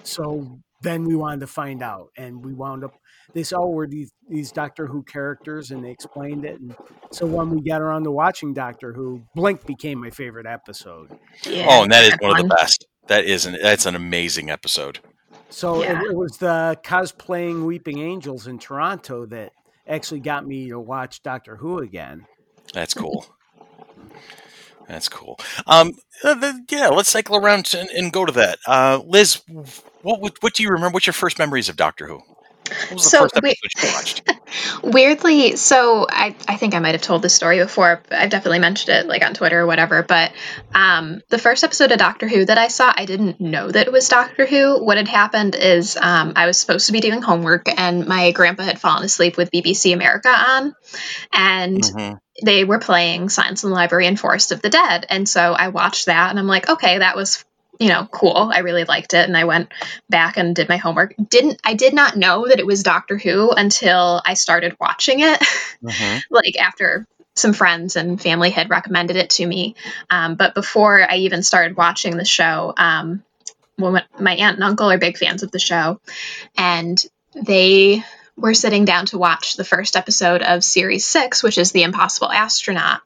so 0.02 0.61
then 0.82 1.04
we 1.04 1.16
wanted 1.16 1.40
to 1.40 1.46
find 1.46 1.82
out. 1.82 2.08
And 2.16 2.44
we 2.44 2.54
wound 2.54 2.84
up, 2.84 2.94
they 3.34 3.42
said, 3.42 3.56
Oh, 3.58 3.68
we're 3.68 3.86
these, 3.86 4.12
these 4.28 4.52
Doctor 4.52 4.86
Who 4.86 5.02
characters, 5.02 5.70
and 5.70 5.84
they 5.84 5.90
explained 5.90 6.44
it. 6.44 6.60
And 6.60 6.74
so 7.10 7.26
when 7.26 7.50
we 7.50 7.60
got 7.62 7.80
around 7.80 8.04
to 8.04 8.10
watching 8.10 8.54
Doctor 8.54 8.92
Who, 8.92 9.22
Blink 9.34 9.66
became 9.66 10.00
my 10.00 10.10
favorite 10.10 10.46
episode. 10.46 11.18
yeah. 11.44 11.66
oh, 11.68 11.82
and 11.82 11.92
that 11.92 12.04
is 12.04 12.14
one 12.20 12.38
of 12.38 12.48
the 12.48 12.54
best. 12.54 12.86
That 13.08 13.24
is 13.24 13.46
an 13.46 13.56
that's 13.62 13.86
an 13.86 13.94
amazing 13.96 14.50
episode. 14.50 14.98
So 15.50 15.82
Yeah. 15.82 15.98
it, 16.00 16.10
it 16.10 16.14
was 16.16 16.36
the 16.38 16.78
cosplaying 16.84 17.64
Weeping 17.64 17.98
Angels 17.98 18.46
in 18.46 18.58
Toronto 18.58 19.24
that 19.26 19.52
actually 19.86 20.20
got 20.20 20.46
me 20.46 20.68
to 20.68 20.78
watch 20.78 21.22
Doctor 21.22 21.56
Who 21.56 21.78
again. 21.78 22.26
That's 22.74 22.92
cool. 22.92 23.24
That's 24.86 25.08
cool. 25.08 25.38
Um, 25.66 25.92
uh, 26.24 26.34
the, 26.34 26.64
yeah, 26.70 26.88
let's 26.88 27.10
cycle 27.10 27.36
around 27.36 27.74
and, 27.74 27.88
and 27.90 28.12
go 28.12 28.24
to 28.24 28.32
that. 28.32 28.58
Uh, 28.66 29.00
Liz, 29.06 29.42
what, 30.02 30.20
what 30.20 30.37
what 30.42 30.54
do 30.54 30.62
you 30.62 30.70
remember? 30.70 30.94
What's 30.94 31.06
your 31.06 31.14
first 31.14 31.38
memories 31.38 31.68
of 31.68 31.76
Doctor 31.76 32.06
Who? 32.06 32.14
What 32.16 32.92
was 32.92 33.04
the 33.04 33.08
So, 33.11 33.18
first 33.28 33.40
we- 33.42 33.56
you 33.82 33.92
watched? 33.94 34.22
Weirdly, 34.82 35.56
so 35.56 36.06
I, 36.08 36.34
I 36.46 36.56
think 36.56 36.74
I 36.74 36.78
might 36.78 36.92
have 36.94 37.02
told 37.02 37.22
this 37.22 37.34
story 37.34 37.58
before. 37.58 38.02
but 38.08 38.18
I've 38.18 38.30
definitely 38.30 38.58
mentioned 38.61 38.94
it 38.96 39.06
like 39.06 39.22
on 39.24 39.34
Twitter 39.34 39.61
or 39.61 39.66
whatever. 39.66 40.02
But 40.02 40.32
um, 40.74 41.20
the 41.30 41.38
first 41.38 41.64
episode 41.64 41.92
of 41.92 41.98
Doctor 41.98 42.28
Who 42.28 42.44
that 42.44 42.58
I 42.58 42.68
saw, 42.68 42.92
I 42.94 43.04
didn't 43.06 43.40
know 43.40 43.70
that 43.70 43.87
it 43.87 43.92
was 43.92 44.08
Doctor 44.08 44.46
Who. 44.46 44.82
What 44.84 44.96
had 44.98 45.08
happened 45.08 45.54
is 45.54 45.96
um, 45.96 46.34
I 46.37 46.46
was 46.46 46.58
supposed 46.58 46.87
to 46.87 46.92
be 46.92 47.00
doing 47.00 47.22
homework, 47.22 47.68
and 47.78 48.06
my 48.06 48.30
grandpa 48.32 48.62
had 48.64 48.80
fallen 48.80 49.04
asleep 49.04 49.37
with 49.37 49.50
BBC 49.50 49.92
America 49.94 50.28
on, 50.30 50.74
and 51.32 51.82
Mhm. 51.82 52.18
they 52.44 52.64
were 52.64 52.78
playing 52.78 53.28
Silence 53.30 53.64
in 53.64 53.70
the 53.70 53.76
Library 53.76 54.06
and 54.06 54.18
Forest 54.20 54.52
of 54.52 54.62
the 54.62 54.70
Dead. 54.70 55.06
And 55.08 55.28
so 55.28 55.52
I 55.54 55.68
watched 55.68 56.06
that 56.06 56.30
and 56.30 56.38
I'm 56.38 56.46
like, 56.46 56.68
okay, 56.70 56.98
that 56.98 57.16
was, 57.16 57.44
you 57.78 57.88
know, 57.88 58.06
cool. 58.10 58.50
I 58.52 58.60
really 58.60 58.84
liked 58.84 59.14
it. 59.14 59.26
And 59.26 59.36
I 59.36 59.44
went 59.44 59.72
back 60.08 60.36
and 60.36 60.54
did 60.54 60.68
my 60.68 60.76
homework. 60.76 61.14
Didn't, 61.16 61.60
I 61.64 61.74
did 61.74 61.94
not 61.94 62.16
know 62.16 62.48
that 62.48 62.58
it 62.58 62.66
was 62.66 62.82
Doctor 62.82 63.16
Who 63.16 63.50
until 63.50 64.20
I 64.24 64.34
started 64.34 64.76
watching 64.80 65.20
it, 65.20 65.40
Mhm. 65.82 66.22
like 66.30 66.58
after 66.58 67.06
some 67.36 67.52
friends 67.52 67.94
and 67.96 68.20
family 68.20 68.50
had 68.50 68.68
recommended 68.68 69.16
it 69.16 69.30
to 69.30 69.46
me. 69.46 69.76
Um, 70.10 70.34
but 70.34 70.54
before 70.54 71.06
I 71.08 71.18
even 71.18 71.42
started 71.42 71.76
watching 71.76 72.16
the 72.16 72.24
show, 72.24 72.74
um, 72.76 73.22
well, 73.78 74.02
my 74.18 74.34
aunt 74.34 74.56
and 74.56 74.64
uncle 74.64 74.90
are 74.90 74.98
big 74.98 75.16
fans 75.16 75.44
of 75.44 75.52
the 75.52 75.60
show, 75.60 76.00
and 76.56 77.00
they 77.34 78.02
were 78.38 78.55
sitting 78.55 78.85
down 78.85 79.07
to 79.07 79.18
watch 79.18 79.57
the 79.57 79.64
first 79.64 79.96
episode 79.96 80.42
of 80.42 80.62
series 80.62 81.05
six, 81.05 81.42
which 81.42 81.59
is 81.59 81.72
The 81.72 81.83
Impossible 81.83 82.31
Astronaut. 82.31 83.01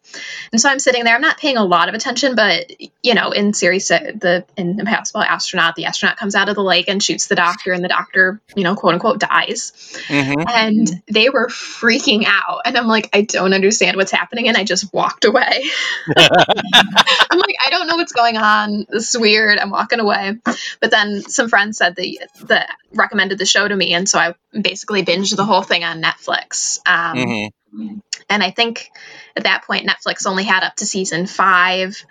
And 0.52 0.60
so 0.60 0.68
I'm 0.68 0.78
sitting 0.78 1.04
there, 1.04 1.14
I'm 1.14 1.22
not 1.22 1.38
paying 1.38 1.56
a 1.56 1.64
lot 1.64 1.88
of 1.88 1.94
attention, 1.94 2.34
but 2.36 2.70
you 3.02 3.14
know, 3.14 3.30
in 3.30 3.54
series 3.54 3.86
six, 3.86 4.18
the 4.18 4.44
in 4.56 4.78
Impossible 4.78 5.22
Astronaut, 5.22 5.74
the 5.74 5.86
astronaut 5.86 6.18
comes 6.18 6.34
out 6.34 6.50
of 6.50 6.54
the 6.54 6.62
lake 6.62 6.88
and 6.88 7.02
shoots 7.02 7.26
the 7.26 7.34
doctor, 7.34 7.72
and 7.72 7.82
the 7.82 7.88
doctor, 7.88 8.40
you 8.54 8.62
know, 8.62 8.76
quote 8.76 8.94
unquote, 8.94 9.20
dies. 9.20 9.72
Mhm. 10.08 10.44
And 10.48 11.02
they 11.08 11.30
were 11.30 11.48
freaking 11.48 12.24
out. 12.26 12.60
And 12.66 12.76
I'm 12.76 12.86
like, 12.86 13.08
I 13.14 13.22
don't 13.22 13.54
understand 13.54 13.96
what's 13.96 14.12
happening. 14.12 14.48
And 14.48 14.56
I 14.56 14.64
just 14.64 14.92
walked 14.92 15.24
away. 15.24 15.64
I'm 16.16 17.38
like, 17.38 17.56
I 17.64 17.70
don't 17.70 17.86
know 17.86 17.96
what's 17.96 18.12
going 18.12 18.36
on. 18.36 18.86
This 18.90 19.14
is 19.14 19.18
weird. 19.18 19.58
I'm 19.58 19.70
walking 19.70 20.00
away. 20.00 20.38
But 20.80 20.90
then 20.90 21.22
some 21.22 21.48
friends 21.48 21.78
said 21.78 21.96
the, 21.96 22.20
that 22.44 22.76
recommended 22.94 23.38
the 23.38 23.46
show 23.46 23.66
to 23.66 23.74
me, 23.74 23.94
and 23.94 24.08
so 24.08 24.18
I 24.18 24.34
basically 24.52 25.04
binged 25.04 25.36
the 25.36 25.44
whole 25.44 25.62
thing 25.62 25.84
on 25.84 26.02
Netflix. 26.02 26.80
Um, 26.86 27.50
Mhm. 27.74 28.02
And 28.28 28.42
I 28.42 28.50
think 28.50 28.90
at 29.36 29.44
that 29.44 29.64
point, 29.64 29.88
Netflix 29.88 30.26
only 30.26 30.44
had 30.44 30.62
up 30.62 30.76
to 30.76 30.86
season 30.86 31.26
five. 31.26 32.04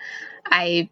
I 0.45 0.89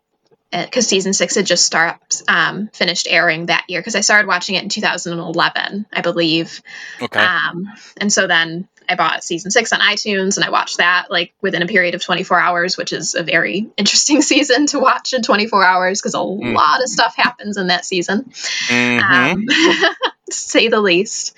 because 0.52 0.88
season 0.88 1.14
six 1.14 1.36
had 1.36 1.46
just 1.46 1.64
stopped, 1.64 2.24
um, 2.28 2.70
finished 2.74 3.08
airing 3.08 3.48
that 3.48 3.66
year. 3.68 3.80
Because 3.82 3.96
I 3.96 4.02
started 4.02 4.28
watching 4.28 4.56
it 4.56 4.64
in 4.64 4.70
2011, 4.70 5.86
I 5.94 6.02
believe. 6.02 6.62
Okay. 7.00 7.20
Um, 7.20 7.72
and 7.98 8.12
so 8.12 8.26
then 8.26 8.68
I 8.90 8.96
bought 8.96 9.24
season 9.24 9.52
six 9.52 9.72
on 9.72 9.80
iTunes 9.80 10.36
and 10.38 10.44
I 10.44 10.50
watched 10.50 10.78
that 10.78 11.12
like 11.12 11.34
within 11.42 11.62
a 11.62 11.68
period 11.68 11.94
of 11.96 12.04
24 12.04 12.40
hours, 12.40 12.76
which 12.78 12.92
is 12.92 13.14
a 13.16 13.24
very 13.24 13.70
interesting 13.78 14.22
season 14.22 14.66
to 14.68 14.80
watch 14.80 15.14
in 15.14 15.22
24 15.22 15.64
hours 15.64 16.02
because 16.02 16.16
a 16.16 16.20
lot 16.22 16.82
of 16.82 16.90
stuff 16.90 17.16
happens 17.16 17.58
in 17.58 17.68
that 17.68 17.86
season, 17.86 18.32
Mhm. 18.68 19.02
um, 19.02 19.46
to 20.30 20.36
say 20.36 20.68
the 20.68 20.80
least. 20.82 21.36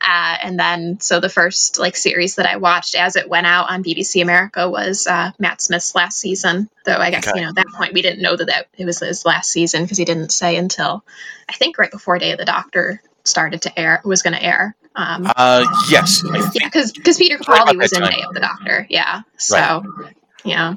Uh, 0.00 0.36
and 0.42 0.58
then, 0.58 0.98
so 1.00 1.20
the 1.20 1.28
first 1.28 1.78
like 1.78 1.96
series 1.96 2.36
that 2.36 2.46
I 2.46 2.56
watched 2.56 2.94
as 2.94 3.16
it 3.16 3.28
went 3.28 3.46
out 3.46 3.70
on 3.70 3.82
BBC 3.84 4.22
America 4.22 4.68
was 4.68 5.06
uh, 5.06 5.30
Matt 5.38 5.60
Smith's 5.60 5.94
last 5.94 6.18
season. 6.18 6.68
Though 6.84 6.96
I 6.96 7.10
guess 7.10 7.28
Okay. 7.28 7.38
you 7.38 7.44
know 7.44 7.50
at 7.50 7.56
that 7.56 7.66
point 7.74 7.92
we 7.92 8.02
didn't 8.02 8.22
know 8.22 8.36
that, 8.36 8.46
that 8.46 8.66
it 8.78 8.84
was 8.86 9.00
his 9.00 9.24
last 9.26 9.50
season 9.50 9.82
because 9.82 9.98
he 9.98 10.04
didn't 10.06 10.32
say 10.32 10.56
until 10.56 11.04
I 11.48 11.52
think 11.52 11.76
right 11.78 11.90
before 11.90 12.18
Day 12.18 12.32
of 12.32 12.38
the 12.38 12.44
Doctor 12.46 13.02
started 13.24 13.62
to 13.62 13.78
air 13.78 14.00
was 14.04 14.22
going 14.22 14.34
to 14.34 14.42
air. 14.42 14.74
Um, 14.96 15.30
Uh, 15.36 15.64
yes. 15.88 16.22
Yeah, 16.54 16.66
because 16.66 16.92
because 16.92 17.16
Peter 17.18 17.36
Right 17.48 17.60
Capaldi 17.66 17.76
was 17.78 17.92
in. 17.92 18.02
Day 18.02 18.22
of 18.26 18.34
the 18.34 18.40
Doctor. 18.40 18.86
Yeah. 18.90 19.22
So, 19.36 19.82
yeah. 20.44 20.74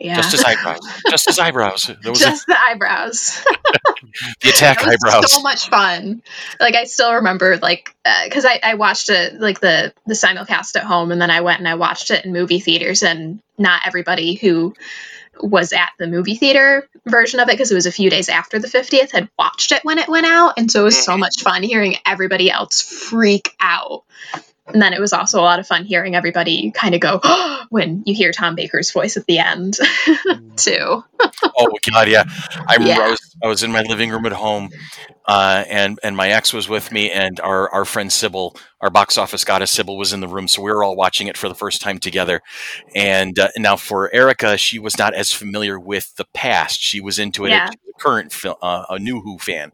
Yeah. 0.00 0.16
just 0.16 0.32
his 0.32 0.44
eyebrows. 0.44 0.80
Just 1.08 1.26
his 1.26 1.38
eyebrows. 1.38 1.90
There 2.02 2.12
was 2.12 2.20
a- 2.20 2.24
Just 2.26 2.46
the 2.46 2.60
eyebrows. 2.60 3.42
the 4.42 4.48
attack 4.50 4.82
eyebrows. 4.86 5.32
so 5.32 5.40
much 5.40 5.68
fun. 5.70 6.22
Like 6.60 6.74
I 6.74 6.84
still 6.84 7.14
remember, 7.14 7.56
like, 7.58 7.94
because 8.24 8.44
I, 8.44 8.60
I 8.62 8.74
watched 8.74 9.08
it 9.08 9.40
like 9.40 9.60
the 9.60 9.94
the 10.06 10.14
simulcast 10.14 10.76
at 10.76 10.82
home, 10.84 11.10
and 11.12 11.22
then 11.22 11.30
I 11.30 11.40
went 11.40 11.60
and 11.60 11.68
I 11.68 11.76
watched 11.76 12.10
it 12.10 12.24
in 12.24 12.32
movie 12.32 12.60
theaters, 12.60 13.02
and 13.02 13.40
not 13.56 13.82
everybody 13.86 14.34
who 14.34 14.74
was 15.40 15.72
at 15.72 15.90
the 15.98 16.06
movie 16.06 16.36
theater 16.36 16.88
version 17.06 17.40
of 17.40 17.48
it 17.48 17.52
because 17.52 17.70
it 17.70 17.74
was 17.74 17.86
a 17.86 17.92
few 17.92 18.10
days 18.10 18.28
after 18.28 18.58
the 18.58 18.68
50th 18.68 19.12
had 19.12 19.28
watched 19.38 19.72
it 19.72 19.84
when 19.84 19.98
it 19.98 20.08
went 20.08 20.26
out 20.26 20.54
and 20.56 20.70
so 20.70 20.82
it 20.82 20.84
was 20.84 21.02
so 21.02 21.12
mm-hmm. 21.12 21.20
much 21.20 21.42
fun 21.42 21.62
hearing 21.62 21.96
everybody 22.06 22.50
else 22.50 22.80
freak 22.80 23.54
out 23.60 24.04
and 24.66 24.80
then 24.80 24.94
it 24.94 25.00
was 25.00 25.12
also 25.12 25.40
a 25.40 25.42
lot 25.42 25.58
of 25.58 25.66
fun 25.66 25.84
hearing 25.84 26.14
everybody 26.14 26.70
kind 26.70 26.94
of 26.94 27.00
go 27.00 27.20
when 27.70 28.02
you 28.06 28.14
hear 28.14 28.32
tom 28.32 28.54
baker's 28.54 28.90
voice 28.90 29.16
at 29.16 29.26
the 29.26 29.38
end 29.38 29.74
mm. 30.06 30.56
too 30.56 31.04
oh 31.58 31.68
god, 31.92 32.08
yeah. 32.08 32.24
I 32.66 32.74
remember 32.74 33.02
I 33.02 33.06
Yeah. 33.06 33.10
was 33.10 33.36
I 33.42 33.46
was 33.46 33.62
in 33.62 33.72
my 33.72 33.82
living 33.82 34.10
room 34.10 34.26
at 34.26 34.32
home, 34.32 34.70
uh, 35.26 35.64
and 35.68 35.98
and 36.02 36.16
my 36.16 36.28
ex 36.28 36.52
was 36.52 36.68
with 36.68 36.92
me, 36.92 37.10
and 37.10 37.40
our 37.40 37.70
our 37.70 37.84
friend 37.84 38.12
Sybil, 38.12 38.56
our 38.80 38.90
box 38.90 39.16
office 39.16 39.44
goddess 39.44 39.70
Sybil, 39.70 39.96
was 39.96 40.12
in 40.12 40.20
the 40.20 40.28
room, 40.28 40.48
so 40.48 40.62
we 40.62 40.70
were 40.70 40.84
all 40.84 40.96
watching 40.96 41.26
it 41.26 41.36
for 41.36 41.48
the 41.48 41.54
first 41.54 41.80
time 41.80 41.98
together. 41.98 42.42
And 42.94 43.38
uh, 43.38 43.48
now 43.56 43.76
for 43.76 44.12
Erica, 44.14 44.56
she 44.56 44.78
was 44.78 44.98
not 44.98 45.14
as 45.14 45.32
familiar 45.32 45.78
with 45.78 46.14
the 46.16 46.26
past. 46.34 46.80
She 46.80 47.00
was 47.00 47.18
into 47.18 47.46
it. 47.46 47.50
Yeah. 47.50 47.70
A 47.70 48.00
current 48.00 48.32
film, 48.32 48.56
uh, 48.60 48.84
a 48.90 48.98
new 48.98 49.20
Who 49.20 49.38
fan, 49.38 49.72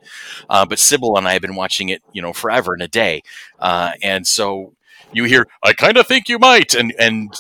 uh, 0.49 0.67
but 0.67 0.79
Sybil 0.79 1.17
and 1.17 1.27
I 1.27 1.33
have 1.33 1.43
been 1.43 1.57
watching 1.57 1.89
it, 1.89 2.03
you 2.13 2.21
know, 2.21 2.33
forever 2.33 2.75
in 2.75 2.83
a 2.83 2.89
day, 2.89 3.23
uh, 3.59 3.93
and 4.03 4.27
so. 4.27 4.75
You 5.13 5.25
hear, 5.25 5.47
I 5.63 5.73
kind 5.73 5.97
of 5.97 6.07
think 6.07 6.29
you 6.29 6.39
might, 6.39 6.75
and 6.75 6.95
and 6.99 7.35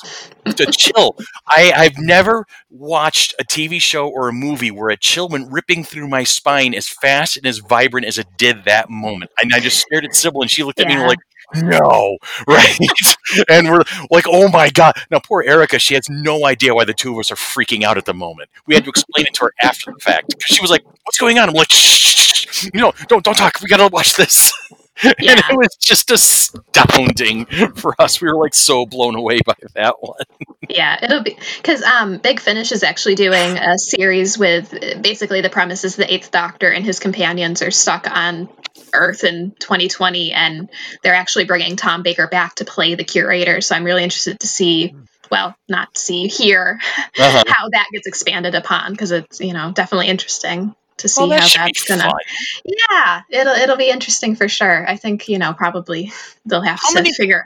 to 0.56 0.66
chill. 0.72 1.16
I, 1.46 1.72
I've 1.76 1.98
never 1.98 2.46
watched 2.70 3.34
a 3.38 3.44
TV 3.44 3.80
show 3.80 4.08
or 4.08 4.28
a 4.28 4.32
movie 4.32 4.70
where 4.70 4.90
a 4.90 4.96
chill 4.96 5.28
went 5.28 5.52
ripping 5.52 5.84
through 5.84 6.08
my 6.08 6.24
spine 6.24 6.74
as 6.74 6.88
fast 6.88 7.36
and 7.36 7.46
as 7.46 7.58
vibrant 7.58 8.06
as 8.06 8.18
it 8.18 8.26
did 8.36 8.64
that 8.64 8.90
moment. 8.90 9.30
And 9.40 9.52
I 9.54 9.60
just 9.60 9.78
stared 9.78 10.04
at 10.04 10.14
Sybil, 10.14 10.42
and 10.42 10.50
she 10.50 10.64
looked 10.64 10.80
at 10.80 10.88
me 10.88 10.94
and 10.94 11.02
we're 11.02 11.08
like, 11.08 11.18
"No, 11.54 12.18
right?" 12.48 12.78
and 13.48 13.70
we're 13.70 13.84
like, 14.10 14.24
"Oh 14.28 14.48
my 14.48 14.70
god!" 14.70 14.94
Now, 15.10 15.20
poor 15.20 15.42
Erica, 15.46 15.78
she 15.78 15.94
has 15.94 16.08
no 16.08 16.46
idea 16.46 16.74
why 16.74 16.84
the 16.84 16.94
two 16.94 17.12
of 17.12 17.18
us 17.20 17.30
are 17.30 17.36
freaking 17.36 17.84
out 17.84 17.96
at 17.96 18.04
the 18.04 18.14
moment. 18.14 18.50
We 18.66 18.74
had 18.74 18.84
to 18.84 18.90
explain 18.90 19.26
it 19.26 19.34
to 19.34 19.46
her 19.46 19.52
after 19.62 19.92
the 19.92 20.00
fact 20.00 20.34
she 20.46 20.60
was 20.60 20.70
like, 20.70 20.84
"What's 21.04 21.18
going 21.18 21.38
on?" 21.38 21.48
I'm 21.48 21.54
like, 21.54 21.70
"Shh, 21.70 21.76
shh, 21.76 22.46
shh. 22.50 22.70
you 22.74 22.80
know, 22.80 22.92
don't 23.08 23.24
don't 23.24 23.36
talk. 23.36 23.60
We 23.62 23.68
gotta 23.68 23.88
watch 23.88 24.14
this." 24.14 24.52
and 25.04 25.14
Yeah. 25.18 25.40
it 25.40 25.56
was 25.56 25.76
just 25.80 26.10
astounding 26.10 27.46
for 27.76 27.94
us. 28.00 28.20
We 28.20 28.28
were 28.28 28.38
like 28.38 28.54
so 28.54 28.86
blown 28.86 29.14
away 29.16 29.40
by 29.44 29.54
that 29.74 29.96
one. 30.00 30.18
Yeah, 30.68 30.98
it'll 31.04 31.22
be 31.22 31.36
because 31.56 31.82
um, 31.82 32.18
Big 32.18 32.38
Finish 32.40 32.70
is 32.72 32.82
actually 32.84 33.16
doing 33.16 33.56
a 33.58 33.76
series 33.78 34.38
with 34.38 34.70
basically 35.02 35.40
the 35.40 35.50
premise 35.50 35.84
is 35.84 35.96
the 35.96 36.12
Eighth 36.12 36.30
Doctor 36.30 36.70
and 36.70 36.84
his 36.84 37.00
companions 37.00 37.62
are 37.62 37.70
stuck 37.72 38.08
on 38.10 38.48
Earth 38.94 39.24
in 39.24 39.52
2020, 39.58 40.32
and 40.32 40.70
they're 41.02 41.14
actually 41.14 41.44
bringing 41.44 41.76
Tom 41.76 42.02
Baker 42.02 42.28
back 42.28 42.56
to 42.56 42.64
play 42.64 42.94
the 42.94 43.04
curator. 43.04 43.60
So 43.60 43.74
I'm 43.74 43.84
really 43.84 44.04
interested 44.04 44.38
to 44.40 44.46
see, 44.46 44.94
well, 45.30 45.56
not 45.68 45.96
see, 45.98 46.28
hear 46.28 46.78
Uh-huh. 47.18 47.44
how 47.48 47.68
that 47.70 47.86
gets 47.92 48.06
expanded 48.06 48.54
upon 48.54 48.92
because 48.92 49.10
it's 49.10 49.40
you 49.40 49.52
know 49.52 49.72
definitely 49.72 50.08
interesting 50.08 50.74
to 51.00 51.08
see 51.08 51.20
Well, 51.20 51.30
that 51.30 51.40
how 51.54 51.66
that's 51.66 51.84
gonna. 51.84 52.02
fun. 52.02 52.12
Yeah, 52.64 53.22
it'll 53.30 53.54
it'll 53.54 53.76
be 53.76 53.90
interesting 53.90 54.36
for 54.36 54.48
sure. 54.48 54.88
I 54.88 54.96
think 54.96 55.28
you 55.28 55.38
know 55.38 55.52
probably 55.52 56.12
they'll 56.46 56.62
have 56.62 56.80
How 56.80 56.88
to 56.90 56.94
many- 56.94 57.12
figure. 57.12 57.44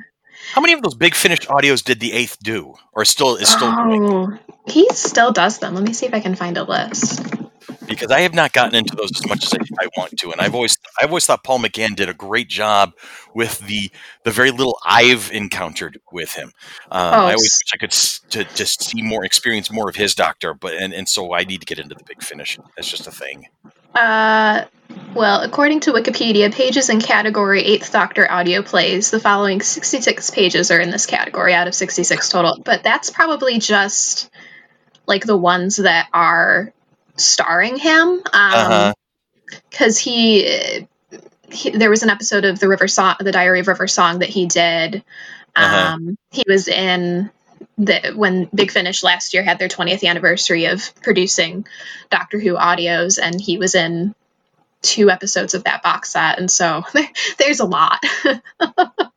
How 0.52 0.60
many 0.60 0.74
of 0.74 0.82
those 0.82 0.94
big 0.94 1.14
finished 1.14 1.48
audios 1.48 1.82
did 1.82 2.00
the 2.00 2.12
eighth 2.12 2.36
do, 2.42 2.74
or 2.92 3.06
still 3.06 3.36
is 3.36 3.48
still 3.48 3.74
doing? 3.74 4.04
Oh, 4.04 4.38
he 4.66 4.86
still 4.90 5.32
does 5.32 5.58
them. 5.58 5.74
Let 5.74 5.82
me 5.84 5.94
see 5.94 6.04
if 6.04 6.12
I 6.12 6.20
can 6.20 6.34
find 6.34 6.58
a 6.58 6.64
list. 6.64 7.22
Because 7.94 8.10
I 8.10 8.20
have 8.20 8.34
not 8.34 8.52
gotten 8.52 8.74
into 8.74 8.94
those 8.96 9.10
as 9.14 9.26
much 9.26 9.44
as 9.44 9.54
I, 9.54 9.84
I 9.84 9.88
want 9.96 10.16
to, 10.18 10.30
and 10.32 10.40
I've 10.40 10.54
always 10.54 10.76
I've 11.00 11.08
always 11.10 11.26
thought 11.26 11.44
Paul 11.44 11.60
McGann 11.60 11.96
did 11.96 12.08
a 12.08 12.14
great 12.14 12.48
job 12.48 12.92
with 13.34 13.58
the 13.60 13.90
the 14.24 14.30
very 14.30 14.50
little 14.50 14.78
I've 14.84 15.30
encountered 15.32 16.00
with 16.12 16.34
him. 16.34 16.52
Um, 16.90 17.14
Oh, 17.14 17.26
I 17.26 17.32
always 17.32 17.60
wish 17.64 17.72
I 17.72 17.76
could 17.78 17.92
s- 17.92 18.20
to 18.30 18.44
just 18.54 18.82
see 18.82 19.02
more, 19.02 19.24
experience 19.24 19.70
more 19.70 19.88
of 19.88 19.96
his 19.96 20.14
Doctor, 20.14 20.54
but 20.54 20.74
and, 20.74 20.92
and 20.92 21.08
so 21.08 21.32
I 21.34 21.44
need 21.44 21.60
to 21.60 21.66
get 21.66 21.78
into 21.78 21.94
the 21.94 22.04
big 22.04 22.22
finish. 22.22 22.58
That's 22.76 22.90
just 22.90 23.06
a 23.06 23.10
thing. 23.12 23.46
Uh, 23.94 24.64
well, 25.14 25.42
according 25.42 25.80
to 25.80 25.92
Wikipedia, 25.92 26.52
pages 26.52 26.88
in 26.90 27.00
category 27.00 27.62
8th 27.62 27.92
Doctor 27.92 28.30
audio 28.30 28.60
plays, 28.62 29.12
the 29.12 29.20
following 29.20 29.60
66 29.60 30.30
pages 30.30 30.72
are 30.72 30.80
in 30.80 30.90
this 30.90 31.06
category 31.06 31.54
out 31.54 31.68
of 31.68 31.74
66 31.76 32.28
total. 32.28 32.60
But 32.64 32.82
that's 32.82 33.10
probably 33.10 33.60
just 33.60 34.30
like 35.06 35.24
the 35.24 35.36
ones 35.36 35.76
that 35.76 36.08
are 36.12 36.72
starring 37.16 37.76
him. 37.76 38.22
Uh-huh. 38.32 38.94
Because 39.70 39.98
he, 39.98 40.86
he, 41.50 41.70
there 41.70 41.90
was 41.90 42.02
an 42.02 42.10
episode 42.10 42.44
of 42.44 42.58
the 42.58 42.68
River 42.68 42.88
Song, 42.88 43.16
the 43.20 43.32
Diary 43.32 43.60
of 43.60 43.68
River 43.68 43.86
Song 43.86 44.20
that 44.20 44.28
he 44.28 44.46
did. 44.46 45.04
Uh-huh. 45.54 45.94
Um, 45.94 46.18
he 46.30 46.44
was 46.48 46.68
in 46.68 47.30
the 47.78 48.12
when 48.14 48.48
Big 48.54 48.70
Finish 48.70 49.02
last 49.02 49.34
year 49.34 49.42
had 49.42 49.58
their 49.58 49.68
20th 49.68 50.04
anniversary 50.04 50.66
of 50.66 50.94
producing 51.02 51.66
Doctor 52.10 52.38
Who 52.38 52.54
audios, 52.54 53.18
and 53.22 53.40
he 53.40 53.58
was 53.58 53.74
in 53.74 54.14
two 54.82 55.10
episodes 55.10 55.54
of 55.54 55.64
that 55.64 55.82
box 55.82 56.10
set, 56.10 56.38
and 56.38 56.50
so 56.50 56.82
there's 57.38 57.60
a 57.60 57.64
lot. 57.64 58.02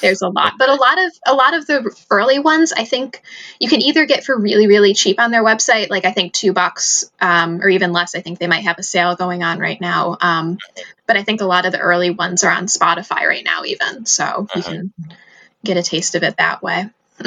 there's 0.00 0.22
a 0.22 0.28
lot, 0.28 0.54
but 0.58 0.68
a 0.68 0.74
lot 0.74 0.98
of 0.98 1.12
a 1.26 1.34
lot 1.34 1.54
of 1.54 1.66
the 1.66 1.94
early 2.10 2.38
ones, 2.38 2.72
I 2.72 2.84
think 2.84 3.22
you 3.58 3.68
can 3.68 3.80
either 3.82 4.06
get 4.06 4.24
for 4.24 4.38
really 4.38 4.66
really 4.66 4.94
cheap 4.94 5.20
on 5.20 5.30
their 5.30 5.44
website, 5.44 5.90
like 5.90 6.04
I 6.04 6.12
think 6.12 6.32
two 6.32 6.52
bucks 6.52 7.10
um, 7.20 7.60
or 7.62 7.68
even 7.68 7.92
less. 7.92 8.14
I 8.14 8.20
think 8.20 8.38
they 8.38 8.46
might 8.46 8.64
have 8.64 8.78
a 8.78 8.82
sale 8.82 9.16
going 9.16 9.42
on 9.42 9.58
right 9.58 9.80
now. 9.80 10.16
Um, 10.20 10.58
but 11.06 11.16
I 11.16 11.22
think 11.22 11.40
a 11.40 11.46
lot 11.46 11.66
of 11.66 11.72
the 11.72 11.78
early 11.80 12.10
ones 12.10 12.44
are 12.44 12.52
on 12.52 12.66
Spotify 12.66 13.26
right 13.26 13.44
now, 13.44 13.64
even 13.64 14.06
so 14.06 14.48
you 14.54 14.62
Uh-huh. 14.62 14.70
can 14.72 14.92
get 15.64 15.76
a 15.76 15.82
taste 15.82 16.14
of 16.14 16.22
it 16.22 16.36
that 16.38 16.62
way. 16.62 16.88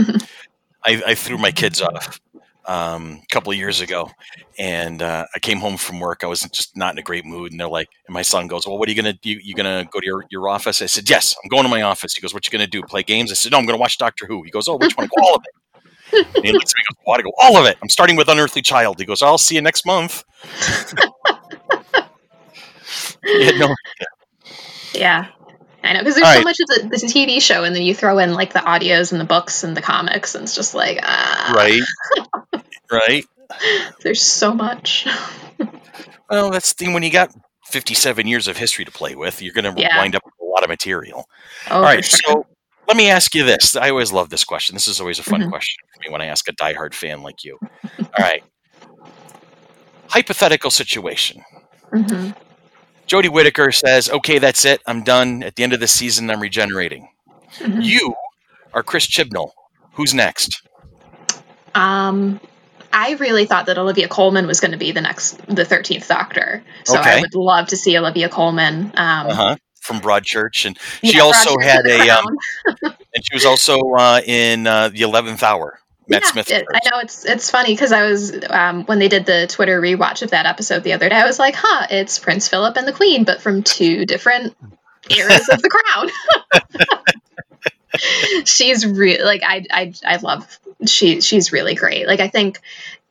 I, 0.86 1.02
I 1.08 1.16
threw 1.16 1.38
my 1.38 1.52
kids 1.52 1.82
off 1.82 2.20
um, 2.66 3.20
a 3.24 3.26
couple 3.34 3.52
of 3.52 3.58
years 3.58 3.82
ago, 3.82 4.10
and 4.58 5.02
uh, 5.02 5.26
I 5.36 5.40
came 5.40 5.60
home 5.60 5.78
from 5.78 6.00
work. 6.00 6.24
I 6.24 6.28
was 6.28 6.42
just 6.42 6.76
not 6.78 6.94
in 6.94 6.98
a 7.00 7.04
great 7.04 7.26
mood, 7.26 7.52
and 7.52 7.60
they're 7.60 7.68
like, 7.68 7.90
and 8.08 8.14
my 8.14 8.22
son 8.22 8.48
goes, 8.48 8.66
"Well, 8.68 8.78
what 8.78 8.88
are 8.88 8.92
you 8.92 9.02
gonna 9.02 9.14
do? 9.14 9.30
You 9.32 9.54
gonna 9.54 9.86
go 9.92 10.00
to 10.00 10.06
your, 10.06 10.26
your 10.30 10.50
office?" 10.50 10.82
I 10.82 10.86
said, 10.88 11.10
"Yes, 11.10 11.36
I'm 11.44 11.50
going 11.50 11.64
to 11.64 11.70
my 11.70 11.82
office." 11.82 12.14
He 12.14 12.22
goes, 12.22 12.34
"What 12.34 12.46
you 12.46 12.52
gonna 12.52 12.68
do? 12.68 12.82
Play 12.84 13.04
games?" 13.04 13.32
I 13.32 13.36
said, 13.36 13.52
"No, 13.52 13.58
I'm 13.58 13.66
gonna 13.66 13.78
watch 13.78 13.98
Doctor 13.98 14.26
Who." 14.26 14.44
He 14.44 14.52
goes, 14.52 14.68
"Oh, 14.68 14.78
which 14.78 14.96
one? 14.98 15.06
I 15.06 15.08
go, 15.08 15.24
All 15.28 15.36
of 15.36 15.44
it." 15.46 15.54
And 16.36 16.46
he 16.46 16.52
looks 16.52 16.72
at 16.72 16.78
me 16.78 16.84
and 16.90 16.96
goes, 16.98 17.02
"What?" 17.06 17.20
I 17.20 17.24
go, 17.24 17.32
"All 17.42 17.58
of 17.58 17.66
it." 17.66 17.78
I'm 17.82 17.90
starting 17.90 18.16
with 18.16 18.28
Unearthly 18.30 18.62
Child. 18.62 19.00
He 19.00 19.06
goes, 19.06 19.22
"I'll 19.22 19.38
see 19.38 19.56
you 19.56 19.62
next 19.62 19.86
month." 19.86 20.24
He 23.24 23.46
had 23.46 23.56
no- 23.56 23.74
Yeah. 24.94 25.28
I 25.84 25.94
know 25.94 26.00
because 26.00 26.16
there's 26.16 26.28
All 26.28 26.34
so 26.34 26.40
right. 26.40 26.44
much 26.46 26.58
of 26.62 26.68
the, 26.68 26.90
the 26.90 27.06
TV 27.08 27.42
show, 27.42 27.64
and 27.64 27.76
then 27.76 27.82
you 27.84 27.94
throw 27.94 28.18
in 28.20 28.34
like 28.34 28.54
the 28.54 28.60
audios 28.60 29.12
and 29.12 29.20
the 29.20 29.26
books 29.26 29.64
and 29.64 29.76
the 29.76 29.82
comics, 29.82 30.34
and 30.36 30.44
it's 30.44 30.56
just 30.56 30.74
like, 30.74 31.00
ah, 31.04 31.54
right, 31.56 31.82
right. 32.92 33.26
there's 34.02 34.22
so 34.22 34.54
much. 34.54 35.08
Well, 36.30 36.50
that's 36.50 36.74
the 36.74 36.84
thing 36.86 36.94
when 36.94 37.04
you 37.04 37.12
got 37.12 37.30
57 37.68 38.26
years 38.26 38.48
of 38.48 38.58
history 38.58 38.86
to 38.86 38.92
play 38.92 39.14
with, 39.14 39.42
you're 39.42 39.54
going 39.54 39.72
to 39.72 39.80
Yeah. 39.80 39.96
wind 39.98 40.16
up 40.16 40.24
with 40.26 40.34
a 40.42 40.46
lot 40.46 40.64
of 40.64 40.70
material. 40.70 41.26
Oh, 41.70 41.76
All 41.76 41.82
right, 41.84 42.04
sure. 42.04 42.20
so 42.26 42.48
let 42.88 42.98
me 42.98 43.08
ask 43.10 43.36
you 43.36 43.44
this. 43.44 43.76
I 43.76 43.90
always 43.92 44.12
love 44.12 44.30
this 44.30 44.44
question. 44.44 44.74
This 44.76 44.88
is 44.88 45.00
always 45.00 45.20
a 45.20 45.24
fun 45.24 45.42
Mhm. 45.42 45.50
question 45.50 45.76
for 45.94 46.00
me 46.02 46.12
when 46.12 46.22
I 46.22 46.28
ask 46.28 46.48
a 46.48 46.54
diehard 46.54 46.96
fan 46.96 47.22
like 47.22 47.44
you. 47.44 47.60
All 48.00 48.10
right. 48.18 48.42
Hypothetical 50.10 50.72
situation. 50.72 51.44
Mhm. 51.92 52.36
Jodie 53.08 53.30
Whittaker 53.30 53.72
says, 53.72 54.10
okay, 54.10 54.40
that's 54.40 54.66
it. 54.66 54.82
I'm 54.88 55.04
done. 55.04 55.44
At 55.44 55.56
the 55.56 55.64
end 55.64 55.74
of 55.74 55.80
the 55.80 55.88
season, 55.88 56.30
I'm 56.30 56.40
regenerating. 56.40 57.10
Mhm. 57.60 57.84
You 57.84 58.16
are 58.74 58.84
Chris 58.84 59.06
Chibnall. 59.08 59.52
Who's 59.94 60.14
next? 60.14 60.62
Um, 61.76 62.40
I 62.92 63.14
really 63.14 63.46
thought 63.46 63.66
that 63.66 63.78
Olivia 63.78 64.08
Colman 64.08 64.48
was 64.48 64.60
going 64.60 64.72
to 64.72 64.78
be 64.78 64.92
the 64.92 65.02
next, 65.02 65.40
the 65.48 65.66
thirteenth 65.66 66.08
Doctor. 66.08 66.64
So 66.86 66.98
I 66.98 67.20
would 67.22 67.36
love 67.36 67.68
to 67.68 67.78
see 67.78 67.98
Olivia 67.98 68.30
Colman. 68.30 68.92
Um, 68.96 69.28
Uh-huh. 69.28 69.56
From 69.82 70.00
Broadchurch. 70.00 70.66
And 70.66 70.78
she 71.04 71.18
yeah, 71.18 71.24
also 71.24 71.56
Roger 71.56 71.68
had 71.70 71.86
a, 71.88 72.10
um, 72.10 72.26
and 72.82 73.26
she 73.26 73.36
was 73.36 73.44
also 73.46 73.80
uh, 73.98 74.22
in 74.26 74.66
uh, 74.66 74.88
The 74.90 75.02
11th 75.02 75.44
Hour. 75.44 75.78
Matt 76.08 76.24
yeah, 76.24 76.32
Smith. 76.32 76.52
it- 76.52 76.68
I 76.74 76.80
know 76.90 77.00
it's 77.00 77.26
it's 77.26 77.50
funny 77.50 77.74
because 77.74 77.92
I 77.92 78.04
was 78.04 78.34
um, 78.50 78.84
when 78.86 79.00
they 79.00 79.08
did 79.08 79.26
the 79.26 79.48
Twitter 79.48 79.82
rewatch 79.82 80.22
of 80.22 80.32
that 80.32 80.46
episode 80.46 80.84
the 80.84 80.94
other 80.94 81.10
day. 81.10 81.16
I 81.16 81.26
was 81.26 81.40
like, 81.40 81.56
"Huh, 81.58 81.88
it's 81.90 82.20
Prince 82.20 82.48
Philip 82.48 82.76
and 82.78 82.88
the 82.88 82.94
Queen, 82.94 83.24
but 83.24 83.42
from 83.42 83.64
two 83.64 84.06
different 84.06 84.56
eras 85.10 85.50
of 85.50 85.62
the 85.62 85.70
Crown." 85.70 86.10
she's 88.46 88.86
really 88.86 89.24
like 89.24 89.42
I 89.46 89.66
I 89.72 89.94
I 90.06 90.16
love 90.18 90.60
she 90.86 91.22
she's 91.22 91.52
really 91.52 91.76
great. 91.76 92.08
Like 92.08 92.20
I 92.20 92.28
think 92.28 92.60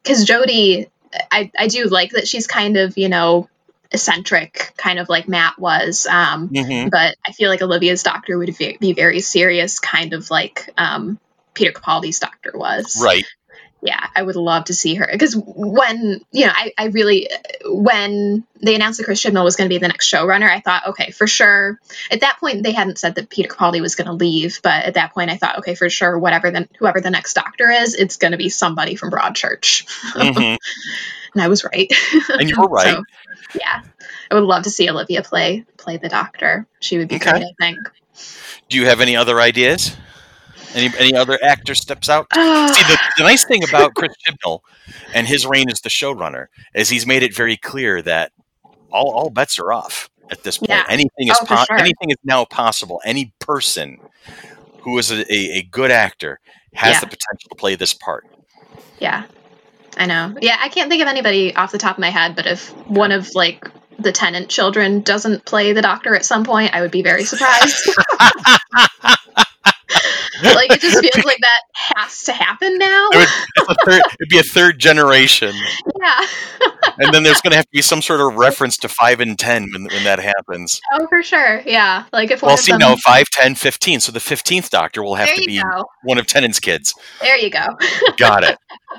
because 0.02 0.24
Jodie, 0.26 0.88
I 1.30 1.50
I 1.58 1.68
do 1.68 1.84
like 1.84 2.10
that 2.12 2.26
she's 2.28 2.46
kind 2.46 2.76
of 2.76 2.98
you 2.98 3.08
know 3.08 3.48
eccentric, 3.90 4.72
kind 4.76 4.98
of 4.98 5.08
like 5.08 5.28
Matt 5.28 5.58
was. 5.58 6.06
Um, 6.06 6.48
Mhm. 6.48 6.90
but 6.90 7.14
I 7.26 7.32
feel 7.32 7.50
like 7.50 7.62
Olivia's 7.62 8.02
doctor 8.02 8.38
would 8.38 8.56
be 8.56 8.92
very 8.94 9.20
serious, 9.20 9.78
kind 9.80 10.14
of 10.14 10.30
like 10.30 10.68
um, 10.78 11.18
Peter 11.54 11.72
Capaldi's 11.72 12.18
doctor 12.18 12.52
was. 12.54 13.00
Right. 13.02 13.24
Yeah, 13.84 14.06
I 14.14 14.22
would 14.22 14.36
love 14.36 14.66
to 14.66 14.74
see 14.74 14.94
her 14.94 15.08
because 15.10 15.34
when 15.36 16.20
you 16.30 16.46
know, 16.46 16.52
I, 16.54 16.72
I 16.78 16.86
really 16.86 17.28
when 17.64 18.44
they 18.60 18.76
announced 18.76 18.98
that 18.98 19.04
Chris 19.04 19.20
Chibnall 19.24 19.42
was 19.42 19.56
going 19.56 19.68
to 19.68 19.74
be 19.74 19.78
the 19.78 19.88
next 19.88 20.08
showrunner, 20.08 20.48
I 20.48 20.60
thought, 20.60 20.86
okay, 20.90 21.10
for 21.10 21.26
sure. 21.26 21.80
At 22.08 22.20
that 22.20 22.36
point, 22.38 22.62
they 22.62 22.70
hadn't 22.70 22.98
said 22.98 23.16
that 23.16 23.28
Peter 23.28 23.48
Capaldi 23.48 23.80
was 23.80 23.96
going 23.96 24.06
to 24.06 24.12
leave, 24.12 24.60
but 24.62 24.84
at 24.84 24.94
that 24.94 25.12
point, 25.12 25.30
I 25.32 25.36
thought, 25.36 25.58
okay, 25.58 25.74
for 25.74 25.90
sure, 25.90 26.16
whatever 26.16 26.52
the 26.52 26.68
whoever 26.78 27.00
the 27.00 27.10
next 27.10 27.34
doctor 27.34 27.68
is, 27.70 27.96
it's 27.96 28.18
going 28.18 28.30
to 28.30 28.38
be 28.38 28.50
somebody 28.50 28.94
from 28.94 29.10
Broadchurch, 29.10 29.84
Mhm. 30.14 30.58
and 31.34 31.42
I 31.42 31.48
was 31.48 31.64
right. 31.64 31.92
And 32.28 32.48
you 32.48 32.54
were 32.56 32.68
right. 32.68 32.94
So, 32.94 33.04
yeah, 33.54 33.82
I 34.30 34.34
would 34.36 34.44
love 34.44 34.62
to 34.62 34.70
see 34.70 34.88
Olivia 34.88 35.22
play 35.22 35.64
play 35.76 35.96
the 35.96 36.08
doctor. 36.08 36.68
She 36.78 36.98
would 36.98 37.08
be 37.08 37.16
Okay. 37.16 37.32
great, 37.32 37.42
I 37.42 37.52
think. 37.58 37.78
Do 38.68 38.76
you 38.76 38.86
have 38.86 39.00
any 39.00 39.16
other 39.16 39.40
ideas? 39.40 39.96
Any 40.74 40.90
any 40.98 41.14
other 41.14 41.38
actor 41.42 41.74
steps 41.74 42.08
out? 42.08 42.26
See, 42.34 42.40
the, 42.40 42.98
the 43.18 43.22
nice 43.24 43.44
thing 43.44 43.62
about 43.68 43.94
Chris 43.94 44.12
Chibnall 44.26 44.60
and 45.14 45.26
his 45.26 45.44
reign 45.46 45.68
as 45.70 45.80
the 45.80 45.88
showrunner 45.88 46.46
is 46.74 46.88
he's 46.88 47.06
made 47.06 47.22
it 47.22 47.34
very 47.34 47.56
clear 47.56 48.00
that 48.02 48.32
all, 48.90 49.10
all 49.12 49.30
bets 49.30 49.58
are 49.58 49.72
off 49.72 50.08
at 50.30 50.42
this 50.44 50.58
point. 50.58 50.70
Yeah. 50.70 50.84
Anything 50.88 51.28
is 51.28 51.36
Oh, 51.40 51.44
po- 51.46 51.64
sure. 51.64 51.76
anything 51.78 52.10
is 52.10 52.16
now 52.24 52.44
possible. 52.44 53.00
Any 53.04 53.32
person 53.38 53.98
who 54.80 54.98
is 54.98 55.10
a, 55.10 55.20
a, 55.32 55.58
a 55.58 55.62
good 55.70 55.90
actor 55.90 56.40
has 56.74 56.94
Yeah. 56.94 57.00
the 57.00 57.06
potential 57.06 57.48
to 57.50 57.54
play 57.56 57.74
this 57.74 57.92
part. 57.94 58.26
yeah, 58.98 59.24
I 59.98 60.06
know. 60.06 60.34
Yeah, 60.40 60.56
I 60.58 60.68
can't 60.70 60.88
think 60.90 61.02
of 61.02 61.08
anybody 61.08 61.54
off 61.54 61.70
the 61.72 61.78
top 61.78 61.96
of 61.96 62.00
my 62.00 62.10
head, 62.10 62.34
but 62.34 62.46
if 62.46 62.70
one 62.88 63.12
of 63.12 63.34
like 63.34 63.68
the 63.98 64.10
Tennant 64.12 64.48
children 64.48 65.02
doesn't 65.02 65.44
play 65.44 65.72
the 65.74 65.82
doctor 65.82 66.14
at 66.16 66.24
some 66.24 66.44
point, 66.44 66.74
I 66.74 66.80
would 66.80 66.90
be 66.90 67.02
very 67.02 67.24
surprised. 67.24 67.90
like 70.42 70.70
it 70.72 70.80
just 70.80 70.98
feels 71.00 71.24
like 71.24 71.38
that 71.40 71.60
has 71.74 72.22
to 72.24 72.32
happen 72.32 72.78
now. 72.78 73.08
It 73.12 73.16
would, 73.16 73.28
it's 73.56 73.68
a 73.70 73.74
third, 73.90 74.02
it'd 74.20 74.28
be 74.30 74.38
a 74.38 74.42
third 74.42 74.78
generation, 74.78 75.54
Yeah. 76.00 76.26
and 76.98 77.14
then 77.14 77.22
there's 77.22 77.40
going 77.40 77.50
to 77.52 77.56
have 77.56 77.66
to 77.66 77.70
be 77.72 77.82
some 77.82 78.02
sort 78.02 78.20
of 78.20 78.34
reference 78.36 78.76
to 78.78 78.88
five 78.88 79.20
and 79.20 79.38
ten 79.38 79.70
when, 79.72 79.84
when 79.84 80.04
that 80.04 80.18
happens. 80.18 80.80
Oh, 80.92 81.06
for 81.08 81.22
sure. 81.22 81.62
Yeah. 81.66 82.04
Like 82.12 82.30
if 82.30 82.42
one 82.42 82.48
Well, 82.48 82.54
of 82.54 82.60
see, 82.60 82.72
them. 82.72 82.80
no, 82.80 82.96
5, 82.96 83.26
10, 83.30 83.54
15. 83.54 84.00
So 84.00 84.12
the 84.12 84.18
15th 84.18 84.70
Doctor 84.70 85.02
will 85.02 85.14
have 85.14 85.28
there 85.28 85.36
to 85.36 85.46
be 85.46 85.60
go. 85.62 85.84
one 86.04 86.18
of 86.18 86.26
Tennant's 86.26 86.60
kids. 86.60 86.94
There 87.20 87.36
you 87.38 87.50
go. 87.50 87.66
Got 88.16 88.44
it. 88.44 88.58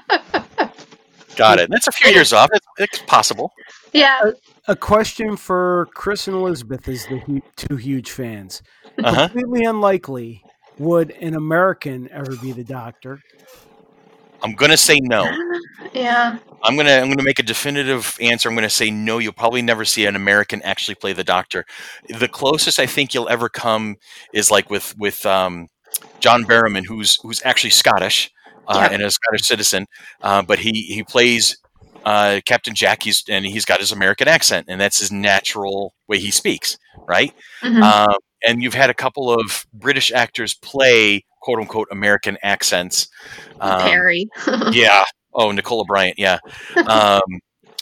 Got 1.35 1.59
it. 1.59 1.69
That's 1.71 1.87
a 1.87 1.91
few 1.91 2.11
years 2.11 2.31
off. 2.31 2.49
It's, 2.53 2.65
it's 2.77 2.99
possible. 3.07 3.51
Yeah. 3.91 4.31
A 4.67 4.75
question 4.75 5.35
for 5.35 5.87
Chris 5.95 6.27
and 6.27 6.35
Elizabeth 6.37 6.87
as 6.87 7.05
the 7.07 7.41
two 7.55 7.75
huge 7.75 8.11
fans. 8.11 8.61
Uh-huh. 9.03 9.27
Completely 9.29 9.65
unlikely. 9.65 10.43
Would 10.79 11.11
an 11.11 11.35
American 11.35 12.09
ever 12.11 12.35
be 12.37 12.51
the 12.51 12.63
Doctor? 12.63 13.21
I'm 14.41 14.53
going 14.53 14.71
to 14.71 14.77
say 14.77 14.99
no. 15.01 15.25
Yeah. 15.93 16.39
I'm 16.63 16.75
gonna 16.75 16.91
I'm 16.93 17.09
gonna 17.09 17.23
make 17.23 17.39
a 17.39 17.43
definitive 17.43 18.17
answer. 18.19 18.49
I'm 18.49 18.55
gonna 18.55 18.69
say 18.69 18.89
no. 18.89 19.17
You'll 19.19 19.33
probably 19.33 19.61
never 19.61 19.85
see 19.85 20.05
an 20.05 20.15
American 20.15 20.61
actually 20.63 20.95
play 20.95 21.13
the 21.13 21.23
Doctor. 21.23 21.65
The 22.07 22.27
closest 22.27 22.79
I 22.79 22.85
think 22.87 23.13
you'll 23.13 23.29
ever 23.29 23.47
come 23.49 23.97
is 24.33 24.49
like 24.49 24.69
with 24.71 24.95
with 24.97 25.23
um, 25.25 25.67
John 26.19 26.45
Barrowman, 26.45 26.85
who's 26.87 27.17
who's 27.21 27.41
actually 27.45 27.71
Scottish 27.71 28.31
uh, 28.67 28.79
Yep. 28.83 28.91
and 28.93 29.03
a 29.03 29.11
Scottish 29.11 29.43
citizen, 29.43 29.85
uh, 30.21 30.41
but 30.41 30.57
he 30.59 30.71
he 30.71 31.03
plays 31.03 31.57
uh, 32.05 32.39
Captain 32.45 32.73
Jack. 32.73 33.03
He's 33.03 33.23
and 33.29 33.45
he's 33.45 33.65
got 33.65 33.79
his 33.79 33.91
American 33.91 34.27
accent, 34.27 34.65
and 34.69 34.79
that's 34.81 34.99
his 34.99 35.11
natural 35.11 35.93
way 36.07 36.17
he 36.19 36.31
speaks, 36.31 36.77
right? 37.07 37.33
Mhm. 37.61 37.81
Um, 37.83 38.15
and 38.47 38.61
you've 38.61 38.73
had 38.73 38.89
a 38.89 38.93
couple 38.93 39.31
of 39.31 39.65
British 39.73 40.11
actors 40.11 40.53
play 40.53 41.25
quote 41.41 41.59
unquote 41.59 41.87
American 41.91 42.37
accents. 42.43 43.07
Um, 43.59 43.81
Peri. 43.81 44.27
yeah. 44.71 45.05
Oh, 45.33 45.51
Nicola 45.51 45.83
Bryant. 45.85 46.17
Yeah. 46.17 46.39
Um, 46.87 47.21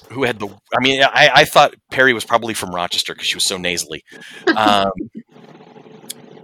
who 0.09 0.23
had 0.23 0.39
the? 0.39 0.47
I 0.47 0.81
mean, 0.81 1.03
I, 1.03 1.29
I 1.33 1.45
thought 1.45 1.73
Peri 1.89 2.13
was 2.13 2.25
probably 2.25 2.53
from 2.53 2.73
Rochester 2.73 3.13
because 3.13 3.27
she 3.27 3.35
was 3.35 3.45
so 3.45 3.57
nasally. 3.57 4.03
Um, 4.55 4.91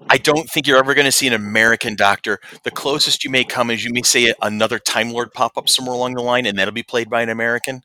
I 0.09 0.17
don't 0.17 0.49
think 0.49 0.67
you're 0.67 0.77
ever 0.77 0.93
going 0.93 1.05
to 1.05 1.11
see 1.11 1.27
an 1.27 1.33
American 1.33 1.95
doctor. 1.95 2.39
The 2.63 2.71
closest 2.71 3.23
you 3.23 3.29
may 3.29 3.43
come 3.43 3.69
is 3.69 3.83
you 3.83 3.91
may 3.91 4.03
see 4.03 4.33
another 4.41 4.79
Time 4.79 5.11
Lord 5.11 5.33
pop 5.33 5.57
up 5.57 5.67
somewhere 5.67 5.95
along 5.95 6.13
the 6.13 6.21
line, 6.21 6.45
and 6.45 6.57
that'll 6.57 6.73
be 6.73 6.83
played 6.83 7.09
by 7.09 7.21
an 7.21 7.29
American, 7.29 7.81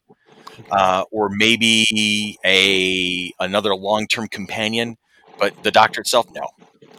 uh, 0.70 1.04
or 1.10 1.28
maybe 1.30 2.38
a 2.44 3.32
another 3.42 3.74
long 3.74 4.06
term 4.06 4.28
companion. 4.28 4.96
But 5.42 5.60
the 5.64 5.72
Doctor 5.72 6.00
itself, 6.02 6.28
no. 6.32 6.46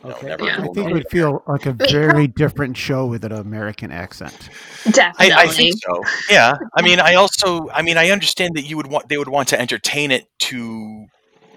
No, 0.04 0.10
Okay. 0.16 0.28
never. 0.28 0.44
Yeah. 0.44 0.58
I 0.58 0.68
think 0.74 0.90
it 0.90 0.94
would 0.94 1.10
feel 1.10 1.42
like 1.48 1.66
a 1.66 1.72
very 1.72 2.28
different 2.28 2.76
show 2.76 3.06
with 3.06 3.24
an 3.24 3.32
American 3.32 3.90
accent. 3.90 4.50
Definitely. 4.84 5.32
I, 5.32 5.44
I 5.44 5.48
think 5.48 5.76
so. 5.82 6.04
Yeah. 6.30 6.56
I 6.76 6.82
mean, 6.82 7.00
I 7.00 7.14
also, 7.16 7.70
I 7.70 7.82
mean, 7.84 7.96
I 7.96 8.10
understand 8.10 8.56
that 8.56 8.64
you 8.64 8.76
would 8.76 8.88
want, 8.88 9.08
they 9.08 9.18
would 9.18 9.30
want 9.30 9.48
to 9.48 9.62
entertain 9.62 10.12
it 10.12 10.26
to, 10.40 11.06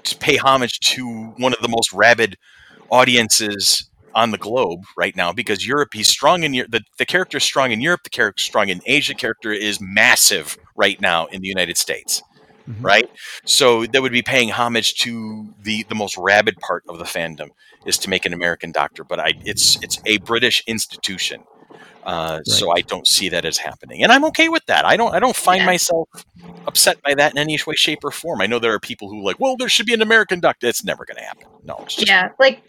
to 0.04 0.16
pay 0.18 0.36
homage 0.36 0.78
to 0.94 1.34
one 1.38 1.52
of 1.54 1.58
the 1.60 1.66
most 1.68 1.92
rabid 1.92 2.36
audiences 2.88 3.90
on 4.14 4.30
the 4.30 4.38
globe 4.38 4.84
right 4.96 5.16
now 5.16 5.32
because 5.32 5.66
Europe, 5.66 5.88
he's 5.92 6.06
strong 6.06 6.44
in 6.44 6.54
Europe. 6.54 6.70
The, 6.70 6.82
the 6.98 7.04
character 7.04 7.38
is 7.38 7.42
strong 7.42 7.72
in 7.72 7.80
Europe. 7.80 8.04
The 8.04 8.10
character 8.10 8.38
is 8.38 8.44
strong 8.44 8.68
in 8.68 8.80
Asia. 8.86 9.12
The 9.12 9.18
character 9.18 9.50
is 9.50 9.80
massive 9.80 10.56
right 10.76 11.00
now 11.00 11.26
in 11.26 11.42
the 11.42 11.48
United 11.48 11.78
States. 11.78 12.22
Mhm. 12.68 12.82
Right. 12.82 13.08
So 13.44 13.86
that 13.86 14.02
would 14.02 14.12
be 14.12 14.22
paying 14.22 14.50
homage 14.50 14.94
to 15.02 15.54
the, 15.62 15.84
the 15.88 15.94
most 15.94 16.16
rabid 16.16 16.56
part 16.58 16.82
of 16.88 16.98
the 16.98 17.04
fandom 17.04 17.50
is 17.84 17.96
to 17.98 18.10
make 18.10 18.26
an 18.26 18.32
American 18.32 18.72
doctor, 18.72 19.04
but 19.04 19.20
I, 19.20 19.34
it's, 19.44 19.80
it's 19.82 20.00
a 20.04 20.18
British 20.18 20.62
institution. 20.66 21.44
Uh, 22.06 22.40
So 22.44 22.70
I 22.72 22.82
don't 22.82 23.06
see 23.06 23.28
that 23.30 23.44
as 23.44 23.58
happening, 23.58 24.02
and 24.02 24.12
I'm 24.12 24.24
okay 24.26 24.48
with 24.48 24.64
that. 24.66 24.84
I 24.84 24.96
don't. 24.96 25.14
I 25.14 25.18
don't 25.18 25.36
find 25.36 25.60
Yeah. 25.60 25.66
myself 25.66 26.08
upset 26.66 26.98
by 27.02 27.14
that 27.14 27.32
in 27.32 27.38
any 27.38 27.58
way, 27.66 27.74
shape, 27.74 28.00
or 28.04 28.10
form. 28.10 28.40
I 28.40 28.46
know 28.46 28.58
there 28.58 28.74
are 28.74 28.80
people 28.80 29.08
who 29.08 29.20
are 29.20 29.24
like, 29.24 29.36
well, 29.38 29.56
there 29.56 29.68
should 29.68 29.86
be 29.86 29.94
an 29.94 30.02
American 30.02 30.40
doctor. 30.40 30.66
It's 30.68 30.84
never 30.84 31.04
going 31.04 31.16
to 31.18 31.24
happen. 31.24 31.48
No, 31.64 31.76
it's 31.84 31.96
just 31.96 32.08
Yeah, 32.08 32.30
like 32.38 32.62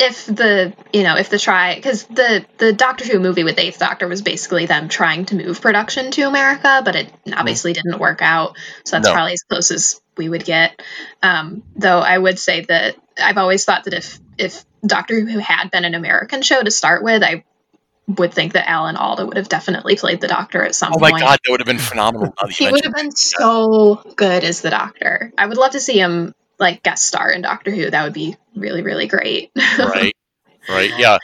if 0.00 0.26
the 0.26 0.72
you 0.92 1.02
know 1.02 1.16
if 1.16 1.30
the 1.30 1.38
try 1.38 1.74
because 1.76 2.04
the 2.04 2.44
the 2.58 2.72
Doctor 2.72 3.04
Who 3.04 3.20
movie 3.20 3.44
with 3.44 3.58
Eighth 3.58 3.78
Doctor 3.78 4.08
was 4.08 4.22
basically 4.22 4.66
them 4.66 4.88
trying 4.88 5.26
to 5.26 5.36
move 5.36 5.60
production 5.60 6.10
to 6.12 6.22
America, 6.22 6.82
but 6.84 6.96
it 6.96 7.12
obviously 7.32 7.72
didn't 7.72 7.98
work 7.98 8.22
out. 8.22 8.56
So 8.84 8.96
that's 8.96 9.08
No. 9.08 9.14
probably 9.14 9.34
as 9.34 9.42
close 9.42 9.70
as 9.70 10.00
we 10.16 10.28
would 10.28 10.44
get. 10.44 10.80
Um, 11.22 11.62
though 11.76 11.98
I 11.98 12.16
would 12.18 12.38
say 12.38 12.64
that 12.68 12.96
I've 13.22 13.38
always 13.38 13.64
thought 13.64 13.84
that 13.84 13.94
if 13.94 14.18
if 14.38 14.64
Doctor 14.84 15.20
Who 15.20 15.38
had 15.38 15.70
been 15.70 15.84
an 15.84 15.94
American 15.94 16.42
show 16.42 16.62
to 16.62 16.70
start 16.70 17.02
with, 17.02 17.22
I 17.22 17.44
would 18.08 18.32
think 18.32 18.52
that 18.52 18.68
Alan 18.68 18.96
Alda 18.96 19.26
would 19.26 19.36
have 19.36 19.48
definitely 19.48 19.96
played 19.96 20.20
the 20.20 20.28
Doctor 20.28 20.62
at 20.62 20.74
some 20.74 20.92
point. 20.92 21.02
Oh 21.02 21.10
my 21.10 21.20
god, 21.20 21.38
that 21.44 21.50
would 21.50 21.60
have 21.60 21.66
been 21.66 21.78
phenomenal. 21.78 22.32
that 22.40 22.50
He 22.56 22.70
would 22.70 22.84
have 22.84 22.94
been 22.94 23.10
so 23.10 24.02
good 24.16 24.44
as 24.44 24.60
the 24.60 24.70
Doctor. 24.70 25.32
I 25.36 25.46
would 25.46 25.56
love 25.56 25.72
to 25.72 25.80
see 25.80 25.98
him 25.98 26.34
like 26.58 26.82
guest 26.82 27.06
star 27.06 27.30
in 27.30 27.42
Doctor 27.42 27.70
Who. 27.70 27.90
That 27.90 28.04
would 28.04 28.12
be 28.12 28.36
really, 28.54 28.82
really 28.82 29.06
great. 29.06 29.50
right, 29.56 30.14
right, 30.68 30.90
yeah. 30.98 31.18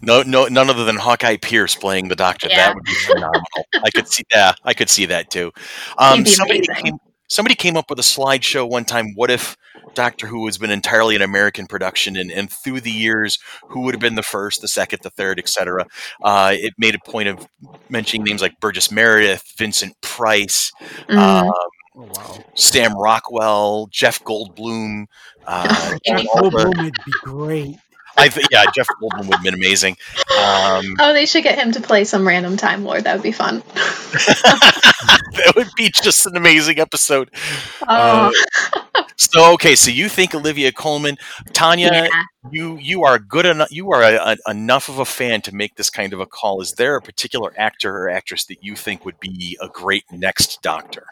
No, 0.00 0.22
no, 0.22 0.46
none 0.46 0.70
other 0.70 0.84
than 0.84 0.96
Hawkeye 0.96 1.36
Pierce 1.36 1.74
playing 1.74 2.08
the 2.08 2.16
Doctor. 2.16 2.48
Yeah. 2.48 2.56
That 2.56 2.74
would 2.74 2.84
be 2.84 2.94
phenomenal. 2.94 3.42
I 3.84 3.90
could 3.90 4.08
see. 4.08 4.24
Yeah, 4.32 4.54
I 4.64 4.74
could 4.74 4.90
see 4.90 5.06
that 5.06 5.30
too. 5.30 5.52
Um, 5.98 6.24
somebody 6.24 6.62
came. 6.82 6.98
Somebody 7.28 7.54
came 7.54 7.78
up 7.78 7.88
with 7.88 7.98
a 7.98 8.02
slideshow 8.02 8.68
one 8.68 8.84
time. 8.84 9.14
What 9.14 9.30
if 9.30 9.56
Doctor 9.94 10.26
Who 10.26 10.46
has 10.46 10.58
been 10.58 10.70
entirely 10.70 11.16
an 11.16 11.22
American 11.22 11.66
production, 11.66 12.16
and, 12.16 12.30
and 12.30 12.50
through 12.50 12.80
the 12.80 12.90
years, 12.90 13.38
who 13.68 13.80
would 13.80 13.94
have 13.94 14.00
been 14.00 14.14
the 14.14 14.22
first, 14.22 14.60
the 14.60 14.68
second, 14.68 15.00
the 15.02 15.10
third, 15.10 15.38
etc. 15.38 15.86
Uh, 16.22 16.52
it 16.54 16.74
made 16.78 16.94
a 16.94 16.98
point 17.10 17.28
of 17.28 17.46
mentioning 17.88 18.24
names 18.24 18.42
like 18.42 18.58
Burgess 18.60 18.90
Meredith, 18.90 19.42
Vincent 19.56 19.94
Price, 20.00 20.72
Mm. 21.08 21.16
um, 21.18 21.52
Oh, 21.94 22.08
wow. 22.16 22.44
Sam 22.54 22.96
Rockwell, 22.98 23.86
Jeff 23.92 24.24
Goldblum. 24.24 25.04
Uh, 25.46 25.98
Any 26.06 26.26
all 26.28 26.48
the- 26.48 26.56
Goldblum 26.64 26.84
would 26.84 26.94
be 27.04 27.12
great. 27.22 27.76
I 28.16 28.28
th- 28.28 28.46
yeah, 28.50 28.64
Jeff 28.74 28.86
Goldblum 29.00 29.26
would 29.26 29.34
have 29.34 29.42
been 29.42 29.54
amazing. 29.54 29.96
Um, 30.38 30.96
oh, 31.00 31.12
they 31.12 31.26
should 31.26 31.42
get 31.44 31.58
him 31.58 31.72
to 31.72 31.80
play 31.80 32.04
some 32.04 32.26
random 32.26 32.56
Time 32.56 32.84
Lord. 32.84 33.04
That 33.04 33.14
would 33.14 33.22
be 33.22 33.32
fun. 33.32 33.62
that 34.12 35.52
would 35.56 35.70
be 35.76 35.90
just 35.90 36.26
an 36.26 36.36
amazing 36.36 36.78
episode. 36.78 37.30
Uh, 37.86 38.30
Oh, 38.94 39.04
So 39.16 39.52
okay, 39.54 39.74
so 39.76 39.90
you 39.90 40.08
think 40.08 40.34
Olivia 40.34 40.72
Colman, 40.72 41.16
Tanya, 41.52 41.90
yeah. 41.92 42.22
you 42.50 42.76
you 42.78 43.04
are 43.04 43.18
good 43.18 43.46
enough. 43.46 43.70
You 43.70 43.90
are 43.92 44.02
a, 44.02 44.36
a, 44.46 44.50
enough 44.50 44.88
of 44.88 44.98
a 44.98 45.04
fan 45.04 45.40
to 45.42 45.54
make 45.54 45.76
this 45.76 45.90
kind 45.90 46.12
of 46.12 46.20
a 46.20 46.26
call. 46.26 46.60
Is 46.60 46.72
there 46.72 46.96
a 46.96 47.00
particular 47.02 47.52
actor 47.56 47.96
or 47.96 48.10
actress 48.10 48.44
that 48.46 48.62
you 48.62 48.74
think 48.76 49.04
would 49.04 49.20
be 49.20 49.56
a 49.60 49.68
great 49.68 50.04
next 50.10 50.60
Doctor? 50.62 51.06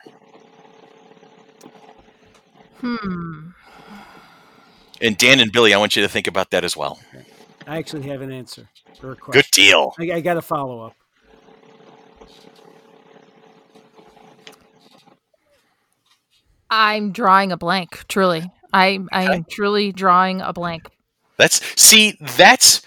Hmm. 2.80 3.51
And 5.01 5.16
Dan 5.16 5.40
and 5.40 5.51
Billy, 5.51 5.72
I 5.72 5.78
want 5.78 5.96
you 5.96 6.03
to 6.03 6.09
think 6.09 6.26
about 6.26 6.51
that 6.51 6.64
as 6.64 6.76
well. 6.76 7.01
I 7.66 7.78
actually 7.78 8.03
have 8.09 8.20
an 8.20 8.30
answer 8.32 8.68
or 9.03 9.12
a 9.12 9.16
question. 9.16 9.42
Good 9.42 9.51
deal. 9.53 9.94
I, 9.98 10.16
I 10.16 10.20
got 10.20 10.36
a 10.36 10.42
follow 10.42 10.80
up. 10.82 10.94
I'm 16.70 17.12
drawing 17.12 17.53
a 17.53 17.57
blank. 17.57 18.05
Truly, 18.09 18.51
I 18.72 19.01
I 19.12 19.34
am 19.34 19.44
truly 19.51 19.92
drawing 19.92 20.40
a 20.40 20.53
blank. 20.53 20.88
That's 21.36 21.61
see, 21.80 22.16
that's 22.36 22.82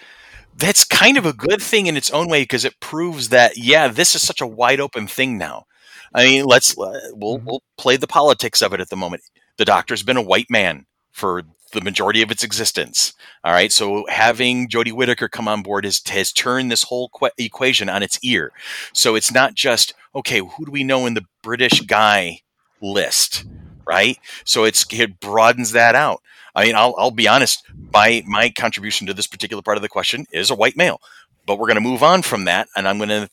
that's 0.55 0.83
kind 0.85 1.17
of 1.17 1.25
a 1.25 1.33
good 1.33 1.61
thing 1.61 1.87
in 1.87 1.97
its 1.97 2.11
own 2.11 2.29
way 2.29 2.43
because 2.43 2.63
it 2.63 2.79
proves 2.79 3.29
that 3.29 3.57
yeah, 3.57 3.87
this 3.89 4.15
is 4.15 4.21
such 4.21 4.41
a 4.41 4.47
wide 4.47 4.79
open 4.79 5.07
thing 5.07 5.37
now. 5.37 5.65
I 6.13 6.25
mean, 6.25 6.45
let's 6.45 6.77
uh, 6.77 7.09
we'll 7.13 7.39
Mhm. 7.39 7.43
we'll 7.45 7.63
play 7.77 7.97
the 7.97 8.07
politics 8.07 8.61
of 8.61 8.73
it 8.73 8.79
at 8.79 8.89
the 8.89 8.95
moment. 8.95 9.23
The 9.57 9.65
Doctor's 9.65 10.03
been 10.03 10.17
a 10.17 10.21
white 10.21 10.49
man 10.49 10.85
for 11.11 11.43
the 11.73 11.81
majority 11.81 12.21
of 12.21 12.31
its 12.31 12.43
existence. 12.43 13.13
All 13.43 13.51
right, 13.51 13.71
so 13.71 14.05
having 14.09 14.69
Jodie 14.69 14.93
Whittaker 14.93 15.27
come 15.27 15.47
on 15.47 15.61
board 15.61 15.83
has 15.85 16.01
has 16.07 16.31
turned 16.31 16.71
this 16.71 16.83
whole 16.83 17.11
equation 17.37 17.89
on 17.89 18.01
its 18.03 18.17
ear. 18.23 18.51
So 18.93 19.15
it's 19.15 19.33
not 19.33 19.55
just 19.55 19.93
okay, 20.15 20.39
who 20.39 20.65
do 20.65 20.71
we 20.71 20.83
know 20.83 21.05
in 21.05 21.15
the 21.15 21.25
British 21.41 21.81
guy 21.81 22.39
list, 22.81 23.45
right? 23.85 24.17
So 24.45 24.63
it's 24.63 24.85
it 24.91 25.19
broadens 25.19 25.71
that 25.71 25.95
out. 25.95 26.21
I 26.55 26.65
mean, 26.65 26.75
I'll, 26.75 26.93
I'll 26.97 27.11
be 27.11 27.27
honest. 27.27 27.63
My 27.93 28.23
my 28.25 28.49
contribution 28.49 29.07
to 29.07 29.13
this 29.13 29.27
particular 29.27 29.63
part 29.63 29.77
of 29.77 29.81
the 29.81 29.89
question 29.89 30.25
is 30.31 30.49
a 30.51 30.55
white 30.55 30.77
male. 30.77 31.01
but 31.45 31.59
we're 31.59 31.67
going 31.67 31.75
to 31.75 31.81
move 31.81 32.03
on 32.03 32.21
from 32.21 32.45
that, 32.45 32.67
and 32.75 32.87
I'm 32.87 32.97
going 32.97 33.09
to 33.09 33.29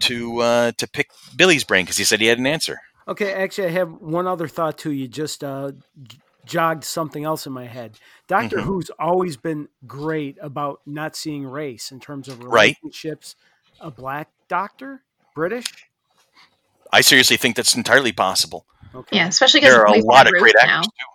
to 0.00 0.40
uh, 0.40 0.72
to 0.72 0.88
pick 0.88 1.10
Billy's 1.36 1.64
brain 1.64 1.84
because 1.84 1.96
he 1.96 2.04
said 2.04 2.20
he 2.20 2.26
had 2.26 2.38
an 2.38 2.46
answer. 2.46 2.80
Okay, 3.06 3.32
actually, 3.34 3.68
I 3.68 3.70
have 3.72 3.90
one 4.00 4.26
other 4.26 4.48
thought 4.48 4.78
too. 4.78 4.92
You 4.92 5.08
just 5.08 5.44
uh, 5.44 5.72
jogged 6.44 6.84
something 6.84 7.24
else 7.24 7.46
in 7.46 7.52
my 7.52 7.66
head. 7.66 7.98
Doctor 8.28 8.58
Mhm. 8.58 8.62
Who's 8.62 8.90
always 8.98 9.36
been 9.36 9.68
great 9.86 10.36
about 10.40 10.80
not 10.86 11.16
seeing 11.16 11.46
race 11.46 11.90
in 11.90 12.00
terms 12.00 12.28
of 12.28 12.42
Right. 12.42 12.76
relationships. 12.82 13.36
A 13.80 13.90
black 13.90 14.28
doctor, 14.48 15.02
British. 15.34 15.66
I 16.92 17.00
seriously 17.00 17.36
think 17.36 17.56
that's 17.56 17.74
entirely 17.74 18.12
possible. 18.12 18.66
Okay. 18.94 19.16
Yeah, 19.16 19.26
especially 19.28 19.60
because 19.60 19.74
There 19.74 19.86
are 19.86 19.94
a 19.94 20.02
lot 20.04 20.26
of 20.26 20.32
great 20.32 20.54
Ruth 20.54 20.62
actors 20.62 20.86
too. 20.86 21.06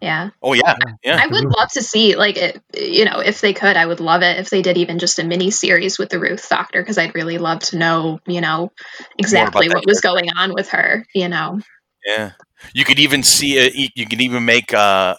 Yeah, 0.00 0.30
Oh 0.42 0.52
yeah, 0.52 0.74
yeah. 1.04 1.20
I 1.22 1.28
would 1.28 1.44
love 1.44 1.68
to 1.74 1.82
see 1.82 2.16
like 2.16 2.36
it. 2.36 2.60
You 2.74 3.04
know, 3.04 3.20
if 3.20 3.40
they 3.40 3.52
could, 3.52 3.76
I 3.76 3.86
would 3.86 4.00
love 4.00 4.22
it 4.22 4.40
if 4.40 4.50
they 4.50 4.60
did 4.60 4.76
even 4.76 4.98
just 4.98 5.20
a 5.20 5.24
mini 5.24 5.52
series 5.52 5.96
with 5.96 6.08
the 6.08 6.18
Ruth 6.18 6.48
Doctor 6.48 6.82
because 6.82 6.98
I'd 6.98 7.14
really 7.14 7.38
love 7.38 7.60
to 7.60 7.78
know, 7.78 8.18
you 8.26 8.40
know, 8.40 8.72
exactly 9.16 9.68
what 9.68 9.86
was 9.86 10.00
going 10.00 10.28
on 10.36 10.54
with 10.54 10.70
her. 10.70 11.06
You 11.14 11.28
know, 11.28 11.60
Yeah, 12.04 12.32
you 12.72 12.84
could 12.84 12.98
even 12.98 13.22
see 13.22 13.56
it. 13.58 13.90
You 13.94 14.06
could 14.06 14.20
even 14.20 14.44
make 14.44 14.72
uh, 14.72 15.16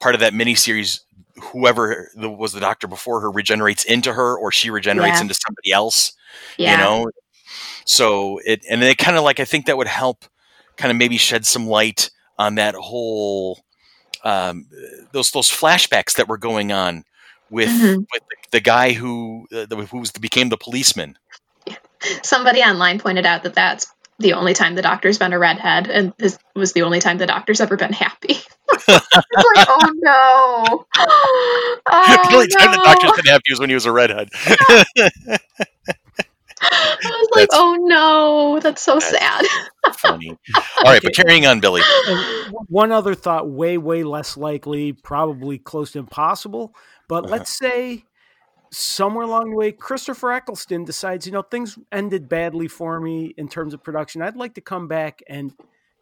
part 0.00 0.14
of 0.14 0.20
that 0.20 0.32
miniseries. 0.32 1.00
Whoever 1.52 2.10
the, 2.16 2.30
was 2.30 2.52
the 2.54 2.60
doctor 2.60 2.86
before 2.88 3.20
her 3.20 3.30
regenerates 3.30 3.84
into 3.84 4.12
her, 4.12 4.38
or 4.38 4.50
she 4.50 4.70
regenerates 4.70 5.18
Yeah. 5.18 5.22
into 5.22 5.34
somebody 5.34 5.70
else. 5.70 6.12
yeah, 6.56 6.72
You 6.72 6.78
know, 6.78 7.10
so 7.84 8.38
it 8.44 8.64
and 8.70 8.82
it 8.82 8.96
kind 8.96 9.16
of 9.18 9.22
like 9.24 9.38
I 9.38 9.44
think 9.44 9.66
that 9.66 9.76
would 9.76 9.86
help, 9.86 10.24
kind 10.76 10.90
of 10.90 10.96
maybe 10.96 11.18
shed 11.18 11.44
some 11.46 11.66
light 11.66 12.10
on 12.38 12.54
that 12.54 12.74
whole 12.74 13.60
um, 14.24 14.66
those 15.12 15.30
those 15.30 15.50
flashbacks 15.50 16.16
that 16.16 16.26
were 16.26 16.38
going 16.38 16.72
on 16.72 17.04
with 17.50 17.68
Mhm. 17.68 17.98
with 18.12 18.22
the, 18.30 18.36
the 18.52 18.60
guy 18.60 18.92
who 18.92 19.46
uh, 19.54 19.66
the, 19.66 19.76
who 19.76 19.98
was 19.98 20.10
became 20.12 20.48
the 20.48 20.56
policeman. 20.56 21.18
somebody 22.22 22.60
online 22.60 22.98
pointed 22.98 23.26
out 23.26 23.42
that 23.42 23.54
that's 23.54 23.86
the 24.18 24.32
only 24.34 24.54
time 24.54 24.74
the 24.74 24.82
Doctor's 24.82 25.18
been 25.18 25.32
a 25.32 25.38
redhead, 25.38 25.88
and 25.88 26.12
this 26.18 26.38
was 26.54 26.72
the 26.72 26.82
only 26.82 27.00
time 27.00 27.18
the 27.18 27.26
Doctor's 27.26 27.60
ever 27.60 27.76
been 27.76 27.92
happy. 27.92 28.36
it's 28.70 28.88
like, 28.88 28.98
oh 29.68 29.92
no, 29.96 30.86
oh, 31.86 32.28
the 32.30 32.34
only 32.34 32.48
time 32.48 32.70
the 32.72 32.76
no. 32.78 32.84
doctor's 32.84 33.12
been 33.12 33.26
happy 33.32 33.50
was 33.50 33.60
when 33.60 33.70
he 33.70 33.74
was 33.74 33.86
a 33.86 33.92
redhead. 33.92 34.28
I 36.58 37.04
was 37.04 37.28
like, 37.34 37.48
That's- 37.50 37.50
oh 37.52 37.74
no, 37.80 38.60
that's 38.60 38.82
so 38.82 38.98
That's- 38.98 39.44
sad. 39.84 39.94
Funny. 39.96 40.30
All 40.78 40.84
right, 40.92 41.02
but 41.02 41.14
carrying 41.14 41.46
on, 41.46 41.60
Billy. 41.60 41.82
And 42.08 42.54
one 42.68 42.90
other 42.92 43.14
thought, 43.14 43.48
way, 43.48 43.78
way 43.78 44.02
less 44.02 44.36
likely, 44.36 44.92
probably 44.92 45.58
close 45.58 45.92
to 45.92 45.98
impossible. 46.00 46.74
But 47.08 47.24
Uh-huh. 47.24 47.32
let's 47.34 47.56
say 47.56 48.04
somewhere 48.76 49.24
along 49.24 49.50
the 49.50 49.56
way, 49.56 49.72
Christopher 49.72 50.32
Eccleston 50.32 50.84
decides, 50.84 51.26
you 51.26 51.32
know, 51.32 51.42
things 51.42 51.78
ended 51.90 52.28
badly 52.28 52.68
for 52.68 53.00
me 53.00 53.34
in 53.36 53.48
terms 53.48 53.72
of 53.72 53.82
production. 53.82 54.20
I'd 54.22 54.36
like 54.36 54.54
to 54.54 54.60
come 54.60 54.86
back 54.86 55.22
and 55.28 55.52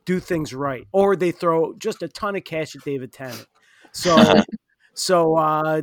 do 0.05 0.19
things 0.21 0.53
right. 0.53 0.87
Or 0.93 1.15
they 1.15 1.31
throw 1.31 1.75
just 1.75 2.03
a 2.03 2.09
ton 2.09 2.37
of 2.37 2.45
cash 2.45 2.75
at 2.75 2.83
David 2.83 3.13
Tennant. 3.13 3.47
So, 3.93 4.43
so 4.95 5.37
uh, 5.37 5.83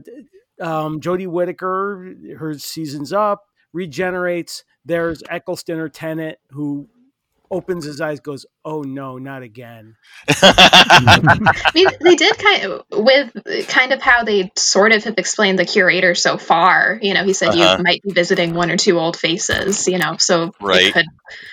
um, 0.60 1.00
Jodie 1.00 1.28
Whittaker, 1.28 2.14
her 2.38 2.58
season's 2.60 3.14
up, 3.14 3.46
regenerates. 3.72 4.66
There's 4.84 5.24
Eccleston 5.30 5.80
or 5.80 5.88
Tennant 5.88 6.40
who 6.50 6.90
opens 7.52 7.86
his 7.86 8.00
eyes, 8.02 8.20
goes, 8.22 8.46
"Oh 8.66 8.82
no, 8.82 9.18
not 9.18 9.44
again." 9.44 9.96
I 10.30 11.72
mean, 11.76 11.88
they 12.02 12.16
did 12.16 12.38
kind 12.38 12.64
of 12.64 12.84
with 12.92 13.68
kind 13.68 13.92
of 13.94 14.02
how 14.02 14.24
they 14.24 14.52
sort 14.56 14.92
of 14.94 15.04
have 15.04 15.18
explained 15.18 15.60
the 15.60 15.66
curator 15.66 16.16
so 16.16 16.38
far. 16.38 16.98
You 17.02 17.14
know, 17.14 17.24
he 17.24 17.34
said 17.34 17.50
Uh-huh. 17.50 17.78
you 17.78 17.84
might 17.84 18.02
be 18.02 18.12
visiting 18.14 18.54
one 18.54 18.72
or 18.72 18.78
two 18.78 18.98
old 19.00 19.18
faces. 19.18 19.88
You 19.88 19.98
know, 20.00 20.16
so 20.18 20.52
Right. 20.62 20.88
it 20.88 20.94
could 20.94 21.06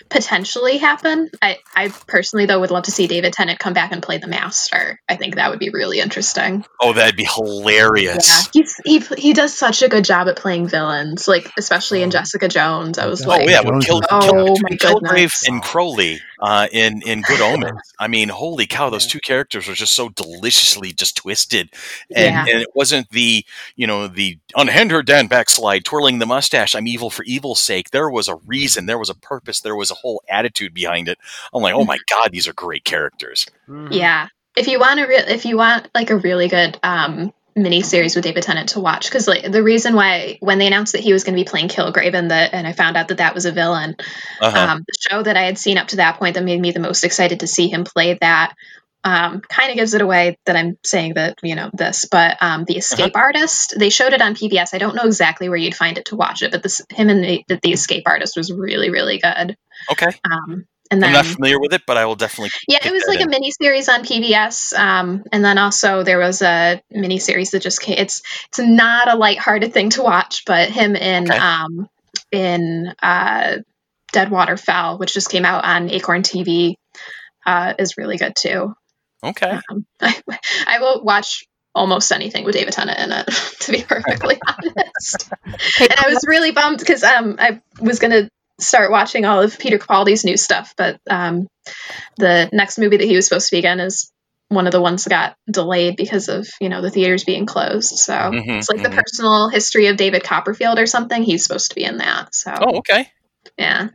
potentially 0.09 0.78
happen. 0.78 1.30
I, 1.42 1.59
I 1.74 1.88
personally 2.07 2.46
though 2.46 2.61
would 2.61 2.70
love 2.70 2.84
to 2.84 2.90
see 2.90 3.07
David 3.07 3.32
Tennant 3.32 3.59
come 3.59 3.72
back 3.74 3.92
and 3.92 4.03
play 4.03 4.18
the 4.18 4.26
Master. 4.26 5.01
I 5.09 5.16
think 5.16 5.36
that 5.36 5.51
would 5.51 5.59
be 5.59 5.70
really 5.70 6.01
interesting. 6.01 6.64
oh, 6.80 6.92
that'd 6.92 7.16
be 7.16 7.24
hilarious. 7.24 8.28
Yeah, 8.28 8.62
he's 8.62 8.80
he 8.84 8.99
he 9.20 9.32
does 9.32 9.57
such 9.57 9.82
a 9.82 9.88
good 9.88 10.05
job 10.05 10.28
at 10.28 10.36
playing 10.36 10.68
villains, 10.68 11.26
like 11.28 11.51
especially 11.59 12.03
in 12.03 12.09
Oh. 12.09 12.12
Jessica 12.12 12.49
Jones. 12.49 12.99
I 12.99 13.07
was 13.07 13.24
Oh, 13.26 13.32
Oh 13.32 13.38
yeah, 13.40 13.61
when 13.61 13.80
Jones 13.80 13.86
Kill, 13.86 13.96
was- 13.99 14.07
Oh, 14.11 14.20
Kill, 14.20 14.46
my 14.62 14.68
between 14.70 14.78
Kilgrave 14.78 15.01
goodness. 15.11 15.49
and 15.49 15.62
Crowley 15.89 16.20
uh, 16.41 16.68
in 16.72 17.03
in 17.03 17.22
Good 17.22 17.41
Omens. 17.43 17.80
I 17.99 18.09
mean, 18.09 18.28
holy 18.28 18.66
cow, 18.66 18.91
those 18.91 19.07
two 19.07 19.20
characters 19.20 19.66
were 19.68 19.74
just 19.74 19.95
so 19.95 20.09
deliciously 20.11 20.93
just 20.93 21.16
twisted, 21.16 21.70
and 22.14 22.34
Yeah. 22.34 22.41
and 22.49 22.61
it 22.62 22.68
wasn't 22.74 23.11
the 23.11 23.45
you 23.76 23.86
know 23.86 24.09
the 24.09 24.39
unhand 24.57 24.91
her 24.91 25.03
Dan 25.03 25.26
backslide 25.26 25.84
twirling 25.84 26.18
the 26.18 26.26
mustache. 26.26 26.74
I'm 26.74 26.86
evil 26.86 27.11
for 27.11 27.24
evil's 27.24 27.61
sake. 27.61 27.91
There 27.91 28.11
was 28.11 28.28
a 28.28 28.36
reason. 28.47 28.86
There 28.86 28.99
was 28.99 29.11
a 29.11 29.14
purpose. 29.14 29.61
There 29.61 29.76
was 29.76 29.91
a 29.91 29.95
whole 29.95 30.22
attitude 30.28 30.74
behind 30.74 31.09
it. 31.09 31.18
I'm 31.53 31.62
like, 31.62 31.74
oh 31.74 31.84
my 31.84 31.99
god, 32.09 32.32
these 32.32 32.49
are 32.49 32.53
great 32.53 32.84
characters. 32.84 33.47
Yeah. 33.91 34.28
If 34.57 34.66
you 34.66 34.80
want 34.80 34.99
a 35.01 35.07
real, 35.07 35.22
if 35.28 35.45
you 35.45 35.57
want 35.57 35.89
like 35.95 36.11
a 36.11 36.16
really 36.16 36.49
good 36.49 36.78
um 36.82 37.32
mini 37.62 37.82
series 37.82 38.14
with 38.14 38.24
David 38.24 38.42
Tennant 38.42 38.70
to 38.70 38.80
watch, 38.80 39.06
because 39.09 39.26
like 39.28 39.50
the 39.50 39.62
reason 39.62 39.94
why 39.94 40.38
when 40.40 40.59
they 40.59 40.66
announced 40.66 40.92
that 40.92 41.00
he 41.02 41.12
was 41.12 41.24
going 41.24 41.36
to 41.36 41.42
be 41.44 41.48
playing 41.48 41.68
Kilgrave 41.68 42.14
and 42.14 42.30
the 42.30 42.34
and 42.34 42.66
I 42.66 42.72
found 42.72 42.96
out 42.96 43.09
that 43.09 43.18
that 43.18 43.34
was 43.34 43.44
a 43.46 43.52
villain, 43.52 43.96
Uh-huh. 44.40 44.59
um, 44.59 44.84
the 44.86 45.09
show 45.11 45.22
that 45.22 45.36
I 45.36 45.42
had 45.42 45.59
seen 45.59 45.78
up 45.78 45.88
to 45.88 45.96
that 45.96 46.18
point 46.18 46.34
that 46.34 46.44
made 46.44 46.61
me 46.61 46.70
the 46.72 46.80
most 46.80 47.04
excited 47.04 47.40
to 47.40 47.46
see 47.46 47.68
him 47.68 47.84
play 47.84 48.16
that. 48.20 48.54
Um, 49.04 49.40
kind 49.40 49.70
of 49.70 49.76
gives 49.76 49.94
it 49.94 50.02
away 50.02 50.36
that 50.44 50.56
I'm 50.56 50.76
saying 50.84 51.14
that 51.14 51.36
you 51.42 51.54
know 51.54 51.70
this, 51.72 52.04
but 52.11 52.36
um, 52.42 52.64
the 52.64 52.76
Escape 52.76 53.14
Artist 53.16 53.74
they 53.78 53.90
showed 53.90 54.12
it 54.12 54.20
on 54.20 54.34
PBS. 54.34 54.74
I 54.74 54.78
don't 54.78 54.96
know 54.96 55.04
exactly 55.04 55.48
where 55.48 55.56
you'd 55.56 55.76
find 55.76 55.98
it 55.98 56.06
to 56.06 56.16
watch 56.16 56.42
it, 56.42 56.50
but 56.50 56.64
this 56.64 56.80
him 56.90 57.09
and 57.09 57.22
the, 57.22 57.44
the 57.62 57.72
Escape 57.72 58.02
Artist 58.06 58.36
was 58.36 58.52
really 58.52 58.90
really 58.90 59.18
good. 59.18 59.56
okay, 59.92 60.09
Um, 60.28 60.66
and 60.91 61.03
then 61.03 61.11
I'm 61.11 61.14
not 61.14 61.26
familiar 61.26 61.61
with 61.61 61.72
it, 61.72 61.82
but 61.86 61.97
I 61.97 62.07
will 62.07 62.16
definitely. 62.16 62.51
yeah, 62.68 62.78
it 62.84 62.93
was 62.93 63.05
that 63.05 63.11
like 63.16 63.24
a 63.24 63.28
mini 63.28 63.51
series 63.51 63.89
on 63.89 64.03
PBS, 64.03 64.78
um, 64.78 65.24
and 65.32 65.45
then 65.45 65.59
also 65.59 66.03
there 66.03 66.18
was 66.18 66.43
a 66.43 66.82
mini 66.91 67.18
series 67.18 67.51
that 67.53 67.62
just 67.62 67.80
came. 67.80 67.99
It's 67.99 68.22
it's 68.49 68.59
not 68.59 69.12
a 69.12 69.16
lighthearted 69.16 69.72
thing 69.72 69.91
to 69.91 70.03
watch, 70.03 70.45
but 70.47 70.70
him 70.70 70.97
in 70.97 71.30
Okay. 71.30 71.39
um, 71.39 71.89
in 72.32 72.95
uh, 73.03 73.59
Deadwater 74.12 74.57
Fell, 74.57 74.99
which 74.99 75.14
just 75.14 75.30
came 75.30 75.45
out 75.45 75.64
on 75.64 75.91
Acorn 75.91 76.22
TV, 76.22 76.74
uh, 77.47 77.74
is 77.78 77.97
really 77.97 78.16
good 78.16 78.34
too. 78.36 78.74
Okay. 79.22 79.59
Um, 79.70 79.86
I, 80.01 80.14
I 80.66 80.78
will 80.80 81.03
watch 81.03 81.47
almost 81.74 82.12
anything 82.12 82.45
with 82.45 82.55
David 82.55 82.72
Tennant 82.72 82.99
in 82.99 83.12
it, 83.12 83.26
to 83.61 83.72
be 83.72 83.82
perfectly 83.82 84.39
honest. 84.49 85.30
And 85.80 85.95
I 85.97 86.09
was 86.09 86.24
really 86.26 86.51
bummed 86.51 86.78
because 86.78 87.03
um, 87.05 87.36
I 87.39 87.61
was 87.80 87.99
going 87.99 88.11
to 88.11 88.30
start 88.61 88.90
watching 88.90 89.24
all 89.24 89.40
of 89.42 89.59
Peter 89.59 89.78
Capaldi's 89.78 90.24
new 90.24 90.36
stuff, 90.36 90.74
but 90.76 91.00
um, 91.09 91.46
the 92.16 92.48
next 92.52 92.78
movie 92.78 92.96
that 92.98 93.06
he 93.06 93.16
was 93.16 93.26
supposed 93.26 93.48
to 93.50 93.56
be 93.61 93.66
in 93.66 93.80
is 93.80 94.11
one 94.48 94.66
of 94.66 94.72
the 94.72 94.80
ones 94.80 95.04
that 95.04 95.11
got 95.11 95.36
delayed 95.50 95.96
because 95.96 96.28
of 96.28 96.48
you 96.61 96.68
know 96.70 96.80
the 96.82 96.90
theaters 96.90 97.24
being 97.24 97.46
closed. 97.46 97.98
So 97.98 98.12
Mhm, 98.14 98.59
it's 98.59 98.68
like 98.70 98.80
mhm. 98.80 98.84
the 98.84 98.90
personal 99.02 99.48
history 99.50 99.86
of 99.88 99.96
David 99.96 100.24
Copperfield 100.24 100.78
or 100.78 100.86
something. 100.86 101.22
He's 101.22 101.44
supposed 101.44 101.70
to 101.70 101.74
be 101.74 101.84
in 101.84 101.98
that. 101.98 102.34
So 102.34 102.52
Oh, 102.61 102.78
okay. 102.78 103.11
yeah, 103.59 103.88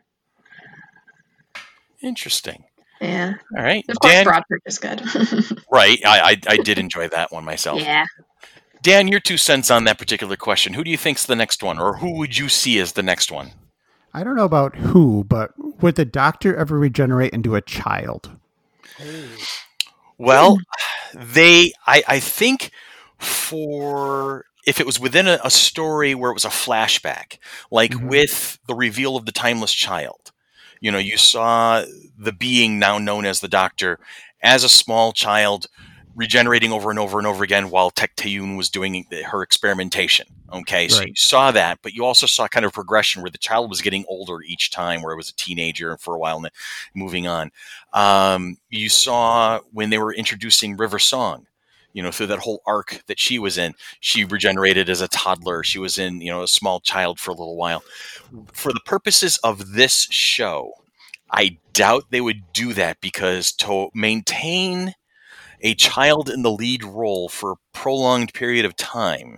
Interesting. 2.01 2.65
yeah. 3.01 3.33
All 3.57 3.63
right, 3.63 3.83
Of 3.89 3.99
course, 3.99 4.13
Dan. 4.13 4.25
Broadchurch 4.25 4.59
is 4.65 4.79
good. 4.79 5.01
Right, 5.71 5.99
I, 6.05 6.31
I 6.31 6.37
I 6.53 6.57
did 6.57 6.77
enjoy 6.77 7.07
that 7.09 7.31
one 7.31 7.43
myself. 7.45 7.81
yeah. 7.81 8.05
Dan, 8.83 9.07
your 9.07 9.19
two 9.21 9.37
cents 9.37 9.71
on 9.71 9.85
that 9.85 9.97
particular 9.97 10.35
question. 10.35 10.73
Who 10.73 10.83
do 10.83 10.91
you 10.91 10.97
think's 10.97 11.25
the 11.25 11.35
next 11.35 11.63
one, 11.63 11.79
or 11.79 11.97
who 11.97 12.17
would 12.17 12.37
you 12.37 12.49
see 12.49 12.77
as 12.79 12.91
the 12.91 13.01
next 13.01 13.31
one? 13.31 13.51
I 14.13 14.23
don't 14.23 14.35
know 14.35 14.45
about 14.45 14.75
who, 14.75 15.23
but 15.23 15.51
would 15.81 15.95
the 15.95 16.05
doctor 16.05 16.55
ever 16.55 16.77
regenerate 16.79 17.33
into 17.33 17.55
a 17.55 17.61
child? 17.61 18.31
Well, 20.17 20.57
they, 21.13 21.73
I, 21.85 22.03
I 22.07 22.19
think 22.19 22.71
for 23.19 24.45
if 24.65 24.79
it 24.79 24.85
was 24.85 24.99
within 24.99 25.27
a, 25.27 25.39
a 25.43 25.49
story 25.51 26.15
where 26.15 26.31
it 26.31 26.35
was 26.35 26.45
a 26.45 26.49
flashback, 26.49 27.37
like 27.71 27.91
Mhm. 27.91 28.07
with 28.09 28.59
the 28.67 28.75
reveal 28.75 29.15
of 29.17 29.25
the 29.25 29.31
timeless 29.31 29.73
child, 29.73 30.31
you 30.79 30.91
know, 30.91 30.97
you 30.97 31.17
saw 31.17 31.85
the 32.17 32.31
being 32.33 32.79
now 32.79 32.97
known 32.97 33.25
as 33.25 33.39
the 33.39 33.47
Doctor 33.47 33.99
as 34.41 34.63
a 34.63 34.69
small 34.69 35.13
child 35.13 35.67
regenerating 36.15 36.71
over 36.71 36.89
and 36.89 36.99
over 36.99 37.17
and 37.17 37.25
over 37.27 37.43
again 37.43 37.69
while 37.69 37.89
Tecteun 37.89 38.55
was 38.55 38.69
doing 38.69 39.05
her 39.25 39.41
experimentation. 39.41 40.27
Okay, 40.51 40.87
so 40.87 40.99
Right. 40.99 41.07
you 41.09 41.15
saw 41.15 41.51
that, 41.51 41.79
but 41.81 41.93
you 41.93 42.05
also 42.05 42.27
saw 42.27 42.47
kind 42.47 42.65
of 42.65 42.73
progression 42.73 43.21
where 43.23 43.31
the 43.31 43.37
child 43.39 43.69
was 43.69 43.81
getting 43.81 44.05
older 44.07 44.41
each 44.43 44.69
time, 44.69 45.01
where 45.01 45.13
it 45.13 45.17
was 45.17 45.29
a 45.29 45.35
teenager 45.35 45.91
and 45.91 45.99
for 45.99 46.15
a 46.15 46.19
while 46.19 46.35
and 46.35 46.45
then 46.45 46.51
moving 46.93 47.27
on. 47.27 47.51
Um, 47.93 48.57
you 48.69 48.89
saw 48.89 49.59
when 49.71 49.89
they 49.89 49.97
were 49.97 50.13
introducing 50.13 50.77
River 50.77 50.99
Song, 50.99 51.47
you 51.93 52.03
know, 52.03 52.11
through 52.11 52.27
that 52.27 52.39
whole 52.39 52.61
arc 52.67 53.01
that 53.07 53.19
she 53.19 53.39
was 53.39 53.57
in, 53.57 53.73
she 53.99 54.23
regenerated 54.25 54.89
as 54.89 55.01
a 55.01 55.07
toddler. 55.07 55.63
She 55.63 55.79
was 55.79 55.97
in, 55.97 56.21
you 56.21 56.31
know, 56.31 56.43
a 56.43 56.47
small 56.47 56.79
child 56.79 57.19
for 57.19 57.31
a 57.31 57.35
little 57.35 57.55
while. 57.55 57.83
For 58.51 58.71
the 58.73 58.81
purposes 58.85 59.37
of 59.43 59.73
this 59.73 60.07
show, 60.11 60.73
I 61.31 61.57
doubt 61.73 62.05
they 62.11 62.21
would 62.21 62.51
do 62.53 62.73
that 62.73 63.01
because 63.01 63.51
to 63.53 63.89
maintain 63.95 64.93
a 65.63 65.73
child 65.75 66.29
in 66.29 66.43
the 66.43 66.51
lead 66.51 66.83
role 66.83 67.29
for 67.29 67.53
a 67.53 67.55
prolonged 67.73 68.33
period 68.33 68.65
of 68.65 68.75
time 68.75 69.37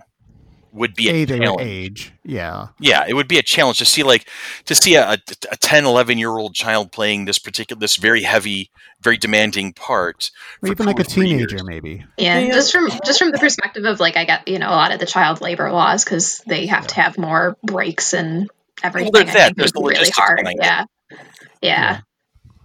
would 0.72 0.94
be 0.94 1.08
a, 1.08 1.12
A, 1.12 1.24
they 1.24 1.38
would 1.38 1.44
challenge. 1.46 1.62
age. 1.66 2.12
Yeah. 2.22 2.66
Yeah, 2.78 3.04
it 3.08 3.14
would 3.14 3.28
be 3.28 3.38
a 3.38 3.42
challenge 3.42 3.78
to 3.78 3.86
see 3.86 4.02
like 4.02 4.28
to 4.66 4.74
see 4.74 4.94
a, 4.96 5.12
a 5.50 5.56
10, 5.56 5.86
11 5.86 6.18
year 6.18 6.36
old 6.36 6.54
child 6.54 6.92
playing 6.92 7.24
this 7.24 7.38
particular 7.38 7.80
this 7.80 7.96
very 7.96 8.22
heavy, 8.22 8.70
very 9.00 9.16
demanding 9.16 9.72
part. 9.72 10.30
Or 10.62 10.68
even 10.70 10.84
like 10.84 10.98
a 11.00 11.04
teenager, 11.04 11.56
years. 11.56 11.64
maybe. 11.64 12.04
Yeah, 12.18 12.40
Yeah. 12.40 12.52
just 12.52 12.72
from 12.72 12.90
just 13.06 13.18
from 13.18 13.30
the 13.30 13.38
perspective 13.38 13.84
of 13.86 14.00
like 14.00 14.18
I 14.18 14.26
get 14.26 14.48
you 14.48 14.58
know 14.58 14.68
a 14.68 14.76
lot 14.76 14.92
of 14.92 15.00
the 15.00 15.06
child 15.06 15.40
labor 15.40 15.72
laws 15.72 16.04
because 16.04 16.42
they 16.46 16.66
have 16.66 16.86
to 16.88 16.94
have 16.96 17.16
more 17.16 17.56
breaks 17.62 18.12
and 18.12 18.50
everything. 18.82 19.12
there's 19.12 19.32
that. 19.32 19.56
There's 19.56 19.72
the 19.72 19.80
really 19.80 20.10
hard. 20.10 20.40
Yeah. 20.44 20.84
yeah, 21.12 21.20
Yeah. 21.62 22.00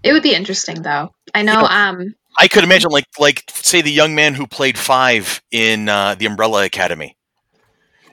It 0.04 0.12
would 0.14 0.24
be 0.24 0.34
interesting 0.36 0.82
though. 0.82 1.14
I 1.34 1.44
know. 1.44 1.62
know- 1.62 1.68
um, 1.68 2.16
I 2.38 2.48
could 2.48 2.64
imagine 2.64 2.92
like 2.92 3.06
like 3.20 3.44
say 3.54 3.82
the 3.82 3.92
young 3.92 4.16
man 4.16 4.34
who 4.34 4.48
played 4.48 4.78
five 4.78 5.42
in 5.52 5.90
uh, 5.90 6.16
the 6.16 6.26
Umbrella 6.26 6.66
Academy. 6.66 7.18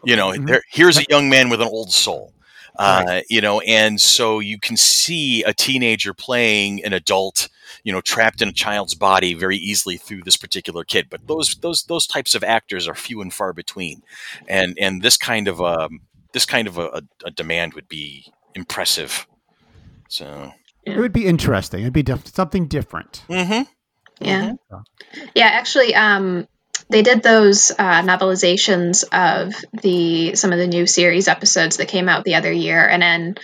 You 0.05 0.16
know, 0.16 0.31
Mhm. 0.33 0.47
there, 0.47 0.62
here's 0.71 0.99
a 0.99 1.05
young 1.09 1.29
man 1.29 1.49
with 1.49 1.61
an 1.61 1.69
old 1.69 1.93
soul. 1.93 2.33
Uh, 2.79 3.23
you 3.29 3.41
know, 3.41 3.59
and 3.62 4.01
so 4.01 4.39
you 4.39 4.57
can 4.57 4.77
see 4.77 5.43
a 5.43 5.53
teenager 5.53 6.14
playing 6.14 6.85
an 6.85 6.93
adult, 6.93 7.49
you 7.83 7.93
know, 7.93 8.01
trapped 8.01 8.41
in 8.41 8.49
a 8.49 8.53
child's 8.53 8.95
body 8.95 9.35
very 9.35 9.57
easily 9.57 9.97
through 9.97 10.23
this 10.23 10.37
particular 10.37 10.85
kid. 10.85 11.09
But 11.11 11.27
those 11.27 11.57
those 11.57 11.83
those 11.85 12.07
types 12.07 12.37
of 12.37 12.45
actors 12.45 12.87
are 12.87 12.95
few 12.95 13.21
and 13.21 13.35
far 13.35 13.53
between, 13.53 14.03
and 14.47 14.79
and 14.81 15.03
this 15.03 15.16
kind 15.16 15.49
of 15.49 15.61
um 15.61 16.03
this 16.33 16.47
kind 16.47 16.69
of 16.69 16.79
a, 16.79 16.87
a, 16.89 17.03
a 17.25 17.31
demand 17.33 17.75
would 17.75 17.89
be 17.89 18.27
impressive. 18.55 19.27
So, 20.09 20.53
It 20.85 20.99
would 20.99 21.12
be 21.12 21.27
interesting. 21.27 21.81
It'd 21.81 21.93
be 21.93 22.03
diff- 22.05 22.29
something 22.33 22.69
different. 22.69 23.25
hmm 23.29 23.62
yeah, 24.21 24.53
Mhm. 24.73 24.85
yeah. 25.35 25.47
Actually, 25.47 25.95
um, 25.95 26.47
they 26.91 27.03
did 27.03 27.23
those 27.23 27.71
uh, 27.71 28.03
novelizations 28.03 29.05
of 29.12 29.55
the 29.83 30.35
some 30.35 30.53
of 30.53 30.59
the 30.59 30.66
new 30.66 30.87
series 30.87 31.29
episodes 31.29 31.77
that 31.79 31.89
came 31.89 32.09
out 32.09 32.25
the 32.25 32.35
other 32.37 32.53
year, 32.53 32.87
and 32.87 33.03
then 33.03 33.35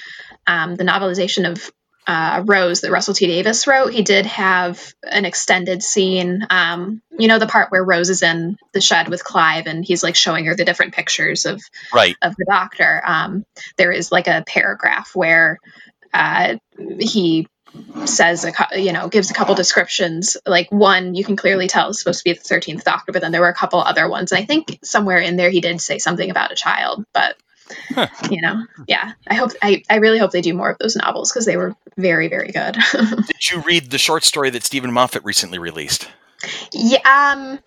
um, 0.47 0.77
the 0.77 0.85
novelization 0.85 1.51
of 1.51 1.71
uh, 2.07 2.43
Rose 2.45 2.83
that 2.83 2.91
Russell 2.91 3.15
T 3.15 3.27
Davies 3.27 3.67
wrote. 3.67 3.93
He 3.93 4.03
did 4.03 4.27
have 4.27 4.93
an 5.03 5.25
extended 5.25 5.83
scene. 5.83 6.47
Um, 6.51 7.01
you 7.19 7.29
know, 7.29 7.39
the 7.39 7.47
part 7.47 7.71
where 7.71 7.85
Rose 7.85 8.11
is 8.11 8.23
in 8.23 8.57
the 8.73 8.81
shed 8.81 9.09
with 9.09 9.25
Clive, 9.25 9.67
and 9.67 9.85
he's 9.85 10.03
like 10.03 10.15
showing 10.17 10.45
her 10.47 10.55
the 10.55 10.67
different 10.67 10.95
pictures 10.95 11.47
of 11.47 11.63
right. 11.95 12.17
of 12.23 12.35
the 12.37 12.47
doctor. 12.49 13.03
Um, 13.07 13.45
there 13.79 13.91
is 13.91 14.13
like 14.13 14.29
a 14.29 14.45
paragraph 14.47 15.13
where 15.15 15.59
uh, 16.13 16.57
he 16.99 17.47
says 18.07 18.45
a 18.45 18.53
you 18.81 18.93
know 18.93 19.09
gives 19.09 19.31
a 19.31 19.35
couple 19.35 19.55
descriptions 19.55 20.37
like 20.47 20.71
one 20.71 21.15
you 21.15 21.25
can 21.25 21.37
clearly 21.37 21.67
tell 21.69 21.89
is 21.91 21.99
supposed 21.99 22.19
to 22.21 22.25
be 22.25 22.33
the 22.33 22.41
13th 22.41 22.85
doctor 22.85 23.13
but 23.13 23.23
then 23.23 23.33
there 23.33 23.41
were 23.41 23.49
a 23.49 23.55
couple 23.55 23.81
other 23.81 24.09
ones 24.09 24.31
and 24.33 24.41
i 24.41 24.45
think 24.45 24.79
somewhere 24.83 25.19
in 25.19 25.37
there 25.37 25.51
he 25.51 25.61
did 25.61 25.81
say 25.81 25.99
something 25.99 26.31
about 26.31 26.53
a 26.53 26.55
child 26.55 27.05
but 27.13 27.37
Huh. 27.95 28.09
you 28.31 28.43
know 28.43 28.63
yeah 28.87 29.13
i 29.27 29.33
hope 29.35 29.53
i, 29.63 29.83
I 29.89 29.97
really 29.97 30.19
hope 30.19 30.33
they 30.33 30.43
do 30.43 30.53
more 30.53 30.69
of 30.71 30.77
those 30.79 30.97
novels 30.97 31.33
because 31.33 31.47
they 31.47 31.57
were 31.57 31.75
very 31.97 32.29
very 32.29 32.53
good 32.53 32.77
Did 32.93 33.51
you 33.51 33.63
read 33.63 33.91
the 33.91 33.97
short 33.97 34.23
story 34.23 34.51
that 34.51 34.65
Steven 34.65 34.93
Moffat 34.93 35.25
recently 35.25 35.59
released? 35.59 36.07
yeah 36.75 36.99
um 37.07 37.59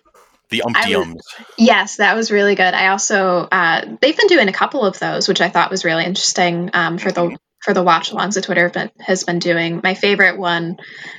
The 0.50 0.62
I 0.62 0.66
Umpty 0.66 0.94
was- 0.96 1.06
Ums. 1.06 1.22
Yes, 1.58 1.96
that 1.96 2.14
was 2.14 2.30
really 2.30 2.54
good. 2.54 2.72
I 2.74 2.88
also 2.88 3.48
uh, 3.50 3.84
they've 4.00 4.16
been 4.16 4.28
doing 4.28 4.46
a 4.48 4.52
couple 4.52 4.84
of 4.84 4.98
those, 5.00 5.26
which 5.28 5.40
I 5.40 5.48
thought 5.50 5.70
was 5.70 5.84
really 5.84 6.04
interesting 6.04 6.70
um, 6.72 6.96
for 6.98 7.10
the 7.12 7.36
for 7.68 7.74
the 7.74 7.82
watch 7.82 8.10
alongs 8.12 8.32
that 8.32 8.44
Twitter 8.44 8.70
been, 8.70 8.90
has 8.98 9.24
been 9.24 9.40
doing. 9.40 9.82
My 9.84 9.92
favorite 9.92 10.38
one, 10.38 10.78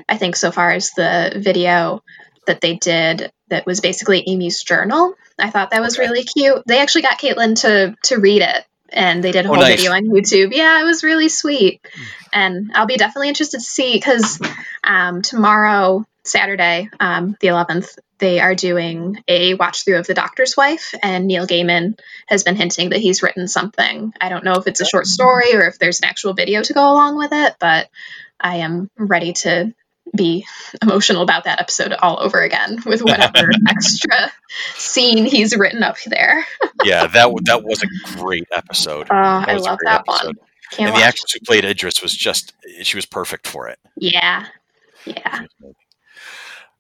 I 0.09 0.17
think, 0.17 0.35
so 0.35 0.49
far 0.49 0.73
is 0.73 0.89
the 0.97 1.33
video 1.35 2.01
that 2.47 2.59
they 2.59 2.75
did 2.75 3.31
that 3.49 3.67
was 3.67 3.81
basically 3.81 4.23
Amy's 4.27 4.63
journal. 4.63 5.13
I 5.37 5.51
thought 5.51 5.69
that 5.69 5.81
was 5.81 5.99
Okay. 5.99 6.07
really 6.07 6.23
cute. 6.23 6.63
They 6.65 6.79
actually 6.81 7.03
got 7.03 7.19
Caitlin 7.19 7.61
to 7.61 7.95
to 8.05 8.17
read 8.17 8.41
it, 8.41 8.65
and 8.91 9.23
they 9.23 9.31
did 9.31 9.45
a 9.45 9.47
Oh, 9.47 9.51
whole 9.51 9.61
nice. 9.61 9.77
video 9.77 9.91
on 9.91 10.05
YouTube. 10.05 10.55
Yeah, 10.55 10.81
it 10.81 10.85
was 10.85 11.03
really 11.03 11.29
sweet, 11.29 11.81
and 12.33 12.71
I'll 12.73 12.87
be 12.87 12.97
definitely 12.97 13.29
interested 13.29 13.59
to 13.59 13.63
see 13.63 13.93
because 13.93 14.41
um, 14.83 15.21
tomorrow, 15.21 16.03
Saturday, 16.29 16.89
um, 16.99 17.35
the 17.39 17.47
11th, 17.47 17.97
they 18.19 18.39
are 18.39 18.55
doing 18.55 19.23
a 19.27 19.53
watch 19.55 19.83
through 19.85 19.97
of 19.99 20.07
The 20.07 20.13
Doctor's 20.13 20.55
Wife, 20.57 20.93
and 21.01 21.25
Neil 21.27 21.47
Gaiman 21.47 21.97
has 22.27 22.43
been 22.43 22.55
hinting 22.55 22.89
that 22.89 22.99
he's 22.99 23.23
written 23.23 23.47
something. 23.47 24.13
I 24.19 24.29
don't 24.29 24.43
know 24.43 24.53
if 24.55 24.67
it's 24.67 24.81
a 24.81 24.85
short 24.85 25.07
story 25.07 25.55
or 25.55 25.61
if 25.67 25.79
there's 25.79 25.99
an 26.01 26.05
actual 26.09 26.33
video 26.33 26.61
to 26.61 26.73
go 26.73 26.81
along 26.91 27.17
with 27.17 27.31
it, 27.31 27.55
but 27.59 27.89
I 28.39 28.57
am 28.57 28.89
ready 28.97 29.33
to 29.33 29.73
be 30.15 30.45
emotional 30.81 31.21
about 31.21 31.43
that 31.43 31.61
episode 31.61 31.93
all 31.93 32.19
over 32.19 32.41
again 32.41 32.79
with 32.85 33.01
whatever 33.03 33.51
extra 33.69 34.31
scene 34.73 35.25
he's 35.25 35.55
written 35.55 35.83
up 35.83 35.97
there. 36.05 36.45
Yeah, 36.83 37.05
that 37.07 37.23
w- 37.25 37.43
that 37.45 37.63
was 37.63 37.83
a 37.83 38.17
great 38.17 38.47
episode. 38.51 39.07
Oh, 39.11 39.13
That 39.13 39.49
I 39.49 39.53
love 39.57 39.77
that 39.85 40.03
episode. 40.07 40.25
one. 40.27 40.35
Can't 40.71 40.89
And 40.89 40.97
the 40.99 41.03
actress 41.05 41.31
who 41.33 41.39
played 41.45 41.63
Idris 41.65 42.01
was 42.01 42.13
just 42.13 42.53
she 42.81 42.97
was 42.97 43.05
perfect 43.05 43.47
for 43.47 43.67
it. 43.69 43.79
Yeah. 43.97 44.45
Yeah. 45.05 45.45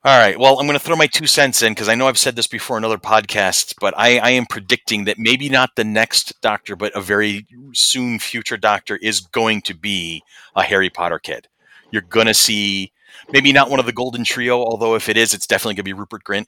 All 0.05 0.17
right. 0.17 0.39
Well, 0.39 0.57
I'm 0.57 0.65
going 0.65 0.79
to 0.79 0.83
throw 0.83 0.95
my 0.95 1.07
two 1.07 1.27
cents 1.27 1.61
in 1.61 1.73
because 1.73 1.89
I 1.89 1.95
know 1.95 2.07
I've 2.07 2.17
said 2.17 2.37
this 2.37 2.47
before 2.47 2.77
in 2.77 2.85
other 2.85 2.97
podcasts, 2.97 3.73
but 3.81 3.93
I, 3.97 4.17
I 4.19 4.29
am 4.29 4.45
predicting 4.45 5.03
that 5.05 5.19
maybe 5.19 5.49
not 5.49 5.75
the 5.75 5.83
next 5.83 6.39
Doctor, 6.41 6.77
but 6.77 6.95
a 6.95 7.01
very 7.01 7.45
soon 7.73 8.17
future 8.17 8.55
Doctor 8.55 8.95
is 8.95 9.19
going 9.19 9.61
to 9.63 9.73
be 9.73 10.23
a 10.55 10.63
Harry 10.63 10.89
Potter 10.89 11.19
kid. 11.19 11.49
You're 11.91 12.03
going 12.03 12.27
to 12.27 12.33
see 12.33 12.93
maybe 13.33 13.51
not 13.51 13.69
one 13.69 13.81
of 13.81 13.85
the 13.85 13.91
Golden 13.91 14.23
Trio, 14.23 14.63
although 14.63 14.95
if 14.95 15.09
it 15.09 15.17
is, 15.17 15.33
it's 15.33 15.45
definitely 15.45 15.73
going 15.73 15.83
to 15.83 15.83
be 15.83 15.93
Rupert 15.93 16.23
Grint. 16.23 16.45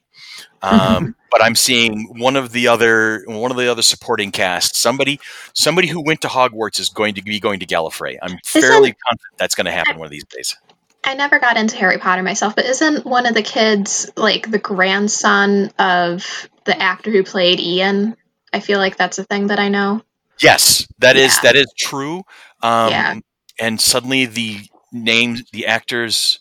Um, 0.61 1.13
but 1.31 1.43
I'm 1.43 1.55
seeing 1.55 2.17
one 2.17 2.37
of 2.37 2.53
the 2.53 2.69
other 2.69 3.25
one 3.27 3.51
of 3.51 3.57
the 3.57 3.69
other 3.69 3.81
supporting 3.81 4.31
cast. 4.31 4.77
Somebody 4.77 5.19
somebody 5.53 5.89
who 5.89 6.01
went 6.01 6.21
to 6.21 6.29
Hogwarts 6.29 6.79
is 6.79 6.87
going 6.87 7.15
to 7.15 7.21
be 7.21 7.37
going 7.37 7.59
to 7.59 7.65
Gallifrey. 7.65 8.17
I'm 8.21 8.37
fairly 8.45 8.95
confident 9.09 9.37
that's 9.37 9.55
going 9.55 9.65
to 9.65 9.71
happen 9.71 9.97
one 9.97 10.05
of 10.05 10.11
these 10.11 10.25
days. 10.25 10.55
I 11.03 11.15
never 11.15 11.39
got 11.39 11.57
into 11.57 11.75
Harry 11.77 11.97
Potter 11.97 12.21
myself, 12.23 12.55
but 12.55 12.65
isn't 12.65 13.05
one 13.05 13.25
of 13.25 13.33
the 13.33 13.41
kids 13.41 14.11
like 14.15 14.49
the 14.51 14.59
grandson 14.59 15.71
of 15.79 16.49
the 16.65 16.79
actor 16.79 17.09
who 17.11 17.23
played 17.23 17.59
Ian? 17.59 18.15
I 18.53 18.59
feel 18.59 18.77
like 18.79 18.97
that's 18.97 19.17
a 19.17 19.23
thing 19.23 19.47
that 19.47 19.59
I 19.59 19.69
know. 19.69 20.01
Yes, 20.39 20.85
that 20.99 21.15
is 21.17 21.35
Yeah. 21.35 21.41
that 21.43 21.55
is 21.55 21.67
true. 21.77 22.23
Um, 22.61 22.89
Yeah. 22.89 23.15
And 23.59 23.79
suddenly 23.79 24.25
the 24.25 24.61
name, 24.91 25.37
the 25.53 25.67
actor's 25.67 26.39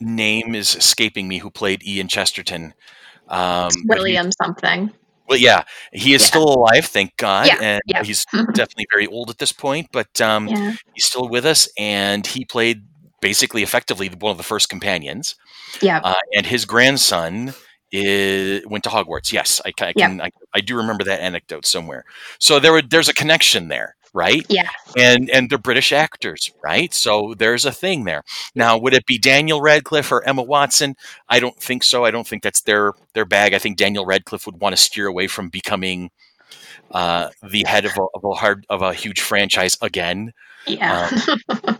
name 0.00 0.54
is 0.54 0.74
escaping 0.74 1.28
me. 1.28 1.38
Who 1.38 1.50
played 1.50 1.82
Ian 1.86 2.08
Chesterton? 2.08 2.74
Um, 3.28 3.70
but 3.86 3.98
he- 3.98 4.02
William 4.04 4.30
something. 4.32 4.90
well, 5.26 5.38
yeah, 5.38 5.64
he 5.92 6.14
is 6.14 6.22
Yeah. 6.22 6.26
still 6.28 6.48
alive, 6.54 6.86
thank 6.86 7.16
God, 7.16 7.46
Yeah, 7.46 7.58
and 7.60 7.80
yeah. 7.86 8.02
he's 8.02 8.24
definitely 8.54 8.86
very 8.90 9.06
old 9.06 9.28
at 9.30 9.38
this 9.38 9.52
point. 9.52 9.88
But 9.92 10.20
um, 10.20 10.48
he's 10.94 11.04
still 11.04 11.28
with 11.28 11.44
us, 11.44 11.68
and 11.78 12.26
he 12.26 12.44
played 12.46 12.82
basically 13.20 13.62
effectively 13.62 14.08
one 14.08 14.30
of 14.30 14.36
the 14.36 14.42
first 14.42 14.68
companions. 14.68 15.34
Yeah. 15.80 16.00
Uh, 16.02 16.14
and 16.36 16.46
his 16.46 16.64
grandson 16.64 17.54
is, 17.90 18.66
went 18.66 18.84
to 18.84 18.90
Hogwarts. 18.90 19.32
Yes, 19.32 19.60
I, 19.64 19.72
I 19.80 19.92
can. 19.92 20.20
I, 20.20 20.30
I 20.54 20.60
do 20.60 20.76
remember 20.76 21.04
that 21.04 21.20
anecdote 21.20 21.66
somewhere. 21.66 22.04
So 22.38 22.60
there, 22.60 22.72
were, 22.72 22.82
there's 22.82 23.08
a 23.08 23.14
connection 23.14 23.68
there, 23.68 23.96
right? 24.12 24.44
Yeah. 24.48 24.68
And 24.96 25.30
and 25.30 25.48
they're 25.48 25.58
British 25.58 25.92
actors, 25.92 26.50
right? 26.62 26.92
So 26.92 27.34
there's 27.38 27.64
a 27.64 27.72
thing 27.72 28.04
there. 28.04 28.22
Now, 28.54 28.76
would 28.78 28.94
it 28.94 29.06
be 29.06 29.18
Daniel 29.18 29.60
Radcliffe 29.60 30.12
or 30.12 30.22
Emma 30.24 30.42
Watson? 30.42 30.96
I 31.28 31.40
don't 31.40 31.56
think 31.56 31.82
so. 31.82 32.04
I 32.04 32.10
don't 32.10 32.26
think 32.26 32.42
that's 32.42 32.62
their 32.62 32.92
their 33.14 33.24
bag. 33.24 33.54
I 33.54 33.58
think 33.58 33.76
Daniel 33.78 34.04
Radcliffe 34.04 34.46
would 34.46 34.60
want 34.60 34.76
to 34.76 34.82
steer 34.82 35.06
away 35.06 35.26
from 35.26 35.48
becoming 35.48 36.10
uh, 36.90 37.30
the 37.42 37.64
head 37.64 37.84
of 37.84 37.92
a, 37.96 38.02
of 38.14 38.24
a 38.24 38.32
hard 38.34 38.66
of 38.68 38.82
a 38.82 38.94
huge 38.94 39.20
franchise 39.20 39.76
again 39.82 40.32
Yeah. 40.66 41.10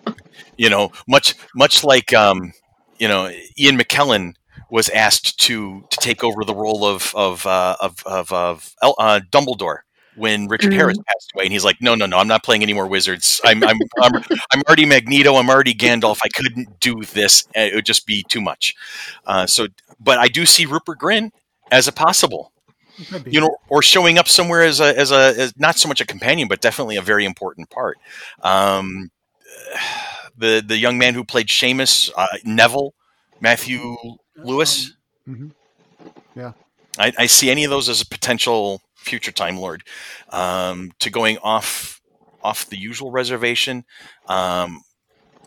you 0.57 0.71
know, 0.71 0.91
much 1.07 1.35
much 1.55 1.85
like 1.85 2.13
um, 2.13 2.53
you 2.99 3.09
know, 3.09 3.31
Ian 3.59 3.79
McKellen 3.79 4.35
was 4.71 4.89
asked 4.91 5.39
to 5.41 5.85
to 5.91 5.97
take 5.99 6.23
over 6.25 6.45
the 6.45 6.55
role 6.55 6.85
of 6.85 7.13
of 7.15 7.47
uh, 7.47 7.77
of 7.81 8.03
of, 8.07 8.33
of 8.33 8.75
uh, 8.83 9.21
Dumbledore 9.31 9.79
when 10.17 10.49
Richard 10.49 10.73
Mhm. 10.73 10.77
Harris 10.77 10.99
passed 10.99 11.31
away, 11.35 11.45
and 11.45 11.53
he's 11.53 11.65
like, 11.65 11.77
"No, 11.81 11.95
no, 11.95 12.07
no, 12.07 12.19
I'm 12.19 12.27
not 12.29 12.43
playing 12.43 12.63
any 12.63 12.75
more 12.75 12.87
wizards. 12.89 13.41
I'm 13.45 13.63
I'm 13.65 13.79
I'm, 14.01 14.13
I'm 14.53 14.63
already 14.67 14.85
Magneto. 14.85 15.37
I'm 15.37 15.49
already 15.49 15.75
Gandalf. 15.75 16.19
I 16.25 16.29
couldn't 16.29 16.81
do 16.81 17.03
this. 17.03 17.47
It 17.55 17.75
would 17.75 17.87
just 17.87 18.07
be 18.07 18.25
too 18.29 18.41
much." 18.41 18.75
Uh, 19.27 19.47
so, 19.47 19.69
but 20.01 20.19
I 20.19 20.29
do 20.29 20.45
see 20.45 20.67
Rupert 20.67 20.99
Grint 20.99 21.31
as 21.71 21.87
a 21.87 21.93
possible 21.93 22.53
you 23.27 23.41
know, 23.41 23.57
or 23.69 23.81
showing 23.83 24.19
up 24.19 24.27
somewhere 24.29 24.63
as 24.63 24.81
a 24.81 24.99
as 24.99 25.13
a 25.13 25.35
as 25.39 25.53
not 25.57 25.77
so 25.77 25.89
much 25.89 26.01
a 26.01 26.05
companion, 26.05 26.49
but 26.49 26.61
definitely 26.61 26.97
a 26.97 27.03
very 27.03 27.25
important 27.25 27.71
part. 27.71 27.97
Um, 28.43 29.11
the 30.39 30.63
the 30.65 30.77
young 30.77 30.99
man 30.99 31.15
who 31.15 31.25
played 31.25 31.49
Seamus, 31.49 32.11
uh, 32.17 32.27
Neville, 32.45 32.95
Matthew 33.41 33.97
Lewis. 34.37 34.93
Mhm. 35.29 35.53
Yeah. 36.35 36.53
I, 36.99 37.13
I 37.19 37.27
see 37.27 37.51
any 37.51 37.65
of 37.65 37.71
those 37.71 37.89
as 37.89 38.01
a 38.01 38.07
potential 38.07 38.81
future 38.97 39.33
Time 39.33 39.57
Lord. 39.57 39.85
Um, 40.31 40.93
to 41.01 41.11
going 41.11 41.39
off 41.39 42.01
off 42.43 42.67
the 42.67 42.79
usual 42.79 43.11
reservation. 43.11 43.85
Um, 44.27 44.83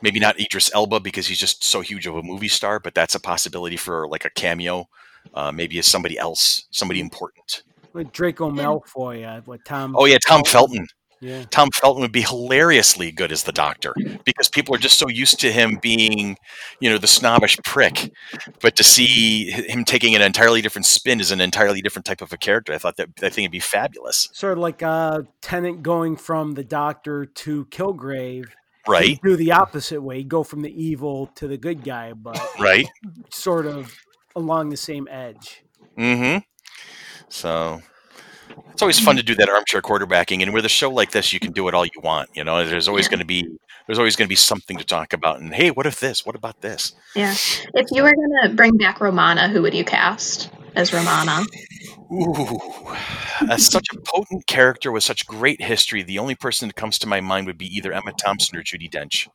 maybe 0.01 0.19
not 0.19 0.39
Idris 0.39 0.71
Elba 0.73 0.99
because 0.99 1.27
he's 1.27 1.39
just 1.39 1.63
so 1.63 1.81
huge 1.81 2.07
of 2.07 2.15
a 2.15 2.23
movie 2.23 2.47
star, 2.47 2.79
but 2.79 2.93
that's 2.93 3.15
a 3.15 3.19
possibility 3.19 3.77
for 3.77 4.07
like 4.07 4.25
a 4.25 4.29
cameo. 4.29 4.87
Uh, 5.33 5.51
maybe 5.51 5.77
as 5.77 5.85
somebody 5.85 6.17
else, 6.17 6.65
somebody 6.71 6.99
important. 6.99 7.63
With 7.93 8.11
Draco 8.11 8.49
Malfoy, 8.49 9.25
uh, 9.25 9.41
what 9.45 9.63
Tom? 9.65 9.95
Oh 9.97 10.05
yeah, 10.05 10.17
Tom 10.27 10.43
Felton. 10.43 10.87
Yeah. 11.21 11.43
Tom 11.51 11.69
Felton 11.71 12.01
would 12.01 12.11
be 12.11 12.23
hilariously 12.23 13.11
good 13.11 13.31
as 13.31 13.43
the 13.43 13.51
Doctor 13.51 13.93
because 14.25 14.49
people 14.49 14.73
are 14.73 14.79
just 14.79 14.97
so 14.97 15.07
used 15.07 15.39
to 15.41 15.51
him 15.51 15.77
being, 15.81 16.35
you 16.79 16.89
know, 16.89 16.97
the 16.97 17.05
snobbish 17.07 17.57
prick. 17.63 18.11
But 18.59 18.75
to 18.77 18.83
see 18.83 19.51
him 19.51 19.85
taking 19.85 20.15
an 20.15 20.23
entirely 20.23 20.61
different 20.63 20.87
spin 20.87 21.19
is 21.19 21.29
an 21.31 21.39
entirely 21.39 21.79
different 21.81 22.05
type 22.05 22.21
of 22.21 22.33
a 22.33 22.37
character. 22.37 22.73
I 22.73 22.79
thought 22.79 22.97
that 22.97 23.09
I 23.17 23.29
think 23.29 23.45
it'd 23.45 23.51
be 23.51 23.59
fabulous, 23.59 24.29
Sort 24.33 24.53
of 24.53 24.59
like 24.59 24.81
uh, 24.81 25.21
Tennant 25.41 25.83
going 25.83 26.15
from 26.17 26.55
the 26.55 26.63
Doctor 26.63 27.25
to 27.25 27.65
Kilgrave. 27.65 28.47
right? 28.87 29.19
Do 29.23 29.35
the 29.35 29.51
opposite 29.51 30.01
way. 30.01 30.17
He'd 30.17 30.27
go 30.29 30.43
from 30.43 30.63
the 30.63 30.73
evil 30.83 31.27
to 31.35 31.47
the 31.47 31.57
good 31.57 31.83
guy, 31.83 32.13
but 32.13 32.39
Right. 32.59 32.87
sort 33.29 33.67
of 33.67 33.93
along 34.35 34.69
the 34.69 34.77
same 34.77 35.07
edge. 35.07 35.63
Mm-hmm. 35.97 36.39
So 37.29 37.81
it's 38.71 38.81
always 38.81 38.99
fun 38.99 39.15
to 39.17 39.23
do 39.23 39.35
that 39.35 39.49
armchair 39.49 39.81
quarterbacking, 39.81 40.41
and 40.41 40.53
with 40.53 40.65
a 40.65 40.69
show 40.69 40.89
like 40.89 41.11
this, 41.11 41.33
you 41.33 41.39
can 41.39 41.51
do 41.51 41.67
it 41.67 41.73
all 41.73 41.85
you 41.85 42.01
want. 42.03 42.29
You 42.33 42.43
know, 42.43 42.65
there's 42.65 42.87
always 42.87 43.05
Yeah. 43.05 43.11
going 43.11 43.19
to 43.19 43.25
be 43.25 43.47
there's 43.87 43.97
always 43.97 44.15
going 44.15 44.27
to 44.27 44.29
be 44.29 44.35
something 44.35 44.77
to 44.77 44.85
talk 44.85 45.11
about. 45.11 45.39
And 45.39 45.53
hey, 45.53 45.71
what 45.71 45.85
if 45.85 45.99
this? 45.99 46.25
What 46.25 46.35
about 46.35 46.61
this? 46.61 46.93
Yeah. 47.15 47.33
If 47.33 47.87
you 47.91 48.03
were 48.03 48.13
going 48.13 48.35
to 48.43 48.49
bring 48.55 48.77
back 48.77 49.01
Romana, 49.01 49.49
who 49.49 49.61
would 49.63 49.73
you 49.73 49.83
cast 49.83 50.49
as 50.75 50.93
Romana? 50.93 51.43
Ooh, 52.13 52.59
as 53.49 53.65
such 53.65 53.87
a 53.93 53.97
potent 54.05 54.45
character 54.47 54.91
with 54.91 55.03
such 55.03 55.25
great 55.25 55.61
history, 55.61 56.03
the 56.03 56.19
only 56.19 56.35
person 56.35 56.67
that 56.69 56.75
comes 56.75 56.99
to 56.99 57.07
my 57.07 57.21
mind 57.21 57.47
would 57.47 57.57
be 57.57 57.65
either 57.65 57.91
Emma 57.91 58.13
Thompson 58.13 58.57
or 58.57 58.63
Judi 58.63 58.89
Dench. 58.89 59.27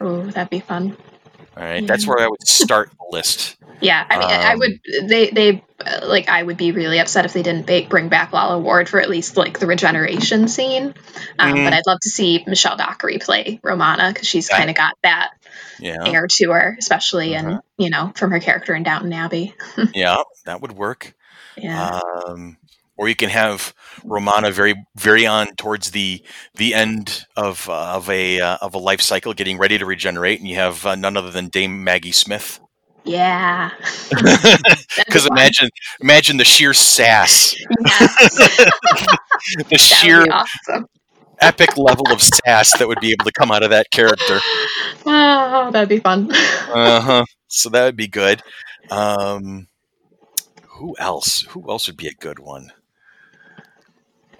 Oh, 0.00 0.22
that'd 0.26 0.50
be 0.50 0.60
fun. 0.60 0.96
All 1.60 1.66
right, 1.66 1.86
that's 1.86 2.06
where 2.06 2.18
I 2.18 2.26
would 2.28 2.46
start 2.48 2.90
the 2.90 3.06
list. 3.16 3.56
Yeah, 3.82 4.04
I 4.08 4.18
mean, 4.18 4.28
I 4.30 4.52
Um, 4.52 4.58
would. 4.60 4.80
They, 5.08 5.30
they, 5.30 5.64
uh, 5.84 6.06
like, 6.06 6.28
I 6.28 6.42
would 6.42 6.56
be 6.56 6.72
really 6.72 6.98
upset 6.98 7.24
if 7.24 7.32
they 7.32 7.42
didn't 7.42 7.66
ba- 7.66 7.86
bring 7.88 8.08
back 8.08 8.32
Lalla 8.32 8.58
Ward 8.58 8.88
for 8.88 9.00
at 9.00 9.08
least 9.10 9.36
like 9.36 9.58
the 9.58 9.66
regeneration 9.66 10.48
scene. 10.48 10.94
Um, 11.38 11.54
Mhm. 11.54 11.64
But 11.64 11.72
I'd 11.74 11.86
love 11.86 11.98
to 12.02 12.08
see 12.10 12.44
Michelle 12.46 12.76
Dockery 12.76 13.18
play 13.18 13.60
Romana 13.62 14.10
because 14.12 14.28
she's 14.28 14.48
kind 14.48 14.68
of 14.70 14.76
got 14.76 14.94
that 15.02 15.30
Yeah, 15.78 16.04
air 16.06 16.26
to 16.30 16.50
her, 16.52 16.76
especially 16.78 17.34
Uh-huh. 17.36 17.48
in 17.78 17.84
you 17.84 17.90
know 17.90 18.12
from 18.14 18.30
her 18.32 18.40
character 18.40 18.74
in 18.74 18.82
Downton 18.82 19.12
Abbey. 19.12 19.54
yeah, 19.94 20.22
that 20.46 20.60
would 20.62 20.72
work. 20.72 21.14
Yeah, 21.56 22.00
Um, 22.28 22.56
or 23.00 23.08
you 23.08 23.16
can 23.16 23.30
have 23.30 23.74
Romana 24.04 24.50
very, 24.52 24.74
very 24.96 25.26
on 25.26 25.48
towards 25.56 25.90
the 25.92 26.22
the 26.56 26.74
end 26.74 27.26
of 27.36 27.68
uh, 27.68 27.94
of 27.96 28.08
a 28.10 28.40
uh, 28.40 28.58
of 28.62 28.74
a 28.74 28.78
life 28.78 29.02
cycle, 29.02 29.34
getting 29.34 29.58
ready 29.58 29.78
to 29.78 29.86
regenerate, 29.86 30.40
and 30.40 30.48
you 30.48 30.56
have 30.56 30.86
uh, 30.86 30.96
none 30.96 31.16
other 31.16 31.30
than 31.32 31.48
Dame 31.48 31.84
Maggie 31.84 32.12
Smith. 32.12 32.60
yeah. 33.04 33.70
Because 35.06 35.26
imagine 35.26 35.70
imagine 36.00 36.38
the 36.38 36.44
sheer 36.44 36.74
sass, 36.74 37.54
the 39.70 39.78
sheer 39.78 40.26
awesome. 40.30 40.86
epic 41.40 41.76
level 41.78 42.12
of 42.12 42.22
sass 42.22 42.76
that 42.78 42.88
would 42.88 43.00
be 43.00 43.12
able 43.12 43.24
to 43.24 43.32
come 43.32 43.52
out 43.52 43.62
of 43.62 43.70
that 43.70 43.90
character. 43.90 44.40
Oh, 45.06 45.70
that'd 45.72 45.88
be 45.88 46.00
fun. 46.00 46.30
Uh 46.68 47.00
huh. 47.00 47.24
So 47.52 47.68
that 47.70 47.84
would 47.84 47.96
be 47.96 48.08
good. 48.08 48.42
Um, 48.90 49.68
who 50.78 50.96
else? 50.98 51.42
Who 51.50 51.70
else 51.70 51.86
would 51.88 51.96
be 51.96 52.08
a 52.08 52.14
good 52.14 52.38
one? 52.40 52.72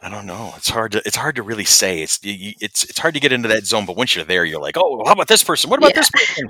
I 0.03 0.09
don't 0.09 0.25
know. 0.27 0.53
It's 0.57 0.71
hard 0.71 0.93
to 0.93 1.03
it's 1.05 1.17
hard 1.17 1.37
to 1.37 1.43
really 1.43 1.65
say. 1.65 2.03
It's 2.03 2.19
you- 2.25 2.55
it's 2.61 2.85
it's 2.85 2.99
hard 2.99 3.15
to 3.15 3.21
get 3.21 3.33
into 3.33 3.49
that 3.49 3.67
zone. 3.67 3.85
But 3.87 3.97
once 3.97 4.15
you're 4.17 4.25
there, 4.25 4.45
you're 4.45 4.61
like, 4.61 4.77
oh, 4.79 5.03
how 5.05 5.13
about 5.13 5.29
this 5.29 5.45
person? 5.45 5.69
What 5.71 5.79
about 5.79 5.93
Yeah. 5.95 6.01
this 6.01 6.11
person? 6.11 6.49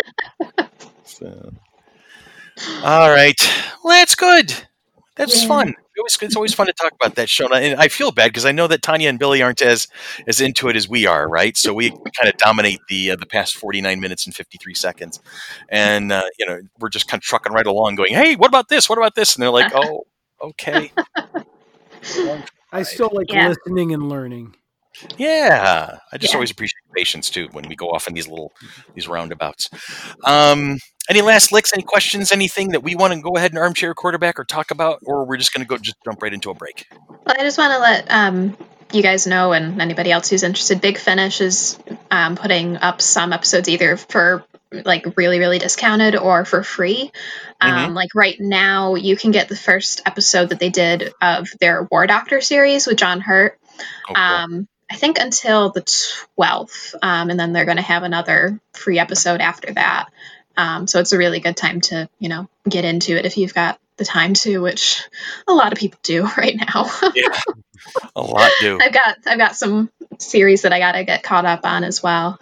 so, 1.04 1.52
all 2.84 3.10
right, 3.10 3.40
well, 3.84 3.98
that's 3.98 4.14
good. 4.14 4.54
That's 5.16 5.42
Yeah. 5.42 5.48
fun. 5.48 5.68
It 5.96 6.02
was, 6.02 6.16
it's 6.22 6.36
always 6.36 6.54
fun 6.54 6.66
to 6.66 6.72
talk 6.72 6.92
about 6.92 7.16
that 7.16 7.28
show, 7.28 7.44
and 7.44 7.54
I, 7.54 7.60
and 7.60 7.80
I 7.80 7.88
feel 7.88 8.10
bad 8.10 8.28
because 8.28 8.46
I 8.46 8.52
know 8.52 8.66
that 8.68 8.80
Tanya 8.80 9.08
and 9.10 9.18
Billy 9.18 9.42
aren't 9.42 9.60
as 9.60 9.88
as 10.26 10.40
into 10.40 10.68
it 10.68 10.76
as 10.76 10.88
we 10.88 11.04
are, 11.06 11.28
right? 11.28 11.56
So 11.56 11.74
we 11.74 11.90
kind 11.90 12.28
of 12.32 12.36
dominate 12.38 12.80
the 12.88 13.10
uh, 13.10 13.16
the 13.16 13.26
past 13.26 13.56
forty 13.56 13.80
nine 13.82 14.00
minutes 14.00 14.24
and 14.26 14.34
fifty 14.34 14.56
three 14.58 14.74
seconds, 14.74 15.20
and 15.68 16.12
uh, 16.12 16.22
you 16.38 16.46
know 16.46 16.60
we're 16.78 16.88
just 16.88 17.08
kind 17.08 17.18
of 17.20 17.24
trucking 17.24 17.52
right 17.52 17.66
along, 17.66 17.96
going, 17.96 18.14
"Hey, 18.14 18.36
what 18.36 18.48
about 18.48 18.68
this? 18.68 18.88
What 18.88 18.98
about 18.98 19.14
this?" 19.14 19.34
And 19.34 19.42
they're 19.42 19.50
like, 19.50 19.72
"Oh, 19.74 20.06
okay, 20.40 20.90
I 22.72 22.82
still 22.82 23.10
like 23.12 23.32
Yeah. 23.32 23.48
listening 23.48 23.92
and 23.92 24.08
learning. 24.08 24.54
yeah." 25.16 25.98
I 26.12 26.18
just 26.18 26.32
Yeah. 26.32 26.38
always 26.38 26.50
appreciate 26.50 26.74
patience 26.94 27.30
too 27.30 27.48
when 27.52 27.68
we 27.68 27.76
go 27.76 27.90
off 27.90 28.08
in 28.08 28.14
these 28.14 28.28
little 28.28 28.52
these 28.94 29.08
roundabouts. 29.08 29.68
Um, 30.26 30.78
any 31.08 31.22
last 31.22 31.52
licks? 31.52 31.72
Any 31.72 31.82
questions? 31.82 32.32
Anything 32.32 32.70
that 32.70 32.82
we 32.82 32.94
want 32.94 33.12
to 33.14 33.20
go 33.20 33.36
ahead 33.36 33.52
and 33.52 33.58
armchair 33.58 33.94
quarterback 33.94 34.38
or 34.38 34.44
talk 34.44 34.70
about, 34.70 34.98
or 35.04 35.24
we're 35.26 35.36
just 35.36 35.52
going 35.52 35.64
to 35.64 35.68
go 35.68 35.76
just 35.76 35.96
jump 36.04 36.22
right 36.22 36.32
into 36.32 36.50
a 36.50 36.54
break? 36.54 36.86
Well, 37.08 37.36
I 37.38 37.42
just 37.42 37.58
want 37.58 37.72
to 37.72 37.78
let 37.78 38.10
um, 38.10 38.56
you 38.92 39.02
guys 39.02 39.26
know, 39.26 39.52
and 39.52 39.80
anybody 39.80 40.10
else 40.10 40.28
who's 40.28 40.42
interested, 40.42 40.80
Big 40.80 40.98
Finish 40.98 41.40
is 41.40 41.78
um, 42.10 42.36
putting 42.36 42.76
up 42.76 43.00
some 43.00 43.32
episodes 43.32 43.68
either 43.68 43.96
for 43.96 44.44
like 44.72 45.16
really, 45.16 45.38
really 45.38 45.58
discounted 45.58 46.16
or 46.16 46.44
for 46.44 46.62
free. 46.62 47.10
Um, 47.60 47.94
Like 47.94 48.14
right 48.14 48.38
now, 48.38 48.94
you 48.94 49.16
can 49.16 49.30
get 49.30 49.48
the 49.48 49.56
first 49.56 50.02
episode 50.06 50.50
that 50.50 50.60
they 50.60 50.70
did 50.70 51.12
of 51.20 51.48
their 51.60 51.86
War 51.90 52.06
Doctor 52.06 52.40
series 52.40 52.86
with 52.86 52.96
John 52.96 53.20
Hurt. 53.20 53.58
Oh, 53.78 53.84
cool. 54.06 54.16
Um, 54.16 54.68
I 54.90 54.96
think 54.96 55.18
until 55.18 55.70
the 55.70 55.82
12th, 55.82 56.94
um, 57.00 57.30
and 57.30 57.38
then 57.38 57.52
they're 57.52 57.64
going 57.64 57.76
to 57.76 57.82
have 57.82 58.02
another 58.02 58.60
free 58.72 58.98
episode 58.98 59.40
after 59.40 59.72
that. 59.74 60.08
Um, 60.56 60.86
so 60.88 60.98
it's 60.98 61.12
a 61.12 61.18
really 61.18 61.40
good 61.40 61.56
time 61.56 61.80
to, 61.82 62.08
you 62.18 62.28
know, 62.28 62.48
get 62.68 62.84
into 62.84 63.16
it 63.16 63.24
if 63.24 63.36
you've 63.36 63.54
got 63.54 63.78
the 63.96 64.04
time 64.04 64.34
to, 64.34 64.58
which 64.58 65.02
a 65.46 65.52
lot 65.52 65.72
of 65.72 65.78
people 65.78 66.00
do 66.02 66.24
right 66.36 66.56
now. 66.56 66.90
yeah, 67.14 67.40
a 68.16 68.20
lot 68.20 68.50
do. 68.60 68.78
I've 68.82 68.92
got 68.92 69.16
I've 69.26 69.38
got 69.38 69.54
some 69.56 69.90
series 70.18 70.62
that 70.62 70.72
I 70.72 70.80
gotta 70.80 71.04
get 71.04 71.22
caught 71.22 71.46
up 71.46 71.60
on 71.64 71.84
as 71.84 72.02
well. 72.02 72.36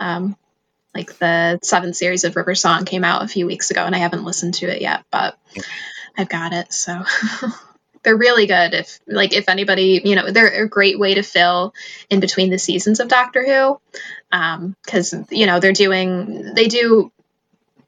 Um, 0.99 1.05
like 1.05 1.19
the 1.19 1.59
seventh 1.63 1.97
series 1.97 2.25
of 2.25 2.37
River 2.37 2.55
Song 2.55 2.85
came 2.85 3.05
out 3.05 3.23
a 3.23 3.29
few 3.29 3.47
weeks 3.47 3.71
ago, 3.71 3.85
and 3.85 3.95
I 3.95 3.99
haven't 3.99 4.25
listened 4.25 4.55
to 4.55 4.67
it 4.67 4.83
yet, 4.83 5.05
but 5.11 5.39
I've 6.17 6.29
got 6.29 6.53
it. 6.53 6.73
So 6.73 7.05
they're 8.03 8.17
really 8.17 8.47
good. 8.47 8.75
If 8.75 8.99
like 9.07 9.33
if 9.33 9.49
anybody, 9.49 10.01
you 10.05 10.17
know, 10.17 10.31
they're 10.31 10.65
a 10.65 10.69
great 10.69 10.99
way 10.99 11.15
to 11.15 11.23
fill 11.23 11.75
in 12.11 12.21
between 12.21 12.51
the 12.51 12.59
seasons 12.59 13.01
of 13.01 13.09
Doctor 13.09 13.45
Who, 13.45 13.81
because 14.85 15.15
you 15.31 15.47
know 15.47 15.61
they're 15.61 15.73
doing 15.73 16.55
they 16.55 16.67
do 16.67 17.13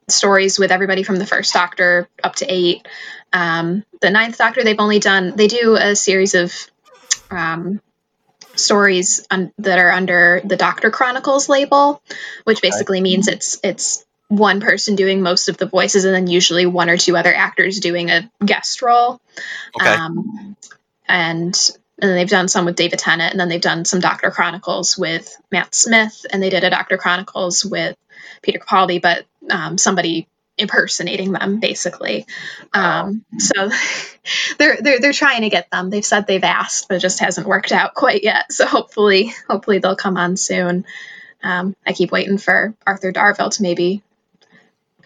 stories 0.08 0.58
with 0.58 0.72
everybody 0.72 1.02
from 1.02 1.16
the 1.16 1.26
first 1.26 1.52
Doctor 1.52 2.08
up 2.22 2.36
to 2.36 2.46
eight. 2.48 2.86
Um, 3.32 3.84
the 4.00 4.10
ninth 4.10 4.38
Doctor, 4.38 4.64
they've 4.64 4.78
only 4.78 4.98
done 4.98 5.36
they 5.36 5.46
do 5.46 5.76
a 5.76 5.94
series 5.94 6.34
of 6.34 6.52
um, 7.30 7.80
stories 8.54 9.26
un- 9.30 9.52
that 9.58 9.78
are 9.78 9.90
under 9.90 10.40
the 10.44 10.56
Doctor 10.56 10.90
Chronicles 10.90 11.48
label, 11.48 12.02
which 12.44 12.62
basically 12.62 13.00
means 13.00 13.28
it's 13.28 13.58
it's 13.62 14.04
one 14.28 14.60
person 14.60 14.94
doing 14.94 15.22
most 15.22 15.48
of 15.48 15.56
the 15.56 15.66
voices, 15.66 16.04
and 16.04 16.14
then 16.14 16.26
usually 16.26 16.66
one 16.66 16.88
or 16.88 16.96
two 16.96 17.16
other 17.16 17.34
actors 17.34 17.80
doing 17.80 18.10
a 18.10 18.30
guest 18.44 18.82
role. 18.82 19.20
Okay. 19.80 19.90
Um, 19.90 20.56
and 21.08 21.70
and 22.02 22.08
then 22.08 22.16
they've 22.16 22.28
done 22.28 22.48
some 22.48 22.64
with 22.64 22.76
David 22.76 22.98
Tennant, 22.98 23.32
and 23.32 23.40
then 23.40 23.48
they've 23.48 23.60
done 23.60 23.84
some 23.84 24.00
Doctor 24.00 24.30
Chronicles 24.30 24.96
with 24.96 25.36
Matt 25.50 25.74
Smith, 25.74 26.24
and 26.32 26.42
they 26.42 26.50
did 26.50 26.64
a 26.64 26.70
Doctor 26.70 26.96
Chronicles 26.96 27.64
with 27.64 27.96
Peter 28.42 28.58
Capaldi, 28.58 29.02
but 29.02 29.26
um, 29.50 29.76
somebody 29.76 30.26
impersonating 30.60 31.32
them 31.32 31.60
basically. 31.60 32.26
Um, 32.72 33.24
so 33.38 33.70
they're 34.58 34.78
they're 34.80 35.00
they're 35.00 35.12
trying 35.12 35.42
to 35.42 35.48
get 35.48 35.70
them. 35.70 35.90
They've 35.90 36.04
said 36.04 36.26
they've 36.26 36.44
asked, 36.44 36.88
but 36.88 36.96
it 36.96 37.00
just 37.00 37.20
hasn't 37.20 37.46
worked 37.46 37.72
out 37.72 37.94
quite 37.94 38.22
yet. 38.22 38.52
So 38.52 38.66
hopefully 38.66 39.32
hopefully 39.48 39.78
they'll 39.78 39.96
come 39.96 40.16
on 40.16 40.36
soon. 40.36 40.84
Um, 41.42 41.74
I 41.86 41.92
keep 41.92 42.12
waiting 42.12 42.38
for 42.38 42.74
Arthur 42.86 43.12
Darvill 43.12 43.54
to 43.56 43.62
maybe 43.62 44.02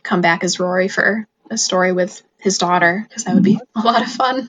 come 0.02 0.20
back 0.20 0.44
as 0.44 0.59
Rory 0.59 0.88
for 0.88 1.26
a 1.50 1.57
story 1.57 1.92
with 1.92 2.22
his 2.45 2.59
daughter 2.59 3.05
because 3.09 3.24
that 3.24 3.34
would 3.34 3.42
be 3.42 3.59
a 3.74 3.80
lot 3.80 4.03
of 4.03 4.09
fun. 4.12 4.49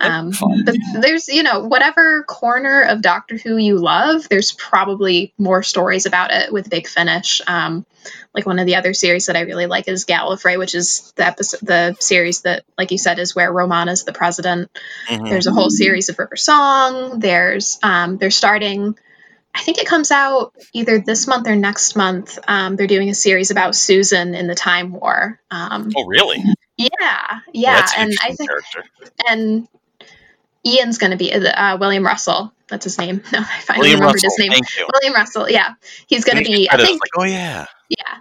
Um, 0.00 0.32
fun. 0.32 0.64
but 0.64 0.76
there's 1.00 1.28
you 1.28 1.42
know 1.42 1.64
whatever 1.64 2.22
corner 2.22 2.82
of 2.82 3.02
Doctor 3.02 3.36
Who 3.36 3.56
you 3.58 3.78
love, 3.78 4.28
there's 4.28 4.52
probably 4.52 5.34
more 5.36 5.62
stories 5.62 6.06
about 6.06 6.32
it 6.32 6.52
with 6.52 6.70
Big 6.70 6.86
Finish. 6.86 7.42
Um, 7.46 7.84
like 8.34 8.46
one 8.46 8.58
of 8.58 8.66
the 8.66 8.76
other 8.76 8.94
series 8.94 9.26
that 9.26 9.36
I 9.36 9.40
really 9.40 9.66
like 9.66 9.88
is 9.88 10.06
Gallifrey, 10.06 10.58
which 10.58 10.74
is 10.74 11.12
the 11.16 11.26
episode, 11.26 11.60
the 11.62 11.96
series 12.00 12.42
that, 12.42 12.64
like 12.78 12.90
you 12.90 12.98
said, 12.98 13.18
is 13.18 13.34
where 13.36 13.52
Roman 13.52 13.88
is 13.88 14.04
the 14.04 14.12
president. 14.12 14.70
Mhm. 15.08 15.28
There's 15.28 15.46
a 15.46 15.52
whole 15.52 15.68
series 15.70 16.08
of 16.08 16.18
River 16.18 16.36
Song. 16.36 17.18
There's 17.18 17.78
um, 17.82 18.16
they're 18.18 18.30
starting. 18.30 18.96
I 19.54 19.60
think 19.60 19.76
it 19.76 19.86
comes 19.86 20.10
out 20.10 20.54
either 20.72 20.98
this 20.98 21.26
month 21.26 21.46
or 21.46 21.54
next 21.54 21.94
month. 21.94 22.38
Um, 22.48 22.76
they're 22.76 22.86
doing 22.86 23.10
a 23.10 23.14
series 23.14 23.50
about 23.50 23.76
Susan 23.76 24.34
in 24.34 24.46
the 24.46 24.54
Time 24.54 24.92
War. 24.92 25.38
Um, 25.50 25.90
Oh, 25.94 26.06
really? 26.06 26.42
Yeah, 27.00 27.40
yeah, 27.52 27.88
and 27.96 28.12
I 28.22 28.34
think 28.34 28.50
character. 28.50 28.84
and 29.28 29.68
Ian's 30.66 30.98
going 30.98 31.10
to 31.10 31.16
be 31.16 31.32
uh, 31.32 31.76
William 31.78 32.04
Russell. 32.04 32.52
That's 32.68 32.84
his 32.84 32.98
name. 32.98 33.22
No, 33.32 33.38
I 33.40 33.60
finally 33.60 33.84
William 33.88 34.00
remembered 34.00 34.22
Russell. 34.24 34.30
his 34.38 34.50
name. 34.50 34.88
William 34.92 35.14
Russell. 35.14 35.48
Yeah, 35.50 35.74
he's 36.06 36.24
going 36.24 36.42
to 36.42 36.44
be. 36.44 36.70
I 36.70 36.76
think. 36.76 37.00
like, 37.02 37.10
oh 37.18 37.24
yeah. 37.24 37.66
Yeah, 37.88 38.18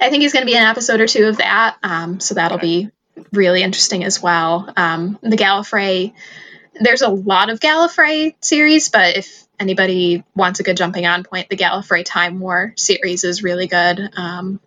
I 0.00 0.08
think 0.08 0.22
he's 0.22 0.32
going 0.32 0.42
to 0.42 0.50
be 0.50 0.56
an 0.56 0.62
episode 0.62 1.00
or 1.00 1.06
two 1.06 1.26
of 1.26 1.36
that. 1.38 1.76
Um, 1.82 2.20
so 2.20 2.34
that'll 2.34 2.58
be 2.58 2.90
really 3.32 3.62
interesting 3.62 4.04
as 4.04 4.22
well. 4.22 4.72
Um, 4.76 5.18
the 5.22 5.36
Gallifrey, 5.36 6.14
there's 6.80 7.02
a 7.02 7.10
lot 7.10 7.50
of 7.50 7.60
Gallifrey 7.60 8.34
series, 8.40 8.88
but 8.88 9.16
if 9.18 9.46
anybody 9.58 10.24
wants 10.34 10.60
a 10.60 10.62
good 10.62 10.78
jumping 10.78 11.06
on 11.06 11.22
point, 11.22 11.50
the 11.50 11.56
Gallifrey 11.56 12.02
Time 12.04 12.40
War 12.40 12.72
series 12.76 13.24
is 13.24 13.42
really 13.42 13.66
good. 13.66 14.00
Um, 14.16 14.58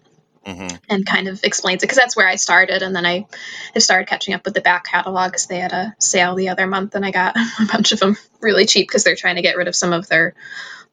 hmm 0.46 0.68
and 0.89 1.06
kind 1.06 1.28
of 1.28 1.44
explains 1.44 1.82
it 1.82 1.86
because 1.86 1.98
that's 1.98 2.16
where 2.16 2.28
I 2.28 2.36
started, 2.36 2.82
and 2.82 2.96
then 2.96 3.06
I, 3.06 3.28
I 3.76 3.80
started 3.80 4.08
catching 4.08 4.34
up 4.34 4.46
with 4.46 4.54
the 4.54 4.62
back 4.62 4.86
catalog 4.86 5.32
because 5.32 5.48
they 5.48 5.60
had 5.60 5.72
a 5.72 5.96
sale 6.00 6.36
the 6.36 6.50
other 6.50 6.68
month, 6.68 6.96
and 6.96 7.06
I 7.06 7.12
got 7.12 7.36
a 7.60 7.66
bunch 7.72 7.91
of 7.91 8.00
them 8.00 8.18
really 8.41 8.66
cheap 8.66 8.88
because 8.88 9.04
they're 9.04 9.16
trying 9.16 9.36
to 9.36 9.41
get 9.41 9.58
rid 9.58 9.68
of 9.68 9.76
some 9.76 9.94
of 9.94 10.08
their 10.08 10.36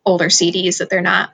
older 0.05 0.26
CDs 0.26 0.78
that 0.78 0.90
they're 0.90 1.03
not 1.03 1.32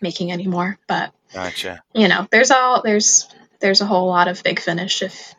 making 0.00 0.32
anymore. 0.32 0.78
But 0.86 1.12
Gotcha. 1.32 1.82
you 1.94 2.08
know, 2.08 2.26
there's 2.30 2.50
all 2.50 2.82
there's 2.82 3.28
there's 3.60 3.80
a 3.80 3.86
whole 3.86 4.08
lot 4.08 4.28
of 4.28 4.42
Big 4.42 4.60
Finish 4.60 5.02
if 5.02 5.34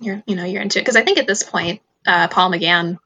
you're 0.00 0.22
you 0.26 0.36
know 0.36 0.44
you're 0.44 0.62
into 0.62 0.78
it 0.78 0.82
because 0.82 0.96
I 0.96 1.02
think 1.02 1.18
at 1.18 1.26
this 1.26 1.42
point 1.42 1.80
uh, 2.06 2.28
Paul 2.28 2.50
McGann 2.50 2.98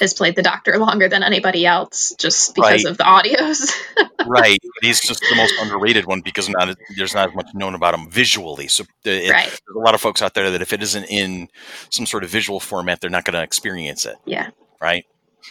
has 0.00 0.14
played 0.14 0.36
the 0.36 0.42
Doctor 0.42 0.78
longer 0.78 1.08
than 1.08 1.22
anybody 1.22 1.66
else 1.66 2.14
just 2.18 2.54
because 2.54 2.84
Right. 2.84 2.90
of 2.90 2.98
the 2.98 3.04
audios. 3.04 3.72
right. 4.26 4.58
He's 4.82 5.00
just 5.00 5.20
the 5.28 5.36
most 5.36 5.54
underrated 5.60 6.06
one 6.06 6.20
because 6.20 6.48
not 6.48 6.76
there's 6.96 7.14
not 7.14 7.30
as 7.30 7.34
much 7.34 7.46
known 7.54 7.74
about 7.74 7.94
him 7.94 8.08
visually. 8.10 8.68
So 8.68 8.84
uh, 8.84 9.10
it, 9.10 9.30
right. 9.30 9.46
there's 9.48 9.76
a 9.76 9.78
lot 9.80 9.94
of 9.94 10.00
folks 10.00 10.22
out 10.22 10.34
there 10.34 10.50
that 10.50 10.62
if 10.62 10.72
it 10.72 10.82
isn't 10.82 11.04
in 11.04 11.48
some 11.90 12.06
sort 12.06 12.22
of 12.24 12.30
visual 12.30 12.60
format, 12.60 13.00
they're 13.00 13.10
not 13.10 13.24
going 13.24 13.34
to 13.34 13.42
experience 13.42 14.06
it. 14.06 14.16
Yeah. 14.24 14.50
Right. 14.80 15.04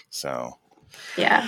So. 0.10 0.58
Yeah. 1.18 1.48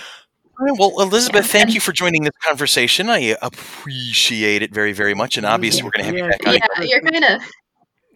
All 0.60 0.66
right, 0.66 0.78
Well, 0.78 1.00
Elizabeth, 1.00 1.46
Yeah, 1.46 1.52
thank 1.52 1.66
and- 1.68 1.74
you 1.76 1.80
for 1.80 1.94
joining 1.94 2.24
this 2.24 2.34
conversation. 2.44 3.10
I 3.10 3.38
appreciate 3.42 4.62
it 4.62 4.74
very, 4.74 4.92
very 4.92 5.14
much. 5.14 5.38
And 5.38 5.46
obviously, 5.46 5.84
we're 5.84 5.92
going 5.92 6.02
to 6.02 6.06
have 6.08 6.18
you 6.18 6.30
back 6.30 6.46
on. 6.78 6.84
Yeah. 6.86 6.90
You're 6.90 7.02
kind 7.02 7.24
of 7.24 7.42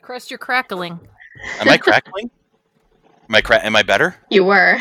Chris, 0.01 0.30
you're 0.30 0.38
crackling. 0.38 0.99
Am 1.59 1.69
I 1.69 1.78
crackling? 1.78 2.30
Am 3.34 3.38
I 3.38 3.41
cra- 3.41 3.65
Am 3.65 3.75
I 3.75 3.81
better? 3.81 4.15
you 4.29 4.43
were. 4.43 4.77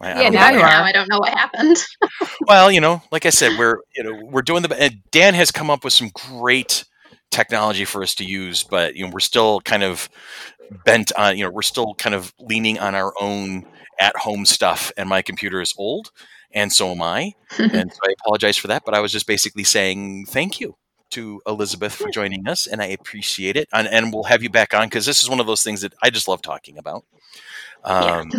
I, 0.00 0.10
I 0.10 0.14
Yeah, 0.14 0.22
don't 0.22 0.32
now 0.32 0.48
know. 0.48 0.52
you 0.52 0.58
now 0.64 0.80
are. 0.80 0.84
I 0.86 0.92
don't 0.92 1.08
know 1.10 1.18
what 1.18 1.28
happened. 1.34 1.76
Well, 2.48 2.70
you 2.72 2.80
know, 2.80 3.02
like 3.12 3.26
I 3.26 3.30
said, 3.30 3.58
we're 3.58 3.80
you 3.94 4.02
know 4.02 4.18
we're 4.30 4.40
doing 4.40 4.62
the. 4.62 4.74
And 4.80 5.02
Dan 5.10 5.34
has 5.34 5.50
come 5.50 5.68
up 5.68 5.84
with 5.84 5.92
some 5.92 6.10
great 6.30 6.86
technology 7.30 7.84
for 7.84 8.02
us 8.02 8.14
to 8.14 8.24
use, 8.24 8.62
but 8.62 8.96
you 8.96 9.04
know 9.04 9.10
we're 9.12 9.20
still 9.20 9.60
kind 9.60 9.82
of 9.82 10.08
bent 10.86 11.12
on. 11.18 11.36
You 11.36 11.44
know, 11.44 11.50
we're 11.50 11.60
still 11.60 11.92
kind 11.94 12.14
of 12.14 12.32
leaning 12.40 12.78
on 12.78 12.94
our 12.94 13.12
own 13.20 13.66
at-home 14.00 14.46
stuff, 14.46 14.90
and 14.96 15.06
my 15.06 15.20
computer 15.20 15.60
is 15.60 15.74
old, 15.76 16.12
and 16.54 16.72
so 16.72 16.92
am 16.92 17.02
I, 17.02 17.32
and 17.58 17.92
so 17.92 17.98
I 18.08 18.14
apologize 18.20 18.56
for 18.56 18.68
that. 18.68 18.84
But 18.86 18.94
I 18.94 19.00
was 19.00 19.12
just 19.12 19.26
basically 19.26 19.64
saying 19.64 20.24
thank 20.28 20.60
you 20.60 20.76
to 21.10 21.40
Elizabeth 21.46 21.94
for 21.94 22.10
joining 22.10 22.46
us, 22.48 22.66
and 22.66 22.80
I 22.82 22.86
appreciate 22.86 23.56
it. 23.56 23.68
And, 23.72 23.86
and 23.88 24.12
we'll 24.12 24.24
have 24.24 24.42
you 24.42 24.50
back 24.50 24.74
on 24.74 24.86
because 24.86 25.06
this 25.06 25.22
is 25.22 25.28
one 25.30 25.40
of 25.40 25.46
those 25.46 25.62
things 25.62 25.82
that 25.82 25.94
I 26.02 26.10
just 26.10 26.28
love 26.28 26.42
talking 26.42 26.78
about. 26.78 27.04
Yeah. 27.86 28.20
Um, 28.20 28.30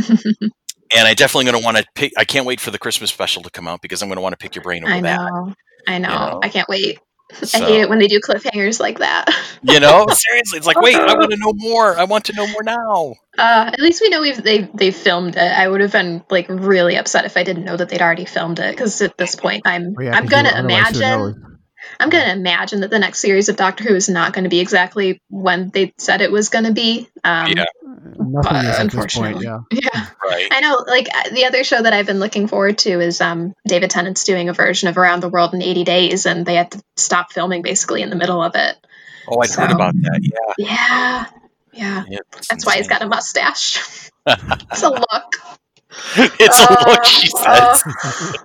and 0.95 1.07
I 1.07 1.13
definitely 1.13 1.45
going 1.51 1.59
to 1.61 1.65
want 1.65 1.77
to 1.77 1.85
pick. 1.95 2.13
I 2.17 2.25
can't 2.25 2.45
wait 2.45 2.59
for 2.59 2.71
the 2.71 2.79
Christmas 2.79 3.09
special 3.11 3.43
to 3.43 3.49
come 3.49 3.67
out 3.67 3.81
because 3.81 4.01
I'm 4.01 4.09
going 4.09 4.17
to 4.17 4.21
want 4.21 4.33
to 4.33 4.37
pick 4.37 4.55
your 4.55 4.63
brain 4.63 4.83
over 4.83 4.93
I 4.93 5.01
that. 5.01 5.17
know. 5.17 5.53
I 5.87 5.97
know. 5.99 6.09
know. 6.09 6.39
I 6.43 6.49
can't 6.49 6.67
wait. 6.69 6.99
I 7.31 7.57
hate 7.57 7.81
it 7.81 7.89
when 7.89 7.97
they 7.97 8.07
do 8.07 8.19
cliffhangers 8.19 8.79
like 8.79 8.99
that. 8.99 9.27
you 9.63 9.79
know, 9.79 10.05
seriously, 10.09 10.57
it's 10.57 10.67
like, 10.67 10.79
wait, 10.79 10.95
I 10.95 11.15
want 11.15 11.31
to 11.31 11.37
know 11.37 11.53
more. 11.55 11.97
I 11.97 12.03
want 12.03 12.25
to 12.25 12.33
know 12.33 12.45
more 12.47 12.63
now. 12.63 13.15
Uh, 13.37 13.71
at 13.73 13.79
least 13.79 13.99
we 14.01 14.09
know 14.09 14.21
we've 14.21 14.41
they 14.41 14.69
they 14.75 14.91
filmed 14.91 15.35
it. 15.35 15.39
I 15.39 15.67
would 15.67 15.81
have 15.81 15.91
been 15.91 16.23
like 16.29 16.45
really 16.49 16.95
upset 16.97 17.25
if 17.25 17.35
I 17.35 17.43
didn't 17.43 17.65
know 17.65 17.75
that 17.75 17.89
they'd 17.89 18.01
already 18.01 18.25
filmed 18.25 18.59
it 18.59 18.71
because 18.71 19.01
at 19.01 19.17
this 19.17 19.35
point 19.41 19.63
I'm 19.65 19.95
Oh, 19.97 20.01
yeah, 20.01 20.15
I'm 20.15 20.27
gonna 20.27 20.49
you- 20.49 20.55
otherwise 20.55 20.99
imagine 21.01 21.54
I'm 21.99 22.09
gonna 22.09 22.33
imagine 22.33 22.81
that 22.81 22.89
the 22.89 22.99
next 22.99 23.19
series 23.19 23.49
of 23.49 23.55
Doctor 23.55 23.83
Who 23.83 23.95
is 23.95 24.09
not 24.09 24.33
going 24.33 24.43
to 24.43 24.49
be 24.49 24.59
exactly 24.59 25.21
when 25.29 25.69
they 25.69 25.93
said 25.97 26.21
it 26.21 26.31
was 26.31 26.49
going 26.49 26.65
to 26.65 26.73
be. 26.73 27.07
Um, 27.23 27.51
Yeah. 27.55 27.65
Nothing 28.17 28.55
is 28.57 28.65
at 28.65 28.71
this 28.71 28.75
point. 28.77 28.79
unfortunately- 28.93 29.45
Yeah. 29.45 29.59
yeah. 29.71 30.07
Right. 30.23 30.47
I 30.51 30.59
know, 30.61 30.83
like 30.87 31.07
uh, 31.13 31.29
the 31.31 31.45
other 31.45 31.63
show 31.63 31.81
that 31.81 31.93
I've 31.93 32.05
been 32.05 32.19
looking 32.19 32.47
forward 32.47 32.77
to 32.79 32.99
is 32.99 33.19
um, 33.21 33.53
David 33.67 33.89
Tennant's 33.89 34.23
doing 34.23 34.49
a 34.49 34.53
version 34.53 34.89
of 34.89 34.97
Around 34.97 35.21
the 35.21 35.29
World 35.29 35.53
in 35.53 35.61
80 35.61 35.83
Days, 35.83 36.25
and 36.25 36.45
they 36.45 36.55
had 36.55 36.71
to 36.71 36.81
stop 36.97 37.31
filming 37.31 37.61
basically 37.61 38.01
in 38.01 38.09
the 38.09 38.15
middle 38.15 38.41
of 38.41 38.55
it. 38.55 38.75
Oh, 39.27 39.39
I'd 39.41 39.49
heard 39.49 39.71
about 39.71 39.93
that. 40.01 40.19
Yeah. 40.21 40.65
Yeah, 40.67 41.25
yeah. 41.73 42.03
yeah 42.07 42.19
That's 42.49 42.65
why 42.65 42.77
he's 42.77 42.87
got 42.87 43.01
a 43.01 43.07
mustache. 43.07 44.09
it's 44.27 44.83
a 44.83 44.89
look. 44.89 45.35
it's 46.17 46.59
a 46.59 46.71
look, 46.71 46.99
Uh, 46.99 47.03
she 47.03 47.29
uh, 47.37 47.73
says. 47.75 48.37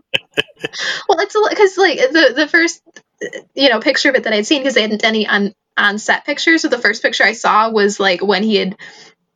well, 1.08 1.18
it's 1.20 1.34
a 1.34 1.40
because 1.50 1.76
like 1.76 1.98
the 1.98 2.32
the 2.36 2.48
first 2.48 2.80
uh, 2.96 3.00
you 3.54 3.68
know 3.68 3.80
picture 3.80 4.08
of 4.08 4.14
it 4.14 4.24
that 4.24 4.32
I'd 4.32 4.46
seen 4.46 4.60
because 4.62 4.74
they 4.74 4.82
hadn't 4.82 5.02
done 5.02 5.10
any 5.14 5.26
on 5.28 5.54
on 5.76 5.98
set 5.98 6.24
pictures. 6.24 6.62
So 6.62 6.68
the 6.68 6.78
first 6.78 7.02
picture 7.02 7.24
I 7.24 7.32
saw 7.32 7.70
was 7.70 7.98
like 8.00 8.22
when 8.22 8.42
he 8.42 8.56
had 8.56 8.76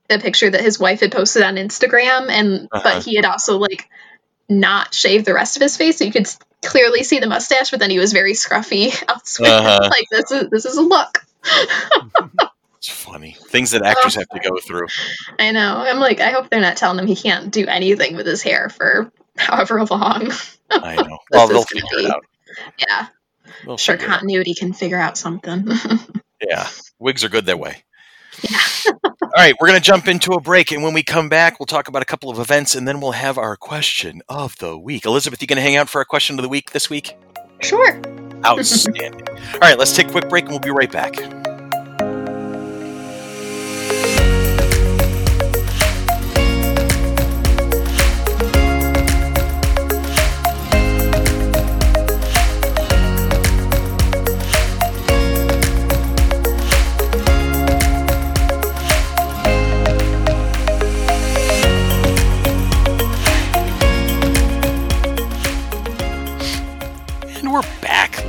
the 0.08 0.18
picture 0.18 0.50
that 0.50 0.60
his 0.60 0.78
wife 0.78 1.00
had 1.00 1.12
posted 1.12 1.42
on 1.42 1.56
Instagram, 1.56 2.28
and 2.30 2.68
Uh-huh. 2.72 2.80
but 2.82 3.02
he 3.04 3.16
had 3.16 3.24
also 3.24 3.58
like 3.58 3.88
not 4.48 4.92
shaved 4.92 5.24
the 5.24 5.34
rest 5.34 5.56
of 5.56 5.62
his 5.62 5.76
face, 5.76 5.98
so 5.98 6.04
you 6.04 6.12
could 6.12 6.28
clearly 6.62 7.02
see 7.02 7.18
the 7.18 7.26
mustache. 7.26 7.70
But 7.70 7.80
then 7.80 7.90
he 7.90 7.98
was 7.98 8.12
very 8.12 8.32
scruffy 8.34 8.92
elsewhere. 9.08 9.50
Uh-huh. 9.50 9.78
like 9.90 10.06
this 10.10 10.30
is 10.30 10.50
this 10.50 10.64
is 10.66 10.76
a 10.76 10.82
look. 10.82 11.24
it's 12.78 12.88
funny. 12.88 13.36
Things 13.48 13.70
that 13.72 13.82
actors 13.82 14.14
have 14.16 14.28
to 14.28 14.40
go 14.40 14.58
through. 14.58 14.86
I 15.38 15.52
know. 15.52 15.76
I'm 15.78 15.98
like, 15.98 16.20
I 16.20 16.30
hope 16.30 16.50
they're 16.50 16.60
not 16.60 16.76
telling 16.76 16.98
him 16.98 17.06
he 17.06 17.16
can't 17.16 17.50
do 17.50 17.66
anything 17.66 18.16
with 18.16 18.26
his 18.26 18.42
hair 18.42 18.68
for 18.68 19.10
however 19.36 19.84
long. 19.84 20.30
I 20.70 20.96
know. 20.96 21.18
Well, 21.30 21.48
they'll 21.48 21.62
figure 21.64 21.84
be- 21.96 22.04
it 22.04 22.10
out. 22.10 22.24
yeah, 22.78 23.06
They'll 23.64 23.76
sure. 23.76 23.94
figure 23.94 24.06
it 24.06 24.10
out. 24.10 24.18
Continuity 24.20 24.54
can 24.54 24.72
figure 24.72 24.98
out 24.98 25.16
something. 25.18 25.68
Yeah. 26.46 26.68
Wigs 26.98 27.24
are 27.24 27.28
good 27.28 27.46
that 27.46 27.58
way. 27.58 27.84
Yeah. 28.42 28.58
All 29.22 29.30
right, 29.36 29.54
we're 29.58 29.68
going 29.68 29.80
to 29.80 29.84
jump 29.84 30.08
into 30.08 30.32
a 30.32 30.40
break, 30.40 30.72
and 30.72 30.82
when 30.82 30.92
we 30.92 31.02
come 31.02 31.28
back, 31.28 31.58
we'll 31.58 31.66
talk 31.66 31.88
about 31.88 32.02
a 32.02 32.04
couple 32.04 32.30
of 32.30 32.38
events, 32.38 32.74
and 32.74 32.86
then 32.86 33.00
we'll 33.00 33.12
have 33.12 33.38
our 33.38 33.56
question 33.56 34.22
of 34.28 34.56
the 34.58 34.78
week. 34.78 35.06
Elizabeth, 35.06 35.40
you 35.40 35.48
going 35.48 35.56
to 35.56 35.62
hang 35.62 35.76
out 35.76 35.88
for 35.88 35.98
our 35.98 36.04
question 36.04 36.38
of 36.38 36.42
the 36.42 36.48
week 36.48 36.72
this 36.72 36.90
week? 36.90 37.16
sure. 37.60 38.00
Outstanding. 38.44 39.26
All 39.54 39.60
right, 39.60 39.78
let's 39.78 39.96
take 39.96 40.08
a 40.08 40.10
quick 40.10 40.28
break, 40.28 40.44
and 40.44 40.52
we'll 40.52 40.60
be 40.60 40.70
right 40.70 40.90
back. 40.92 41.14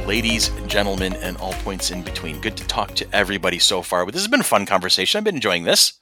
Ladies 0.06 0.52
gentlemen, 0.68 1.16
and 1.18 1.38
all 1.38 1.54
points 1.54 1.92
in 1.92 2.02
between. 2.02 2.42
Good 2.42 2.58
to 2.58 2.68
talk 2.68 2.94
to 2.96 3.16
everybody 3.16 3.60
so 3.60 3.82
far. 3.82 4.06
But 4.06 4.14
this 4.14 4.24
has 4.24 4.30
been 4.30 4.42
a 4.42 4.44
fun 4.44 4.66
conversation. 4.66 5.18
I've 5.18 5.24
been 5.24 5.36
enjoying 5.36 5.64
this. 5.64 5.94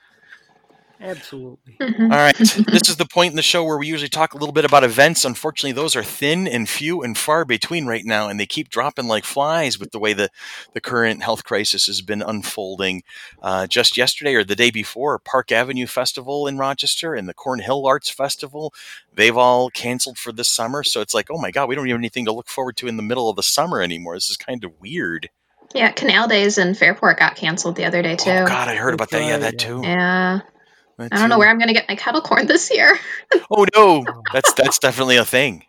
Absolutely. 1.03 1.75
Mhm. 1.81 2.03
All 2.03 2.17
right. 2.17 2.35
this 2.37 2.87
is 2.89 2.95
the 2.95 3.05
point 3.05 3.31
in 3.31 3.35
the 3.35 3.41
show 3.41 3.63
where 3.65 3.77
we 3.77 3.87
usually 3.87 4.07
talk 4.07 4.33
a 4.33 4.37
little 4.37 4.53
bit 4.53 4.63
about 4.63 4.85
events. 4.85 5.25
Unfortunately, 5.25 5.73
those 5.73 5.97
are 5.97 6.03
thin 6.03 6.47
and 6.47 6.69
few 6.69 7.03
and 7.03 7.17
far 7.17 7.43
between 7.43 7.85
right 7.85 8.05
now, 8.05 8.29
and 8.29 8.39
they 8.39 8.45
keep 8.45 8.69
dropping 8.69 9.07
like 9.07 9.25
flies 9.25 9.77
with 9.77 9.91
the 9.91 9.99
way 9.99 10.13
the, 10.13 10.29
the 10.73 10.79
current 10.79 11.21
health 11.21 11.43
crisis 11.43 11.87
has 11.87 12.01
been 12.01 12.21
unfolding. 12.21 13.03
Uh, 13.41 13.67
just 13.67 13.97
yesterday 13.97 14.33
or 14.33 14.45
the 14.45 14.55
day 14.55 14.71
before, 14.71 15.19
Park 15.19 15.51
Avenue 15.51 15.87
Festival 15.87 16.47
in 16.47 16.57
Rochester 16.57 17.13
and 17.13 17.27
the 17.27 17.33
Cornhill 17.33 17.85
Arts 17.85 18.09
Festival, 18.09 18.73
they've 19.13 19.37
all 19.37 19.69
canceled 19.69 20.17
for 20.17 20.31
this 20.31 20.47
summer. 20.47 20.83
So 20.83 21.01
it's 21.01 21.13
like, 21.13 21.27
oh 21.29 21.37
my 21.37 21.51
God, 21.51 21.67
we 21.67 21.75
don't 21.75 21.87
have 21.89 21.97
anything 21.97 22.25
to 22.25 22.31
look 22.31 22.47
forward 22.47 22.77
to 22.77 22.87
in 22.87 22.95
the 22.95 23.03
middle 23.03 23.29
of 23.29 23.35
the 23.35 23.43
summer 23.43 23.81
anymore. 23.81 24.15
This 24.15 24.29
is 24.29 24.37
kind 24.37 24.63
of 24.63 24.71
weird. 24.79 25.29
Yeah, 25.73 25.91
Canal 25.91 26.27
Days 26.27 26.57
in 26.57 26.75
Fairport 26.75 27.17
got 27.17 27.35
canceled 27.35 27.75
the 27.75 27.85
other 27.85 28.01
day 28.03 28.15
too. 28.15 28.29
Oh 28.29 28.45
God, 28.45 28.67
I 28.69 28.75
heard 28.75 28.93
about 28.93 29.09
that. 29.09 29.23
Yeah, 29.25 29.37
that 29.39 29.57
too. 29.57 29.81
Yeah, 29.83 30.39
That 30.39 30.52
I 30.99 31.07
don't 31.09 31.29
know 31.29 31.39
where 31.39 31.49
I'm 31.49 31.59
gonna 31.59 31.73
get 31.73 31.87
my 31.89 31.95
kettle 31.95 32.21
corn 32.21 32.47
this 32.47 32.71
year. 32.71 32.97
Oh 33.49 33.65
no, 33.75 34.05
that's 34.31 34.53
that's 34.53 34.79
definitely 34.79 35.17
a 35.17 35.25
thing. 35.25 35.65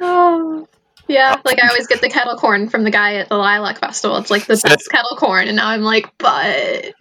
oh. 0.00 0.66
Yeah, 1.08 1.40
like 1.44 1.58
I 1.60 1.66
always 1.66 1.88
get 1.88 2.00
the 2.00 2.08
kettle 2.08 2.36
corn 2.36 2.68
from 2.68 2.84
the 2.84 2.90
guy 2.92 3.16
at 3.16 3.28
the 3.28 3.36
Lilac 3.36 3.80
Festival. 3.80 4.16
It's 4.18 4.30
like 4.30 4.46
the 4.46 4.60
best 4.62 4.88
kettle 4.92 5.16
corn, 5.16 5.48
and 5.48 5.56
now 5.56 5.66
I'm 5.66 5.82
like, 5.82 6.06
but 6.18 6.94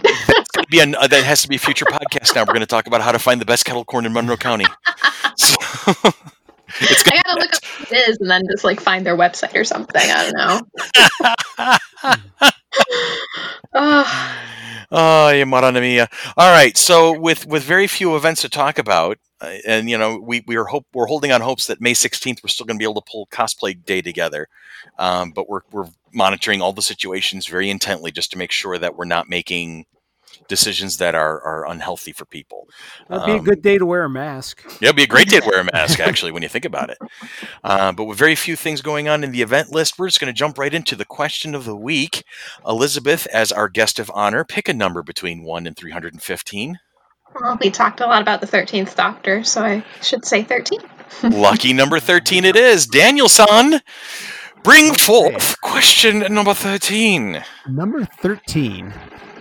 gonna 0.53 0.67
be 0.69 0.79
an, 0.79 0.95
uh, 0.95 1.07
that 1.07 1.23
has 1.23 1.43
to 1.43 1.47
be 1.47 1.57
a 1.57 1.59
future 1.59 1.85
podcast. 1.85 2.33
Now 2.35 2.41
we're 2.41 2.53
going 2.53 2.61
to 2.61 2.65
talk 2.65 2.87
about 2.87 3.01
how 3.01 3.11
to 3.11 3.19
find 3.19 3.39
the 3.39 3.45
best 3.45 3.65
kettle 3.65 3.85
corn 3.85 4.05
in 4.05 4.13
Monroe 4.13 4.37
County. 4.37 4.65
So, 5.37 5.55
it's 6.81 7.03
I 7.07 7.21
gotta 7.23 7.39
look 7.39 7.53
up 7.53 7.63
what 7.63 7.91
it 7.91 8.09
is 8.09 8.17
and 8.19 8.29
then 8.29 8.43
just 8.49 8.63
like 8.63 8.79
find 8.79 9.05
their 9.05 9.17
website 9.17 9.55
or 9.55 9.63
something. 9.63 10.01
I 10.03 10.31
don't 10.31 10.37
know. 10.37 11.77
oh, 13.73 14.39
Oh, 14.91 15.29
yeah, 15.29 15.45
mia. 15.45 16.09
All 16.35 16.51
right. 16.51 16.75
So 16.75 17.17
with 17.19 17.45
with 17.45 17.63
very 17.63 17.87
few 17.87 18.15
events 18.15 18.41
to 18.41 18.49
talk 18.49 18.79
about, 18.79 19.19
uh, 19.39 19.57
and 19.67 19.89
you 19.89 19.97
know, 19.97 20.17
we 20.17 20.43
we 20.47 20.55
are 20.55 20.65
hope 20.65 20.85
we're 20.93 21.05
holding 21.05 21.31
on 21.31 21.41
hopes 21.41 21.67
that 21.67 21.79
May 21.79 21.93
sixteenth 21.93 22.41
we're 22.43 22.49
still 22.49 22.65
going 22.65 22.77
to 22.77 22.79
be 22.81 22.89
able 22.89 23.01
to 23.01 23.11
pull 23.11 23.27
cosplay 23.27 23.83
day 23.85 24.01
together, 24.01 24.47
um, 24.97 25.31
but 25.31 25.47
we're 25.47 25.61
we're 25.71 25.89
monitoring 26.11 26.59
all 26.61 26.73
the 26.73 26.81
situations 26.81 27.45
very 27.45 27.69
intently 27.69 28.11
just 28.11 28.31
to 28.31 28.37
make 28.37 28.51
sure 28.51 28.79
that 28.79 28.95
we're 28.95 29.05
not 29.05 29.29
making 29.29 29.85
decisions 30.47 30.97
that 30.97 31.15
are, 31.15 31.41
are 31.41 31.67
unhealthy 31.67 32.11
for 32.11 32.25
people. 32.25 32.67
That'd 33.07 33.25
be 33.25 33.31
a 33.33 33.35
Um, 33.37 33.43
good 33.43 33.61
day 33.61 33.77
to 33.77 33.85
wear 33.85 34.03
a 34.03 34.09
mask. 34.09 34.63
Yeah, 34.81 34.87
it'd 34.89 34.95
be 34.95 35.03
a 35.03 35.07
great 35.07 35.27
day 35.29 35.39
to 35.39 35.45
wear 35.45 35.59
a 35.61 35.63
mask, 35.73 35.99
actually, 35.99 36.31
when 36.31 36.43
you 36.43 36.49
think 36.49 36.65
about 36.65 36.89
it. 36.89 36.97
Uh, 37.63 37.91
but 37.91 38.05
with 38.05 38.17
very 38.17 38.35
few 38.35 38.55
things 38.55 38.81
going 38.81 39.07
on 39.07 39.23
in 39.23 39.31
the 39.31 39.41
event 39.41 39.71
list, 39.71 39.99
we're 39.99 40.07
just 40.07 40.19
going 40.19 40.33
to 40.33 40.37
jump 40.37 40.57
right 40.57 40.73
into 40.73 40.95
the 40.95 41.05
question 41.05 41.53
of 41.55 41.65
the 41.65 41.75
week. 41.75 42.23
Elizabeth, 42.67 43.27
as 43.27 43.51
our 43.51 43.69
guest 43.69 43.99
of 43.99 44.11
honor, 44.13 44.43
pick 44.43 44.67
a 44.67 44.73
number 44.73 45.03
between 45.03 45.43
1 45.43 45.67
and 45.67 45.75
315. 45.77 46.79
Well, 47.39 47.57
we 47.61 47.69
talked 47.69 48.01
a 48.01 48.07
lot 48.07 48.21
about 48.23 48.41
the 48.41 48.47
13th 48.47 48.95
Doctor, 48.95 49.43
so 49.43 49.61
I 49.63 49.85
should 50.01 50.25
say 50.25 50.43
13. 50.43 50.79
Lucky 51.23 51.73
number 51.73 51.99
13 51.99 52.43
it 52.43 52.55
is. 52.55 52.87
Daniel-san, 52.87 53.81
bring 54.63 54.93
forth 54.95 55.61
question 55.61 56.19
number 56.33 56.53
13. 56.55 57.43
Number 57.67 58.05
13. 58.05 58.93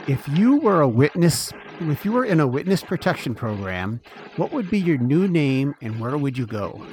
If 0.09 0.27
you 0.27 0.57
were 0.57 0.81
a 0.81 0.89
witness, 0.89 1.53
if 1.81 2.03
you 2.03 2.13
were 2.13 2.25
in 2.25 2.41
a 2.41 2.47
witness 2.47 2.83
protection 2.83 3.35
program, 3.35 4.01
what 4.37 4.53
would 4.53 4.71
be 4.71 4.79
your 4.81 4.97
new 4.97 5.29
name 5.29 5.75
and 5.83 6.01
where 6.01 6.17
would 6.17 6.39
you 6.39 6.47
go? 6.47 6.81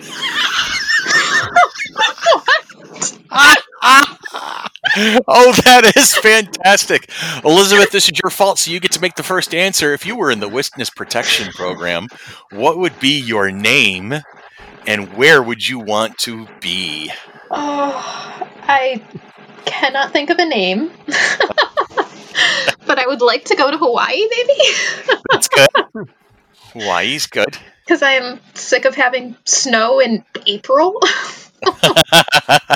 oh, 5.28 5.53
that 5.63 5.93
is 5.95 6.13
fantastic. 6.18 7.09
Elizabeth, 7.45 7.91
this 7.91 8.09
is 8.09 8.20
your 8.22 8.30
fault, 8.30 8.59
so 8.59 8.70
you 8.70 8.82
get 8.82 8.91
to 8.91 8.99
make 8.99 9.16
the 9.16 9.24
first 9.24 9.55
answer. 9.55 9.93
If 9.93 10.05
you 10.05 10.18
were 10.18 10.30
in 10.30 10.41
the 10.41 10.49
witness 10.49 10.89
protection 10.89 11.53
program, 11.53 12.09
what 12.51 12.78
would 12.80 12.99
be 12.99 13.18
your 13.18 13.49
name 13.49 14.13
and 14.86 15.13
where 15.13 15.41
would 15.41 15.70
you 15.70 15.80
want 15.80 16.18
to 16.18 16.49
be? 16.59 17.11
Oh, 17.49 18.49
I 18.63 19.01
cannot 19.66 20.11
think 20.11 20.30
of 20.30 20.38
a 20.38 20.45
name. 20.45 20.91
but 22.86 22.99
I 22.99 23.07
would 23.07 23.21
like 23.21 23.45
to 23.45 23.55
go 23.55 23.71
to 23.71 23.77
Hawaii, 23.77 24.27
maybe? 24.29 24.53
That's 25.31 25.49
good. 25.49 25.67
Hawaii's 26.73 27.27
good. 27.27 27.57
Because 27.86 28.01
I'm 28.01 28.39
sick 28.53 28.86
of 28.86 28.95
having 28.95 29.36
snow 29.45 29.99
in 29.99 30.25
April. 30.45 30.99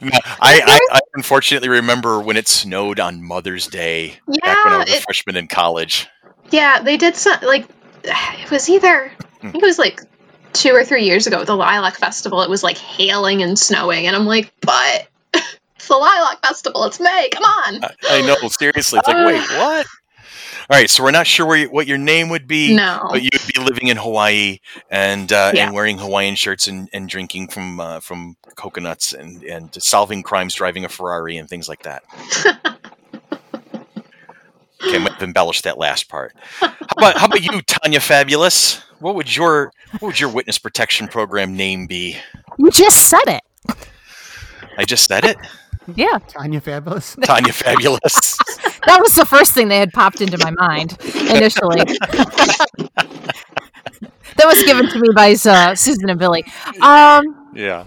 No, 0.00 0.10
I, 0.40 0.60
I, 0.60 0.96
I 0.96 1.00
unfortunately 1.14 1.68
remember 1.68 2.20
when 2.20 2.36
it 2.36 2.48
snowed 2.48 2.98
on 2.98 3.22
Mother's 3.22 3.68
Day 3.68 4.14
back 4.26 4.28
when 4.28 4.40
I 4.42 4.70
yeah, 4.72 4.78
was 4.78 4.90
a 4.90 4.96
it, 4.96 5.02
freshman 5.02 5.36
in 5.36 5.46
college. 5.46 6.08
yeah, 6.50 6.82
they 6.82 6.96
did 6.96 7.14
some, 7.14 7.38
like, 7.42 7.66
it 8.02 8.50
was 8.50 8.68
either, 8.68 9.12
I 9.42 9.50
think 9.50 9.62
it 9.62 9.66
was 9.66 9.78
like 9.78 10.00
two 10.52 10.70
or 10.70 10.84
three 10.84 11.04
years 11.04 11.26
ago 11.26 11.40
at 11.40 11.46
the 11.46 11.56
Lilac 11.56 11.94
Festival. 11.94 12.42
It 12.42 12.50
was 12.50 12.64
like 12.64 12.78
hailing 12.78 13.42
and 13.42 13.58
snowing, 13.58 14.06
and 14.06 14.16
I'm 14.16 14.26
like, 14.26 14.52
but 14.60 15.08
it's 15.84 15.88
the 15.88 15.96
Lilac 15.96 16.40
Festival, 16.46 16.84
it's 16.84 16.98
May, 16.98 17.28
come 17.30 17.44
on. 17.44 17.84
I, 17.84 17.90
I 18.08 18.20
know, 18.22 18.36
seriously. 18.48 18.98
It's 18.98 19.08
like, 19.08 19.26
wait, 19.26 19.40
what? 19.58 19.86
All 20.70 20.78
right, 20.78 20.88
so 20.88 21.02
we're 21.02 21.10
not 21.10 21.26
sure 21.26 21.44
where 21.44 21.58
you, 21.58 21.66
what 21.70 21.86
your 21.86 21.98
name 21.98 22.30
would 22.30 22.46
be, 22.46 22.74
No. 22.74 23.06
but 23.10 23.22
you'd 23.22 23.32
be 23.54 23.60
living 23.60 23.88
in 23.88 23.98
Hawaii 23.98 24.60
and 24.90 25.30
uh, 25.30 25.52
Yeah. 25.54 25.66
and 25.66 25.74
wearing 25.74 25.98
Hawaiian 25.98 26.36
shirts 26.36 26.68
and, 26.68 26.88
and 26.94 27.06
drinking 27.06 27.48
from 27.48 27.80
uh, 27.80 28.00
from 28.00 28.36
coconuts 28.56 29.12
and, 29.12 29.42
and 29.44 29.74
solving 29.82 30.22
crimes, 30.22 30.54
driving 30.54 30.86
a 30.86 30.88
Ferrari 30.88 31.36
and 31.36 31.48
things 31.50 31.68
like 31.68 31.82
that. 31.82 32.02
Okay, 34.86 34.96
I 34.96 34.98
might 34.98 35.12
have 35.12 35.22
embellished 35.22 35.64
that 35.64 35.78
last 35.78 36.10
part. 36.10 36.34
How 36.60 36.74
about 36.98 37.16
how 37.16 37.24
about 37.24 37.42
you, 37.42 37.62
Tanya 37.62 38.00
Fabulous? 38.00 38.82
What 39.00 39.14
would 39.14 39.34
your 39.34 39.72
what 39.92 40.02
would 40.02 40.20
your 40.20 40.28
witness 40.28 40.58
protection 40.58 41.08
program 41.08 41.56
name 41.56 41.86
be? 41.86 42.18
You 42.58 42.70
just 42.70 43.08
said 43.08 43.22
it. 43.26 43.42
I 44.76 44.84
just 44.84 45.06
said 45.06 45.24
it. 45.24 45.38
Yeah, 45.94 46.18
Tanya 46.28 46.60
Fabulous? 46.60 47.16
Tanya 47.24 47.52
Fabulous. 47.52 48.36
that 48.86 49.00
was 49.00 49.14
the 49.14 49.26
first 49.26 49.52
thing 49.52 49.68
that 49.68 49.76
had 49.76 49.92
popped 49.92 50.20
into 50.20 50.38
my 50.38 50.50
mind 50.50 50.96
initially. 51.02 51.84
that 54.36 54.46
was 54.46 54.62
given 54.64 54.88
to 54.88 54.98
me 54.98 55.08
by 55.14 55.32
uh, 55.44 55.74
Susan 55.74 56.10
and 56.10 56.18
Billy. 56.18 56.44
Um, 56.80 57.50
yeah. 57.54 57.86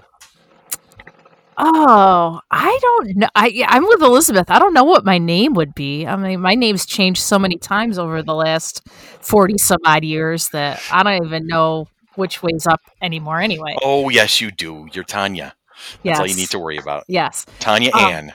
oh, 1.58 2.40
I 2.52 2.80
don't 2.82 3.18
know. 3.18 3.28
I 3.36 3.66
I'm 3.68 3.84
with 3.86 4.02
Elizabeth. 4.02 4.50
I 4.50 4.60
don't 4.60 4.74
know 4.74 4.84
what 4.84 5.04
my 5.06 5.18
name 5.18 5.54
would 5.56 5.74
be. 5.76 6.06
I 6.06 6.16
mean, 6.16 6.40
my 6.40 6.56
name's 6.56 6.86
changed 6.86 7.22
so 7.22 7.40
many 7.40 7.58
times 7.58 7.98
over 7.98 8.22
the 8.22 8.36
last 8.36 8.88
forty 9.22 9.58
some 9.58 9.80
odd 9.86 10.04
years 10.04 10.50
that 10.50 10.82
I 10.92 11.04
don't 11.04 11.26
even 11.26 11.48
know 11.48 11.88
which 12.16 12.42
way's 12.44 12.66
up 12.68 12.82
anymore. 13.02 13.40
Anyway, 13.42 13.76
Oh 13.84 14.10
yes, 14.10 14.40
you 14.42 14.52
do. 14.52 14.88
You're 14.94 15.04
Tanya. 15.04 15.54
That's 15.78 16.00
yes, 16.04 16.20
all 16.20 16.28
you 16.28 16.36
need 16.36 16.50
to 16.50 16.60
worry 16.60 16.78
about. 16.78 17.04
yes. 17.08 17.46
Tanya 17.60 17.92
Um, 17.94 18.02
Ann. 18.06 18.34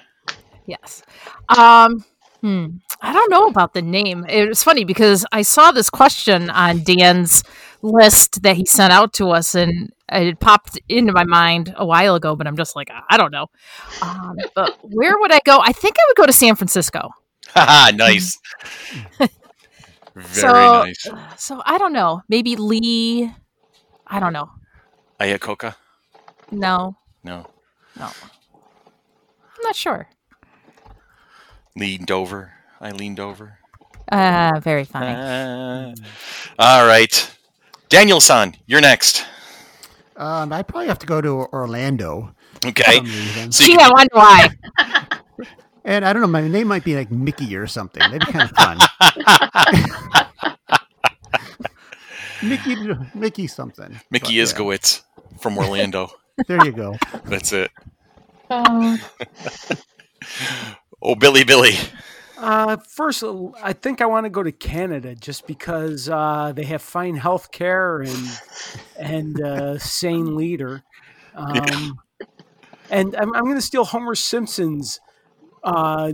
Yes. 0.67 1.03
Um, 1.49 2.05
hmm. 2.41 2.67
I 3.01 3.13
don't 3.13 3.31
know 3.31 3.47
about 3.49 3.75
the 3.75 3.83
name. 3.83 4.25
It 4.29 4.49
was 4.49 4.63
funny 4.63 4.85
because 4.85 5.27
I 5.33 5.43
saw 5.43 5.73
this 5.73 5.91
question 5.91 6.51
on 6.51 6.85
Dan's 6.85 7.43
list 7.83 8.43
that 8.43 8.57
he 8.57 8.65
sent 8.65 8.93
out 8.93 9.13
to 9.15 9.31
us, 9.31 9.57
and 9.57 9.91
it 10.09 10.39
popped 10.39 10.79
into 10.89 11.13
my 11.13 11.25
mind 11.25 11.75
a 11.77 11.85
while 11.85 12.15
ago. 12.15 12.37
But 12.37 12.47
I'm 12.47 12.57
just 12.57 12.77
like, 12.77 12.91
I 13.11 13.17
don't 13.17 13.33
know. 13.33 13.49
Um, 14.03 14.37
but 14.55 14.79
where 14.83 15.19
would 15.19 15.33
I 15.33 15.41
go? 15.45 15.59
I 15.61 15.73
think 15.73 15.97
I 15.99 16.05
would 16.09 16.17
go 16.17 16.27
to 16.27 16.33
San 16.33 16.55
Francisco. 16.55 17.11
Nice. 17.57 18.39
Very 20.15 20.41
So- 20.41 20.83
nice. 20.85 21.09
So 21.39 21.63
I 21.65 21.79
don't 21.79 21.93
know. 21.93 22.23
Maybe 22.29 22.55
Lee. 22.57 23.33
I 24.07 24.21
don't 24.21 24.33
know. 24.33 24.51
Ayakoka? 25.19 25.75
No, 26.51 26.97
No. 27.25 27.47
no. 27.99 28.07
I'm 28.07 29.63
not 29.63 29.77
sure. 29.77 30.09
Leaned 31.77 32.11
over. 32.11 32.53
I 32.81 32.91
leaned 32.91 33.21
over. 33.21 33.59
Uh, 34.11 34.61
very 34.61 34.85
funny. 34.85 35.07
Uh, 35.09 35.95
all 36.59 36.87
right. 36.87 37.31
Daniel-san, 37.89 38.57
you're 38.67 38.81
next. 38.81 39.25
Um, 40.17 40.53
I 40.53 40.63
probably 40.63 40.89
have 40.89 40.99
to 41.01 41.07
go 41.07 41.21
to 41.21 41.47
Orlando. 41.53 42.35
Okay. 42.65 43.05
some. 43.05 43.53
So 43.53 43.65
you 43.65 43.73
Gee, 43.73 43.77
can 43.77 43.81
I 43.81 43.91
wonder 43.91 44.15
why. 44.15 44.49
And 45.85 46.05
I 46.05 46.13
don't 46.13 46.23
know, 46.23 46.29
my 46.29 46.47
name 46.47 46.69
might 46.69 46.85
be 46.85 46.95
like 46.95 47.11
Mickey 47.11 47.57
or 47.57 47.67
something. 47.67 48.01
That'd 48.01 48.21
be 48.21 48.33
kind 48.33 48.49
of 48.49 48.57
fun. 48.57 48.79
Mickey, 52.43 52.77
Mickey 53.15 53.47
something. 53.49 54.01
Mickey 54.11 54.25
But, 54.25 54.33
yeah, 54.33 55.01
from 55.41 55.59
Orlando. 55.59 56.11
There 56.47 56.61
you 56.61 56.73
go. 56.73 57.01
That's 57.25 57.53
it. 57.53 57.71
Oh, 58.51 58.99
Oh, 61.03 61.15
Billy 61.15 61.45
Billy. 61.45 61.73
Uh, 62.37 62.77
first, 62.89 63.23
uh, 63.23 63.49
I 63.63 63.73
think 63.73 64.01
I 64.01 64.07
want 64.07 64.25
to 64.25 64.31
go 64.31 64.43
to 64.43 64.53
Canada 64.53 65.15
just 65.15 65.47
because 65.47 66.09
uh, 66.09 66.53
they 66.55 66.65
have 66.65 66.83
fine 66.83 67.17
health 67.17 67.51
care 67.51 68.01
and 68.01 68.41
and 68.97 69.41
uh, 69.41 69.79
sane 69.79 70.37
leader. 70.37 70.85
Um, 71.35 72.01
And 72.91 73.15
I'm, 73.17 73.35
I'm 73.35 73.45
going 73.45 73.57
to 73.57 73.63
steal 73.63 73.85
Homer 73.85 74.15
Simpson's 74.15 75.01
uh, 75.63 76.13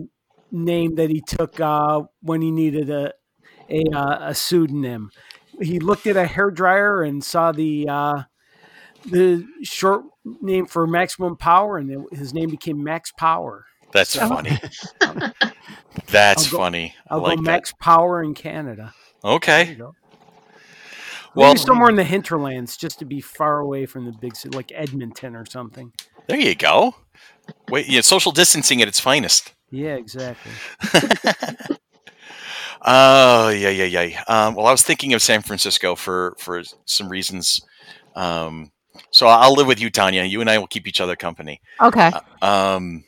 name 0.50 0.96
that 0.96 1.10
he 1.10 1.20
took 1.20 1.60
uh, 1.60 2.02
when 2.22 2.42
he 2.42 2.50
needed 2.50 2.90
a 2.90 3.12
a, 3.70 3.84
uh, 3.94 4.28
a 4.30 4.34
pseudonym. 4.34 5.10
He 5.60 5.78
looked 5.80 6.06
at 6.06 6.16
a 6.16 6.26
hair 6.26 6.50
dryer 6.50 7.02
and 7.02 7.22
saw 7.24 7.52
the 7.52 7.86
uh, 7.88 8.22
the 9.06 9.46
short 9.62 10.04
name 10.24 10.66
for 10.66 10.86
maximum 10.86 11.36
power, 11.36 11.78
and 11.78 12.06
his 12.12 12.32
name 12.34 12.50
became 12.50 12.82
Max 12.82 13.12
Power. 13.12 13.66
That's 13.92 14.16
Oh. 14.16 14.28
funny. 14.28 14.58
That's 16.06 16.46
I'll 16.46 16.50
go- 16.52 16.58
funny. 16.58 16.94
I 17.10 17.14
I'll 17.14 17.22
like 17.22 17.38
go 17.38 17.42
that. 17.44 17.50
Max 17.50 17.72
Power 17.80 18.22
in 18.22 18.34
Canada. 18.34 18.94
Okay. 19.24 19.76
Well, 21.34 21.48
Maybe 21.54 21.58
somewhere 21.60 21.90
in 21.90 21.96
the 21.96 22.04
hinterlands, 22.04 22.76
just 22.76 22.98
to 23.00 23.04
be 23.04 23.20
far 23.20 23.58
away 23.60 23.86
from 23.86 24.04
the 24.06 24.12
big 24.12 24.34
city, 24.36 24.56
like 24.56 24.72
Edmonton 24.74 25.36
or 25.36 25.44
something. 25.46 25.92
there 26.26 26.38
you 26.38 26.54
go. 26.54 26.94
Wait, 27.68 27.86
yeah, 27.88 28.00
social 28.00 28.32
distancing 28.32 28.80
at 28.82 28.88
its 28.88 28.98
finest. 29.00 29.52
Yeah, 29.70 29.94
exactly. 29.94 30.52
Oh 32.82 33.48
yeah, 33.48 33.70
yeah, 33.70 33.84
yeah. 34.02 34.22
Um, 34.28 34.54
well, 34.54 34.66
I 34.66 34.70
was 34.70 34.82
thinking 34.82 35.12
of 35.12 35.20
San 35.22 35.42
Francisco 35.42 35.96
for 35.96 36.36
for 36.38 36.62
some 36.84 37.08
reasons. 37.08 37.60
Um, 38.14 38.70
so 39.10 39.26
I'll 39.26 39.54
live 39.54 39.66
with 39.66 39.80
you, 39.80 39.90
Tanya. 39.90 40.24
You 40.24 40.40
and 40.40 40.50
I 40.50 40.58
will 40.58 40.66
keep 40.66 40.86
each 40.86 41.00
other 41.00 41.16
company. 41.16 41.60
Okay. 41.80 42.10
Um, 42.42 43.04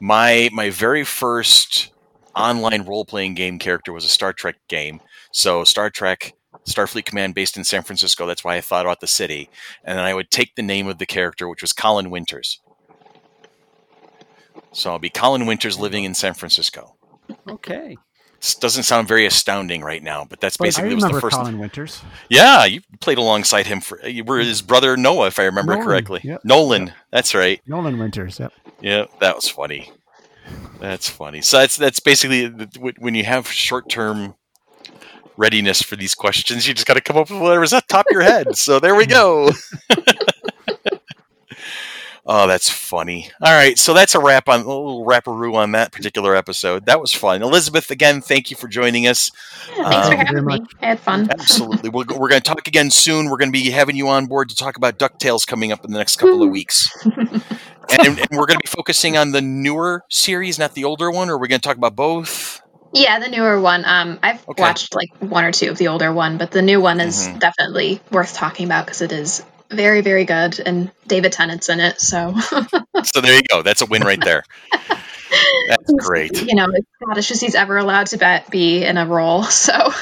my 0.00 0.48
my 0.52 0.70
very 0.70 1.04
first 1.04 1.92
online 2.34 2.82
role 2.82 3.04
playing 3.04 3.34
game 3.34 3.58
character 3.58 3.92
was 3.92 4.04
a 4.04 4.08
Star 4.08 4.32
Trek 4.32 4.56
game. 4.68 5.00
So 5.32 5.64
Star 5.64 5.90
Trek 5.90 6.34
Starfleet 6.66 7.04
Command 7.04 7.34
based 7.34 7.56
in 7.56 7.64
San 7.64 7.82
Francisco. 7.82 8.26
That's 8.26 8.44
why 8.44 8.56
I 8.56 8.60
thought 8.60 8.86
about 8.86 9.00
the 9.00 9.06
city, 9.06 9.50
and 9.84 9.98
then 9.98 10.04
I 10.04 10.14
would 10.14 10.30
take 10.30 10.54
the 10.54 10.62
name 10.62 10.86
of 10.86 10.98
the 10.98 11.06
character, 11.06 11.48
which 11.48 11.62
was 11.62 11.72
Colin 11.72 12.10
Winters. 12.10 12.60
So 14.72 14.90
I'll 14.90 14.98
be 14.98 15.10
Colin 15.10 15.46
Winters 15.46 15.78
living 15.78 16.04
in 16.04 16.14
San 16.14 16.34
Francisco. 16.34 16.96
Okay. 17.48 17.96
Doesn't 18.60 18.84
sound 18.84 19.06
very 19.06 19.26
astounding 19.26 19.82
right 19.82 20.02
now, 20.02 20.24
but 20.24 20.40
that's 20.40 20.56
But 20.56 20.64
I 20.64 20.66
basically 20.68 20.90
it 20.92 20.94
was 20.94 21.02
the 21.02 21.08
remember 21.08 21.20
first. 21.20 21.36
Colin 21.36 21.58
Winters. 21.58 22.02
Yeah, 22.30 22.64
you 22.64 22.80
played 23.00 23.18
alongside 23.18 23.66
him 23.66 23.80
for. 23.82 24.00
You 24.06 24.24
were 24.24 24.38
his 24.38 24.62
brother 24.62 24.96
Noah, 24.96 25.26
if 25.26 25.38
I 25.38 25.44
remember 25.44 25.72
Nolan, 25.72 25.86
correctly. 25.86 26.20
yep, 26.24 26.40
Nolan, 26.42 26.92
that's 27.10 27.34
right. 27.34 27.60
Nolan 27.66 27.98
Winters. 27.98 28.40
Yep. 28.40 28.52
Yeah, 28.80 29.04
that 29.20 29.34
was 29.36 29.48
funny. 29.48 29.92
That's 30.80 31.08
funny. 31.08 31.42
So 31.42 31.58
that's 31.58 31.76
that's 31.76 32.00
basically 32.00 32.46
when 32.98 33.14
you 33.14 33.24
have 33.24 33.46
short 33.46 33.90
term 33.90 34.34
readiness 35.36 35.82
for 35.82 35.96
these 35.96 36.14
questions, 36.14 36.66
you 36.66 36.72
just 36.72 36.86
got 36.86 36.94
to 36.94 37.00
come 37.00 37.16
up 37.18 37.30
with 37.30 37.40
whatever's 37.40 37.72
at 37.74 37.86
the 37.88 37.92
top 37.92 38.06
of 38.06 38.12
your 38.12 38.22
head. 38.22 38.56
So 38.56 38.80
there 38.80 38.94
we 38.94 39.06
go. 39.06 39.50
oh, 42.30 42.46
that's 42.46 42.70
funny. 42.70 43.28
All 43.42 43.52
right, 43.52 43.76
so 43.78 43.92
that's 43.92 44.14
a 44.14 44.20
wrap 44.20 44.48
on 44.48 44.60
a 44.60 44.64
little 44.66 45.04
wrapperoo 45.04 45.54
on 45.56 45.72
that 45.72 45.92
particular 45.92 46.34
episode. 46.36 46.86
That 46.86 47.00
was 47.00 47.12
fun. 47.12 47.42
Elizabeth, 47.42 47.90
again, 47.90 48.20
thank 48.22 48.50
you 48.50 48.56
for 48.56 48.68
joining 48.68 49.06
us. 49.06 49.30
Yeah, 49.76 49.90
thanks 49.90 50.06
Um, 50.06 50.12
for 50.12 50.24
having 50.26 50.44
me. 50.46 50.60
I 50.80 50.86
had 50.86 51.00
fun. 51.00 51.28
Absolutely. 51.38 51.90
We're, 51.90 52.04
we're 52.16 52.28
going 52.28 52.40
to 52.40 52.48
talk 52.48 52.66
again 52.68 52.90
soon. 52.90 53.28
We're 53.28 53.36
going 53.36 53.52
to 53.52 53.58
be 53.58 53.70
having 53.70 53.96
you 53.96 54.08
on 54.08 54.26
board 54.26 54.48
to 54.50 54.56
talk 54.56 54.76
about 54.76 54.98
DuckTales 54.98 55.46
coming 55.46 55.72
up 55.72 55.84
in 55.84 55.90
the 55.92 55.98
next 55.98 56.16
couple 56.16 56.42
of 56.42 56.50
weeks. 56.50 56.88
And, 57.92 58.20
and 58.20 58.28
we're 58.30 58.46
going 58.46 58.58
to 58.60 58.62
be 58.62 58.68
focusing 58.68 59.16
on 59.16 59.32
the 59.32 59.40
newer 59.40 60.04
series, 60.08 60.60
not 60.60 60.74
the 60.74 60.84
older 60.84 61.10
one, 61.10 61.28
or 61.28 61.36
we're 61.40 61.48
going 61.48 61.60
to 61.60 61.66
talk 61.66 61.76
about 61.76 61.96
both? 61.96 62.60
Yeah, 62.92 63.18
the 63.18 63.26
newer 63.28 63.60
one. 63.60 63.84
Um, 63.84 64.20
I've 64.22 64.46
Okay. 64.48 64.62
watched 64.62 64.94
like 64.94 65.08
one 65.18 65.44
or 65.44 65.50
two 65.50 65.70
of 65.70 65.76
the 65.78 65.88
older 65.88 66.12
one, 66.12 66.38
but 66.38 66.52
the 66.52 66.62
new 66.62 66.80
one 66.80 67.00
is 67.00 67.26
Mhm. 67.26 67.40
definitely 67.40 68.00
worth 68.12 68.34
talking 68.34 68.66
about 68.66 68.86
because 68.86 69.02
it 69.02 69.10
is 69.10 69.42
very, 69.70 70.00
very 70.00 70.24
good, 70.24 70.60
and 70.60 70.90
David 71.06 71.32
Tennant's 71.32 71.68
in 71.68 71.80
it. 71.80 72.00
So 72.00 72.34
So 73.04 73.20
there 73.20 73.34
you 73.34 73.42
go. 73.48 73.62
That's 73.62 73.82
a 73.82 73.86
win 73.86 74.02
right 74.02 74.22
there. 74.22 74.44
That's 75.68 75.92
great. 75.98 76.42
You 76.42 76.54
know, 76.54 76.66
it's 76.72 76.86
Scottish 77.02 77.30
as 77.30 77.40
he's 77.40 77.54
ever 77.54 77.78
allowed 77.78 78.08
to 78.08 78.18
bet, 78.18 78.50
be 78.50 78.84
in 78.84 78.96
a 78.96 79.06
role. 79.06 79.44
So 79.44 79.72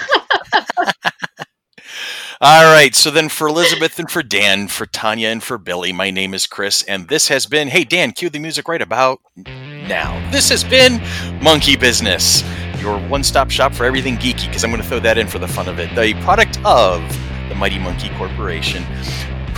All 2.40 2.72
right. 2.72 2.94
So 2.94 3.10
then 3.10 3.28
for 3.28 3.48
Elizabeth 3.48 3.98
and 3.98 4.08
for 4.08 4.22
Dan, 4.22 4.68
for 4.68 4.86
Tanya 4.86 5.26
and 5.28 5.42
for 5.42 5.58
Billy, 5.58 5.92
my 5.92 6.12
name 6.12 6.34
is 6.34 6.46
Chris, 6.46 6.84
and 6.84 7.08
this 7.08 7.26
has 7.28 7.46
been, 7.46 7.66
hey, 7.66 7.82
Dan, 7.82 8.12
cue 8.12 8.30
the 8.30 8.38
music 8.38 8.68
right 8.68 8.80
about 8.80 9.18
now. 9.36 10.30
This 10.30 10.48
has 10.50 10.62
been 10.62 11.02
Monkey 11.42 11.76
Business, 11.76 12.44
your 12.80 13.00
one 13.08 13.24
stop 13.24 13.50
shop 13.50 13.74
for 13.74 13.84
everything 13.84 14.16
geeky, 14.16 14.46
because 14.46 14.62
I'm 14.62 14.70
going 14.70 14.80
to 14.80 14.88
throw 14.88 15.00
that 15.00 15.18
in 15.18 15.26
for 15.26 15.40
the 15.40 15.48
fun 15.48 15.68
of 15.68 15.80
it. 15.80 15.92
The 15.96 16.14
product 16.22 16.60
of 16.64 17.00
the 17.48 17.56
Mighty 17.56 17.80
Monkey 17.80 18.10
Corporation, 18.10 18.84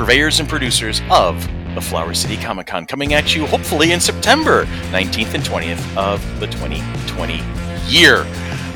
purveyors 0.00 0.40
and 0.40 0.48
producers 0.48 1.02
of 1.10 1.46
the 1.74 1.80
Flower 1.82 2.14
City 2.14 2.38
Comic 2.38 2.68
Con, 2.68 2.86
coming 2.86 3.12
at 3.12 3.36
you 3.36 3.44
hopefully 3.44 3.92
in 3.92 4.00
September 4.00 4.64
19th 4.92 5.34
and 5.34 5.44
20th 5.44 5.94
of 5.94 6.40
the 6.40 6.46
2020 6.46 7.42
year. 7.86 8.24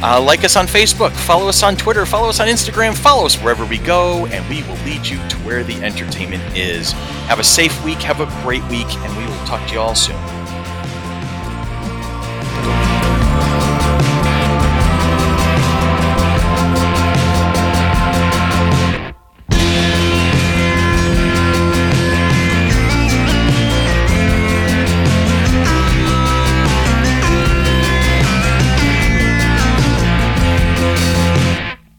Uh, 0.03 0.23
like 0.23 0.45
us 0.45 0.55
on 0.55 0.67
Facebook, 0.67 1.13
follow 1.13 1.49
us 1.49 1.63
on 1.63 1.77
Twitter, 1.77 2.05
follow 2.05 2.29
us 2.29 2.41
on 2.41 2.47
Instagram, 2.47 2.95
follow 2.95 3.25
us 3.25 3.37
wherever 3.39 3.65
we 3.65 3.79
go, 3.79 4.27
and 4.27 4.47
we 4.51 4.63
will 4.65 4.77
lead 4.85 5.07
you 5.07 5.17
to 5.31 5.37
where 5.39 5.65
the 5.65 5.83
entertainment 5.83 6.43
is. 6.55 6.93
Have 6.93 7.39
a 7.39 7.45
safe 7.45 7.83
week, 7.87 8.01
have 8.01 8.21
a 8.21 8.27
great 8.43 8.63
week, 8.65 8.95
and 8.99 9.17
we 9.17 9.25
will 9.25 9.47
talk 9.47 9.67
to 9.69 9.73
you 9.73 9.81
all 9.81 9.95
soon. 9.95 10.21